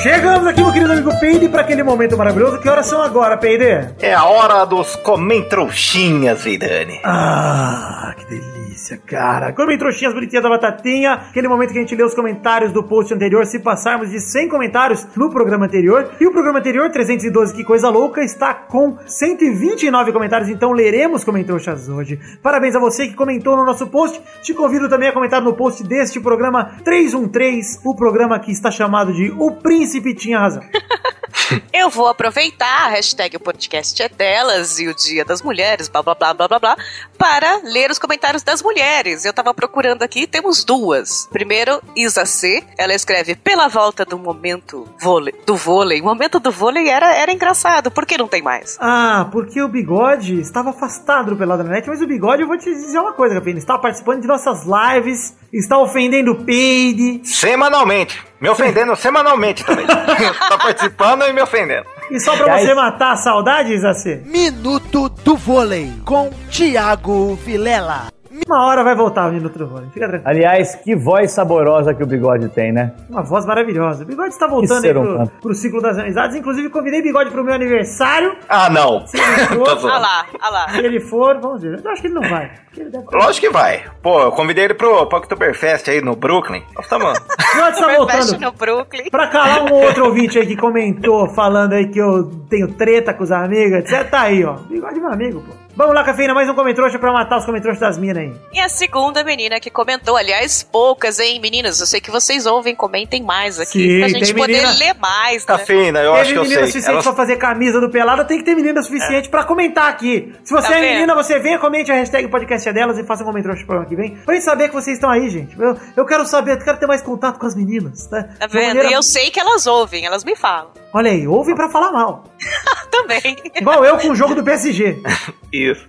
Chegamos 0.02 0.44
aqui, 0.48 0.60
meu 0.60 0.72
querido 0.72 0.92
amigo 0.92 1.20
Peide, 1.20 1.48
para 1.48 1.60
aquele 1.60 1.84
momento 1.84 2.18
maravilhoso. 2.18 2.58
Que 2.60 2.68
horas 2.68 2.86
são 2.86 3.00
agora, 3.00 3.36
Peide? 3.36 3.94
É 4.00 4.12
a 4.12 4.24
hora 4.24 4.64
dos 4.64 4.96
comentrouxinhas, 4.96 6.42
Vidani. 6.42 6.98
Ah, 7.04 8.12
que 8.18 8.24
delícia, 8.24 8.98
cara. 9.06 9.52
Comem 9.52 9.78
trouxinhas 9.78 10.12
bonitinhas 10.12 10.42
da 10.42 10.48
batatinha. 10.48 11.12
Aquele 11.12 11.46
momento 11.46 11.72
que 11.72 11.78
a 11.78 11.82
gente 11.82 11.94
lê 11.94 12.02
os 12.02 12.14
comentários 12.14 12.72
do 12.72 12.82
post 12.82 13.14
anterior. 13.14 13.46
Se 13.46 13.60
passarmos 13.60 14.10
de 14.10 14.18
100 14.18 14.48
comentários 14.48 15.06
no 15.16 15.30
programa 15.30 15.66
anterior. 15.66 16.10
E 16.20 16.26
o 16.26 16.32
programa 16.32 16.58
anterior, 16.58 16.90
312, 16.90 17.54
que 17.54 17.62
coisa 17.62 17.88
louca, 17.88 18.24
está 18.24 18.52
com 18.52 18.98
129 19.06 20.10
comentários. 20.10 20.50
Então 20.50 20.72
leremos 20.72 21.22
comentrouxas 21.22 21.88
hoje. 21.88 22.18
Parabéns 22.42 22.74
a 22.74 22.80
você 22.80 23.06
que 23.06 23.14
comentou 23.14 23.56
no 23.56 23.64
nosso 23.64 23.86
post. 23.86 24.20
Te 24.42 24.52
convido 24.52 24.88
também 24.88 25.08
a 25.08 25.12
comentar 25.12 25.40
no 25.40 25.54
post 25.54 25.84
deste 25.84 26.18
programa 26.18 26.72
313. 26.82 27.78
O 27.84 27.94
programa 27.94 28.40
que 28.40 28.50
está 28.50 28.68
chamado 28.68 29.12
de 29.12 29.30
O 29.38 29.52
Príncipe 29.52 29.91
Tinha 30.14 30.38
Razão. 30.38 30.62
Eu 31.72 31.90
vou 31.90 32.06
aproveitar 32.08 32.86
a 32.86 32.88
hashtag 32.88 33.36
o 33.36 33.40
podcast 33.40 34.02
é 34.02 34.08
delas 34.08 34.78
e 34.78 34.88
o 34.88 34.94
dia 34.94 35.24
das 35.24 35.42
mulheres, 35.42 35.88
blá 35.88 36.02
blá 36.02 36.14
blá 36.14 36.34
blá 36.34 36.48
blá 36.48 36.58
blá, 36.58 36.76
para 37.18 37.60
ler 37.64 37.90
os 37.90 37.98
comentários 37.98 38.42
das 38.42 38.62
mulheres. 38.62 39.24
Eu 39.24 39.32
tava 39.32 39.52
procurando 39.52 40.02
aqui, 40.02 40.26
temos 40.26 40.64
duas. 40.64 41.26
Primeiro, 41.30 41.82
Isa 41.96 42.24
C. 42.24 42.62
Ela 42.78 42.94
escreve 42.94 43.34
pela 43.34 43.68
volta 43.68 44.04
do 44.04 44.18
momento 44.18 44.86
vôlei, 45.00 45.34
do 45.46 45.56
vôlei. 45.56 46.00
O 46.00 46.04
momento 46.04 46.38
do 46.38 46.50
vôlei 46.50 46.88
era, 46.88 47.14
era 47.14 47.32
engraçado, 47.32 47.90
por 47.90 48.06
que 48.06 48.18
não 48.18 48.28
tem 48.28 48.42
mais? 48.42 48.76
Ah, 48.80 49.28
porque 49.32 49.60
o 49.60 49.68
Bigode 49.68 50.40
estava 50.40 50.70
afastado 50.70 51.30
do 51.30 51.36
Pelada 51.36 51.64
Net, 51.64 51.88
mas 51.88 52.00
o 52.00 52.06
Bigode, 52.06 52.42
eu 52.42 52.48
vou 52.48 52.58
te 52.58 52.70
dizer 52.70 52.98
uma 52.98 53.12
coisa, 53.12 53.34
Capina, 53.34 53.58
está 53.58 53.78
participando 53.78 54.22
de 54.22 54.28
nossas 54.28 54.64
lives, 54.64 55.36
está 55.52 55.78
ofendendo 55.78 56.32
o 56.32 56.44
Peide, 56.44 57.20
Semanalmente. 57.24 58.31
Me 58.42 58.48
ofendendo 58.48 58.96
semanalmente 58.96 59.64
também. 59.64 59.86
tá 59.86 60.58
participando 60.58 61.22
e 61.22 61.32
me 61.32 61.40
ofendendo. 61.40 61.86
e 62.10 62.18
só 62.18 62.36
pra 62.36 62.58
você 62.58 62.74
matar 62.74 63.12
a 63.12 63.16
saudade, 63.16 63.72
Isacê, 63.72 64.20
Minuto 64.24 65.08
do 65.08 65.36
Vôlei 65.36 65.92
com 66.04 66.28
Thiago 66.50 67.36
Vilela. 67.36 68.08
Uma 68.46 68.64
hora 68.66 68.82
vai 68.82 68.94
voltar 68.94 69.30
o 69.32 69.40
do 69.40 69.66
Rony. 69.66 69.88
Fica 69.92 70.08
tranquilo. 70.08 70.22
Aliás, 70.28 70.74
que 70.76 70.94
voz 70.96 71.30
saborosa 71.32 71.92
que 71.94 72.02
o 72.02 72.06
bigode 72.06 72.48
tem, 72.48 72.72
né? 72.72 72.92
Uma 73.10 73.22
voz 73.22 73.44
maravilhosa. 73.44 74.04
O 74.04 74.06
Bigode 74.06 74.30
está 74.30 74.46
voltando 74.46 74.84
aí 74.84 74.92
pro, 74.92 75.26
pro 75.40 75.54
ciclo 75.54 75.80
das 75.82 75.98
amizades. 75.98 76.36
Inclusive, 76.36 76.68
convidei 76.70 77.00
o 77.00 77.02
Bigode 77.02 77.30
pro 77.30 77.44
meu 77.44 77.54
aniversário. 77.54 78.34
Ah, 78.48 78.70
não. 78.70 79.06
Se 79.06 79.16
ele 79.18 79.24
for, 79.58 79.78
zoando. 79.78 79.86
Olha 79.86 79.98
lá, 79.98 80.26
olha 80.40 80.50
lá. 80.50 80.68
se 80.70 80.78
ele 80.78 81.00
for, 81.00 81.38
vamos 81.40 81.62
ver. 81.62 81.80
Eu 81.84 81.90
acho 81.90 82.00
que 82.00 82.08
ele 82.08 82.14
não 82.14 82.22
vai. 82.28 82.50
ele 82.76 82.90
deve- 82.90 83.04
Lógico 83.12 83.46
que 83.46 83.52
vai. 83.52 83.82
Pô, 84.02 84.20
eu 84.22 84.32
convidei 84.32 84.64
ele 84.64 84.74
pro, 84.74 85.06
pro 85.06 85.18
Oktoberfest 85.18 85.88
aí 85.90 86.00
no 86.00 86.16
Brooklyn. 86.16 86.62
Nós 86.74 86.88
tamo... 86.88 87.06
O 87.52 87.54
Bigode 87.54 87.74
está 87.74 87.88
Fest 87.88 88.30
voltando. 88.30 88.40
no 88.40 88.52
Brooklyn. 88.52 89.10
Pra 89.10 89.26
calar 89.26 89.62
um 89.70 89.74
outro 89.74 90.06
ouvinte 90.06 90.38
aí 90.38 90.46
que 90.46 90.56
comentou, 90.56 91.28
falando 91.34 91.74
aí 91.74 91.86
que 91.88 91.98
eu 91.98 92.24
tenho 92.48 92.72
treta 92.72 93.12
com 93.12 93.22
os 93.24 93.30
amigos, 93.30 93.78
etc. 93.80 94.08
Tá 94.08 94.20
aí, 94.22 94.42
ó. 94.44 94.54
Bigode 94.54 94.96
é 94.98 95.00
meu 95.02 95.12
amigo, 95.12 95.40
pô. 95.42 95.52
Vamos 95.74 95.94
lá, 95.94 96.04
Cafeína, 96.04 96.34
mais 96.34 96.46
um 96.50 96.54
comentrouxa 96.54 96.98
pra 96.98 97.10
matar 97.14 97.38
os 97.38 97.46
comentrouxas 97.46 97.80
das 97.80 97.96
minas 97.98 98.18
aí. 98.18 98.32
E 98.52 98.60
a 98.60 98.68
segunda 98.68 99.24
menina 99.24 99.58
que 99.58 99.70
comentou, 99.70 100.18
aliás, 100.18 100.62
poucas, 100.62 101.18
hein, 101.18 101.40
meninas? 101.40 101.80
Eu 101.80 101.86
sei 101.86 101.98
que 101.98 102.10
vocês 102.10 102.44
ouvem, 102.44 102.74
comentem 102.76 103.22
mais 103.22 103.58
aqui, 103.58 103.80
Sim, 103.80 103.98
pra 104.00 104.08
gente 104.08 104.34
poder 104.34 104.52
menina- 104.52 104.72
ler 104.78 104.94
mais, 105.00 105.46
né? 105.46 105.56
Cafeína, 105.56 106.00
eu 106.00 106.12
acho 106.14 106.24
Teve 106.24 106.32
que 106.34 106.38
eu 106.38 106.42
menina 106.42 106.60
sei. 106.60 106.66
suficiente 106.72 106.92
Elas- 106.92 107.04
pra 107.06 107.14
fazer 107.14 107.36
camisa 107.36 107.80
do 107.80 107.88
Pelada, 107.90 108.22
tem 108.22 108.36
que 108.38 108.44
ter 108.44 108.54
menina 108.54 108.82
suficiente 108.82 109.30
pra 109.30 109.44
comentar 109.44 109.88
aqui. 109.88 110.34
Se 110.44 110.52
você 110.52 110.68
Tá 110.68 110.76
é 110.76 110.80
vendo? 110.82 110.92
menina, 110.92 111.14
você 111.14 111.38
venha, 111.38 111.58
comente 111.58 111.90
a 111.90 111.94
hashtag 111.94 112.28
podcast 112.28 112.68
é 112.68 112.72
delas 112.74 112.98
e 112.98 113.04
faça 113.04 113.22
um 113.22 113.26
comentário 113.26 113.56
pro 113.56 113.66
programa 113.66 113.88
que 113.88 113.96
vem. 113.96 114.14
Pra 114.26 114.34
gente 114.34 114.44
saber 114.44 114.68
que 114.68 114.74
vocês 114.74 114.98
estão 114.98 115.08
aí, 115.08 115.30
gente. 115.30 115.58
Eu, 115.58 115.74
eu 115.96 116.04
quero 116.04 116.26
saber, 116.26 116.52
eu 116.52 116.58
quero 116.58 116.76
ter 116.78 116.86
mais 116.86 117.00
contato 117.00 117.38
com 117.38 117.46
as 117.46 117.54
meninas, 117.54 118.06
tá? 118.08 118.22
Tá 118.24 118.46
De 118.46 118.54
uma 118.56 118.60
vendo? 118.60 118.66
maneira- 118.68 118.90
E 118.90 118.92
eu 118.92 119.02
sei 119.02 119.30
que 119.30 119.40
elas 119.40 119.66
ouvem, 119.66 120.04
elas 120.04 120.22
me 120.22 120.36
falam. 120.36 120.70
Olha 120.92 121.10
aí, 121.10 121.26
ouvem 121.26 121.54
pra 121.54 121.70
falar 121.70 121.90
mal. 121.92 122.24
Também. 122.92 123.36
Igual 123.54 123.82
eu 123.86 123.96
com 123.96 124.10
o 124.10 124.14
jogo 124.14 124.34
do 124.34 124.44
PSG. 124.44 125.00
Isso. 125.70 125.88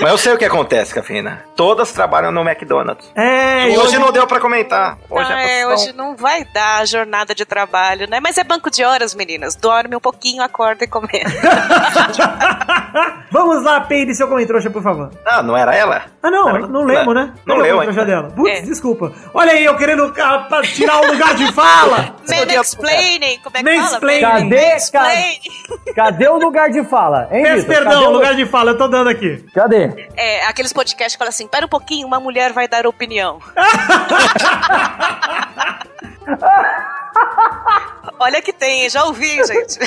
Mas 0.00 0.10
eu 0.10 0.18
sei 0.18 0.32
o 0.32 0.38
que 0.38 0.44
acontece, 0.44 0.94
Cafeína. 0.94 1.44
Todas 1.54 1.92
trabalham 1.92 2.32
no 2.32 2.40
McDonald's. 2.42 3.10
É, 3.14 3.66
Hoje, 3.66 3.78
hoje 3.78 3.98
não 3.98 4.12
deu 4.12 4.26
pra 4.26 4.40
comentar. 4.40 4.98
Hoje 5.08 5.32
ah, 5.32 5.42
é, 5.42 5.60
é, 5.60 5.66
hoje 5.66 5.92
não 5.92 6.16
vai 6.16 6.44
dar 6.44 6.80
a 6.80 6.84
jornada 6.84 7.34
de 7.34 7.44
trabalho, 7.44 8.08
né? 8.08 8.20
Mas 8.20 8.36
é 8.38 8.44
banco 8.44 8.70
de 8.70 8.84
horas, 8.84 9.14
meninas. 9.14 9.54
Dorme 9.54 9.96
um 9.96 10.00
pouquinho, 10.00 10.42
acorda 10.42 10.84
e 10.84 10.88
comenta. 10.88 11.30
Vamos 13.30 13.62
lá, 13.62 13.80
Peide, 13.80 14.14
seu 14.14 14.28
comentrouxa, 14.28 14.70
por 14.70 14.82
favor. 14.82 15.10
Ah, 15.24 15.42
não 15.42 15.56
era 15.56 15.74
ela? 15.74 16.04
Ah, 16.22 16.30
não, 16.30 16.48
Era- 16.48 16.66
não 16.66 16.84
lemos, 16.84 17.14
né? 17.14 17.32
Não 17.44 17.56
Cadê 17.56 17.72
o 17.72 17.76
leu 17.76 17.80
ainda. 17.80 18.04
dela? 18.04 18.32
Putz, 18.34 18.50
É. 18.50 18.60
desculpa. 18.62 19.12
Olha 19.34 19.52
aí, 19.52 19.64
eu 19.64 19.76
querendo 19.76 20.12
ah, 20.18 20.60
tirar 20.62 21.00
o 21.02 21.12
lugar 21.12 21.34
de 21.34 21.52
fala. 21.52 22.14
Mansplaining, 22.56 23.38
como 23.42 23.56
é 23.56 23.62
que 23.62 23.80
fala? 23.80 24.00
Cadê, 24.20 24.72
Mansplaining. 24.72 25.38
Cadê 25.94 26.28
o 26.28 26.38
lugar 26.38 26.70
de 26.70 26.84
fala? 26.84 27.28
Hein, 27.30 27.42
Peço 27.42 27.66
perdão, 27.66 27.92
Cadê 27.92 28.04
o 28.06 28.10
lugar 28.10 28.34
de 28.34 28.46
fala, 28.46 28.70
eu 28.72 28.78
tô 28.78 28.88
dando 28.88 29.10
aqui. 29.10 29.44
Cadê? 29.54 29.75
É, 30.16 30.46
aqueles 30.46 30.72
podcasts 30.72 31.14
que 31.14 31.18
falam 31.18 31.30
assim, 31.30 31.46
para 31.46 31.66
um 31.66 31.68
pouquinho, 31.68 32.06
uma 32.06 32.20
mulher 32.20 32.52
vai 32.52 32.68
dar 32.68 32.86
opinião. 32.86 33.40
Olha 38.18 38.40
que 38.40 38.52
tem, 38.52 38.88
já 38.88 39.04
ouvi, 39.04 39.36
gente. 39.44 39.78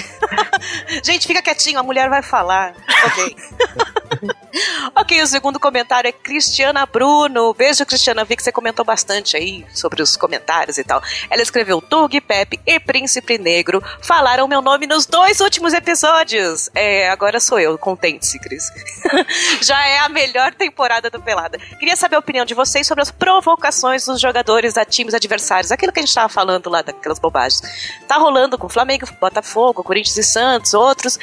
gente, 1.03 1.27
fica 1.27 1.41
quietinho, 1.41 1.79
a 1.79 1.83
mulher 1.83 2.09
vai 2.09 2.21
falar. 2.21 2.75
Ok. 3.05 3.35
ok, 4.95 5.21
o 5.21 5.27
segundo 5.27 5.59
comentário 5.59 6.07
é 6.07 6.11
Cristiana 6.11 6.85
Bruno. 6.85 7.53
Beijo, 7.53 7.85
Cristiana. 7.85 8.23
Vi 8.23 8.35
que 8.35 8.43
você 8.43 8.51
comentou 8.51 8.85
bastante 8.85 9.37
aí 9.37 9.65
sobre 9.73 10.01
os 10.01 10.15
comentários 10.15 10.77
e 10.77 10.83
tal. 10.83 11.01
Ela 11.29 11.41
escreveu: 11.41 11.81
Doug, 11.81 12.13
Pepe 12.27 12.59
e 12.65 12.79
Príncipe 12.79 13.37
Negro 13.37 13.83
falaram 14.01 14.47
meu 14.47 14.61
nome 14.61 14.85
nos 14.85 15.05
dois 15.05 15.39
últimos 15.39 15.73
episódios. 15.73 16.69
É, 16.75 17.09
agora 17.09 17.39
sou 17.39 17.59
eu. 17.59 17.77
Contente-se, 17.77 18.39
Cris. 18.39 18.69
Já 19.61 19.85
é 19.87 19.99
a 19.99 20.09
melhor 20.09 20.53
temporada 20.53 21.09
do 21.09 21.21
Pelada. 21.21 21.57
Queria 21.79 21.95
saber 21.95 22.15
a 22.15 22.19
opinião 22.19 22.45
de 22.45 22.53
vocês 22.53 22.85
sobre 22.85 23.01
as 23.01 23.11
provocações 23.11 24.05
dos 24.05 24.19
jogadores 24.19 24.77
a 24.77 24.85
times 24.85 25.13
adversários. 25.13 25.71
Aquilo 25.71 25.91
que 25.91 25.99
a 25.99 26.03
gente 26.03 26.13
tava 26.13 26.29
falando 26.29 26.69
lá 26.69 26.81
daquelas 26.81 27.18
bobagens. 27.19 27.61
Tá 28.07 28.17
rolando 28.17 28.57
com 28.57 28.69
Flamengo, 28.69 29.05
Botafogo, 29.19 29.83
Corinthians 29.83 30.17
e 30.17 30.23
Santos, 30.23 30.73
outros. 30.73 31.19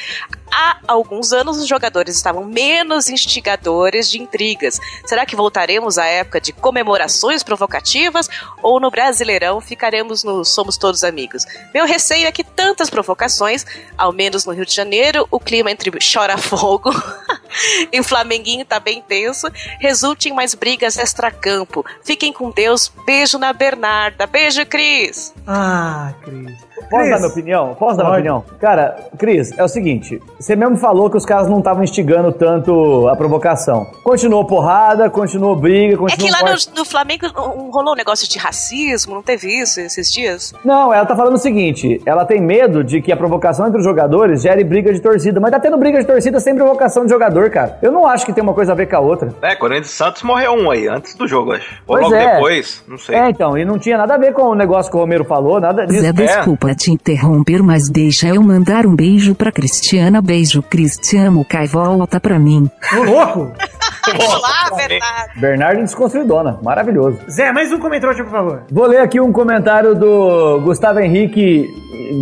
Há 0.52 0.78
alguns 0.86 1.32
anos 1.32 1.58
os 1.58 1.66
jogadores 1.66 2.16
estavam 2.16 2.44
menos 2.44 3.08
instigadores 3.08 4.08
de 4.08 4.20
intrigas. 4.20 4.80
Será 5.04 5.26
que 5.26 5.36
voltaremos 5.36 5.98
à 5.98 6.06
época 6.06 6.40
de 6.40 6.52
comemorações 6.52 7.42
provocativas 7.42 8.28
ou 8.62 8.80
no 8.80 8.90
Brasileirão 8.90 9.60
ficaremos 9.60 10.22
no 10.22 10.44
Somos 10.44 10.76
Todos 10.76 11.04
Amigos? 11.04 11.44
Meu 11.74 11.86
receio 11.86 12.26
é 12.26 12.32
que 12.32 12.44
tantas 12.44 12.88
provocações, 12.88 13.66
ao 13.98 14.12
menos 14.12 14.44
no 14.44 14.52
Rio 14.52 14.64
de 14.64 14.74
Janeiro, 14.74 15.26
o 15.30 15.40
clima 15.40 15.70
entre 15.70 15.90
chora-fogo 16.00 16.90
e 17.92 18.00
o 18.00 18.04
Flamenguinho 18.04 18.64
tá 18.64 18.80
bem 18.80 19.02
tenso, 19.02 19.48
resulte 19.80 20.28
em 20.28 20.32
mais 20.32 20.54
brigas 20.54 20.96
extracampo. 20.96 21.84
Fiquem 22.04 22.32
com 22.32 22.50
Deus. 22.50 22.92
Beijo 23.04 23.38
na 23.38 23.52
Bernarda. 23.52 24.26
Beijo, 24.26 24.64
Cris. 24.66 25.32
Ah, 25.46 26.12
Cris. 26.22 26.65
Posso 26.90 27.10
dar 27.10 27.16
minha 27.18 27.28
opinião? 27.28 27.74
Posso 27.78 27.96
dar 27.96 28.04
minha 28.04 28.14
opinião? 28.14 28.44
Cara, 28.60 28.96
Cris, 29.18 29.56
é 29.58 29.64
o 29.64 29.68
seguinte: 29.68 30.20
você 30.38 30.54
mesmo 30.54 30.76
falou 30.76 31.10
que 31.10 31.16
os 31.16 31.24
caras 31.24 31.48
não 31.48 31.58
estavam 31.58 31.82
instigando 31.82 32.32
tanto 32.32 33.08
a 33.08 33.16
provocação. 33.16 33.86
Continuou 34.04 34.44
porrada, 34.44 35.08
continuou 35.10 35.56
briga, 35.56 35.94
É 35.94 35.96
continuou. 35.96 36.26
que 36.36 36.44
lá 36.44 36.50
no, 36.50 36.56
no 36.78 36.84
Flamengo 36.84 37.26
um, 37.56 37.70
rolou 37.70 37.92
um 37.92 37.96
negócio 37.96 38.28
de 38.28 38.38
racismo, 38.38 39.14
não 39.14 39.22
teve 39.22 39.48
isso 39.48 39.80
esses 39.80 40.12
dias? 40.12 40.52
Não, 40.64 40.92
ela 40.92 41.06
tá 41.06 41.16
falando 41.16 41.34
o 41.34 41.38
seguinte: 41.38 42.00
ela 42.06 42.24
tem 42.24 42.40
medo 42.40 42.84
de 42.84 43.00
que 43.00 43.10
a 43.12 43.16
provocação 43.16 43.66
entre 43.66 43.78
os 43.78 43.84
jogadores 43.84 44.42
gere 44.42 44.62
briga 44.64 44.92
de 44.92 45.00
torcida. 45.00 45.40
Mas 45.40 45.50
tá 45.50 45.60
tendo 45.60 45.76
briga 45.78 45.98
de 45.98 46.06
torcida 46.06 46.38
sem 46.40 46.54
provocação 46.54 47.04
de 47.04 47.10
jogador, 47.10 47.50
cara. 47.50 47.78
Eu 47.82 47.90
não 47.92 48.06
acho 48.06 48.24
que 48.26 48.32
tem 48.32 48.42
uma 48.42 48.54
coisa 48.54 48.72
a 48.72 48.74
ver 48.74 48.86
com 48.86 48.96
a 48.96 49.00
outra. 49.00 49.34
É, 49.42 49.54
Corinthians 49.56 49.90
e 49.90 49.92
Santos 49.94 50.22
morreu 50.22 50.52
um 50.52 50.70
aí, 50.70 50.88
antes 50.88 51.14
do 51.14 51.26
jogo, 51.26 51.52
acho. 51.52 51.70
Ou 51.86 51.96
Pois 51.96 52.02
logo 52.04 52.14
é. 52.14 52.34
depois, 52.34 52.84
não 52.86 52.98
sei. 52.98 53.16
É, 53.16 53.30
então, 53.30 53.56
e 53.56 53.64
não 53.64 53.78
tinha 53.78 53.96
nada 53.96 54.14
a 54.14 54.18
ver 54.18 54.32
com 54.32 54.42
o 54.42 54.54
negócio 54.54 54.90
que 54.90 54.96
o 54.96 55.00
Romero 55.00 55.24
falou, 55.24 55.60
nada 55.60 55.86
disso. 55.86 56.00
Zé, 56.02 56.12
desculpa 56.12 56.65
te 56.74 56.90
interromper, 56.90 57.62
mas 57.62 57.88
deixa 57.88 58.28
eu 58.28 58.42
mandar 58.42 58.86
um 58.86 58.94
beijo 58.94 59.34
pra 59.34 59.52
Cristiana. 59.52 60.20
Beijo, 60.20 60.62
Cristiano. 60.62 61.44
Cai 61.44 61.66
volta 61.66 62.20
pra 62.20 62.38
mim. 62.38 62.70
Ô, 62.92 63.02
louco. 63.02 63.52
Olá, 64.14 64.76
Bernardo. 64.76 65.40
Bernardo 65.40 65.80
Desconstruidona, 65.82 66.58
maravilhoso. 66.62 67.18
Zé, 67.28 67.50
mais 67.50 67.72
um 67.72 67.78
comentrouxa, 67.78 68.22
por 68.22 68.30
favor. 68.30 68.62
Vou 68.70 68.86
ler 68.86 69.00
aqui 69.00 69.20
um 69.20 69.32
comentário 69.32 69.94
do 69.94 70.60
Gustavo 70.60 71.00
Henrique 71.00 71.68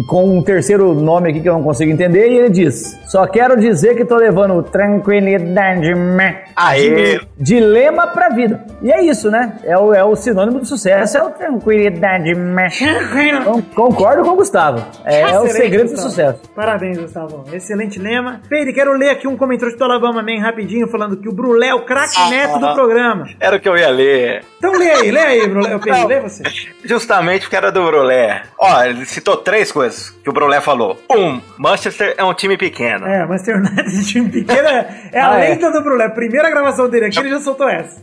com 0.06 0.24
um 0.38 0.42
terceiro 0.42 0.94
nome 0.94 1.30
aqui 1.30 1.40
que 1.40 1.48
eu 1.48 1.52
não 1.52 1.62
consigo 1.62 1.90
entender 1.90 2.30
e 2.30 2.38
ele 2.38 2.50
diz: 2.50 2.98
Só 3.06 3.26
quero 3.26 3.58
dizer 3.58 3.96
que 3.96 4.04
tô 4.04 4.16
levando 4.16 4.62
tranquilidade 4.62 5.94
meh, 5.94 6.44
Aê! 6.56 7.18
de, 7.18 7.28
de 7.38 7.60
lema 7.60 8.06
pra 8.06 8.30
vida. 8.30 8.64
E 8.80 8.90
é 8.90 9.02
isso, 9.02 9.30
né? 9.30 9.58
É 9.64 9.76
o, 9.76 9.92
é 9.92 10.02
o 10.04 10.14
sinônimo 10.16 10.60
do 10.60 10.66
sucesso, 10.66 11.18
é 11.18 11.22
o 11.22 11.30
tranquilidade 11.30 12.34
meh. 12.34 12.68
Então, 12.80 13.60
concordo 13.74 14.22
com 14.22 14.30
o 14.30 14.36
Gustavo. 14.36 14.84
É, 15.04 15.20
é 15.20 15.40
o 15.40 15.46
segredo 15.48 15.84
do 15.84 15.90
Gustavo. 15.90 16.08
sucesso. 16.10 16.40
Parabéns, 16.54 16.98
Gustavo. 16.98 17.44
Excelente 17.52 17.98
lema. 17.98 18.40
Peide, 18.48 18.72
quero 18.72 18.92
ler 18.92 19.10
aqui 19.10 19.26
um 19.28 19.36
comentrouxa 19.36 19.76
do 19.76 19.84
Alabama 19.84 20.22
Man 20.22 20.40
rapidinho, 20.40 20.88
falando 20.88 21.16
que 21.16 21.28
o 21.28 21.32
Brulé 21.32 21.73
é 21.74 21.76
o 21.76 21.84
craque 21.84 22.14
Ah, 22.18 22.30
neto 22.30 22.58
do 22.58 22.66
ah. 22.66 22.74
programa. 22.74 23.28
Era 23.40 23.56
o 23.56 23.60
que 23.60 23.68
eu 23.68 23.76
ia 23.76 23.88
ler. 23.90 24.44
Então 24.58 24.72
lê 24.72 24.90
aí, 24.90 25.10
lê 25.10 25.20
aí, 25.20 25.46
Brulé. 25.48 25.78
Peide, 25.78 26.00
Não. 26.00 26.06
lê 26.06 26.20
você. 26.20 26.42
Justamente 26.84 27.42
porque 27.42 27.56
era 27.56 27.70
do 27.70 27.84
Brulé. 27.84 28.42
Ó, 28.58 28.82
ele 28.84 29.04
citou 29.04 29.36
três 29.36 29.70
coisas 29.70 30.10
que 30.10 30.30
o 30.30 30.32
Brulé 30.32 30.60
falou. 30.60 30.98
Um, 31.10 31.40
Manchester 31.58 32.14
é 32.16 32.24
um 32.24 32.32
time 32.32 32.56
pequeno. 32.56 33.06
É, 33.06 33.26
Manchester 33.26 33.56
United 33.58 33.90
de 33.90 34.06
time 34.06 34.28
pequeno 34.30 34.68
é, 34.68 35.10
é 35.12 35.20
a 35.20 35.30
Ah, 35.32 35.40
é. 35.44 35.50
lenda 35.50 35.70
do 35.70 35.82
Brulé. 35.82 36.08
Primeira 36.08 36.48
gravação 36.50 36.88
dele 36.88 37.06
aqui, 37.06 37.18
ele 37.18 37.30
já 37.30 37.40
soltou 37.40 37.68
essa. 37.68 38.00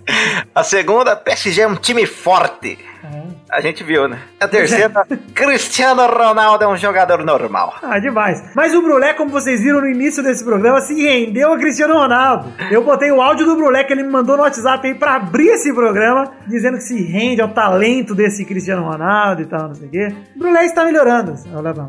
A 0.54 0.64
segunda, 0.64 1.16
PSG 1.16 1.62
é 1.62 1.68
um 1.68 1.76
time 1.76 2.06
forte. 2.06 2.78
A 3.50 3.62
gente 3.62 3.84
viu, 3.84 4.08
né? 4.08 4.20
A 4.40 4.48
terceira, 4.48 4.90
Cristiano 5.34 6.06
Ronaldo 6.06 6.64
é 6.64 6.68
um 6.68 6.78
jogador 6.78 7.24
normal. 7.24 7.76
Ah, 7.82 8.00
demais. 8.00 8.44
Mas 8.56 8.74
o 8.74 8.82
Brulé, 8.82 9.14
como 9.14 9.30
vocês 9.30 9.62
viram 9.62 9.82
no 9.82 9.88
início 9.88 10.24
desse 10.24 10.44
programa, 10.44 10.80
se 10.82 10.94
rendeu 10.94 11.54
a 11.54 11.58
Cristiano 11.58 11.94
Ronaldo. 11.94 12.52
Eu 12.70 12.84
botei 12.84 13.12
o 13.12 13.22
áudio 13.22 13.46
do 13.46 13.56
Brulé 13.56 13.84
que 13.84 13.94
ele 13.94 14.04
me 14.04 14.10
mandou 14.12 14.38
no 14.38 14.44
WhatsApp 14.44 14.88
aí 14.88 14.96
pra 14.96 15.16
abrir 15.16 15.50
esse 15.50 15.74
programa, 15.74 16.32
dizendo 16.48 16.78
que 16.78 16.84
se 16.84 17.02
rende 17.04 17.42
ao 17.42 17.50
talento 17.50 18.14
desse 18.14 18.46
Cristiano 18.46 18.84
Ronaldo 18.84 19.42
e 19.42 19.46
tal, 19.46 19.68
não 19.68 19.76
sei 19.76 19.88
o 19.88 19.92
quê. 19.92 20.08
O 20.36 20.40
Brulé 20.40 20.66
está 20.66 20.86
melhorando. 20.86 21.34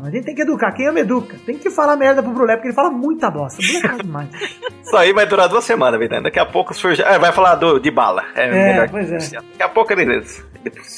A 0.03 0.09
gente 0.09 0.25
tem 0.25 0.35
que 0.35 0.41
educar. 0.41 0.71
Quem 0.71 0.87
ama, 0.87 0.99
educa. 0.99 1.37
Tem 1.45 1.57
que 1.57 1.69
falar 1.69 1.95
merda 1.95 2.21
pro 2.21 2.31
Brulé, 2.31 2.55
porque 2.55 2.69
ele 2.69 2.75
fala 2.75 2.89
muita 2.89 3.29
bosta. 3.29 3.61
O 3.61 3.65
Brulé 3.65 3.81
fala 3.81 4.03
demais. 4.03 4.29
Isso 4.83 4.97
aí 4.97 5.13
vai 5.13 5.25
durar 5.25 5.47
duas 5.47 5.63
semanas, 5.63 5.99
Vitão. 5.99 6.21
Daqui 6.21 6.39
a 6.39 6.45
pouco 6.45 6.73
surge. 6.73 7.01
É, 7.01 7.17
vai 7.17 7.31
falar 7.31 7.55
do, 7.55 7.79
de 7.79 7.89
bala. 7.89 8.23
É, 8.35 8.51
melhor. 8.51 8.89
pois 8.89 9.11
é. 9.11 9.17
Daqui 9.17 9.63
a 9.63 9.69
pouco 9.69 9.93
ele 9.93 10.23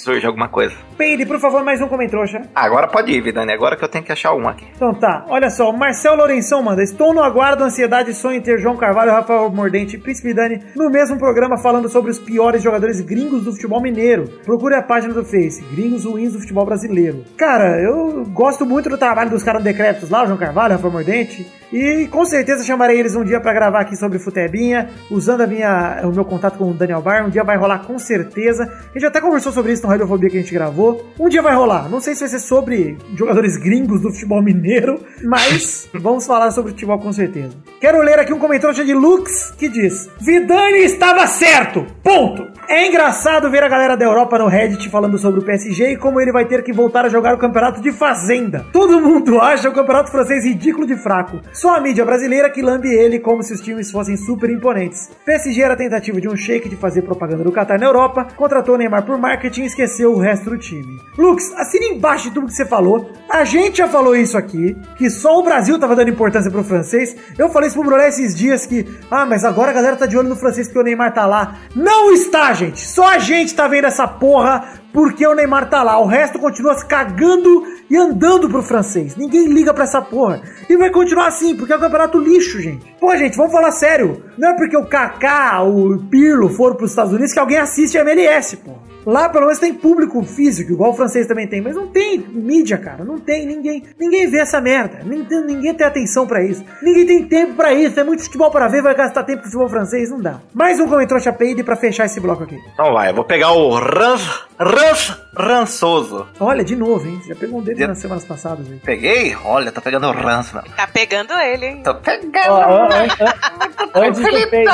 surge 0.05 0.25
alguma 0.25 0.47
coisa. 0.47 0.75
Peide, 0.97 1.25
por 1.25 1.39
favor, 1.39 1.63
mais 1.63 1.81
um 1.81 1.87
comentrouxa. 1.87 2.43
Agora 2.53 2.87
pode 2.87 3.11
ir, 3.11 3.21
Vidani. 3.21 3.51
Agora 3.51 3.75
que 3.75 3.83
eu 3.83 3.89
tenho 3.89 4.05
que 4.05 4.11
achar 4.11 4.33
um 4.33 4.47
aqui. 4.47 4.65
Então 4.75 4.93
tá, 4.93 5.25
olha 5.27 5.49
só, 5.49 5.69
o 5.69 5.77
Marcel 5.77 6.15
Lourenção 6.15 6.61
manda. 6.61 6.83
Estou 6.83 7.13
no 7.13 7.23
aguardo, 7.23 7.63
ansiedade 7.63 8.13
sonho 8.13 8.41
ter 8.41 8.59
João 8.59 8.77
Carvalho, 8.77 9.11
Rafael 9.11 9.49
Mordente 9.49 9.95
e 9.95 9.99
Príncipe 9.99 10.33
Dani 10.33 10.61
no 10.75 10.89
mesmo 10.89 11.17
programa 11.17 11.57
falando 11.57 11.89
sobre 11.89 12.11
os 12.11 12.19
piores 12.19 12.61
jogadores 12.61 13.01
gringos 13.01 13.43
do 13.43 13.51
futebol 13.51 13.81
mineiro. 13.81 14.29
Procure 14.45 14.75
a 14.75 14.81
página 14.81 15.13
do 15.13 15.25
Face, 15.25 15.63
Gringos 15.73 16.05
Ruins 16.05 16.33
do 16.33 16.39
Futebol 16.39 16.65
Brasileiro. 16.65 17.23
Cara, 17.35 17.81
eu 17.81 18.25
gosto 18.25 18.65
muito 18.65 18.89
do 18.89 18.97
trabalho 18.97 19.31
dos 19.31 19.43
caras 19.43 19.63
decrépitos 19.63 20.09
lá, 20.09 20.23
o 20.23 20.27
João 20.27 20.37
Carvalho, 20.37 20.73
Rafael 20.73 20.93
Mordente. 20.93 21.45
E 21.72 22.07
com 22.07 22.26
certeza 22.26 22.63
chamarei 22.63 22.99
eles 22.99 23.16
um 23.16 23.24
dia 23.24 23.39
pra 23.39 23.53
gravar 23.53 23.82
aqui 23.82 23.95
sobre 23.95 24.20
Futebinha, 24.20 24.89
usando 25.09 25.41
a 25.41 25.47
minha, 25.47 26.01
o 26.03 26.11
meu 26.11 26.26
contato 26.26 26.57
com 26.57 26.72
o 26.72 26.74
Daniel 26.74 27.01
Bar. 27.01 27.26
Um 27.26 27.30
dia 27.30 27.43
vai 27.43 27.57
rolar 27.57 27.80
com 27.80 27.97
certeza. 27.97 28.63
A 28.63 28.93
gente 28.93 29.05
até 29.05 29.20
conversou 29.20 29.51
sobre 29.51 29.74
isso 29.74 29.84
no 29.84 29.89
Radiofobia 29.89 30.30
que 30.30 30.38
a 30.38 30.41
gente 30.41 30.53
gravou. 30.53 31.05
Um 31.20 31.30
dia 31.30 31.41
vai 31.41 31.55
rolar. 31.55 31.89
Não 31.89 31.99
sei 31.99 32.13
se 32.13 32.22
vai 32.22 32.30
ser 32.30 32.39
sobre 32.39 32.97
jogadores 33.16 33.57
gringos 33.57 34.01
do 34.01 34.11
futebol 34.11 34.41
mineiro, 34.41 34.99
mas 35.24 35.89
vamos 35.93 36.26
falar 36.26 36.51
sobre 36.51 36.72
futebol 36.72 36.99
com 36.99 37.11
certeza. 37.11 37.55
Quero 37.80 38.01
ler 38.01 38.20
aqui 38.20 38.34
um 38.34 38.39
comentário 38.39 38.86
de 38.86 38.93
Lux 38.93 39.51
que 39.57 39.70
diz: 39.70 40.09
Vidani 40.20 40.80
estava 40.80 41.28
certo! 41.28 41.86
Ponto! 42.03 42.55
É 42.68 42.88
engraçado 42.88 43.49
ver 43.49 43.63
a 43.63 43.70
galera 43.70 43.95
da 43.95 44.05
Europa 44.05 44.39
no 44.39 44.47
Reddit 44.47 44.89
falando 44.89 45.20
sobre 45.20 45.39
o 45.39 45.43
PSG 45.43 45.91
e 45.91 45.97
como 45.97 46.20
ele 46.20 46.32
vai 46.32 46.45
ter 46.45 46.63
que 46.63 46.74
voltar 46.74 47.05
a 47.05 47.09
jogar 47.09 47.36
o 47.36 47.38
campeonato 47.38 47.80
de 47.80 47.91
Fazenda. 47.91 48.66
Todo 48.74 48.99
mundo 48.99 49.39
acha 49.39 49.70
o 49.70 49.74
campeonato 49.74 50.09
francês 50.09 50.43
ridículo 50.43 50.88
de 50.88 50.95
fraco. 50.97 51.39
Só 51.55 51.73
a 51.73 51.79
mídia 51.79 52.03
brasileira 52.03 52.49
que 52.49 52.61
lambe 52.61 52.89
ele 52.89 53.17
como 53.17 53.41
se 53.41 53.53
os 53.53 53.61
times 53.61 53.89
fossem 53.89 54.17
super 54.17 54.49
imponentes. 54.49 55.09
PSG 55.25 55.61
era 55.61 55.77
tentativa 55.77 56.19
de 56.19 56.27
um 56.27 56.35
shake 56.35 56.67
de 56.67 56.75
fazer 56.75 57.03
propaganda 57.03 57.45
do 57.45 57.51
Qatar 57.51 57.79
na 57.79 57.85
Europa, 57.85 58.27
contratou 58.35 58.77
Neymar 58.77 59.05
por 59.05 59.17
marketing 59.17 59.61
e 59.61 59.67
esqueceu 59.67 60.11
o 60.11 60.19
resto 60.19 60.49
do 60.49 60.57
time. 60.57 60.99
Lux, 61.17 61.53
assina 61.53 61.85
embaixo 61.85 62.25
de 62.25 62.33
tudo 62.33 62.47
que 62.47 62.53
você 62.53 62.65
falou. 62.65 63.09
A 63.29 63.45
gente 63.45 63.77
já 63.77 63.87
falou 63.87 64.17
isso 64.17 64.37
aqui, 64.37 64.75
que 64.97 65.09
só 65.09 65.39
o 65.39 65.43
Brasil 65.43 65.79
tava 65.79 65.95
dando 65.95 66.09
importância 66.09 66.51
pro 66.51 66.61
francês. 66.61 67.15
Eu 67.37 67.47
falei 67.47 67.67
isso 67.67 67.79
pro 67.79 67.87
Brulé 67.87 68.09
esses 68.09 68.35
dias 68.35 68.65
que, 68.65 68.85
ah, 69.09 69.25
mas 69.25 69.45
agora 69.45 69.71
a 69.71 69.73
galera 69.73 69.95
tá 69.95 70.05
de 70.05 70.17
olho 70.17 70.27
no 70.27 70.35
francês 70.35 70.67
porque 70.67 70.79
o 70.79 70.83
Neymar 70.83 71.13
tá 71.13 71.25
lá. 71.25 71.55
Não 71.73 72.11
está, 72.11 72.51
gente! 72.51 72.81
Só 72.81 73.07
a 73.07 73.17
gente 73.17 73.55
tá 73.55 73.65
vendo 73.65 73.85
essa 73.85 74.05
porra 74.05 74.83
porque 74.95 75.27
o 75.27 75.35
Neymar 75.35 75.69
tá 75.69 75.83
lá. 75.83 75.99
O 75.99 76.05
resto 76.05 76.39
continua 76.39 76.73
se 76.73 76.85
cagando 76.85 77.65
e 77.89 77.97
andando 77.97 78.49
pro 78.49 78.63
francês. 78.63 79.13
Ninguém 79.17 79.49
liga 79.49 79.73
pra 79.73 79.83
essa 79.83 80.01
porra. 80.01 80.41
E 80.69 80.77
vai 80.77 80.89
continuar 80.89 81.27
assim, 81.27 81.53
porque 81.53 81.73
é 81.73 81.75
um 81.75 81.81
campeonato 81.81 82.17
lixo, 82.17 82.61
gente. 82.61 82.95
Pô, 82.97 83.13
gente, 83.17 83.35
vamos 83.35 83.51
falar 83.51 83.73
sério. 83.73 84.23
Não 84.37 84.51
é 84.51 84.53
porque 84.55 84.77
o 84.77 84.85
Kaká, 84.85 85.61
o 85.63 85.99
Pirlo 86.09 86.47
foram 86.47 86.77
pros 86.77 86.91
Estados 86.91 87.11
Unidos 87.11 87.33
que 87.33 87.39
alguém 87.39 87.57
assiste 87.57 87.97
a 87.97 88.01
MLS, 88.01 88.55
pô. 88.55 88.71
Lá 89.05 89.29
pelo 89.29 89.45
menos 89.45 89.59
tem 89.59 89.71
público 89.71 90.23
físico, 90.23 90.71
igual 90.71 90.89
o 90.89 90.95
francês 90.95 91.27
também 91.27 91.47
tem, 91.47 91.61
mas 91.61 91.75
não 91.75 91.87
tem 91.87 92.17
mídia, 92.17 92.77
cara. 92.77 93.05
Não 93.05 93.19
tem 93.19 93.45
ninguém. 93.45 93.83
Ninguém 93.99 94.27
vê 94.27 94.39
essa 94.39 94.59
merda. 94.59 95.01
Ninguém, 95.05 95.45
ninguém 95.45 95.73
tem 95.75 95.85
atenção 95.85 96.25
pra 96.25 96.43
isso. 96.43 96.65
Ninguém 96.81 97.05
tem 97.05 97.23
tempo 97.27 97.53
pra 97.53 97.71
isso. 97.71 97.99
É 97.99 98.03
muito 98.03 98.23
futebol 98.23 98.49
para 98.49 98.67
ver, 98.67 98.81
vai 98.81 98.95
gastar 98.95 99.23
tempo 99.23 99.39
com 99.39 99.45
futebol 99.45 99.69
francês, 99.69 100.09
não 100.09 100.19
dá. 100.19 100.41
Mais 100.53 100.79
um 100.79 100.87
comentário 100.87 101.23
chapeide 101.23 101.63
pra 101.63 101.75
fechar 101.75 102.05
esse 102.05 102.19
bloco 102.19 102.43
aqui. 102.43 102.57
Então 102.73 102.93
vai, 102.93 103.11
eu 103.11 103.13
vou 103.13 103.23
pegar 103.23 103.51
o 103.51 103.75
Rans, 103.75 104.47
Rans, 104.57 105.13
Rançoso. 105.37 106.27
Olha, 106.39 106.63
de 106.63 106.77
novo, 106.77 107.05
hein? 107.05 107.19
Você 107.21 107.29
já 107.29 107.35
pegou 107.35 107.59
um 107.59 107.61
dedo 107.63 107.85
nas 107.87 107.97
semanas 107.97 108.23
passadas, 108.23 108.65
hein? 108.67 108.79
Peguei? 108.85 109.35
Olha, 109.43 109.69
tô 109.69 109.81
pegando 109.81 110.07
o 110.07 110.11
ranço, 110.11 110.55
meu. 110.55 110.63
Tá 110.75 110.87
pegando 110.87 111.33
ele, 111.33 111.65
hein? 111.65 111.81
Tô 111.83 111.93
pegando. 111.95 112.49
Ó, 112.49 112.87
ó, 112.87 113.99
antes, 113.99 114.21
do 114.21 114.49
Paige, 114.49 114.65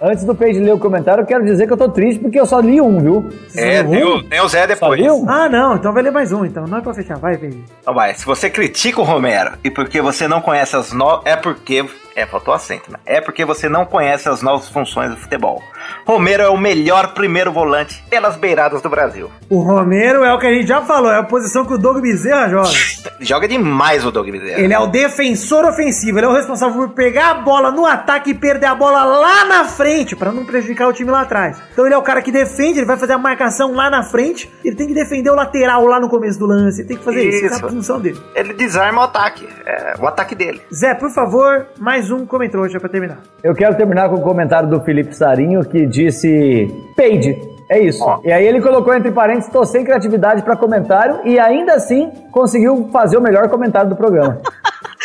antes 0.00 0.24
do 0.24 0.34
Paige 0.34 0.60
ler 0.60 0.72
o 0.72 0.78
comentário, 0.78 1.22
eu 1.22 1.26
quero 1.26 1.44
dizer 1.44 1.66
que 1.66 1.72
eu 1.74 1.76
tô 1.76 1.90
triste 1.90 2.20
porque 2.20 2.40
eu 2.40 2.46
só 2.46 2.58
li 2.60 2.80
um, 2.80 2.98
viu? 3.00 3.30
É, 3.54 3.82
tem 3.82 4.02
o, 4.02 4.22
tem 4.22 4.40
o 4.40 4.48
Zé 4.48 4.66
depois. 4.66 4.98
viu? 4.98 5.26
Ah, 5.28 5.46
não, 5.48 5.76
então 5.76 5.92
vai 5.92 6.02
ler 6.02 6.10
mais 6.10 6.32
um, 6.32 6.46
então. 6.46 6.64
Não 6.66 6.78
é 6.78 6.80
pra 6.80 6.94
fechar, 6.94 7.18
vai, 7.18 7.36
Pedro. 7.36 7.62
Então 7.82 7.92
vai, 7.92 8.14
se 8.14 8.24
você 8.24 8.48
critica 8.48 9.00
o 9.00 9.04
Romero 9.04 9.52
e 9.62 9.70
porque 9.70 10.00
você 10.00 10.26
não 10.26 10.40
conhece 10.40 10.74
as 10.74 10.90
novas. 10.92 11.26
É 11.26 11.36
porque. 11.36 11.84
É, 12.14 12.26
faltou 12.26 12.52
acento, 12.52 12.90
né? 12.90 12.98
É 13.06 13.20
porque 13.20 13.44
você 13.44 13.68
não 13.68 13.84
conhece 13.84 14.28
as 14.28 14.42
novas 14.42 14.68
funções 14.68 15.10
do 15.10 15.16
futebol. 15.16 15.62
Romero 16.06 16.42
é 16.42 16.48
o 16.48 16.56
melhor 16.56 17.14
primeiro 17.14 17.52
volante 17.52 18.04
pelas 18.10 18.36
beiradas 18.36 18.82
do 18.82 18.88
Brasil. 18.88 19.30
O 19.48 19.60
Romero 19.60 20.24
é 20.24 20.32
o 20.32 20.38
que 20.38 20.46
a 20.46 20.52
gente 20.52 20.66
já 20.66 20.82
falou, 20.82 21.10
é 21.10 21.18
a 21.18 21.22
posição 21.22 21.64
que 21.64 21.74
o 21.74 21.78
Doug 21.78 22.00
Bezerra 22.00 22.48
joga. 22.48 22.70
Joga 23.20 23.46
demais 23.46 24.04
o 24.04 24.10
Doug 24.10 24.28
Bezerra. 24.28 24.60
Ele 24.60 24.74
é 24.74 24.78
o 24.78 24.88
defensor 24.88 25.64
ofensivo, 25.64 26.18
ele 26.18 26.26
é 26.26 26.28
o 26.28 26.32
responsável 26.32 26.76
por 26.76 26.88
pegar 26.90 27.30
a 27.30 27.34
bola 27.34 27.70
no 27.70 27.86
ataque 27.86 28.30
e 28.30 28.34
perder 28.34 28.66
a 28.66 28.74
bola 28.74 29.04
lá 29.04 29.44
na 29.44 29.64
frente, 29.64 30.16
pra 30.16 30.32
não 30.32 30.44
prejudicar 30.44 30.88
o 30.88 30.92
time 30.92 31.10
lá 31.10 31.20
atrás. 31.20 31.56
Então 31.72 31.86
ele 31.86 31.94
é 31.94 31.98
o 31.98 32.02
cara 32.02 32.20
que 32.20 32.32
defende, 32.32 32.80
ele 32.80 32.86
vai 32.86 32.96
fazer 32.96 33.12
a 33.12 33.18
marcação 33.18 33.74
lá 33.74 33.88
na 33.88 34.02
frente, 34.02 34.50
ele 34.64 34.74
tem 34.74 34.88
que 34.88 34.94
defender 34.94 35.30
o 35.30 35.34
lateral 35.36 35.86
lá 35.86 36.00
no 36.00 36.08
começo 36.08 36.38
do 36.38 36.46
lance, 36.46 36.80
ele 36.80 36.88
tem 36.88 36.96
que 36.96 37.04
fazer 37.04 37.28
isso, 37.28 37.46
essa 37.46 37.54
é 37.54 37.62
a 37.62 37.66
Isso. 37.66 37.76
função 37.76 38.00
dele. 38.00 38.20
Ele 38.34 38.52
desarma 38.54 39.02
o 39.02 39.04
ataque. 39.04 39.48
É 39.64 39.94
o 40.00 40.06
ataque 40.06 40.34
dele. 40.34 40.60
Zé, 40.74 40.94
por 40.94 41.10
favor, 41.10 41.66
mais 41.78 42.01
um 42.10 42.26
comentário 42.26 42.68
já 42.68 42.80
pra 42.80 42.88
terminar. 42.88 43.18
Eu 43.42 43.54
quero 43.54 43.76
terminar 43.76 44.08
com 44.08 44.16
o 44.16 44.22
comentário 44.22 44.68
do 44.68 44.80
Felipe 44.80 45.14
Sarinho 45.14 45.64
que 45.64 45.86
disse 45.86 46.66
Paige. 46.96 47.38
É 47.70 47.78
isso. 47.80 48.02
Ó. 48.04 48.20
E 48.24 48.30
aí 48.30 48.46
ele 48.46 48.60
colocou 48.60 48.94
entre 48.94 49.10
parênteses, 49.10 49.50
tô 49.50 49.64
sem 49.64 49.82
criatividade 49.84 50.42
pra 50.42 50.56
comentário 50.56 51.20
e 51.24 51.38
ainda 51.38 51.74
assim 51.74 52.10
conseguiu 52.30 52.90
fazer 52.92 53.16
o 53.16 53.20
melhor 53.20 53.48
comentário 53.48 53.88
do 53.88 53.96
programa. 53.96 54.40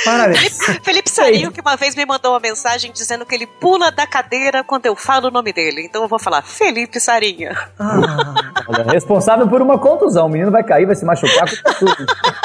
Parabéns. 0.06 0.58
Felipe, 0.58 0.84
Felipe 0.84 1.10
Sarinho, 1.10 1.52
que 1.52 1.60
uma 1.60 1.76
vez 1.76 1.96
me 1.96 2.06
mandou 2.06 2.34
uma 2.34 2.40
mensagem 2.40 2.92
dizendo 2.92 3.26
que 3.26 3.34
ele 3.34 3.48
pula 3.48 3.92
da 3.92 4.06
cadeira 4.06 4.64
quando 4.64 4.86
eu 4.86 4.96
falo 4.96 5.28
o 5.30 5.32
nome 5.32 5.52
dele. 5.52 5.82
Então 5.84 6.04
eu 6.04 6.08
vou 6.08 6.20
falar 6.20 6.44
Felipe 6.44 7.00
Sarinho. 7.00 7.52
Ah, 7.80 8.34
Olha, 8.68 8.92
Responsável 8.92 9.48
por 9.48 9.62
uma 9.62 9.80
contusão. 9.80 10.28
O 10.28 10.30
menino 10.30 10.52
vai 10.52 10.64
cair, 10.64 10.86
vai 10.86 10.96
se 10.96 11.04
machucar 11.04 11.50
com 11.50 11.74
tudo. 11.80 11.96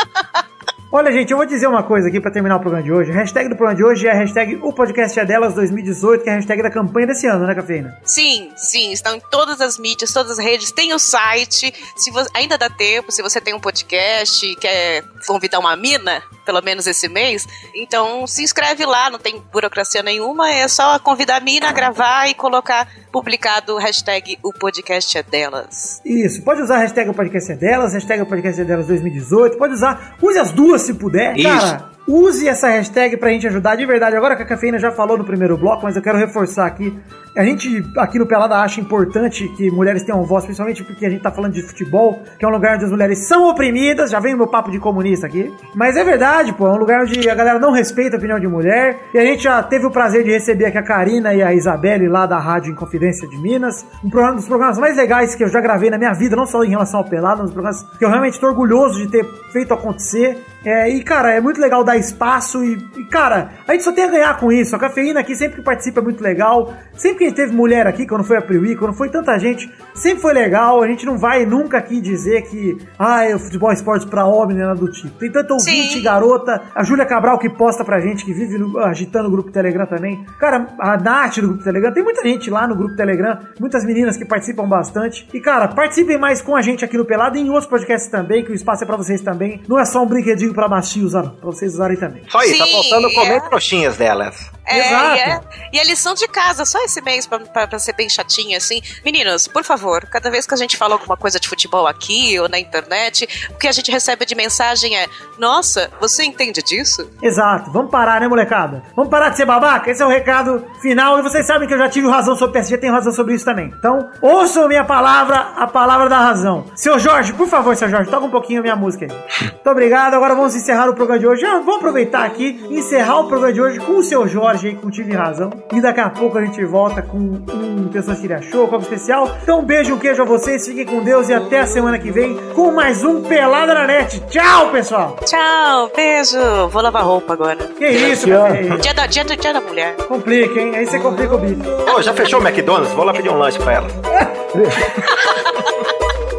Olha, 0.95 1.11
gente, 1.11 1.31
eu 1.31 1.39
vou 1.39 1.47
dizer 1.47 1.67
uma 1.67 1.83
coisa 1.83 2.09
aqui 2.09 2.21
pra 2.21 2.31
terminar 2.31 2.57
o 2.57 2.61
programa 2.61 2.85
de 2.85 2.93
hoje. 2.93 3.11
A 3.11 3.15
hashtag 3.15 3.49
do 3.49 3.57
programa 3.57 3.75
de 3.75 3.83
hoje 3.83 4.07
é 4.07 4.11
a 4.11 4.15
hashtag 4.15 4.57
O 4.63 4.75
Podcast 4.75 5.19
é 5.19 5.25
Delas 5.25 5.55
2018, 5.55 6.23
que 6.23 6.29
é 6.29 6.33
a 6.35 6.37
hashtag 6.37 6.63
da 6.63 6.71
campanha 6.71 7.07
desse 7.07 7.27
ano, 7.27 7.47
né, 7.47 7.55
Cafeína? 7.55 7.97
Sim, 8.05 8.51
sim, 8.57 8.93
estão 8.93 9.17
em 9.17 9.21
todas 9.31 9.63
as 9.63 9.79
mídias, 9.79 10.13
todas 10.13 10.33
as 10.33 10.39
redes, 10.39 10.71
tem 10.71 10.93
o 10.93 10.99
site. 10.99 11.73
Se 11.97 12.11
vo- 12.11 12.27
ainda 12.35 12.59
dá 12.59 12.69
tempo, 12.69 13.11
se 13.11 13.23
você 13.23 13.41
tem 13.41 13.55
um 13.55 13.59
podcast 13.61 14.45
e 14.45 14.55
quer 14.55 15.03
convidar 15.27 15.61
uma 15.61 15.75
mina, 15.77 16.23
pelo 16.45 16.61
menos 16.61 16.87
esse 16.87 17.09
mês, 17.09 17.47
então 17.75 18.27
se 18.27 18.43
inscreve 18.43 18.85
lá, 18.85 19.09
não 19.09 19.19
tem 19.19 19.43
burocracia 19.51 20.03
nenhuma, 20.03 20.51
é 20.51 20.69
só 20.69 20.99
convidar 20.99 21.37
a 21.37 21.41
mina, 21.41 21.73
gravar 21.73 22.29
e 22.29 22.35
colocar 22.35 22.87
publicado 23.11 23.75
o 23.77 23.79
hashtag 23.79 24.39
O 24.43 24.53
Podcast 24.53 25.17
é 25.17 25.23
Delas. 25.23 26.03
Isso, 26.05 26.43
pode 26.43 26.61
usar 26.61 26.77
a 26.77 26.79
hashtag 26.81 27.09
o 27.09 27.15
podcast 27.15 27.53
é 27.53 27.55
delas, 27.57 27.95
hashtag 27.95 28.23
o 28.23 28.27
podcast 28.27 28.61
é 28.61 28.65
delas 28.65 28.87
2018, 28.89 29.57
pode 29.57 29.73
usar, 29.73 30.17
use 30.21 30.39
as 30.39 30.51
duas 30.53 30.82
se 30.83 30.95
puder. 30.95 31.37
Isso. 31.37 31.49
Cara, 31.49 31.85
use 32.07 32.47
essa 32.47 32.69
hashtag 32.69 33.17
pra 33.17 33.31
gente 33.31 33.47
ajudar 33.47 33.77
de 33.77 33.87
verdade. 33.87 34.17
Agora 34.17 34.37
que 34.37 34.43
a 34.43 34.47
cafeína 34.47 34.79
já 34.79 34.91
falou 34.91 35.17
no 35.17 35.25
primeiro 35.25 35.57
bloco, 35.57 35.85
mas 35.85 35.97
eu 35.97 36.03
quero 36.03 36.19
reforçar 36.19 36.67
aqui. 36.67 36.97
A 37.35 37.43
gente 37.45 37.83
aqui 37.97 38.19
no 38.19 38.27
Pelada 38.27 38.57
acha 38.57 38.79
importante 38.79 39.49
que 39.57 39.71
mulheres 39.71 40.03
tenham 40.03 40.23
voz, 40.23 40.45
principalmente 40.45 40.85
porque 40.85 41.07
a 41.07 41.09
gente 41.09 41.23
tá 41.23 41.31
falando 41.31 41.55
de 41.55 41.63
futebol, 41.63 42.23
que 42.39 42.45
é 42.45 42.49
um 42.49 42.51
lugar 42.51 42.75
onde 42.75 42.85
as 42.85 42.91
mulheres 42.91 43.27
são 43.27 43.49
oprimidas. 43.49 44.11
Já 44.11 44.21
vem 44.21 44.35
o 44.35 44.37
meu 44.37 44.47
papo 44.47 44.71
de 44.71 44.79
comunista 44.79 45.27
aqui. 45.27 45.51
Mas 45.75 45.97
é 45.97 46.05
verdade, 46.05 46.53
pô, 46.53 46.69
é 46.69 46.73
um 46.73 46.77
lugar 46.77 47.01
onde 47.01 47.31
a 47.31 47.35
galera 47.35 47.59
não 47.59 47.73
respeita 47.73 48.17
a 48.17 48.19
opinião 48.19 48.39
de 48.39 48.47
mulher. 48.47 48.99
E 49.15 49.19
a 49.19 49.25
gente 49.25 49.45
já 49.45 49.63
teve 49.63 49.87
o 49.87 49.91
prazer 49.91 50.25
de 50.25 50.31
receber 50.31 50.67
aqui 50.67 50.77
a 50.77 50.83
Karina 50.83 51.33
e 51.33 51.43
a 51.43 51.55
Isabelle 51.55 52.07
lá 52.07 52.27
da 52.27 52.39
Rádio 52.39 52.71
Inconfidência 52.71 53.27
de 53.27 53.39
Minas. 53.39 53.87
Um, 54.05 54.11
programa, 54.11 54.35
um 54.35 54.37
dos 54.37 54.47
programas 54.47 54.79
mais 54.79 54.95
legais 54.95 55.35
que 55.35 55.43
eu 55.43 55.49
já 55.49 55.61
gravei 55.61 55.89
na 55.89 55.97
minha 55.97 56.13
vida, 56.13 56.37
não 56.37 56.45
só 56.45 56.63
em 56.63 56.69
relação 56.69 57.01
ao 57.01 57.09
Pelado, 57.09 57.41
um 57.41 57.45
dos 57.45 57.55
programas 57.55 57.83
que 57.99 58.05
eu 58.05 58.11
realmente 58.11 58.39
tô 58.39 58.47
orgulhoso 58.47 58.99
de 58.99 59.11
ter 59.11 59.25
feito 59.51 59.73
acontecer. 59.73 60.37
É, 60.65 60.89
e, 60.89 61.03
cara, 61.03 61.33
é 61.33 61.41
muito 61.41 61.61
legal 61.61 61.83
dar 61.83 61.97
espaço 61.97 62.63
e, 62.63 62.75
e, 62.97 63.05
cara, 63.07 63.51
a 63.67 63.73
gente 63.73 63.83
só 63.83 63.91
tem 63.91 64.05
a 64.05 64.09
ganhar 64.09 64.39
com 64.39 64.53
isso. 64.53 64.77
A 64.77 64.79
cafeína 64.79 65.21
aqui 65.21 65.35
sempre 65.35 65.57
que 65.57 65.63
participa 65.63 66.01
é 66.01 66.03
muito 66.05 66.23
legal. 66.23 66.73
Sempre 66.95 67.22
que 67.23 67.27
a 67.27 67.29
gente 67.29 67.37
teve 67.37 67.55
mulher 67.55 67.87
aqui, 67.87 68.07
quando 68.07 68.25
foi 68.25 68.37
a 68.37 68.43
Priwi, 68.43 68.77
quando 68.77 68.95
foi 68.95 69.09
tanta 69.09 69.39
gente, 69.39 69.71
sempre 69.95 70.21
foi 70.21 70.33
legal. 70.33 70.83
A 70.83 70.87
gente 70.89 71.07
não 71.07 71.17
vai 71.19 71.47
nunca 71.47 71.79
aqui 71.79 72.01
dizer 72.01 72.43
que, 72.43 72.77
ah, 72.99 73.23
o 73.35 73.39
futebol 73.39 73.71
é 73.71 73.75
esporte 73.75 74.07
pra 74.07 74.25
homem, 74.25 74.57
nada 74.57 74.75
do 74.75 74.91
tipo. 74.91 75.11
Tem 75.19 75.31
tanto 75.31 75.53
ouvinte, 75.55 75.95
Sim. 75.95 76.03
garota, 76.03 76.61
a 76.75 76.83
Júlia 76.83 77.05
Cabral 77.07 77.39
que 77.39 77.49
posta 77.49 77.85
pra 77.85 78.01
gente, 78.01 78.25
que 78.25 78.33
vive 78.33 78.59
no- 78.59 78.79
agitando 78.79 79.29
o 79.29 79.31
grupo 79.31 79.51
Telegram 79.51 79.87
também. 79.87 80.25
Cara, 80.39 80.67
a 80.79 80.97
Nath 80.97 81.37
do 81.37 81.49
grupo 81.49 81.65
Telegram, 81.65 81.93
tem 81.93 82.03
muita 82.03 82.23
gente 82.23 82.51
lá 82.51 82.67
no 82.67 82.75
grupo 82.75 82.97
Telegram, 82.97 83.39
muitas 83.61 83.85
meninas 83.85 84.17
que 84.17 84.25
participam 84.25 84.69
bastante. 84.69 85.29
E, 85.33 85.41
cara, 85.41 85.69
participem 85.69 86.19
mais 86.19 86.41
com 86.43 86.57
a 86.57 86.63
gente 86.63 86.85
aqui 86.85 86.97
no 86.97 87.05
Pelado 87.05 87.37
e 87.39 87.41
em 87.41 87.49
outros 87.51 87.67
podcasts 87.67 88.11
também, 88.11 88.45
que 88.45 88.51
o 88.51 88.55
espaço 88.55 88.85
é 88.85 88.87
pra 88.87 88.97
vocês 88.97 89.21
também. 89.21 89.63
Não 89.69 89.79
é 89.79 89.85
só 89.85 90.03
um 90.03 90.07
brinquedinho 90.07 90.53
pra 90.53 90.69
macio 90.69 91.05
usar, 91.05 91.23
pra 91.23 91.51
vocês 91.51 91.75
usarem 91.75 91.97
também. 91.97 92.23
Só 92.29 92.43
isso, 92.43 92.59
tá 92.59 92.67
faltando 92.67 93.13
comer 93.15 93.37
é. 93.37 93.41
trouxinhas 93.41 93.97
delas. 93.97 94.51
É, 94.65 94.79
Exato. 94.79 95.17
E, 95.17 95.21
é, 95.21 95.41
e 95.73 95.81
a 95.81 95.85
lição 95.85 96.15
de 96.15 96.27
casa, 96.29 96.65
só 96.65 96.79
esse 96.85 97.01
mês, 97.01 97.27
pra, 97.27 97.41
pra, 97.41 97.67
pra 97.67 97.79
ser 97.79 97.95
bem 97.95 98.09
chatinha, 98.09 98.59
assim. 98.59 98.81
Meninos, 99.05 99.49
por 99.49 99.65
favor, 99.65 100.07
cada 100.07 100.31
vez 100.31 100.47
que 100.47 100.55
a 100.55 100.57
gente 100.57 100.77
fala 100.77 100.95
alguma 100.95 101.17
coisa 101.17 101.41
de 101.41 101.49
futebol 101.49 101.87
aqui 101.87 102.39
ou 102.39 102.49
na 102.49 102.59
internet, 102.59 103.29
o 103.51 103.59
que 103.59 103.67
a 103.67 103.73
gente 103.73 103.91
recebe 103.91 104.25
de 104.25 104.35
mensagem 104.35 104.97
é: 104.97 105.07
Nossa, 105.39 105.91
você 106.01 106.25
entende 106.25 106.63
disso? 106.63 107.11
Exato, 107.23 107.71
vamos 107.73 107.91
parar, 107.91 108.21
né, 108.21 108.29
molecada? 108.29 108.83
Vamos 108.95 109.11
parar 109.11 109.31
de 109.31 109.37
ser 109.37 109.47
babaca? 109.47 109.91
Esse 109.91 110.03
é 110.03 110.07
o 110.07 110.09
recado 110.09 110.65
final. 110.81 111.19
E 111.19 111.23
vocês 111.23 111.47
sabem 111.47 111.67
que 111.67 111.75
eu 111.75 111.79
já 111.79 111.89
tive 111.89 112.09
razão 112.09 112.35
sobre 112.35 112.51
o 112.51 112.53
PSG, 112.53 112.79
tenho 112.79 112.93
razão 112.93 113.13
sobre 113.13 113.35
isso 113.35 113.45
também. 113.45 113.73
Então, 113.79 114.11
ouçam 114.21 114.69
minha 114.69 114.85
palavra, 114.85 115.53
a 115.57 115.67
palavra 115.67 116.09
da 116.09 116.19
razão. 116.19 116.67
Seu 116.77 116.99
Jorge, 116.99 117.33
por 117.33 117.49
favor, 117.49 117.75
seu 117.77 117.89
Jorge, 117.89 118.11
toca 118.11 118.27
um 118.27 118.31
pouquinho 118.31 118.61
a 118.61 118.63
minha 118.63 118.77
música 118.77 119.07
aí. 119.07 119.51
Muito 119.51 119.71
obrigado. 119.71 120.15
Agora 120.15 120.35
vamos 120.35 120.55
encerrar 120.55 120.89
o 120.89 120.95
programa 120.95 121.19
de 121.19 121.27
hoje. 121.27 121.45
Ah, 121.45 121.59
vamos 121.59 121.77
aproveitar 121.77 122.25
aqui 122.25 122.65
e 122.71 122.79
encerrar 122.79 123.21
o 123.21 123.29
programa 123.29 123.53
de 123.53 123.61
hoje 123.61 123.79
com 123.81 123.99
o 123.99 124.03
seu 124.03 124.29
Jorge. 124.29 124.52
Jorge 124.53 124.69
aí 124.69 124.75
com 124.75 124.91
Tive 124.91 125.13
Razão. 125.15 125.51
E 125.73 125.81
daqui 125.81 126.01
a 126.01 126.11
pouco 126.11 126.37
a 126.37 126.45
gente 126.45 126.63
volta 126.65 127.01
com 127.01 127.17
um 127.17 127.89
Testosteria 127.91 128.43
Show, 128.43 128.69
como 128.69 128.83
especial. 128.83 129.31
Então 129.43 129.61
um 129.61 129.65
beijo, 129.65 129.95
um 129.95 129.99
queijo 129.99 130.21
a 130.23 130.25
vocês, 130.27 130.67
fiquem 130.67 130.85
com 130.85 131.03
Deus 131.03 131.29
e 131.29 131.35
até 131.35 131.61
a 131.61 131.67
semana 131.67 131.99
que 131.99 132.11
vem 132.11 132.37
com 132.55 132.71
mais 132.71 133.03
um 133.03 133.23
Pelada 133.23 133.73
na 133.73 133.87
Net. 133.87 134.21
Tchau, 134.29 134.71
pessoal! 134.71 135.17
Tchau, 135.25 135.91
beijo. 135.97 136.69
Vou 136.69 136.83
lavar 136.83 137.03
roupa 137.03 137.33
agora. 137.33 137.57
Que 137.57 137.89
isso, 137.89 138.29
meu 138.29 138.47
filho? 138.47 138.79
Dia 138.79 138.93
da, 138.93 139.07
dia, 139.07 139.25
do, 139.25 139.37
dia 139.37 139.55
da 139.55 139.61
mulher. 139.61 139.97
Complica, 139.97 140.61
hein? 140.61 140.77
Aí 140.77 140.87
você 140.87 140.99
complica 140.99 141.35
o 141.35 141.39
bicho. 141.39 141.63
Ô, 141.97 142.03
já 142.03 142.13
fechou 142.13 142.39
o 142.39 142.47
McDonald's? 142.47 142.93
Vou 142.93 143.05
lá 143.05 143.13
pedir 143.15 143.31
um 143.31 143.39
lanche 143.39 143.59
pra 143.59 143.73
ela. 143.73 143.89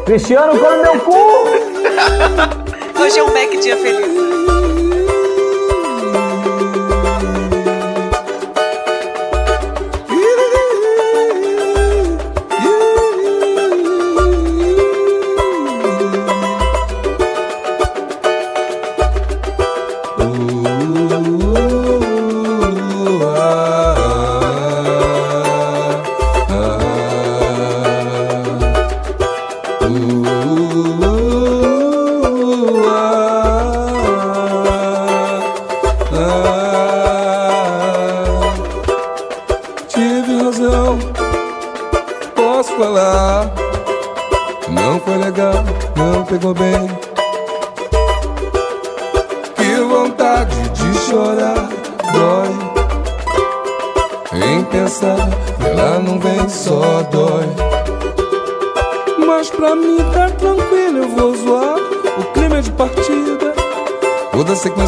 Cristiano, 0.06 0.56
come 0.58 0.82
meu 0.82 1.00
cu! 1.00 1.16
Hoje 3.00 3.18
é 3.18 3.22
um 3.24 3.34
Mac 3.34 3.60
dia 3.60 3.76
feliz. 3.76 4.53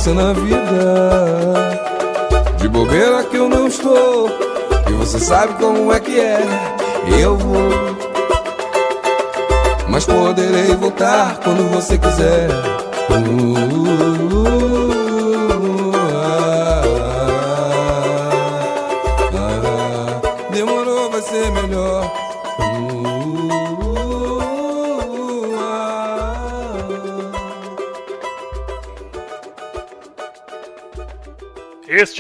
Sequência 0.06 0.14
na 0.14 0.32
vida. 0.32 1.80
De 2.58 2.68
bobeira 2.68 3.24
que 3.24 3.36
eu 3.36 3.48
não 3.48 3.66
estou 3.66 4.30
E 4.88 4.92
você 4.92 5.18
sabe 5.18 5.54
como 5.54 5.92
é 5.92 6.00
que 6.00 6.18
é. 6.20 6.38
Eu 7.20 7.36
vou 7.36 7.70
Mas 9.88 10.04
poderei 10.04 10.74
voltar 10.76 11.38
quando 11.42 11.68
você 11.70 11.98
quiser. 11.98 12.48
Uh, 13.10 14.15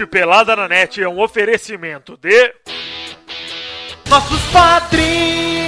Pelada 0.06 0.56
na 0.56 0.68
Net 0.68 1.02
é 1.02 1.08
um 1.08 1.20
oferecimento 1.20 2.16
de. 2.16 2.54
Nossos 4.08 4.40
padrinhos! 4.52 5.66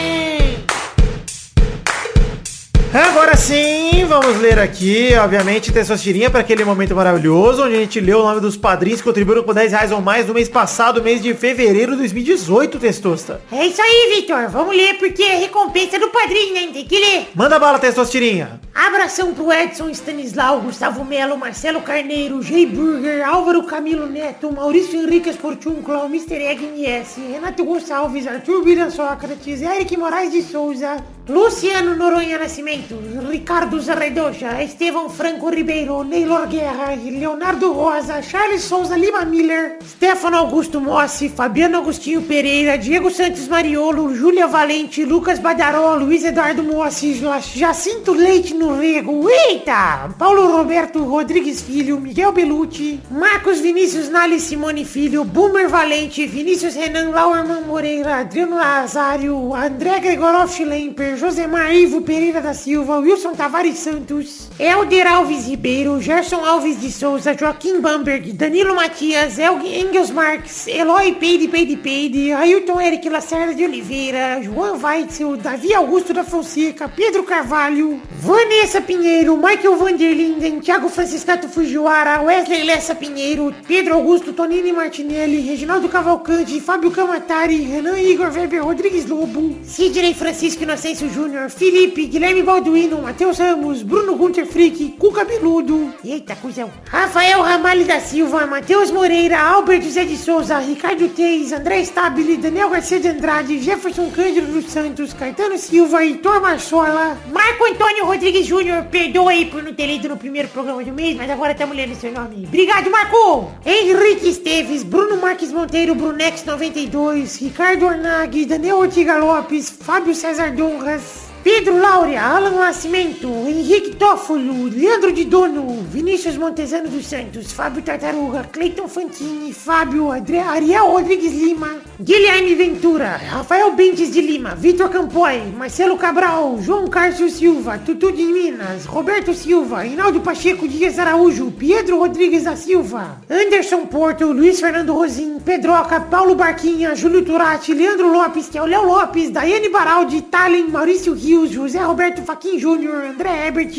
Agora 2.93 3.37
sim, 3.37 3.98
vamos 4.09 4.39
ler 4.41 4.59
aqui, 4.59 5.15
obviamente, 5.23 5.71
Testosterinha 5.71 6.31
para 6.31 6.41
aquele 6.41 6.65
momento 6.65 6.97
maravilhoso, 6.97 7.63
onde 7.63 7.75
a 7.75 7.79
gente 7.79 8.01
leu 8.01 8.21
o 8.21 8.23
nome 8.23 8.41
dos 8.41 8.57
padrinhos 8.57 9.01
que 9.03 9.07
contribuíram 9.07 9.43
com 9.43 9.53
10 9.53 9.71
reais 9.71 9.93
ou 9.93 10.01
mais 10.01 10.27
no 10.27 10.33
mês 10.33 10.49
passado, 10.49 11.03
mês 11.03 11.21
de 11.21 11.35
fevereiro 11.35 11.93
de 11.93 11.99
2018, 11.99 12.79
Testosta. 12.79 13.43
É 13.53 13.67
isso 13.67 13.83
aí, 13.83 14.15
Vitor. 14.17 14.49
Vamos 14.49 14.75
ler 14.75 14.95
porque 14.99 15.23
é 15.23 15.37
recompensa 15.37 15.99
do 15.99 16.09
padrinho, 16.09 16.55
né? 16.55 16.71
Tem 16.73 16.87
que 16.87 16.99
ler. 16.99 17.29
Manda 17.35 17.59
bala, 17.59 17.79
Testosterinha. 17.79 18.59
Abração 18.75 19.35
pro 19.35 19.53
Edson 19.53 19.91
Stanislau, 19.91 20.63
Gustavo 20.63 21.05
Melo, 21.05 21.37
Marcelo 21.37 21.83
Carneiro, 21.83 22.41
Jay 22.41 22.65
Burger, 22.65 23.29
Álvaro 23.29 23.65
Camilo 23.65 24.07
Neto, 24.07 24.51
Maurício 24.51 24.99
Henrique 24.99 25.29
Esportúncula, 25.29 26.07
Mr. 26.07 26.37
Egg 26.37 26.65
MS, 26.65 27.21
Renato 27.33 27.63
Gonçalves, 27.63 28.27
Arthur 28.27 28.65
Vira 28.65 28.91
Sócrates, 28.91 29.61
Eric 29.61 29.97
Moraes 29.99 30.33
de 30.33 30.43
Souza, 30.43 30.97
Luciano 31.29 31.95
Noronha 31.95 32.39
Nascimento, 32.39 32.99
Ricardo 33.29 33.79
Zarredoja, 33.83 34.63
Estevão 34.63 35.11
Franco 35.11 35.51
Ribeiro, 35.51 36.03
Neylor 36.03 36.47
Guerra, 36.49 36.95
Leonardo 36.95 37.71
Rosa, 37.71 38.23
Charles 38.23 38.63
Souza 38.63 38.97
Lima 38.97 39.27
Miller, 39.27 39.77
Stefano 39.85 40.39
Augusto 40.39 40.81
Mossi, 40.81 41.29
Fabiano 41.29 41.77
Agostinho 41.77 42.23
Pereira, 42.23 42.79
Diego 42.79 43.11
Santos 43.11 43.47
Mariolo, 43.47 44.11
Júlia 44.15 44.47
Valente, 44.47 45.05
Lucas 45.05 45.39
Badaró, 45.39 45.97
Luiz 45.97 46.25
Eduardo 46.25 46.63
Mossi, 46.63 47.21
Jacinto 47.55 48.15
Leite 48.15 48.55
no 48.55 48.79
Rego, 48.79 49.29
eita! 49.29 50.09
Paulo 50.17 50.47
Roberto 50.47 51.05
Rodrigues 51.05 51.61
Filho, 51.61 52.01
Miguel 52.01 52.33
Belucci, 52.33 53.01
Marcos 53.11 53.61
Vinícius 53.61 54.09
Nali 54.09 54.41
Simone 54.41 54.83
Filho, 54.87 55.25
Boomer 55.25 55.69
Valente, 55.69 56.27
Vinícius 56.27 56.75
Renan 56.75 57.11
Lauerman 57.11 57.67
Moreira, 57.67 58.21
Adriano 58.21 58.57
Lazário, 58.57 59.55
André 59.55 60.01
Gregorov 60.01 60.49
Schlemper, 60.49 61.18
Josemar 61.19 61.75
Ivo 61.75 62.01
Pereira 62.01 62.41
da 62.41 62.55
Silva, 62.55 62.99
Wilson 62.99 63.33
Tavares 63.33 63.79
Santos, 63.79 64.49
Helder 64.59 65.07
Alves 65.07 65.47
Ribeiro, 65.49 66.01
Gerson 66.01 66.45
Alves 66.45 66.81
de 66.81 66.93
Souza, 66.93 67.35
Joaquim 67.35 67.81
Bamberg, 67.81 68.33
Danilo 68.33 68.75
Matias, 68.75 69.37
Elg 69.39 69.67
Engels 69.67 70.11
Marques, 70.11 70.69
Eloy 70.69 71.17
Peide 71.17 71.49
Peide 71.49 71.77
Peide, 71.77 72.33
Ailton 72.33 72.81
Eric 72.81 73.09
Lacerda 73.09 73.53
de 73.53 73.65
Oliveira, 73.65 74.41
João 74.43 74.79
Weitzel, 74.81 75.37
Davi 75.37 75.75
Augusto 75.75 76.15
da 76.15 76.23
Fonseca, 76.23 76.89
Pedro 76.89 77.25
Carvalho, 77.25 78.01
Vanessa 78.21 78.81
Pinheiro, 78.81 79.37
Michael 79.37 79.77
Vanderlinden, 79.77 80.61
Thiago 80.61 80.89
Franciscato 80.89 81.49
Fujiwara, 81.49 82.23
Wesley 82.23 82.63
Lessa 82.63 82.95
Pinheiro, 82.95 83.53
Pedro 83.67 83.95
Augusto 83.95 84.33
Tonini 84.33 84.73
Martinelli, 84.73 85.49
Reginaldo 85.49 85.89
Cavalcante, 85.89 86.61
Fábio 86.61 86.93
Camatari, 86.93 87.65
Renan 87.65 87.99
Igor 87.99 88.31
Weber 88.31 88.63
Rodrigues 88.63 89.07
Lobo, 89.07 89.59
Sidney 89.65 90.15
Francisco 90.15 90.63
Inocêncio 90.63 91.08
Júnior, 91.09 91.51
Felipe, 91.51 92.07
Guilherme 92.07 92.43
Balduino, 92.43 93.03
Matheus 93.03 93.39
Ramos, 93.39 93.83
Bruno 93.83 94.17
Gunter 94.17 94.47
Frick, 94.47 94.97
Cuca 94.99 95.25
Beludo, 95.25 95.93
eita 96.05 96.37
cuzão, 96.37 96.71
Rafael 96.87 97.43
Ramalho 97.43 97.85
da 97.85 98.01
Silva, 98.01 98.47
Matheus 98.47 98.91
Moreira, 98.91 99.39
Albert 99.39 99.83
José 99.83 100.05
de 100.05 100.17
Souza, 100.17 100.59
Ricardo 100.59 101.09
Teis, 101.09 101.53
André 101.53 101.81
Stabile, 101.83 102.37
Daniel 102.37 102.71
Garcia 102.71 103.01
de 103.01 103.09
Andrade, 103.09 103.59
Jefferson 103.59 104.11
Cândido 104.11 104.47
dos 104.53 104.71
Santos, 104.71 105.13
Caetano 105.13 105.59
Silva, 105.59 106.05
Heitor 106.05 106.41
Marchola, 106.41 107.19
Marco 107.33 107.65
Antônio 107.65 108.05
Rodrigues 108.05 108.47
Júnior, 108.47 108.85
perdoa 108.85 109.31
aí 109.31 109.47
por 109.47 109.63
não 109.63 109.75
ter 109.75 109.87
lido 109.87 110.09
no 110.09 110.17
primeiro 110.17 110.49
programa 110.49 110.83
do 110.85 110.93
mês, 110.93 111.17
mas 111.17 111.31
agora 111.31 111.53
estamos 111.53 111.77
lendo 111.77 111.95
seu 111.95 112.13
nome. 112.13 112.45
Obrigado, 112.47 112.91
Marco! 112.91 113.53
Henrique 113.65 114.29
Esteves, 114.29 114.83
Bruno 114.83 115.17
Marques 115.17 115.53
Monteiro, 115.53 115.95
Brunex 115.95 116.45
92, 116.45 117.37
Ricardo 117.41 117.87
Ornag, 117.87 118.47
Daniel 118.47 118.79
Ortiga 118.79 119.17
Lopes, 119.19 119.71
Fábio 119.71 120.15
César 120.15 120.51
guys. 120.99 121.28
Pedro 121.43 121.79
Laura, 121.79 122.21
Alan 122.21 122.57
Nascimento, 122.57 123.29
Henrique 123.47 123.95
Toffolo, 123.97 124.67
Leandro 124.67 125.13
de 125.13 125.25
Dono, 125.25 125.83
Vinícius 125.91 126.37
Montezano 126.37 126.89
dos 126.89 127.07
Santos, 127.07 127.53
Fábio 127.53 127.83
Tartaruga, 127.83 128.45
Cleiton 128.45 128.89
Fantini, 128.89 129.53
Fábio 129.53 130.11
André, 130.11 130.41
Ariel 130.41 130.87
Rodrigues 130.87 131.33
Lima, 131.33 131.77
Guilherme 132.01 132.55
Ventura, 132.55 133.21
Rafael 133.31 133.73
Bentes 133.75 134.11
de 134.13 134.21
Lima, 134.21 134.55
Vitor 134.55 134.91
Campoy, 134.91 135.41
Marcelo 135.57 135.97
Cabral, 135.97 136.59
João 136.61 136.89
Cárcio 136.89 137.31
Silva, 137.31 137.79
Tutu 137.79 138.11
de 138.13 138.25
Minas, 138.25 138.85
Roberto 138.85 139.33
Silva, 139.33 139.87
Hinaldo 139.87 140.21
Pacheco 140.21 140.67
Dias 140.67 140.99
Araújo, 140.99 141.53
Pedro 141.53 141.99
Rodrigues 141.99 142.45
da 142.45 142.57
Silva, 142.57 143.21
Anderson 143.31 143.87
Porto, 143.87 144.33
Luiz 144.33 144.61
Fernando 144.61 144.93
Rosim, 144.93 145.39
Pedroca, 145.39 146.01
Paulo 146.01 146.35
Barquinha, 146.35 146.95
Júlio 146.95 147.25
Turati, 147.25 147.73
Leandro 147.73 148.13
Lopes, 148.13 148.49
que 148.49 148.59
é 148.59 148.63
o 148.63 148.67
Léo 148.67 148.83
Lopes, 148.85 149.31
Daiane 149.31 149.69
Baraldi, 149.69 150.23
Talen, 150.23 150.69
Maurício 150.69 151.15
José 151.47 151.79
Roberto 151.79 152.23
Faquin 152.23 152.59
Júnior, 152.59 153.05
André 153.05 153.29
Herbert, 153.29 153.73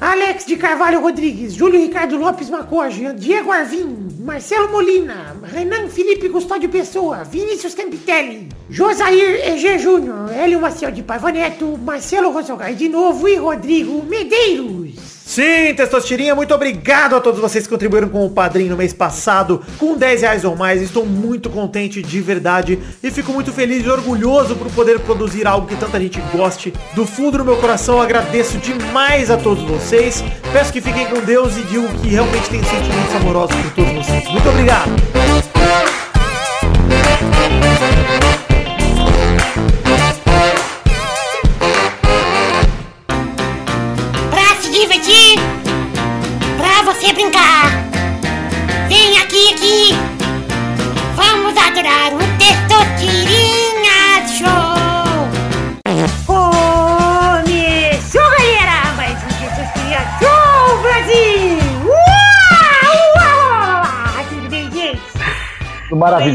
Alex 0.00 0.46
de 0.46 0.56
Carvalho 0.56 1.00
Rodrigues, 1.00 1.56
Júlio 1.56 1.80
Ricardo 1.80 2.16
Lopes 2.16 2.50
Macoge, 2.50 3.12
Diego 3.14 3.52
Arvim, 3.52 4.08
Marcelo 4.20 4.68
Molina, 4.70 5.36
Renan 5.42 5.88
Felipe 5.88 6.28
Custódio 6.28 6.68
Pessoa, 6.68 7.24
Vinícius 7.24 7.74
Campitelli, 7.74 8.48
Josair 8.70 9.40
EG 9.46 9.78
Júnior, 9.78 10.32
Hélio 10.32 10.60
Maciel 10.60 10.92
de 10.92 11.02
Paiva 11.02 11.30
Neto, 11.30 11.76
Marcelo 11.78 12.30
Rosogai 12.30 12.74
de 12.74 12.88
novo 12.88 13.28
e 13.28 13.36
Rodrigo 13.36 14.02
Medeiros. 14.02 15.13
Sim, 15.26 15.74
Testosterinha, 15.74 16.34
muito 16.34 16.54
obrigado 16.54 17.16
a 17.16 17.20
todos 17.20 17.40
vocês 17.40 17.64
que 17.64 17.72
contribuíram 17.72 18.10
com 18.10 18.26
o 18.26 18.30
padrinho 18.30 18.70
no 18.70 18.76
mês 18.76 18.92
passado, 18.92 19.62
com 19.78 19.96
10 19.96 20.20
reais 20.20 20.44
ou 20.44 20.54
mais. 20.54 20.82
Estou 20.82 21.06
muito 21.06 21.48
contente 21.48 22.02
de 22.02 22.20
verdade 22.20 22.78
e 23.02 23.10
fico 23.10 23.32
muito 23.32 23.50
feliz 23.50 23.84
e 23.84 23.88
orgulhoso 23.88 24.54
por 24.54 24.70
poder 24.72 25.00
produzir 25.00 25.46
algo 25.46 25.66
que 25.66 25.76
tanta 25.76 25.98
gente 25.98 26.20
goste. 26.30 26.74
Do 26.94 27.06
fundo 27.06 27.38
do 27.38 27.44
meu 27.44 27.56
coração, 27.56 28.00
agradeço 28.00 28.58
demais 28.58 29.30
a 29.30 29.38
todos 29.38 29.64
vocês. 29.64 30.22
Peço 30.52 30.72
que 30.72 30.80
fiquem 30.80 31.06
com 31.06 31.20
Deus 31.20 31.56
e 31.56 31.62
digo 31.62 31.88
que 32.00 32.08
realmente 32.08 32.50
tenho 32.50 32.64
sentimentos 32.64 33.14
amorosos 33.16 33.56
por 33.56 33.72
todos 33.72 33.92
vocês. 33.94 34.28
Muito 34.28 34.48
obrigado! 34.48 35.43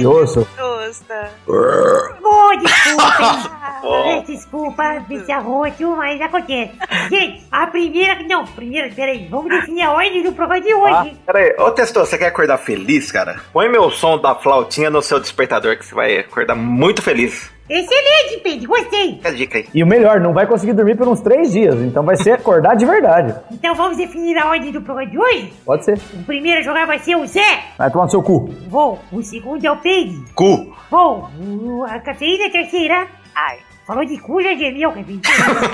Maravilhoso. 0.03 0.47
Gosta. 0.57 1.31
Oh, 2.31 2.55
desculpa! 2.57 3.49
Ah, 3.81 4.23
Desculpa, 4.25 5.05
esse 5.09 5.31
arroto, 5.31 5.95
mas 5.95 6.21
acontece. 6.21 6.73
Gente, 7.09 7.43
a 7.51 7.65
primeira... 7.67 8.21
Não, 8.23 8.45
primeira, 8.45 8.89
peraí. 8.93 9.27
Vamos 9.29 9.49
definir 9.49 9.81
a 9.83 9.91
ordem 9.91 10.21
do 10.23 10.31
programa 10.31 10.61
de 10.61 10.73
hoje. 10.73 11.17
Pera 11.25 11.39
aí, 11.39 11.55
ô 11.57 11.71
Testor, 11.71 12.05
você 12.05 12.17
quer 12.17 12.27
acordar 12.27 12.57
feliz, 12.59 13.11
cara? 13.11 13.39
Põe 13.51 13.67
meu 13.69 13.89
som 13.89 14.17
da 14.19 14.35
flautinha 14.35 14.89
no 14.89 15.01
seu 15.01 15.19
despertador 15.19 15.75
que 15.77 15.85
você 15.85 15.95
vai 15.95 16.17
acordar 16.19 16.55
muito 16.55 17.01
feliz. 17.01 17.49
Excelente, 17.69 18.41
Pedro, 18.43 18.67
gostei. 18.67 19.13
Fica 19.15 19.29
a 19.29 19.31
dica 19.31 19.57
aí. 19.59 19.67
E 19.73 19.83
o 19.83 19.87
melhor, 19.87 20.19
não 20.19 20.33
vai 20.33 20.47
conseguir 20.47 20.73
dormir 20.73 20.95
por 20.97 21.07
uns 21.07 21.21
três 21.21 21.51
dias. 21.51 21.75
Então 21.75 22.03
vai 22.03 22.17
ser 22.17 22.31
acordar 22.31 22.75
de 22.75 22.85
verdade. 22.85 23.35
Então 23.51 23.75
vamos 23.75 23.95
definir 23.97 24.37
a 24.37 24.47
ordem 24.47 24.71
do 24.71 24.81
programa 24.81 25.09
de 25.09 25.17
hoje? 25.19 25.53
Pode 25.65 25.85
ser. 25.85 25.99
O 26.13 26.23
primeiro 26.23 26.59
a 26.59 26.63
jogar 26.63 26.87
vai 26.87 26.97
ser 26.99 27.15
o 27.15 27.27
Zé. 27.27 27.59
Vai 27.77 27.91
tomar 27.91 28.05
no 28.05 28.09
seu 28.11 28.23
cu. 28.23 28.49
Bom, 28.67 28.99
o 29.11 29.21
segundo 29.21 29.63
é 29.63 29.71
o 29.71 29.77
Pedro. 29.77 30.25
Cu. 30.33 30.75
Bom, 30.89 31.29
o- 31.39 31.83
a 31.85 31.99
cafeína 31.99 32.45
é 32.45 32.47
a 32.47 32.51
terceira. 32.51 33.07
Ai. 33.35 33.57
Falou 33.85 34.05
de 34.05 34.19
cu, 34.19 34.41
já 34.41 34.53
gemeu, 34.55 34.91
cafeína. 34.91 35.21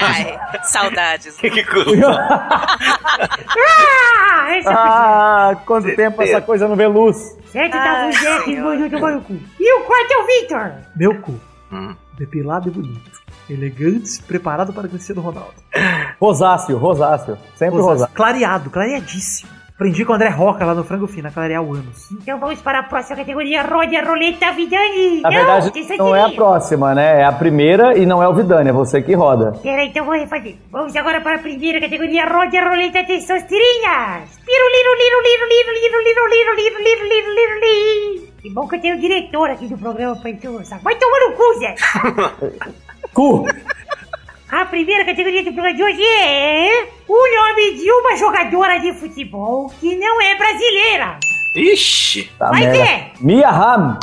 Ai, 0.02 0.40
saudades. 0.64 1.36
Que 1.38 1.50
cu. 1.64 1.80
ah, 3.58 4.58
essa 4.58 4.72
Ah, 4.72 5.56
quanto 5.66 5.96
tempo 5.96 6.22
essa 6.22 6.42
coisa 6.42 6.68
não 6.68 6.76
vê 6.76 6.88
luz. 6.88 7.38
Certo, 7.52 7.72
tá 7.74 7.80
Ai, 7.84 8.10
o 8.10 8.14
Zé 8.14 8.38
que 8.40 8.44
senhor. 8.46 8.64
mandou 8.66 8.90
tomar 8.90 9.12
no 9.14 9.22
cu. 9.22 9.34
E 9.60 9.74
o 9.80 9.84
quarto 9.84 10.12
é 10.12 10.18
o 10.18 10.26
Victor. 10.26 10.72
Meu 10.96 11.22
cu. 11.22 11.40
Hum. 11.72 11.96
Depilado 12.18 12.70
e 12.70 12.72
bonito. 12.72 13.22
Elegante, 13.50 14.22
preparado 14.24 14.74
para 14.74 14.88
Cristiano 14.88 15.22
Ronaldo. 15.22 15.54
Rosáceo, 16.20 16.78
rosáceo. 16.78 17.38
Sempre 17.56 17.80
rosáceo. 17.82 18.16
Clareado, 18.16 18.70
clareadíssimo. 18.70 19.52
Aprendi 19.76 20.06
com 20.06 20.14
o 20.14 20.16
André 20.16 20.30
Roca 20.30 20.64
lá 20.64 20.74
no 20.74 20.86
Frango 20.86 21.06
Fino, 21.06 21.28
a 21.28 21.32
clarear 21.32 21.62
o 21.62 21.74
ânus. 21.74 22.10
Então 22.10 22.40
vamos 22.40 22.62
para 22.62 22.80
a 22.80 22.84
próxima 22.84 23.18
categoria. 23.18 23.62
Rode 23.62 23.94
a 23.94 24.06
roleta, 24.06 24.54
Vidani. 24.54 25.20
Na 25.20 25.30
verdade, 25.30 25.70
tem 25.70 25.98
não 25.98 26.16
é 26.16 26.22
a 26.22 26.30
próxima, 26.30 26.96
né? 26.96 27.20
É 27.20 27.26
a 27.26 27.34
primeira 27.34 27.98
e 27.98 28.06
não 28.06 28.24
é 28.24 28.28
o 28.30 28.34
Vidani, 28.34 28.70
é 28.70 28.72
você 28.72 29.02
que 29.02 29.14
roda. 29.14 29.52
Pera 29.62 29.82
aí, 29.82 29.90
então 29.90 30.06
vou 30.06 30.14
refazer. 30.14 30.56
Vamos 30.72 30.96
agora 30.96 31.20
para 31.20 31.36
a 31.36 31.40
primeira 31.40 31.82
categoria. 31.82 32.26
Rode 32.26 32.58
a 32.58 32.70
roleta, 32.70 33.04
testosterinhas. 33.04 34.30
Piru, 34.46 34.66
liru, 34.76 34.94
liru, 34.96 35.22
liru, 35.26 35.46
liru, 35.52 35.74
liru, 35.74 36.00
liru, 36.04 36.28
liru, 36.30 36.56
liru, 36.56 36.78
liru, 36.82 37.04
liru, 37.04 37.34
liru, 37.36 37.60
liru. 37.60 38.28
Que 38.42 38.50
bom 38.52 38.68
que 38.70 38.76
eu 38.78 38.82
tenho 38.82 38.96
o 38.96 39.00
diretor 39.02 39.50
aqui 39.50 39.68
do 39.68 39.78
programa 39.78 40.16
pra 40.16 40.30
encher 40.30 40.52
Vai 40.84 40.96
tomar 40.96 41.20
no 41.20 41.34
cu, 41.36 41.60
Zé. 41.60 41.76
Cu! 43.14 43.46
A 44.50 44.66
primeira 44.66 45.04
categoria 45.04 45.44
do 45.44 45.52
programa 45.54 45.74
de 45.76 45.84
hoje 45.84 46.04
é 46.04 46.88
o 47.08 47.14
nome 47.14 47.76
de 47.78 47.92
uma 47.92 48.16
jogadora 48.16 48.80
de 48.80 48.94
futebol 48.94 49.70
que 49.80 49.96
não 49.96 50.22
é 50.22 50.36
brasileira. 50.36 51.18
Ixi. 51.56 52.30
Tá 52.38 52.50
Vai 52.50 52.62
merda. 52.62 52.78
ver. 52.78 53.12
Mia 53.20 53.50
Hamm, 53.50 53.98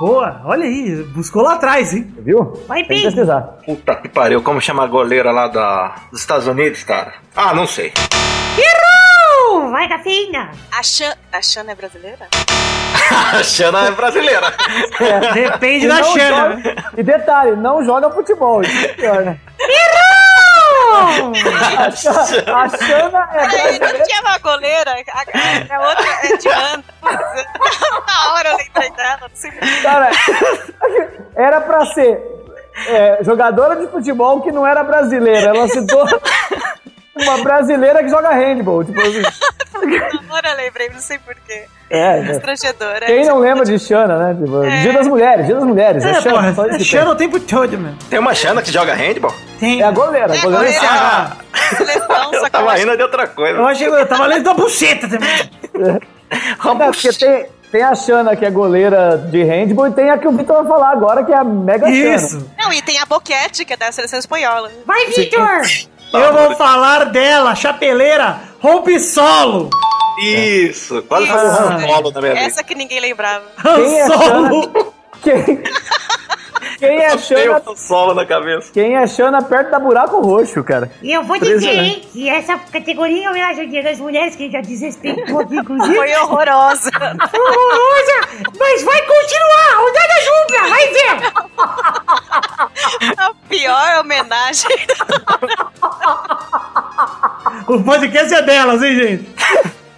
Boa, 0.00 0.40
olha 0.44 0.64
aí, 0.64 1.02
buscou 1.14 1.42
lá 1.42 1.54
atrás, 1.54 1.92
hein? 1.92 2.06
viu? 2.20 2.52
Vai, 2.68 2.84
Tem 2.84 3.02
pesquisar. 3.02 3.42
Puta 3.66 3.96
que 3.96 4.08
pariu, 4.08 4.40
como 4.42 4.60
chama 4.60 4.84
a 4.84 4.86
goleira 4.86 5.32
lá 5.32 5.48
da, 5.48 5.96
dos 6.12 6.20
Estados 6.20 6.46
Unidos, 6.46 6.84
cara? 6.84 7.14
Ah, 7.34 7.52
não 7.52 7.66
sei. 7.66 7.92
Errou! 8.56 9.70
Vai, 9.70 9.88
cafeína. 9.88 10.52
A 10.70 10.82
Xan... 10.84 11.12
A 11.32 11.42
Xana 11.42 11.72
é 11.72 11.74
brasileira? 11.74 12.28
A 13.10 13.42
Xana 13.44 13.86
é 13.88 13.90
brasileira. 13.90 14.52
Depende 15.34 15.86
E 15.86 15.88
da 15.88 16.02
Xana. 16.02 16.56
joga- 16.62 16.74
E 16.96 17.02
detalhe, 17.02 17.56
não 17.56 17.84
joga 17.84 18.10
futebol. 18.10 18.62
Isso 18.62 18.84
é 18.86 18.88
pior, 18.94 19.22
né? 19.24 19.38
A, 20.90 21.90
Xa- 21.90 22.10
a 22.12 22.68
Xana 22.68 23.28
é 23.34 23.40
Aí, 23.40 23.78
não 23.78 23.78
brasileira. 23.78 24.04
tinha 24.04 24.20
uma 24.22 24.38
goleira, 24.38 24.90
a, 24.92 25.74
a 25.76 25.88
outra 25.88 26.06
é 26.24 26.36
de. 26.36 26.48
Na 28.06 28.32
hora 28.32 28.48
eu 28.50 28.56
lembrei 28.56 28.90
dela, 28.92 29.18
não 29.20 29.30
sei 29.34 29.50
por 29.52 29.82
Cara, 29.82 30.10
era 31.36 31.60
pra 31.60 31.86
ser 31.86 32.18
é, 32.86 33.18
jogadora 33.22 33.76
de 33.76 33.86
futebol 33.88 34.40
que 34.40 34.50
não 34.50 34.66
era 34.66 34.82
brasileira. 34.82 35.48
Ela 35.54 35.68
citou 35.68 36.06
uma 37.22 37.38
brasileira 37.42 38.02
que 38.02 38.08
joga 38.08 38.30
handball. 38.30 38.84
Tipo, 38.84 39.00
assim. 39.00 39.22
Na 40.28 40.34
hora 40.34 40.50
eu 40.50 40.56
lembrei, 40.56 40.88
não 40.90 40.98
sei 40.98 41.18
porquê. 41.18 41.64
é, 41.90 42.18
é. 42.20 42.26
Constrangedora. 42.26 43.06
Quem 43.06 43.24
não 43.24 43.38
lembra 43.38 43.64
de 43.64 43.78
Xana, 43.78 44.18
né? 44.18 44.36
Tipo, 44.42 44.62
É. 44.64 44.82
Dia 44.82 44.92
das 44.92 45.06
Mulheres, 45.06 45.46
Dia 45.46 45.54
das 45.54 45.64
Mulheres. 45.64 46.04
É, 46.04 46.10
É, 46.10 46.20
Xana, 46.20 46.22
só 46.22 46.30
porra, 46.30 46.68
isso 46.68 46.78
que 46.78 46.84
Xana 46.84 47.10
o 47.10 47.14
tempo 47.16 47.40
todo, 47.40 47.78
mano. 47.78 47.96
Tem 48.10 48.18
uma 48.18 48.34
Xana 48.34 48.60
que 48.62 48.72
joga 48.72 48.94
handball? 48.94 49.34
Tem. 49.60 49.80
É 49.80 49.84
a 49.84 49.90
goleira. 49.90 50.32
A 50.32 50.36
É, 50.36 50.40
goleira 50.40 50.64
goleira. 50.64 50.88
Ah, 50.90 51.36
Seleção, 51.76 52.34
eu 52.34 52.50
tava 52.50 52.74
rindo 52.74 52.96
de 52.96 53.02
outra 53.02 53.26
coisa. 53.26 53.58
Eu 53.58 53.66
achei 53.66 53.86
eu 53.86 54.06
tava 54.06 54.26
lendo 54.26 54.44
da 54.44 54.54
buceta 54.54 55.08
também. 55.08 55.50
Não, 56.64 56.76
porque 56.78 57.12
tem, 57.12 57.46
tem 57.70 57.82
a 57.82 57.94
Xana, 57.94 58.36
que 58.36 58.44
é 58.44 58.50
goleira 58.50 59.16
de 59.16 59.42
handball, 59.42 59.86
e 59.88 59.92
tem 59.92 60.10
a 60.10 60.18
que 60.18 60.26
o 60.28 60.32
Vitor 60.32 60.56
vai 60.58 60.66
falar 60.66 60.90
agora, 60.90 61.24
que 61.24 61.32
é 61.32 61.36
a 61.36 61.44
Mega 61.44 61.86
Xana. 61.86 62.14
Isso. 62.14 62.50
Não, 62.58 62.72
e 62.72 62.82
tem 62.82 62.98
a 62.98 63.06
Boquete, 63.06 63.64
que 63.64 63.72
é 63.72 63.76
da 63.76 63.90
seleção 63.92 64.18
espanhola. 64.18 64.70
Vai, 64.86 65.06
Victor. 65.06 65.62
Eu 66.12 66.32
vou 66.32 66.56
falar 66.56 67.06
dela, 67.06 67.54
chapeleira, 67.54 68.40
rompe 68.60 68.98
solo. 68.98 69.70
Isso, 70.20 71.02
quase 71.02 71.26
falou 71.26 71.46
Han 71.46 71.80
Solo 71.80 72.10
na 72.10 72.20
vida. 72.20 72.38
Essa 72.38 72.64
que 72.64 72.74
ninguém 72.74 72.98
lembrava. 73.00 73.44
Han 73.64 74.06
Solo. 74.06 74.94
Quem, 75.22 75.62
quem 76.78 77.02
é 77.02 77.14
o 77.14 77.18
Xana, 77.18 77.62
Han 77.66 77.76
Solo 77.76 78.14
na 78.14 78.24
cabeça. 78.24 78.70
quem 78.72 78.96
é 78.96 79.06
Xana 79.06 79.42
perto 79.42 79.70
da 79.70 79.78
buraco 79.78 80.20
roxo, 80.20 80.62
cara. 80.64 80.90
E 81.02 81.12
eu 81.12 81.22
vou 81.24 81.38
dizer, 81.38 81.78
hein, 81.78 82.02
que 82.12 82.28
essa 82.28 82.56
categoria 82.58 83.24
em 83.24 83.28
homenagem 83.28 83.64
ao 83.64 83.70
Dia 83.70 83.82
das 83.82 83.98
Mulheres, 83.98 84.36
que 84.36 84.50
já 84.50 84.60
desrespeitou 84.60 85.40
aqui, 85.40 85.56
inclusive, 85.56 85.94
Foi 85.94 86.14
horrorosa. 86.16 86.90
horrorosa, 86.94 88.28
mas 88.58 88.82
vai 88.82 89.02
continuar, 89.02 89.76
rodada 89.78 90.14
dupla, 90.24 90.68
vai 90.68 90.86
ver. 90.88 91.18
A 93.18 93.34
pior 93.48 94.00
homenagem. 94.00 94.70
O 97.66 97.82
podcast 97.82 98.34
é 98.34 98.42
delas, 98.42 98.82
hein, 98.82 98.94
gente? 98.96 99.34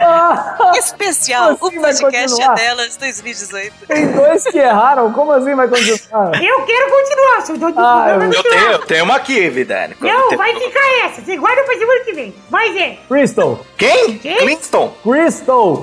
Especial. 0.77 1.51
Assim 1.51 1.79
o 1.79 1.81
vai 1.81 1.93
podcast 1.93 2.31
continuar? 2.35 2.53
é 2.59 2.63
delas 2.63 2.97
2018. 2.97 3.73
Tem 3.87 4.13
dois 4.13 4.45
que 4.45 4.59
erraram, 4.59 5.13
como 5.13 5.33
assim 5.33 5.55
vai 5.55 5.69
continuar? 5.69 6.43
Eu 6.43 6.63
quero 6.65 6.91
continuar, 6.91 7.41
seu 7.43 7.57
Ah, 7.77 8.07
eu- 8.11 8.33
Eu 8.33 8.43
tenho, 8.43 8.71
eu 8.73 8.79
tenho 8.81 9.05
uma 9.05 9.17
aqui, 9.17 9.49
Vidani. 9.51 9.95
Não, 10.01 10.37
vai 10.37 10.55
ficar 10.59 11.05
essa, 11.07 11.23
você 11.23 11.37
guarda 11.37 11.63
pra 11.65 11.79
semana 11.79 12.05
que 12.05 12.13
vem. 12.13 12.35
Vai, 12.49 12.73
Zé. 12.73 12.99
Crystal, 13.09 13.61
Quem? 13.77 14.19
Quem? 14.19 14.37
Clinston. 14.39 14.95
Crystal. 15.03 15.83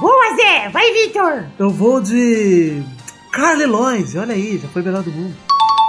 Boa, 0.00 0.36
Zé. 0.36 0.68
Vai, 0.70 0.92
Victor. 0.92 1.46
Eu 1.58 1.70
vou 1.70 2.00
de. 2.00 2.82
Carly 3.36 3.66
Lois, 3.66 4.16
olha 4.16 4.34
aí, 4.34 4.58
já 4.58 4.66
foi 4.68 4.80
melhor 4.82 5.02
do 5.02 5.10
mundo. 5.10 5.34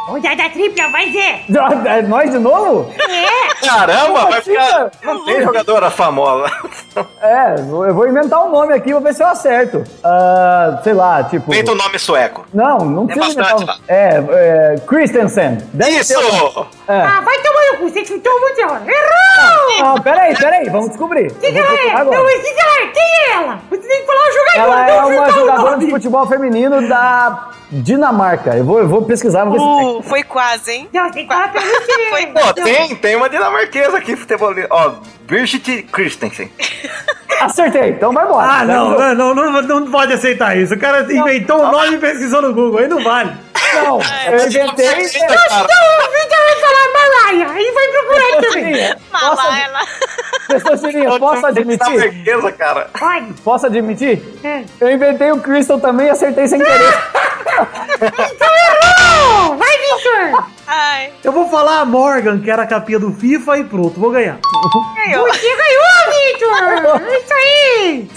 Rodada 0.07 0.49
tripla, 0.49 0.89
vai, 0.89 1.11
Zé. 1.11 1.43
É 1.85 2.01
nós 2.01 2.29
de 2.31 2.37
novo? 2.39 2.93
É. 2.97 3.65
Caramba, 3.65 4.25
vai 4.25 4.39
assim, 4.39 4.51
ficar. 4.51 4.91
Não 5.03 5.25
tem 5.25 5.41
jogadora 5.41 5.89
famosa. 5.91 6.49
É, 7.21 7.55
eu 7.59 7.93
vou 7.93 8.07
inventar 8.07 8.45
um 8.45 8.49
nome 8.51 8.73
aqui, 8.73 8.91
vou 8.93 9.01
ver 9.01 9.13
se 9.13 9.21
eu 9.21 9.27
acerto. 9.27 9.83
Ah, 10.03 10.79
sei 10.83 10.93
lá, 10.93 11.23
tipo. 11.25 11.53
Inventa 11.53 11.71
um 11.73 11.75
nome 11.75 11.99
sueco. 11.99 12.45
Não, 12.53 12.79
não 12.79 13.05
Tem 13.05 13.17
precisa 13.17 13.41
bastante 13.43 13.69
um- 13.69 13.83
É, 13.87 14.23
é, 14.29 14.75
Christensen. 14.87 15.57
Deve 15.73 15.91
Isso! 15.99 16.17
um- 16.19 16.65
É. 16.91 17.01
Ah, 17.01 17.21
vai 17.21 17.37
tomar 17.39 17.56
você 17.79 18.05
chutou 18.05 18.39
muito. 18.39 18.59
Errou. 18.59 19.79
Não, 19.79 20.01
peraí, 20.01 20.35
peraí, 20.35 20.69
vamos 20.69 20.89
descobrir. 20.89 21.31
Quem 21.33 21.53
que 21.53 21.59
ela 21.59 21.73
é? 21.73 21.93
Não, 21.93 21.97
agora. 21.97 22.23
mas 22.23 22.41
quem 22.41 22.53
que 22.53 22.61
ela 22.61 22.81
é? 22.81 22.87
Quem 22.87 23.03
é 23.03 23.31
ela? 23.31 23.61
Você 23.69 23.87
tem 23.87 24.01
que 24.01 24.05
falar 24.05 24.27
o 24.27 24.31
jogador, 24.31 24.57
Ela 24.57 24.85
não 24.85 25.11
é 25.11 25.17
uma 25.19 25.31
jogadora 25.31 25.77
de 25.77 25.89
futebol 25.89 26.27
feminino 26.27 26.87
da 26.87 27.49
Dinamarca. 27.71 28.55
Eu 28.55 28.63
vou, 28.63 28.79
eu 28.79 28.87
vou 28.87 29.01
pesquisar, 29.03 29.43
vou 29.45 29.53
ver 29.53 29.59
se 29.59 29.65
tem. 29.65 29.97
Uh, 29.97 30.03
foi 30.03 30.23
quase, 30.23 30.71
hein? 30.71 30.89
Não, 30.93 31.11
tem 31.11 31.27
que 31.27 31.33
falar 31.33 31.51
pra 31.51 31.61
você. 31.61 31.97
Foi 32.09 32.25
Pô, 32.27 32.53
tem, 32.53 32.95
tem 32.95 33.15
uma 33.15 33.29
dinamarquesa 33.29 33.97
aqui, 33.97 34.15
futebolista. 34.15 34.67
Ó, 34.71 34.93
Birgit 35.21 35.83
Christensen. 35.91 36.51
Acertei, 37.41 37.89
então 37.89 38.11
vai 38.13 38.25
embora. 38.25 38.47
Ah, 38.49 38.65
não, 38.65 38.97
não, 39.13 39.35
não, 39.35 39.51
não, 39.51 39.79
não 39.81 39.91
pode 39.91 40.13
aceitar 40.13 40.57
isso. 40.57 40.73
O 40.73 40.79
cara 40.79 41.01
inventou 41.01 41.59
o 41.61 41.71
nome 41.71 41.95
e 41.95 41.97
pesquisou 41.99 42.41
no 42.41 42.53
Google, 42.53 42.79
aí 42.79 42.87
não 42.87 43.03
vale. 43.03 43.31
Não, 43.75 43.99
eu 44.31 44.47
inventei. 44.47 44.87
O 44.87 45.07
Vitor 45.07 45.27
vai 45.27 46.26
falar 46.57 46.87
Malaya 46.93 47.61
e 47.61 47.71
vai 47.71 47.87
procurar 47.87 48.41
também. 48.41 48.95
Malala. 49.11 49.79
Testosterinha, 50.47 51.19
posso 51.19 51.45
admitir? 51.45 51.85
Dinamarquesa, 51.85 52.51
cara. 52.53 52.89
Pode. 52.97 53.33
Posso 53.41 53.65
admitir? 53.65 54.23
É. 54.43 54.63
Eu 54.79 54.91
inventei 54.91 55.31
o 55.31 55.39
Crystal 55.39 55.79
também 55.79 56.07
e 56.07 56.09
acertei 56.09 56.47
sem 56.47 56.59
querer. 56.59 56.77
Então 57.97 58.47
errou! 58.47 59.57
Vai, 59.57 59.77
Vitor! 59.79 60.47
Ai, 60.67 61.11
Eu 61.23 61.31
vou 61.31 61.49
falar 61.49 61.79
a 61.79 61.85
Morgan, 61.85 62.39
que 62.41 62.51
era 62.51 62.63
a 62.63 62.67
capinha 62.67 62.99
do 62.99 63.13
FIFA, 63.13 63.57
e 63.59 63.63
pronto, 63.63 63.99
vou 63.99 64.11
ganhar. 64.11 64.37
ganhou. 64.95 65.25
Você 65.27 65.55
ganhou, 65.55 65.83
Vitor! 66.11 67.01
É 67.09 67.17
isso 67.19 67.33
aí! 67.33 68.09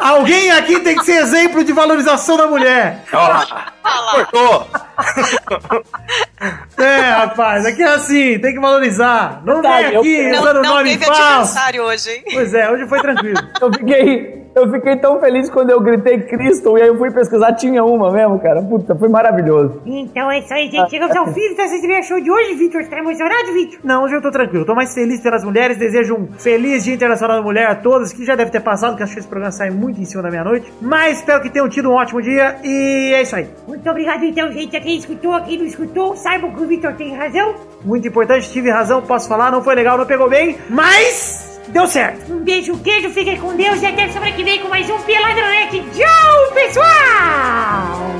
Alguém 0.00 0.50
aqui 0.52 0.78
tem 0.80 0.96
que 0.96 1.04
ser 1.04 1.22
exemplo 1.22 1.64
de 1.64 1.72
valorização 1.72 2.36
da 2.36 2.46
mulher. 2.46 3.02
Cortou. 4.12 4.68
É, 6.76 7.00
rapaz, 7.10 7.64
aqui 7.66 7.82
é 7.82 7.86
assim, 7.94 8.38
tem 8.38 8.52
que 8.54 8.60
valorizar. 8.60 9.40
Não 9.44 9.60
vem 9.62 9.62
Detalhe, 9.62 9.94
eu- 9.94 10.00
aqui 10.00 10.30
Não, 10.30 10.40
usando 10.40 10.62
não 10.62 10.74
nome 10.76 10.90
teve 10.90 11.04
falso. 11.06 11.22
aniversário 11.22 11.82
hoje, 11.82 12.10
hein? 12.10 12.24
Pois 12.32 12.54
é, 12.54 12.70
hoje 12.70 12.88
foi 12.88 13.00
tranquilo. 13.00 13.38
Eu 13.60 13.72
fiquei, 13.72 14.42
eu 14.54 14.70
fiquei 14.70 14.96
tão 14.96 15.20
feliz 15.20 15.48
quando 15.48 15.70
eu 15.70 15.80
gritei 15.80 16.20
Crystal 16.22 16.76
e 16.76 16.82
aí 16.82 16.88
eu 16.88 16.98
fui 16.98 17.10
pesquisar, 17.10 17.52
tinha 17.54 17.84
uma 17.84 18.10
mesmo, 18.10 18.38
cara. 18.40 18.62
Puta, 18.62 18.94
foi 18.94 19.08
maravilhoso. 19.08 19.80
Então 19.86 20.30
é 20.30 20.40
isso 20.40 20.52
aí, 20.52 20.70
gente. 20.70 20.90
Chegamos 20.90 21.16
ao 21.16 21.26
fim 21.28 21.54
dessa 21.54 21.78
trilha 21.78 22.02
show 22.02 22.20
de 22.20 22.30
hoje, 22.30 22.54
Vitor. 22.54 22.82
Você 22.82 22.90
tá 22.90 22.98
emocionado, 22.98 23.52
Vitor? 23.52 23.78
Não, 23.84 24.04
hoje 24.04 24.16
eu 24.16 24.22
tô 24.22 24.30
tranquilo. 24.30 24.64
Tô 24.64 24.74
mais 24.74 24.92
feliz 24.92 25.20
pelas 25.20 25.44
mulheres. 25.44 25.76
Desejo 25.78 26.14
um 26.14 26.28
feliz 26.38 26.84
Dia 26.84 26.94
Internacional 26.94 27.38
da 27.38 27.42
Mulher 27.42 27.70
a 27.70 27.74
todas, 27.74 28.12
que 28.12 28.24
já 28.24 28.34
deve 28.34 28.50
ter 28.50 28.60
passado, 28.60 28.90
porque 28.90 29.04
acho 29.04 29.12
que 29.12 29.20
esse 29.20 29.28
programa 29.28 29.52
sai 29.52 29.70
muito 29.70 30.00
em 30.00 30.04
cima 30.04 30.22
da 30.22 30.30
meia-noite. 30.30 30.72
Mas 30.80 31.18
espero 31.18 31.40
que 31.42 31.50
tenham 31.50 31.68
tido 31.68 31.90
um 31.90 31.94
ótimo 31.94 32.20
dia 32.20 32.56
e 32.64 33.12
é 33.14 33.22
isso 33.22 33.36
aí. 33.36 33.48
Muito 33.66 33.88
obrigado, 33.88 34.24
então, 34.24 34.50
gente. 34.52 34.76
A 34.76 34.80
quem 34.80 34.96
escutou, 34.96 35.32
a 35.32 35.40
quem 35.42 35.58
não 35.58 35.66
escutou, 35.66 36.16
saibam 36.16 36.52
que 36.52 36.62
o 36.62 36.66
Vitor 36.66 36.92
tem 36.94 37.14
razão. 37.14 37.54
Muito 37.84 38.06
importante, 38.08 38.50
tive 38.50 38.70
razão, 38.70 39.00
posso 39.02 39.28
falar, 39.28 39.50
não 39.50 39.62
foi 39.62 39.74
legal, 39.74 39.96
não 39.96 40.06
pegou 40.06 40.28
bem, 40.28 40.56
mas 40.68 41.49
deu 41.70 41.86
certo. 41.86 42.32
Um 42.32 42.44
beijo, 42.44 42.72
um 42.72 42.78
queijo, 42.78 43.10
fiquem 43.10 43.38
com 43.38 43.54
Deus 43.56 43.80
e 43.82 43.86
até 43.86 44.08
semana 44.08 44.32
que 44.32 44.44
vem 44.44 44.60
com 44.60 44.68
mais 44.68 44.88
um 44.90 44.98
Peladronete. 45.02 45.82
Tchau, 45.94 46.54
pessoal! 46.54 48.10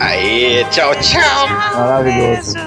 Aê, 0.00 0.64
tchau, 0.70 0.94
tchau. 0.96 1.48
Maravilhoso. 1.74 2.58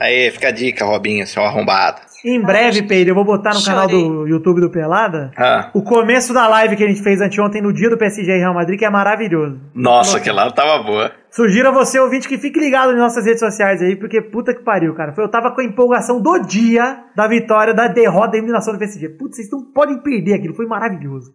Aê, 0.00 0.30
fica 0.30 0.48
a 0.48 0.50
dica, 0.50 0.84
Robinho, 0.84 1.26
seu 1.26 1.42
arrombado. 1.44 2.00
Em 2.24 2.40
breve, 2.40 2.82
Peide, 2.82 3.10
eu 3.10 3.14
vou 3.14 3.24
botar 3.24 3.54
no 3.54 3.62
canal 3.64 3.86
do 3.86 4.26
YouTube 4.26 4.60
do 4.60 4.70
Pelada 4.70 5.30
Ah, 5.36 5.70
o 5.72 5.82
começo 5.82 6.34
da 6.34 6.46
live 6.48 6.76
que 6.76 6.84
a 6.84 6.88
gente 6.88 7.02
fez 7.02 7.20
anteontem 7.20 7.62
no 7.62 7.72
dia 7.72 7.88
do 7.88 7.96
PSG 7.96 8.30
e 8.30 8.38
Real 8.38 8.52
Madrid, 8.52 8.78
que 8.78 8.84
é 8.84 8.90
maravilhoso. 8.90 9.58
nossa, 9.74 10.18
aquela 10.18 10.44
lá 10.44 10.50
tava 10.52 10.82
boa. 10.82 11.12
Sugiro 11.30 11.68
a 11.68 11.72
você, 11.72 11.98
ouvinte, 11.98 12.28
que 12.28 12.36
fique 12.38 12.58
ligado 12.58 12.90
nas 12.90 12.98
nossas 12.98 13.24
redes 13.24 13.40
sociais 13.40 13.80
aí, 13.80 13.94
porque 13.96 14.20
puta 14.20 14.52
que 14.54 14.62
pariu, 14.62 14.94
cara. 14.94 15.14
Eu 15.16 15.30
tava 15.30 15.52
com 15.54 15.60
a 15.60 15.64
empolgação 15.64 16.20
do 16.20 16.38
dia 16.40 16.98
da 17.14 17.26
vitória, 17.28 17.72
da 17.72 17.86
derrota 17.86 18.32
da 18.32 18.38
eliminação 18.38 18.72
do 18.72 18.78
PSG. 18.78 19.10
Putz, 19.10 19.36
vocês 19.36 19.50
não 19.50 19.72
podem 19.72 19.98
perder 20.02 20.34
aquilo, 20.34 20.54
foi 20.54 20.66
maravilhoso. 20.66 21.32